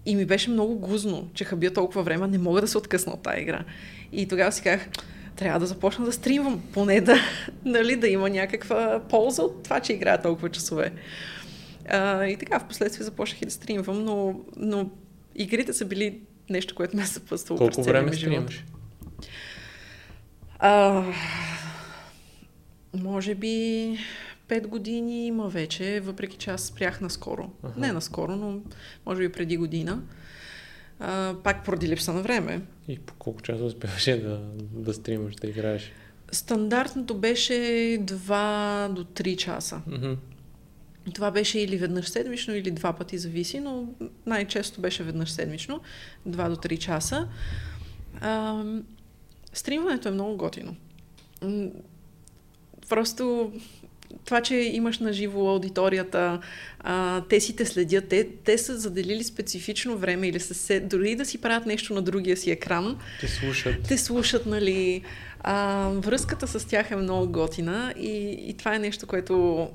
и 0.09 0.17
ми 0.17 0.25
беше 0.25 0.51
много 0.51 0.79
гузно, 0.79 1.29
че 1.35 1.45
хабия 1.45 1.73
толкова 1.73 2.03
време, 2.03 2.27
не 2.27 2.39
мога 2.39 2.61
да 2.61 2.69
се 2.69 2.79
откъсна 2.79 3.13
от 3.13 3.23
тази 3.23 3.41
игра. 3.41 3.65
И 4.13 4.29
тогава 4.29 4.53
си 4.53 4.63
казах, 4.63 4.89
трябва 5.37 5.61
да 5.61 5.67
започна 5.67 6.05
да 6.05 6.13
стримвам, 6.13 6.63
поне 6.73 7.01
да, 7.01 7.17
нали, 7.65 7.97
да 7.97 8.09
има 8.09 8.31
някаква 8.31 9.03
полза 9.11 9.43
от 9.43 9.63
това, 9.63 9.81
че 9.81 9.93
играя 9.93 10.23
толкова 10.23 10.49
часове. 10.49 10.93
А, 11.89 12.27
и 12.27 12.37
така, 12.37 12.59
в 12.59 12.65
последствие 12.65 13.05
започнах 13.05 13.43
и 13.43 13.45
да 13.45 13.51
стримвам, 13.51 14.05
но, 14.05 14.41
но 14.57 14.91
игрите 15.35 15.73
са 15.73 15.85
били 15.85 16.21
нещо, 16.51 16.75
което 16.75 16.97
ме 16.97 17.03
е 17.03 17.07
съпътствало 17.07 17.59
Колко 17.59 17.83
време 17.83 18.13
стримваш? 18.13 18.65
А, 20.59 21.05
може 22.95 23.35
би 23.35 23.99
5 24.49 24.67
години 24.67 25.27
има 25.27 25.49
вече, 25.49 26.01
въпреки 26.01 26.37
че 26.37 26.51
аз 26.51 26.63
спрях 26.63 27.01
наскоро. 27.01 27.51
Ага. 27.63 27.81
Не 27.81 27.93
наскоро, 27.93 28.37
но 28.37 28.61
може 29.07 29.21
би 29.21 29.33
преди 29.33 29.57
година. 29.57 30.03
А, 31.01 31.35
пак 31.45 31.65
поради 31.65 31.89
липса 31.89 32.13
на 32.13 32.23
време. 32.23 32.61
И 32.89 32.99
по 32.99 33.15
колко 33.15 33.43
часа 33.43 33.65
успяваше 33.65 34.17
да, 34.17 34.41
да 34.59 34.95
стримаш, 34.95 35.35
да 35.35 35.47
играеш? 35.47 35.93
Стандартното 36.33 37.15
беше 37.19 37.53
2 37.53 38.89
до 38.89 39.05
3 39.05 39.37
часа. 39.37 39.83
Uh-huh. 39.89 40.17
Това 41.15 41.31
беше 41.31 41.59
или 41.59 41.77
веднъж 41.77 42.09
седмично, 42.09 42.55
или 42.55 42.71
два 42.71 42.93
пъти 42.93 43.19
зависи, 43.19 43.61
но 43.61 43.89
най-често 44.27 44.81
беше 44.81 45.03
веднъж 45.03 45.31
седмично, 45.31 45.81
2 46.29 46.49
до 46.49 46.57
3 46.57 46.79
часа. 46.79 47.29
А, 48.21 48.65
Стримването 49.53 50.09
е 50.09 50.13
много 50.13 50.37
готино. 50.37 50.77
Просто 52.89 53.53
това, 54.25 54.41
че 54.41 54.55
имаш 54.55 54.99
на 54.99 55.13
живо 55.13 55.49
аудиторията, 55.49 56.41
а, 56.81 57.21
те 57.29 57.41
си 57.41 57.57
те 57.57 57.67
следят, 57.67 58.09
те, 58.09 58.29
те 58.45 58.59
са 58.59 58.79
заделили 58.79 59.25
специфично 59.25 59.99
време 59.99 60.29
или 60.29 60.41
са 60.41 60.55
се, 60.55 60.81
дори 60.81 61.17
да 61.17 61.25
си 61.25 61.41
правят 61.41 61.67
нещо 61.67 61.95
на 61.95 62.03
другия 62.03 62.37
си 62.37 62.51
екран. 62.51 62.99
Те 63.21 63.29
слушат. 63.29 63.75
Те 63.89 63.99
слушат, 63.99 64.47
нали. 64.47 65.03
А, 65.41 65.89
връзката 65.89 66.47
с 66.49 66.65
тях 66.65 66.91
е 66.91 66.97
много 66.97 67.33
готина 67.33 67.95
и, 67.97 68.39
и 68.49 68.55
това 68.55 68.75
е 68.75 68.79
нещо, 68.79 69.07
което 69.07 69.69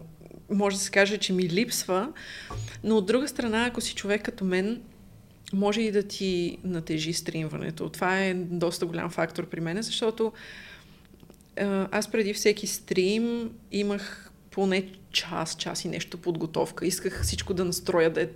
може 0.49 0.75
да 0.75 0.81
се 0.81 0.91
каже, 0.91 1.17
че 1.17 1.33
ми 1.33 1.49
липсва. 1.49 2.11
Но 2.83 2.97
от 2.97 3.05
друга 3.05 3.27
страна, 3.27 3.65
ако 3.65 3.81
си 3.81 3.95
човек 3.95 4.23
като 4.23 4.45
мен, 4.45 4.81
може 5.53 5.81
и 5.81 5.91
да 5.91 6.03
ти 6.03 6.57
натежи 6.63 7.13
стримването. 7.13 7.89
Това 7.89 8.23
е 8.23 8.33
доста 8.33 8.85
голям 8.85 9.09
фактор 9.09 9.45
при 9.49 9.59
мен, 9.59 9.81
защото 9.81 10.31
аз 11.91 12.11
преди 12.11 12.33
всеки 12.33 12.67
стрим 12.67 13.51
имах 13.71 14.31
поне 14.51 14.91
час, 15.11 15.55
час 15.55 15.85
и 15.85 15.87
нещо 15.87 16.17
подготовка. 16.17 16.85
Исках 16.85 17.23
всичко 17.23 17.53
да 17.53 17.65
настроя 17.65 18.09
да 18.09 18.21
е 18.21 18.27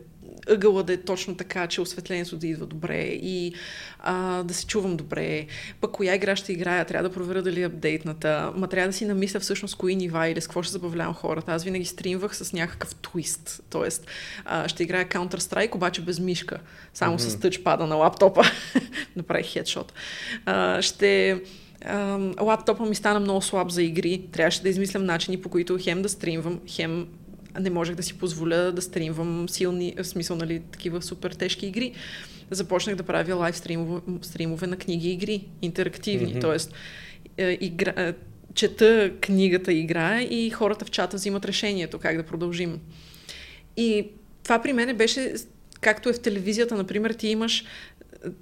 ъгъла 0.50 0.84
да 0.84 0.94
е 0.94 0.98
точно 0.98 1.36
така, 1.36 1.68
че 1.68 1.82
осветлението 1.82 2.38
да 2.38 2.48
идва 2.48 2.66
добре 2.66 3.04
и 3.04 3.54
а, 4.00 4.44
да 4.44 4.54
се 4.54 4.66
чувам 4.66 4.98
добре. 4.98 5.48
Пък 5.82 5.92
коя 5.92 6.16
игра 6.16 6.36
ще 6.36 6.54
играя, 6.54 6.86
трябва 6.86 7.10
да 7.10 7.16
проверя 7.16 7.42
дали 7.42 7.62
е 7.62 7.66
апдейтната. 7.66 8.52
Ма 8.56 8.68
трябва 8.68 8.88
да 8.88 8.94
си 8.94 9.06
намисля 9.06 9.40
всъщност 9.40 9.76
кои 9.76 9.96
нива 9.96 10.28
или 10.28 10.42
с 10.42 10.48
какво 10.48 10.64
ще 10.64 10.72
забавлявам 10.72 11.14
хората. 11.14 11.52
Аз 11.52 11.64
винаги 11.64 11.86
стримвах 11.86 12.36
с 12.38 12.54
някакъв 12.54 12.96
твист. 12.96 13.64
Тоест, 13.70 14.08
а, 14.46 14.68
ще 14.68 14.84
играя 14.84 15.10
Counter-Strike, 15.10 15.76
обаче 15.76 16.02
без 16.02 16.20
мишка. 16.20 16.60
Само 16.94 17.18
mm-hmm. 17.18 17.30
с 17.30 17.40
тъчпада 17.40 17.88
на 17.88 17.96
лаптопа. 17.96 18.44
Направих 19.16 19.54
хедшот. 19.54 19.94
А, 20.46 20.82
ще 20.82 21.42
лаптопа 22.42 22.86
ми 22.86 22.96
стана 22.96 23.20
много 23.20 23.42
слаб 23.42 23.72
за 23.72 23.84
игри. 23.84 24.22
Трябваше 24.32 24.62
да 24.62 24.70
измислям 24.70 25.06
начини, 25.06 25.42
по 25.42 25.50
които 25.50 25.78
хем 25.82 26.02
да 26.02 26.10
стримвам, 26.10 26.60
хем 26.68 27.08
не 27.60 27.70
можех 27.70 27.96
да 27.96 28.04
си 28.04 28.18
позволя 28.18 28.72
да 28.72 28.82
стримвам 28.82 29.50
силни, 29.50 29.96
в 29.98 30.04
смисъл, 30.04 30.38
нали, 30.38 30.62
такива 30.72 31.02
супер 31.02 31.32
тежки 31.32 31.68
игри. 31.68 31.94
Започнах 32.52 32.96
да 32.96 33.04
правя 33.04 33.36
лайв 33.36 33.58
стримове, 33.58 34.02
стримове 34.22 34.68
на 34.68 34.78
книги 34.78 35.10
и 35.10 35.14
игри, 35.14 35.46
интерактивни, 35.62 36.36
mm-hmm. 36.36 36.70
т.е. 37.38 37.58
Игра, 37.66 37.94
е, 37.98 38.14
чета 38.54 39.12
книгата 39.22 39.74
игра 39.74 40.22
и 40.22 40.50
хората 40.50 40.86
в 40.86 40.92
чата 40.92 41.18
взимат 41.18 41.46
решението 41.46 42.00
как 42.00 42.18
да 42.18 42.24
продължим. 42.24 42.80
И 43.78 44.08
това 44.44 44.62
при 44.62 44.74
мен 44.74 44.98
беше, 44.98 45.34
както 45.82 46.10
е 46.10 46.14
в 46.14 46.20
телевизията, 46.20 46.76
например, 46.76 47.14
ти 47.14 47.28
имаш 47.28 47.66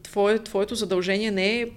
твое, 0.03 0.43
твоето 0.43 0.75
задължение 0.75 1.31
не 1.31 1.61
е, 1.61 1.67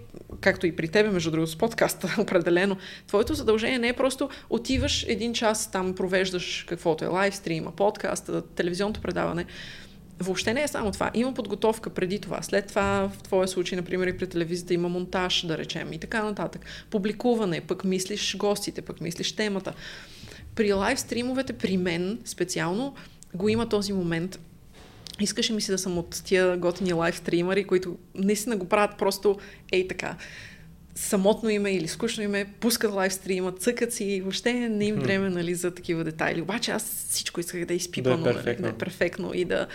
както 0.40 0.66
и 0.66 0.76
при 0.76 0.88
тебе, 0.88 1.10
между 1.10 1.30
другото, 1.30 1.50
с 1.50 1.58
подкаста, 1.58 2.14
определено, 2.18 2.76
твоето 3.06 3.34
задължение 3.34 3.78
не 3.78 3.88
е 3.88 3.92
просто 3.92 4.28
отиваш 4.50 5.04
един 5.08 5.34
час 5.34 5.70
там, 5.70 5.94
провеждаш 5.94 6.64
каквото 6.68 7.04
е 7.04 7.08
лайвстрима, 7.08 7.72
подкаста, 7.72 8.42
телевизионното 8.42 9.00
предаване. 9.00 9.46
Въобще 10.20 10.54
не 10.54 10.62
е 10.62 10.68
само 10.68 10.92
това. 10.92 11.10
Има 11.14 11.34
подготовка 11.34 11.90
преди 11.90 12.18
това. 12.18 12.42
След 12.42 12.66
това, 12.66 13.10
в 13.14 13.22
твоя 13.22 13.48
случай, 13.48 13.76
например, 13.76 14.06
и 14.06 14.16
при 14.16 14.26
телевизията 14.26 14.74
има 14.74 14.88
монтаж, 14.88 15.46
да 15.46 15.58
речем, 15.58 15.92
и 15.92 15.98
така 15.98 16.22
нататък. 16.22 16.64
Публикуване, 16.90 17.60
пък 17.60 17.84
мислиш 17.84 18.36
гостите, 18.36 18.82
пък 18.82 19.00
мислиш 19.00 19.32
темата. 19.32 19.72
При 20.54 20.72
лайвстримовете, 20.72 21.52
при 21.52 21.76
мен 21.76 22.18
специално, 22.24 22.94
го 23.34 23.48
има 23.48 23.68
този 23.68 23.92
момент, 23.92 24.38
Искаше 25.20 25.52
ми 25.52 25.60
се 25.60 25.72
да 25.72 25.78
съм 25.78 25.98
от 25.98 26.22
тия 26.24 26.56
готини 26.56 26.92
лайв 26.92 27.16
стримери, 27.16 27.64
които 27.64 27.96
наистина 28.14 28.56
го 28.56 28.68
правят 28.68 28.98
просто 28.98 29.38
ей 29.72 29.88
така. 29.88 30.16
Самотно 30.94 31.48
име 31.48 31.70
или 31.70 31.88
скучно 31.88 32.22
име, 32.22 32.52
пускат 32.60 32.92
лайв 32.92 33.12
стрима, 33.14 33.52
цъкат 33.52 33.92
си 33.92 34.04
и 34.04 34.20
въобще 34.20 34.52
не 34.52 34.84
им 34.84 34.96
време 34.96 35.30
нали, 35.30 35.54
за 35.54 35.70
такива 35.70 36.04
детайли. 36.04 36.42
Обаче 36.42 36.70
аз 36.70 37.06
всичко 37.08 37.40
исках 37.40 37.64
да 37.64 37.74
изпипам, 37.74 38.22
да 38.22 38.30
е 38.30 38.34
перфектно. 38.34 38.62
Да 38.62 38.68
е 38.68 38.72
перфектно 38.72 39.34
и 39.34 39.44
да, 39.44 39.66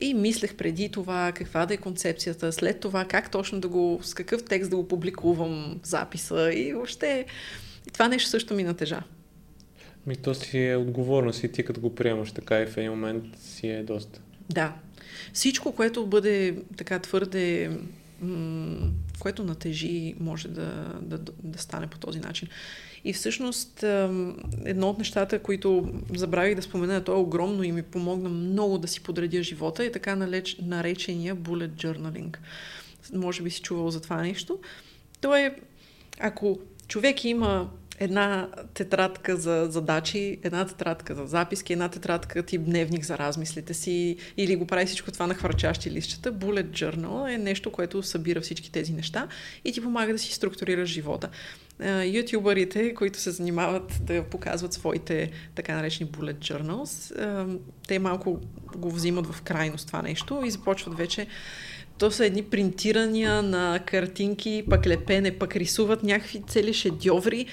и 0.00 0.14
мислех 0.14 0.54
преди 0.54 0.88
това 0.88 1.32
каква 1.34 1.66
да 1.66 1.74
е 1.74 1.76
концепцията, 1.76 2.52
след 2.52 2.80
това 2.80 3.04
как 3.04 3.30
точно 3.30 3.60
да 3.60 3.68
го, 3.68 4.00
с 4.02 4.14
какъв 4.14 4.44
текст 4.44 4.70
да 4.70 4.76
го 4.76 4.88
публикувам 4.88 5.80
записа 5.82 6.52
и 6.54 6.72
въобще 6.72 7.26
и 7.88 7.90
това 7.90 8.08
нещо 8.08 8.30
също 8.30 8.54
ми 8.54 8.62
натежа. 8.62 9.02
Ми 10.06 10.16
то 10.16 10.34
си 10.34 10.58
е 10.58 10.76
отговорност 10.76 11.44
и 11.44 11.52
ти 11.52 11.64
като 11.64 11.80
го 11.80 11.94
приемаш 11.94 12.32
така 12.32 12.60
и 12.60 12.66
в 12.66 12.76
един 12.76 12.90
момент 12.90 13.24
си 13.38 13.68
е 13.68 13.82
доста. 13.82 14.20
Да. 14.50 14.74
Всичко, 15.32 15.72
което 15.72 16.06
бъде 16.06 16.56
така 16.76 16.98
твърде 16.98 17.70
което 19.18 19.44
натежи, 19.44 20.14
може 20.20 20.48
да, 20.48 20.98
да, 21.02 21.18
да 21.42 21.58
стане 21.58 21.86
по 21.86 21.98
този 21.98 22.20
начин. 22.20 22.48
И 23.04 23.12
всъщност 23.12 23.82
едно 24.64 24.88
от 24.88 24.98
нещата, 24.98 25.38
които 25.38 25.92
забравих 26.14 26.54
да 26.54 26.62
спомена, 26.62 27.04
то 27.04 27.12
е 27.12 27.16
огромно 27.16 27.62
и 27.62 27.72
ми 27.72 27.82
помогна 27.82 28.28
много 28.28 28.78
да 28.78 28.88
си 28.88 29.02
подредя 29.02 29.42
живота, 29.42 29.84
е 29.84 29.92
така 29.92 30.16
налеч, 30.16 30.56
наречения 30.62 31.36
bullet 31.36 31.68
journaling. 31.68 32.36
Може 33.12 33.42
би 33.42 33.50
си 33.50 33.62
чувал 33.62 33.90
за 33.90 34.00
това 34.00 34.22
нещо. 34.22 34.58
То 35.20 35.34
е, 35.36 35.56
ако 36.20 36.58
човек 36.88 37.24
има 37.24 37.70
една 38.02 38.48
тетрадка 38.74 39.36
за 39.36 39.66
задачи, 39.70 40.38
една 40.42 40.66
тетрадка 40.66 41.14
за 41.14 41.26
записки, 41.26 41.72
една 41.72 41.88
тетрадка 41.88 42.42
тип 42.42 42.62
дневник 42.64 43.04
за 43.04 43.18
размислите 43.18 43.74
си 43.74 44.16
или 44.36 44.56
го 44.56 44.66
прави 44.66 44.86
всичко 44.86 45.10
това 45.12 45.26
на 45.26 45.34
хвърчащи 45.34 45.90
листчета. 45.90 46.32
Bullet 46.32 46.70
Journal 46.70 47.34
е 47.34 47.38
нещо, 47.38 47.72
което 47.72 48.02
събира 48.02 48.40
всички 48.40 48.72
тези 48.72 48.92
неща 48.92 49.28
и 49.64 49.72
ти 49.72 49.80
помага 49.80 50.12
да 50.12 50.18
си 50.18 50.32
структурираш 50.32 50.88
живота. 50.88 51.28
Ютубърите, 52.04 52.94
които 52.94 53.18
се 53.18 53.30
занимават 53.30 53.92
да 54.00 54.24
показват 54.24 54.72
своите 54.72 55.30
така 55.54 55.74
наречени 55.74 56.10
bullet 56.10 56.38
journals, 56.38 57.14
те 57.88 57.98
малко 57.98 58.40
го 58.76 58.90
взимат 58.90 59.26
в 59.26 59.42
крайност 59.42 59.86
това 59.86 60.02
нещо 60.02 60.42
и 60.44 60.50
започват 60.50 60.96
вече 60.96 61.26
то 61.98 62.10
са 62.10 62.26
едни 62.26 62.42
принтирания 62.42 63.42
на 63.42 63.80
картинки, 63.86 64.64
пък 64.70 64.86
лепене, 64.86 65.38
пък 65.38 65.56
рисуват 65.56 66.02
някакви 66.02 66.42
цели 66.48 66.74
шедьоври, 66.74 67.46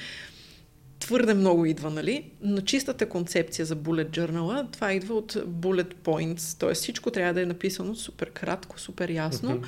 твърде 1.09 1.33
много 1.33 1.65
идва, 1.65 1.89
нали? 1.89 2.23
Но 2.41 2.61
чистата 2.61 3.09
концепция 3.09 3.65
за 3.65 3.75
bullet 3.75 4.09
journal, 4.09 4.71
това 4.71 4.93
идва 4.93 5.15
от 5.15 5.33
bullet 5.33 5.93
points, 5.93 6.59
т.е. 6.59 6.73
всичко 6.73 7.11
трябва 7.11 7.33
да 7.33 7.41
е 7.41 7.45
написано 7.45 7.95
супер 7.95 8.31
кратко, 8.31 8.79
супер 8.79 9.09
ясно. 9.09 9.61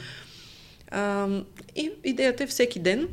А, 0.91 1.27
и 1.75 1.91
идеята 2.03 2.43
е 2.43 2.47
всеки 2.47 2.79
ден 2.79 3.07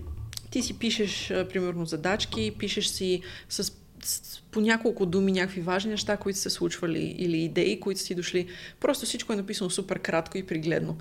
ти 0.51 0.63
си 0.63 0.79
пишеш, 0.79 1.29
примерно, 1.29 1.87
задачки, 1.87 2.55
пишеш 2.59 2.87
си 2.87 3.23
с, 3.49 3.73
с 4.05 4.43
по 4.51 4.61
няколко 4.61 5.07
думи 5.07 5.33
някакви 5.33 5.61
важни 5.61 5.91
неща, 5.91 6.17
които 6.17 6.39
са 6.39 6.43
се 6.43 6.51
случвали 6.51 7.15
или 7.19 7.37
идеи, 7.37 7.81
които 7.81 8.01
си 8.01 8.15
дошли. 8.15 8.47
Просто 8.81 9.07
всичко 9.07 9.33
е 9.33 9.37
написано 9.37 9.71
супер 9.71 9.99
кратко 9.99 10.39
и 10.39 10.47
пригледно. 10.47 10.99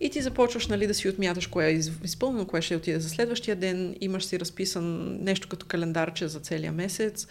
И 0.00 0.10
ти 0.10 0.22
започваш 0.22 0.66
нали, 0.66 0.86
да 0.86 0.94
си 0.94 1.08
отмяташ 1.08 1.46
кое 1.46 1.66
е 1.66 1.80
изпълнено, 2.04 2.46
кое 2.46 2.62
ще 2.62 2.76
отиде 2.76 3.00
за 3.00 3.08
следващия 3.08 3.56
ден. 3.56 3.96
Имаш 4.00 4.24
си 4.24 4.40
разписан 4.40 5.16
нещо 5.24 5.48
като 5.48 5.66
календарче 5.66 6.28
за 6.28 6.40
целия 6.40 6.72
месец. 6.72 7.26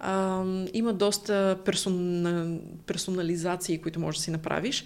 А, 0.00 0.44
има 0.72 0.92
доста 0.92 1.58
персона, 1.64 2.58
персонализации, 2.86 3.78
които 3.78 4.00
можеш 4.00 4.18
да 4.18 4.24
си 4.24 4.30
направиш. 4.30 4.84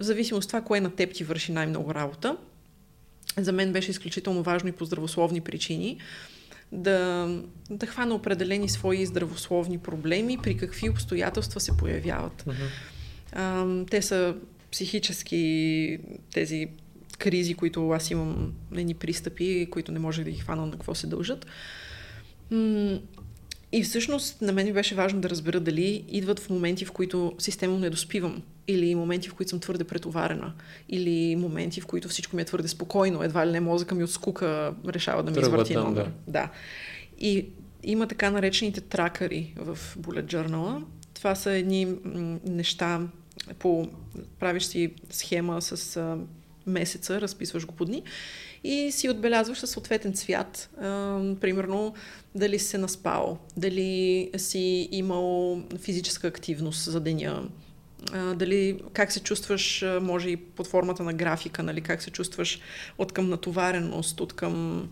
В 0.00 0.02
зависимост 0.02 0.44
от 0.44 0.48
това, 0.48 0.60
кое 0.60 0.80
на 0.80 0.90
теб 0.90 1.14
ти 1.14 1.24
върши 1.24 1.52
най-много 1.52 1.94
работа. 1.94 2.36
За 3.36 3.52
мен 3.52 3.72
беше 3.72 3.90
изключително 3.90 4.42
важно 4.42 4.68
и 4.68 4.72
по 4.72 4.84
здравословни 4.84 5.40
причини 5.40 5.98
да, 6.72 7.28
да 7.70 7.86
хвана 7.86 8.14
определени 8.14 8.68
свои 8.68 9.06
здравословни 9.06 9.78
проблеми, 9.78 10.38
при 10.42 10.56
какви 10.56 10.90
обстоятелства 10.90 11.60
се 11.60 11.76
появяват. 11.76 12.42
Uh-huh. 12.42 12.54
А, 13.32 13.84
те 13.90 14.02
са 14.02 14.34
психически 14.72 15.98
тези 16.32 16.68
кризи, 17.18 17.54
които 17.54 17.90
аз 17.90 18.10
имам, 18.10 18.52
едни 18.76 18.94
пристъпи, 18.94 19.68
които 19.70 19.92
не 19.92 19.98
може 19.98 20.24
да 20.24 20.30
ги 20.30 20.38
хвана 20.38 20.66
на 20.66 20.72
какво 20.72 20.94
се 20.94 21.06
дължат. 21.06 21.46
И 23.72 23.82
всъщност 23.82 24.42
на 24.42 24.52
мен 24.52 24.66
ми 24.66 24.72
беше 24.72 24.94
важно 24.94 25.20
да 25.20 25.30
разбера 25.30 25.60
дали 25.60 26.04
идват 26.08 26.40
в 26.40 26.50
моменти, 26.50 26.84
в 26.84 26.92
които 26.92 27.34
системно 27.38 27.78
не 27.78 27.90
доспивам, 27.90 28.42
или 28.68 28.94
моменти, 28.94 29.28
в 29.28 29.34
които 29.34 29.50
съм 29.50 29.60
твърде 29.60 29.84
претоварена, 29.84 30.52
или 30.88 31.36
моменти, 31.36 31.80
в 31.80 31.86
които 31.86 32.08
всичко 32.08 32.36
ми 32.36 32.42
е 32.42 32.44
твърде 32.44 32.68
спокойно, 32.68 33.22
едва 33.22 33.46
ли 33.46 33.50
не 33.50 33.60
мозъка 33.60 33.94
ми 33.94 34.04
от 34.04 34.10
скука 34.10 34.74
решава 34.88 35.22
да 35.22 35.30
ми 35.30 35.38
извърти 35.38 35.74
номер. 35.74 36.04
Да. 36.04 36.32
да. 36.32 36.50
И 37.18 37.46
има 37.82 38.06
така 38.06 38.30
наречените 38.30 38.80
тракари 38.80 39.54
в 39.56 39.78
Bullet 39.98 40.24
Journal. 40.24 40.82
Това 41.14 41.34
са 41.34 41.50
едни 41.50 41.94
неща, 42.46 43.00
по, 43.58 43.88
правиш 44.38 44.64
си 44.64 44.94
схема 45.10 45.62
с 45.62 45.96
а, 45.96 46.18
месеца, 46.66 47.20
разписваш 47.20 47.66
го 47.66 47.74
по 47.74 47.84
дни 47.84 48.02
и 48.64 48.92
си 48.92 49.08
отбелязваш 49.08 49.58
със 49.58 49.70
съответен 49.70 50.12
цвят. 50.12 50.70
А, 50.80 51.20
примерно, 51.40 51.94
дали 52.34 52.58
си 52.58 52.66
се 52.66 52.78
наспал, 52.78 53.38
дали 53.56 54.30
си 54.36 54.88
имал 54.92 55.62
физическа 55.78 56.28
активност 56.28 56.90
за 56.90 57.00
деня, 57.00 57.48
а, 58.12 58.34
дали 58.34 58.80
как 58.92 59.12
се 59.12 59.20
чувстваш, 59.20 59.84
може 60.00 60.30
и 60.30 60.36
под 60.36 60.66
формата 60.66 61.02
на 61.02 61.12
графика, 61.12 61.62
нали, 61.62 61.80
как 61.80 62.02
се 62.02 62.10
чувстваш 62.10 62.60
от 62.98 63.12
към 63.12 63.28
натовареност, 63.28 64.20
от 64.20 64.32
към 64.32 64.88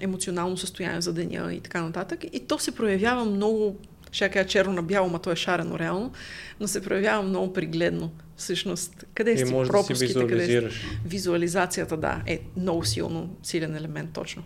емоционално 0.00 0.56
състояние 0.56 1.00
за 1.00 1.12
деня 1.12 1.54
и 1.54 1.60
така 1.60 1.82
нататък. 1.82 2.24
И 2.32 2.40
то 2.40 2.58
се 2.58 2.74
проявява 2.74 3.24
много 3.24 3.76
ще 4.12 4.28
кажа 4.28 4.48
черно 4.48 4.72
на 4.72 4.82
бяло, 4.82 5.08
ма 5.08 5.18
то 5.18 5.32
е 5.32 5.36
шарено 5.36 5.78
реално, 5.78 6.12
но 6.60 6.68
се 6.68 6.82
проявява 6.82 7.22
много 7.22 7.52
пригледно. 7.52 8.10
Всъщност, 8.36 9.04
къде 9.14 9.32
е 9.32 9.36
си 9.36 9.52
пропуските, 9.52 10.14
да 10.14 10.20
си 10.20 10.26
къде 10.26 10.70
си... 10.70 10.76
Визуализацията, 11.04 11.96
да, 11.96 12.22
е 12.26 12.40
много 12.56 12.84
силно, 12.84 13.36
силен 13.42 13.76
елемент 13.76 14.10
точно. 14.12 14.42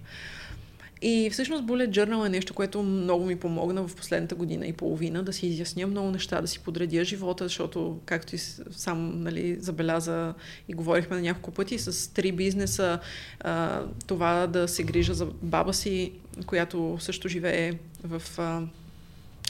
И 1.03 1.31
всъщност 1.33 1.65
Bullet 1.65 1.91
Journal 1.91 2.27
е 2.27 2.29
нещо, 2.29 2.55
което 2.55 2.83
много 2.83 3.25
ми 3.25 3.37
помогна 3.37 3.89
в 3.89 3.97
последната 3.97 4.35
година 4.35 4.67
и 4.67 4.73
половина 4.73 5.23
да 5.23 5.33
си 5.33 5.47
изясня 5.47 5.87
много 5.87 6.11
неща, 6.11 6.41
да 6.41 6.49
си 6.49 6.59
подредя 6.59 7.05
живота, 7.05 7.45
защото, 7.45 7.99
както 8.05 8.35
и 8.35 8.39
сам 8.71 9.23
нали, 9.23 9.57
забеляза 9.61 10.35
и 10.69 10.73
говорихме 10.73 11.17
на 11.17 11.23
няколко 11.23 11.51
пъти, 11.51 11.79
с 11.79 12.15
три 12.15 12.33
бизнеса, 12.33 12.99
а, 13.41 13.83
това 14.07 14.47
да 14.47 14.69
се 14.69 14.83
грижа 14.83 15.15
за 15.15 15.27
баба 15.43 15.75
си, 15.75 16.13
която 16.47 16.97
също 17.01 17.29
живее 17.29 17.73
в 18.05 18.23
а, 18.39 18.63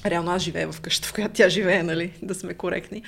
реално 0.07 0.31
аз 0.31 0.43
живея 0.43 0.73
в 0.73 0.81
къщата, 0.81 1.09
в 1.09 1.13
която 1.13 1.35
тя 1.35 1.49
живее, 1.49 1.83
нали, 1.83 2.13
да 2.23 2.35
сме 2.35 2.55
коректни, 2.55 3.03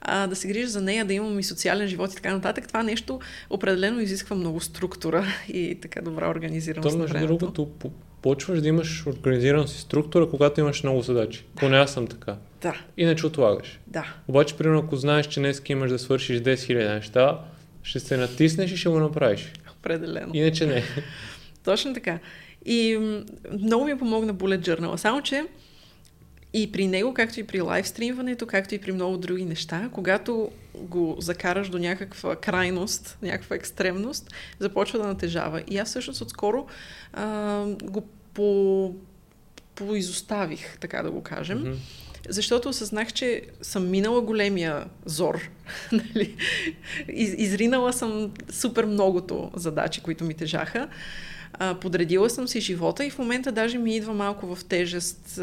а, 0.00 0.26
да 0.26 0.36
се 0.36 0.48
грижа 0.48 0.68
за 0.68 0.80
нея, 0.80 1.04
да 1.04 1.14
имам 1.14 1.38
и 1.38 1.42
социален 1.42 1.88
живот 1.88 2.12
и 2.12 2.16
така 2.16 2.34
нататък, 2.34 2.68
това 2.68 2.82
нещо 2.82 3.20
определено 3.50 4.00
изисква 4.00 4.36
много 4.36 4.60
структура 4.60 5.26
и 5.48 5.78
така 5.82 6.00
добра 6.00 6.30
организираност. 6.30 6.96
То, 6.96 6.98
между 6.98 7.18
другото, 7.18 7.68
почваш 8.22 8.60
да 8.60 8.68
имаш 8.68 9.06
организирана 9.06 9.68
си 9.68 9.80
структура, 9.80 10.30
когато 10.30 10.60
имаш 10.60 10.82
много 10.82 11.02
задачи. 11.02 11.44
Поне 11.56 11.76
аз 11.76 11.92
съм 11.92 12.06
така. 12.06 12.36
Да. 12.62 12.74
Иначе 12.96 13.26
отлагаш. 13.26 13.80
Да. 13.86 14.14
Обаче, 14.28 14.56
примерно, 14.56 14.78
ако 14.78 14.96
знаеш, 14.96 15.26
че 15.26 15.40
днес 15.40 15.62
имаш 15.68 15.90
да 15.90 15.98
свършиш 15.98 16.38
10 16.38 16.54
000 16.54 16.94
неща, 16.94 17.40
ще 17.82 18.00
се 18.00 18.16
натиснеш 18.16 18.72
и 18.72 18.76
ще 18.76 18.88
го 18.88 18.98
направиш. 18.98 19.52
Определено. 19.78 20.30
Иначе 20.34 20.66
не. 20.66 20.82
Точно 21.64 21.94
така. 21.94 22.18
И 22.64 22.98
много 23.60 23.84
ми 23.84 23.98
помогна 23.98 24.34
Bullet 24.34 24.60
Journal. 24.60 24.96
Само, 24.96 25.22
че 25.22 25.44
и 26.52 26.72
при 26.72 26.86
него, 26.86 27.14
както 27.14 27.40
и 27.40 27.44
при 27.44 27.60
лайвстримването, 27.60 28.46
както 28.46 28.74
и 28.74 28.78
при 28.78 28.92
много 28.92 29.16
други 29.16 29.44
неща, 29.44 29.90
когато 29.92 30.50
го 30.74 31.16
закараш 31.18 31.68
до 31.68 31.78
някаква 31.78 32.36
крайност, 32.36 33.18
някаква 33.22 33.56
екстремност, 33.56 34.34
започва 34.58 34.98
да 34.98 35.06
натежава. 35.06 35.62
И 35.70 35.78
аз 35.78 35.88
всъщност 35.88 36.20
отскоро 36.20 36.66
а, 37.12 37.64
го 37.82 38.08
по, 38.34 38.94
поизоставих, 39.74 40.78
така 40.78 41.02
да 41.02 41.10
го 41.10 41.22
кажем. 41.22 41.64
Mm-hmm. 41.64 41.76
Защото 42.28 42.68
осъзнах, 42.68 43.12
че 43.12 43.42
съм 43.62 43.90
минала 43.90 44.20
големия 44.20 44.84
зор. 45.04 45.40
Нали? 45.92 46.36
Из, 47.08 47.34
изринала 47.38 47.92
съм 47.92 48.32
супер 48.50 48.84
многото 48.84 49.50
задачи, 49.54 50.00
които 50.00 50.24
ми 50.24 50.34
тежаха. 50.34 50.88
А, 51.52 51.74
подредила 51.74 52.30
съм 52.30 52.48
си 52.48 52.60
живота 52.60 53.04
и 53.04 53.10
в 53.10 53.18
момента 53.18 53.52
даже 53.52 53.78
ми 53.78 53.96
идва 53.96 54.14
малко 54.14 54.54
в 54.54 54.64
тежест, 54.64 55.38
а, 55.38 55.42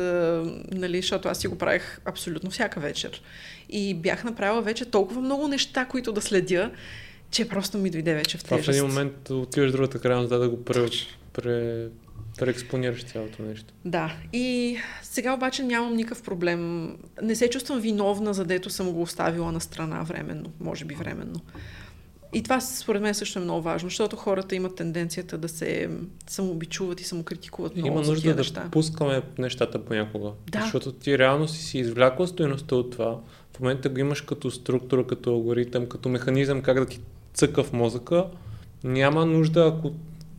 нали, 0.71 0.97
защото 0.97 1.27
аз 1.27 1.37
си 1.39 1.47
го 1.47 1.57
правих 1.57 1.99
абсолютно 2.05 2.51
всяка 2.51 2.79
вечер. 2.79 3.21
И 3.69 3.93
бях 3.93 4.23
направила 4.23 4.61
вече 4.61 4.85
толкова 4.85 5.21
много 5.21 5.47
неща, 5.47 5.85
които 5.85 6.11
да 6.11 6.21
следя, 6.21 6.71
че 7.31 7.49
просто 7.49 7.77
ми 7.77 7.89
дойде 7.89 8.13
вече 8.13 8.37
в 8.37 8.43
тежест. 8.43 8.65
Това 8.65 8.73
в 8.73 8.75
един 8.75 8.87
момент 8.87 9.29
отиваш 9.29 9.71
другата 9.71 9.99
крайност, 9.99 10.29
да, 10.29 10.39
да 10.39 10.49
го 10.49 10.63
пре, 10.63 10.85
пре, 11.33 11.87
преекспонираш 12.37 13.03
цялото 13.03 13.43
нещо. 13.43 13.73
Да. 13.85 14.13
И 14.33 14.77
сега 15.01 15.33
обаче 15.33 15.63
нямам 15.63 15.95
никакъв 15.95 16.23
проблем. 16.23 16.91
Не 17.21 17.35
се 17.35 17.49
чувствам 17.49 17.79
виновна, 17.79 18.33
задето 18.33 18.69
съм 18.69 18.91
го 18.91 19.01
оставила 19.01 19.51
на 19.51 19.61
страна 19.61 20.03
временно, 20.03 20.51
може 20.59 20.85
би 20.85 20.95
временно. 20.95 21.41
И 22.35 22.43
това 22.43 22.61
според 22.61 23.01
мен 23.01 23.13
също 23.13 23.39
е 23.39 23.41
много 23.41 23.61
важно, 23.61 23.89
защото 23.89 24.15
хората 24.15 24.55
имат 24.55 24.75
тенденцията 24.75 25.37
да 25.37 25.49
се 25.49 25.89
самообичуват 26.27 27.01
и 27.01 27.03
самокритикуват 27.03 27.75
много 27.75 27.87
Има 27.87 27.97
нужда 27.97 28.15
за 28.15 28.29
да 28.29 28.35
неща. 28.35 28.69
пускаме 28.71 29.21
нещата 29.37 29.85
понякога. 29.85 30.31
Да. 30.51 30.61
Защото 30.61 30.91
ти 30.91 31.17
реално 31.17 31.47
си 31.47 31.63
си 31.63 31.79
извлякла 31.79 32.27
стоеността 32.27 32.75
от 32.75 32.91
това. 32.91 33.19
В 33.55 33.59
момента 33.59 33.89
го 33.89 33.99
имаш 33.99 34.21
като 34.21 34.51
структура, 34.51 35.07
като 35.07 35.29
алгоритъм, 35.29 35.85
като 35.85 36.09
механизъм 36.09 36.61
как 36.61 36.79
да 36.79 36.85
ти 36.85 36.99
цъка 37.33 37.63
в 37.63 37.73
мозъка. 37.73 38.25
Няма 38.83 39.25
нужда, 39.25 39.73
ако... 39.77 39.91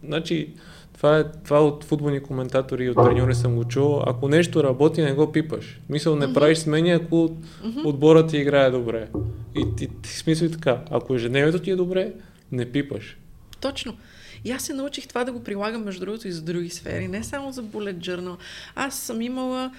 Значи, 0.05 0.53
това, 0.97 1.19
е, 1.19 1.25
това 1.45 1.65
от 1.65 1.85
футболни 1.85 2.21
коментатори 2.21 2.85
и 2.85 2.91
от 2.91 2.97
треньори 2.97 3.35
съм 3.35 3.55
го 3.57 3.65
чул. 3.65 4.03
Ако 4.07 4.29
нещо 4.29 4.65
работи, 4.65 5.03
не 5.03 5.13
го 5.13 5.33
пипаш. 5.33 5.81
Мисъл, 5.89 6.17
не 6.17 6.27
mm-hmm. 6.27 6.35
правиш 6.35 6.59
смени, 6.59 6.91
ако 6.91 7.15
mm-hmm. 7.15 7.85
отборът 7.85 8.31
ти 8.31 8.37
играе 8.37 8.71
добре. 8.71 9.09
И 9.57 9.65
ти, 9.77 9.89
ти 10.03 10.09
смисъл 10.09 10.51
така. 10.51 10.81
Ако 10.91 11.15
ежедневието 11.15 11.59
ти 11.59 11.71
е 11.71 11.77
добре, 11.77 12.13
не 12.53 12.73
пипаш. 12.73 13.17
Точно. 13.61 13.97
И 14.45 14.51
аз 14.51 14.63
се 14.63 14.75
научих 14.75 15.09
това 15.09 15.25
да 15.25 15.33
го 15.33 15.45
прилагам, 15.45 15.85
между 15.85 16.01
другото, 16.01 16.29
и 16.29 16.33
за 16.33 16.43
други 16.43 16.71
сфери, 16.71 17.09
не 17.09 17.25
само 17.25 17.53
за 17.53 17.63
Bullet 17.63 17.99
Journal. 17.99 18.37
Аз 18.75 18.99
съм 18.99 19.23
имала 19.23 19.73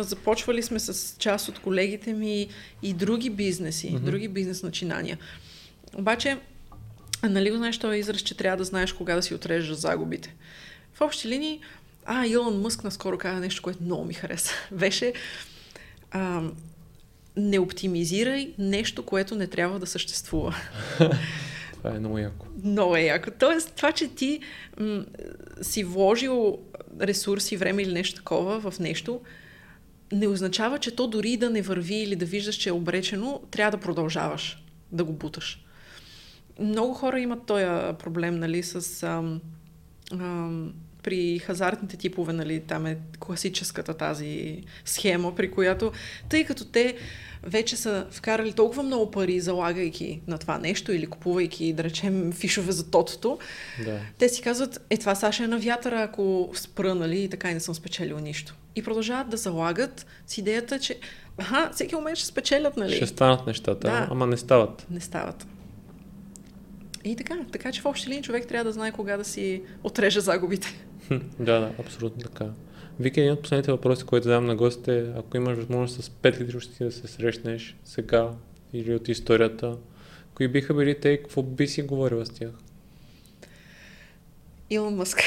започвали 0.00 0.62
сме 0.62 0.78
с 0.78 1.16
част 1.18 1.48
от 1.48 1.58
колегите 1.58 2.12
ми 2.12 2.48
и 2.82 2.92
други 2.92 3.30
бизнеси, 3.30 3.92
mm-hmm. 3.92 3.98
други 3.98 4.28
бизнес 4.28 4.62
начинания. 4.62 5.18
Обаче 5.98 6.38
нали 7.28 7.50
го 7.50 7.56
знаеш 7.56 7.78
този 7.78 7.98
израз, 7.98 8.20
че 8.20 8.36
трябва 8.36 8.56
да 8.56 8.64
знаеш 8.64 8.92
кога 8.92 9.14
да 9.14 9.22
си 9.22 9.34
отрежеш 9.34 9.76
загубите? 9.76 10.34
В 10.94 11.00
общи 11.00 11.28
линии, 11.28 11.60
а, 12.04 12.26
Илон 12.26 12.60
Мъск 12.60 12.84
наскоро 12.84 13.18
каза 13.18 13.40
нещо, 13.40 13.62
което 13.62 13.82
много 13.82 14.04
ми 14.04 14.14
хареса. 14.14 14.52
Беше, 14.72 15.12
а, 16.10 16.42
не 17.36 17.58
оптимизирай 17.58 18.54
нещо, 18.58 19.02
което 19.02 19.34
не 19.34 19.46
трябва 19.46 19.78
да 19.78 19.86
съществува. 19.86 20.56
Това 21.76 21.96
е 21.96 21.98
много 21.98 22.18
яко. 22.18 22.46
Много 22.64 22.96
е 22.96 23.02
яко. 23.02 23.30
Тоест, 23.38 23.72
това, 23.76 23.92
че 23.92 24.08
ти 24.08 24.40
м- 24.80 25.04
си 25.62 25.84
вложил 25.84 26.58
ресурси, 27.00 27.56
време 27.56 27.82
или 27.82 27.92
нещо 27.92 28.16
такова 28.16 28.70
в 28.70 28.78
нещо, 28.78 29.20
не 30.12 30.28
означава, 30.28 30.78
че 30.78 30.96
то 30.96 31.06
дори 31.06 31.36
да 31.36 31.50
не 31.50 31.62
върви 31.62 31.94
или 31.94 32.16
да 32.16 32.24
виждаш, 32.24 32.54
че 32.54 32.68
е 32.68 32.72
обречено, 32.72 33.40
трябва 33.50 33.78
да 33.78 33.82
продължаваш 33.82 34.64
да 34.92 35.04
го 35.04 35.12
буташ 35.12 35.64
много 36.60 36.94
хора 36.94 37.20
имат 37.20 37.46
този 37.46 37.64
проблем, 37.98 38.38
нали, 38.38 38.62
с... 38.62 39.02
Ам, 39.02 39.40
ам, 40.12 40.72
при 41.02 41.38
хазартните 41.38 41.96
типове, 41.96 42.32
нали, 42.32 42.60
там 42.60 42.86
е 42.86 42.98
класическата 43.18 43.94
тази 43.94 44.62
схема, 44.84 45.34
при 45.34 45.50
която, 45.50 45.92
тъй 46.28 46.44
като 46.44 46.64
те 46.64 46.96
вече 47.42 47.76
са 47.76 48.06
вкарали 48.10 48.52
толкова 48.52 48.82
много 48.82 49.10
пари, 49.10 49.40
залагайки 49.40 50.20
на 50.26 50.38
това 50.38 50.58
нещо 50.58 50.92
или 50.92 51.06
купувайки, 51.06 51.72
да 51.72 51.84
речем, 51.84 52.32
фишове 52.32 52.72
за 52.72 52.90
тотото, 52.90 53.38
да. 53.84 54.00
те 54.18 54.28
си 54.28 54.42
казват, 54.42 54.86
е 54.90 54.96
това 54.96 55.14
Саша 55.14 55.44
е 55.44 55.46
на 55.46 55.58
вятъра, 55.58 56.02
ако 56.02 56.50
спра, 56.54 56.94
нали, 56.94 57.22
и 57.22 57.28
така 57.28 57.50
и 57.50 57.54
не 57.54 57.60
съм 57.60 57.74
спечелил 57.74 58.18
нищо. 58.18 58.54
И 58.76 58.82
продължават 58.82 59.28
да 59.28 59.36
залагат 59.36 60.06
с 60.26 60.38
идеята, 60.38 60.78
че 60.78 60.98
аха, 61.38 61.70
всеки 61.72 61.94
момент 61.94 62.18
ще 62.18 62.26
спечелят, 62.26 62.76
нали? 62.76 62.96
Ще 62.96 63.06
станат 63.06 63.46
нещата, 63.46 63.88
Да. 63.88 64.08
ама 64.10 64.26
не 64.26 64.36
стават. 64.36 64.86
Не 64.90 65.00
стават. 65.00 65.46
И 67.04 67.16
така, 67.16 67.38
така 67.52 67.72
че 67.72 67.80
в 67.80 67.86
общи 67.86 68.08
линии 68.08 68.22
човек 68.22 68.46
трябва 68.46 68.64
да 68.64 68.72
знае 68.72 68.92
кога 68.92 69.16
да 69.16 69.24
си 69.24 69.62
отреже 69.82 70.20
загубите. 70.20 70.84
Да, 71.38 71.60
да, 71.60 71.72
абсолютно 71.78 72.22
така. 72.22 72.46
Вика, 73.00 73.20
един 73.20 73.32
от 73.32 73.42
последните 73.42 73.72
въпроси, 73.72 74.04
които 74.04 74.24
задавам 74.24 74.46
на 74.46 74.56
гостите, 74.56 75.12
ако 75.16 75.36
имаш 75.36 75.56
възможност 75.56 76.04
с 76.04 76.10
пет 76.10 76.40
личности 76.40 76.84
да 76.84 76.92
се 76.92 77.08
срещнеш 77.08 77.76
сега 77.84 78.30
или 78.72 78.94
от 78.94 79.08
историята, 79.08 79.76
кои 80.34 80.48
биха 80.48 80.74
били 80.74 81.00
те 81.00 81.08
и 81.08 81.22
какво 81.22 81.42
би 81.42 81.68
си 81.68 81.82
говорила 81.82 82.26
с 82.26 82.30
тях? 82.30 82.50
Илон 84.70 84.94
Мъск. 84.94 85.22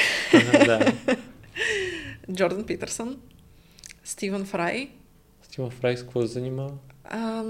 Да. 0.66 0.92
Джордан 2.32 2.64
Питърсън. 2.66 3.20
Стивън 4.04 4.44
Фрай. 4.44 4.90
Стивън 5.42 5.70
Фрай 5.70 5.96
с 5.96 6.02
какво 6.02 6.20
се 6.20 6.26
занимава? 6.26 6.72
А, 7.04 7.44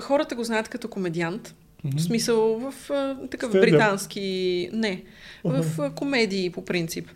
хората 0.00 0.34
го 0.34 0.44
знаят 0.44 0.68
като 0.68 0.88
комедиант. 0.88 1.54
В 1.84 2.00
смисъл 2.00 2.58
в 2.58 2.90
а, 2.90 3.16
такъв 3.30 3.50
Стендъп. 3.50 3.70
британски... 3.70 4.70
Не. 4.72 5.04
В 5.44 5.80
а, 5.80 5.90
комедии 5.94 6.50
по 6.50 6.64
принцип. 6.64 7.08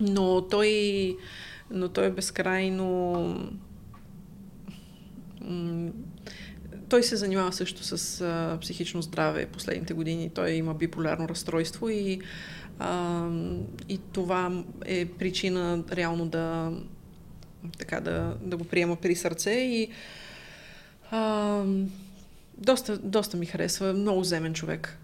Но 0.00 0.48
той... 0.48 1.16
Но 1.70 1.88
той 1.88 2.06
е 2.06 2.10
безкрайно... 2.10 3.22
м, 5.40 5.90
Той 6.88 7.02
се 7.02 7.16
занимава 7.16 7.52
също 7.52 7.84
с 7.84 8.20
а, 8.20 8.58
психично 8.60 9.02
здраве 9.02 9.46
последните 9.46 9.94
години. 9.94 10.30
Той 10.34 10.50
има 10.50 10.74
биполярно 10.74 11.28
разстройство 11.28 11.88
и, 11.88 12.20
а, 12.78 13.28
и 13.88 13.98
това 14.12 14.64
е 14.84 15.06
причина 15.06 15.84
реално 15.92 16.26
да, 16.26 16.72
така, 17.78 18.00
да, 18.00 18.36
да 18.42 18.56
го 18.56 18.64
приема 18.64 18.96
при 18.96 19.14
сърце 19.14 19.50
и 19.50 19.88
а, 21.10 21.64
доста, 22.62 22.98
доста 22.98 23.36
ми 23.36 23.46
харесва. 23.46 23.92
Много 23.92 24.24
земен 24.24 24.54
човек. 24.54 24.98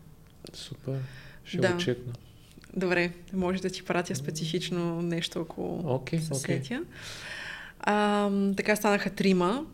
Супер. 0.55 0.95
Ще 1.45 1.59
Да. 1.59 1.73
го 1.73 1.79
чекна. 1.79 2.13
Добре, 2.77 3.11
може 3.33 3.63
да 3.63 3.71
ти 3.71 3.83
пратя 3.83 4.15
специфично 4.15 5.03
нещо, 5.03 5.41
ако 5.41 5.83
Окей, 5.85 6.21
се 6.21 6.35
окей. 6.35 6.57
сетя. 6.57 6.83
А, 7.81 8.31
така 8.57 8.77
станаха 8.77 9.11
трима. 9.11 9.65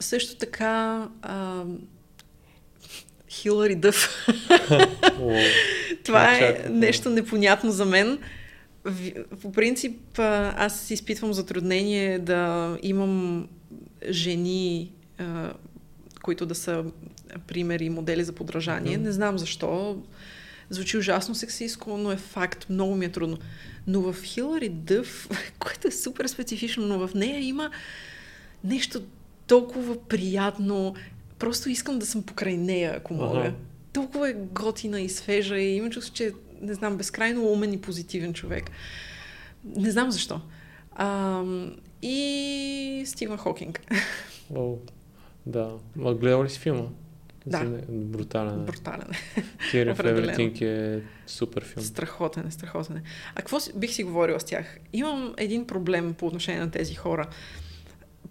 Също 0.00 0.36
така 0.36 1.08
а, 1.22 1.64
Хилари 3.30 3.74
Дъв. 3.74 4.26
Това 6.04 6.38
е 6.38 6.66
нещо 6.70 7.10
непонятно 7.10 7.70
за 7.70 7.84
мен. 7.84 8.18
По 9.42 9.52
принцип, 9.52 10.18
аз 10.56 10.90
изпитвам 10.90 11.32
затруднение 11.32 12.18
да 12.18 12.78
имам 12.82 13.48
жени, 14.10 14.92
които 16.22 16.46
да 16.46 16.54
са 16.54 16.84
примери 17.46 17.84
и 17.84 17.90
модели 17.90 18.24
за 18.24 18.32
подражание. 18.32 18.96
Мгм. 18.96 19.04
Не 19.04 19.12
знам 19.12 19.38
защо. 19.38 20.02
Звучи 20.70 20.98
ужасно 20.98 21.34
сексистко, 21.34 21.96
но 21.96 22.12
е 22.12 22.16
факт. 22.16 22.66
Много 22.70 22.94
ми 22.94 23.04
е 23.04 23.12
трудно. 23.12 23.38
Но 23.86 24.00
в 24.00 24.22
Хилари 24.22 24.68
Дъв, 24.68 25.28
което 25.58 25.88
е 25.88 25.90
супер 25.90 26.26
специфично, 26.26 26.86
но 26.86 27.08
в 27.08 27.14
нея 27.14 27.40
има 27.40 27.70
нещо 28.64 29.02
толкова 29.46 30.02
приятно. 30.08 30.94
Просто 31.38 31.70
искам 31.70 31.98
да 31.98 32.06
съм 32.06 32.22
покрай 32.22 32.56
нея, 32.56 32.94
ако 32.96 33.14
мога. 33.14 33.38
Ага. 33.38 33.52
Толкова 33.92 34.30
е 34.30 34.32
готина 34.32 35.00
и 35.00 35.08
свежа 35.08 35.58
и 35.58 35.76
има 35.76 35.90
чувство, 35.90 36.14
че 36.14 36.32
не 36.62 36.74
знам, 36.74 36.96
безкрайно 36.96 37.42
умен 37.42 37.72
и 37.72 37.80
позитивен 37.80 38.34
човек. 38.34 38.70
Не 39.64 39.90
знам 39.90 40.10
защо. 40.10 40.40
А, 40.92 41.42
и 42.02 43.02
Стивън 43.06 43.38
Хокинг. 43.38 43.80
о, 44.54 44.76
да. 45.48 45.70
Ма 45.96 46.14
гледал 46.14 46.44
ли 46.44 46.50
си 46.50 46.58
филма? 46.58 46.84
Да. 47.46 47.58
За- 47.58 47.82
Брутален. 47.88 48.60
е. 48.60 48.64
Брутален. 48.64 49.08
Theory 49.72 49.94
of. 49.94 49.96
Everything 49.96 50.62
е 50.62 51.02
супер 51.26 51.64
филм. 51.64 51.84
Страхотен 51.84 52.46
е, 52.46 52.50
страхотен 52.50 52.96
е. 52.96 53.02
А 53.30 53.36
какво 53.36 53.60
си- 53.60 53.72
бих 53.76 53.90
си 53.92 54.04
говорила 54.04 54.40
с 54.40 54.44
тях? 54.44 54.78
Имам 54.92 55.34
един 55.36 55.66
проблем 55.66 56.14
по 56.14 56.26
отношение 56.26 56.60
на 56.60 56.70
тези 56.70 56.94
хора. 56.94 57.28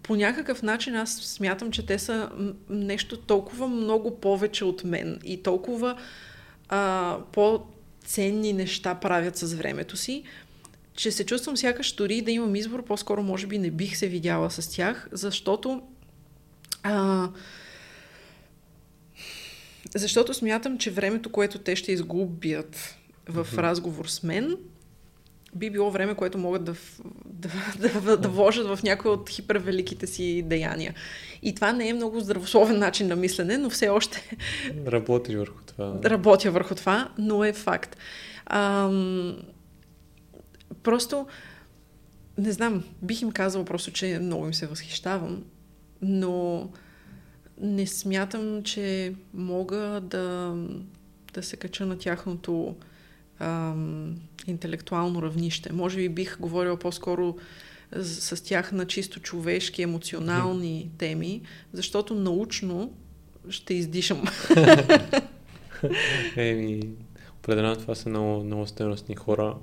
По 0.02 0.16
някакъв 0.16 0.62
начин 0.62 0.96
аз 0.96 1.14
смятам, 1.14 1.70
че 1.70 1.86
те 1.86 1.98
са 1.98 2.30
нещо 2.68 3.18
толкова 3.18 3.68
много 3.68 4.20
повече 4.20 4.64
от 4.64 4.84
мен 4.84 5.20
и 5.24 5.42
толкова 5.42 5.98
а, 6.68 7.16
по-ценни 7.32 8.52
неща 8.52 8.94
правят 8.94 9.36
с 9.36 9.54
времето 9.54 9.96
си, 9.96 10.22
че 10.94 11.10
се 11.10 11.26
чувствам 11.26 11.56
сякаш 11.56 11.92
дори 11.92 12.22
да 12.22 12.30
имам 12.30 12.56
избор, 12.56 12.84
по-скоро 12.84 13.22
може 13.22 13.46
би 13.46 13.58
не 13.58 13.70
бих 13.70 13.96
се 13.96 14.08
видяла 14.08 14.50
с 14.50 14.68
тях, 14.68 15.08
защото 15.12 15.82
а, 16.90 17.28
защото 19.94 20.34
смятам, 20.34 20.78
че 20.78 20.90
времето, 20.90 21.30
което 21.32 21.58
те 21.58 21.76
ще 21.76 21.92
изгубят 21.92 22.96
в 23.28 23.46
Мгм. 23.52 23.60
разговор 23.60 24.06
с 24.06 24.22
мен, 24.22 24.56
би 25.54 25.70
било 25.70 25.90
време, 25.90 26.14
което 26.14 26.38
могат 26.38 26.64
да, 26.64 26.74
да, 27.26 28.00
да, 28.00 28.16
да 28.16 28.28
вложат 28.28 28.66
в 28.68 28.82
някои 28.82 29.10
от 29.10 29.30
хипервеликите 29.30 30.06
си 30.06 30.42
деяния. 30.46 30.94
И 31.42 31.54
това 31.54 31.72
не 31.72 31.88
е 31.88 31.92
много 31.92 32.20
здравословен 32.20 32.78
начин 32.78 33.08
на 33.08 33.16
мислене, 33.16 33.58
но 33.58 33.70
все 33.70 33.88
още 33.88 34.36
Работиш 34.86 35.34
върху 35.34 35.62
това. 35.66 36.00
работя 36.04 36.50
върху 36.50 36.74
това, 36.74 37.08
но 37.18 37.44
е 37.44 37.52
факт. 37.52 37.96
Ам, 38.46 39.36
просто, 40.82 41.26
не 42.38 42.52
знам, 42.52 42.84
бих 43.02 43.22
им 43.22 43.32
казала 43.32 43.64
просто, 43.64 43.90
че 43.92 44.18
много 44.22 44.46
им 44.46 44.54
се 44.54 44.66
възхищавам, 44.66 45.44
но 46.02 46.68
не 47.60 47.86
смятам, 47.86 48.62
че 48.62 49.14
мога 49.34 50.00
да, 50.04 50.56
да 51.34 51.42
се 51.42 51.56
кача 51.56 51.86
на 51.86 51.98
тяхното 51.98 52.76
ам, 53.38 54.16
интелектуално 54.46 55.22
равнище. 55.22 55.72
Може 55.72 55.96
би 55.96 56.08
бих 56.08 56.40
говорила 56.40 56.76
по-скоро 56.76 57.36
с, 57.96 58.36
с 58.36 58.42
тях 58.42 58.72
на 58.72 58.86
чисто 58.86 59.20
човешки, 59.20 59.82
емоционални 59.82 60.90
теми, 60.98 61.42
защото 61.72 62.14
научно 62.14 62.92
ще 63.50 63.74
издишам. 63.74 64.22
Еми, 66.36 66.82
определено 67.38 67.76
това 67.76 67.94
са 67.94 68.08
много, 68.08 68.44
много 68.44 68.66
стойностни 68.66 69.16
хора. 69.16 69.56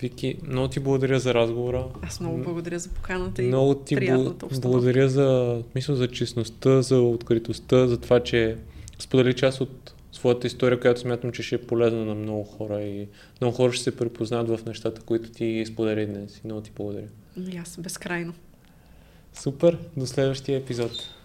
Вики, 0.00 0.36
много 0.46 0.68
ти 0.68 0.80
благодаря 0.80 1.20
за 1.20 1.34
разговора. 1.34 1.86
Аз 2.02 2.20
много 2.20 2.38
благодаря 2.38 2.78
за 2.78 2.88
поканата 2.88 3.42
и 3.42 3.46
Много 3.46 3.74
ти 3.74 3.94
приятната 3.94 4.46
обстановка. 4.46 4.68
благодаря 4.68 5.08
за, 5.08 5.62
мисля, 5.74 5.96
за 5.96 6.08
честността, 6.08 6.82
за 6.82 7.00
откритостта, 7.00 7.86
за 7.86 8.00
това, 8.00 8.20
че 8.20 8.56
сподели 8.98 9.34
част 9.34 9.60
от 9.60 9.94
своята 10.12 10.46
история, 10.46 10.80
която 10.80 11.00
смятам, 11.00 11.32
че 11.32 11.42
ще 11.42 11.54
е 11.54 11.58
полезна 11.66 12.04
на 12.04 12.14
много 12.14 12.44
хора 12.44 12.82
и 12.82 13.08
много 13.40 13.56
хора 13.56 13.72
ще 13.72 13.84
се 13.84 13.96
препознат 13.96 14.48
в 14.48 14.60
нещата, 14.66 15.00
които 15.00 15.30
ти 15.30 15.64
сподели 15.66 16.06
днес. 16.06 16.36
И 16.36 16.40
много 16.44 16.60
ти 16.60 16.70
благодаря. 16.76 17.08
И 17.52 17.56
аз 17.56 17.78
безкрайно. 17.80 18.34
Супер, 19.34 19.78
до 19.96 20.06
следващия 20.06 20.58
епизод. 20.58 21.19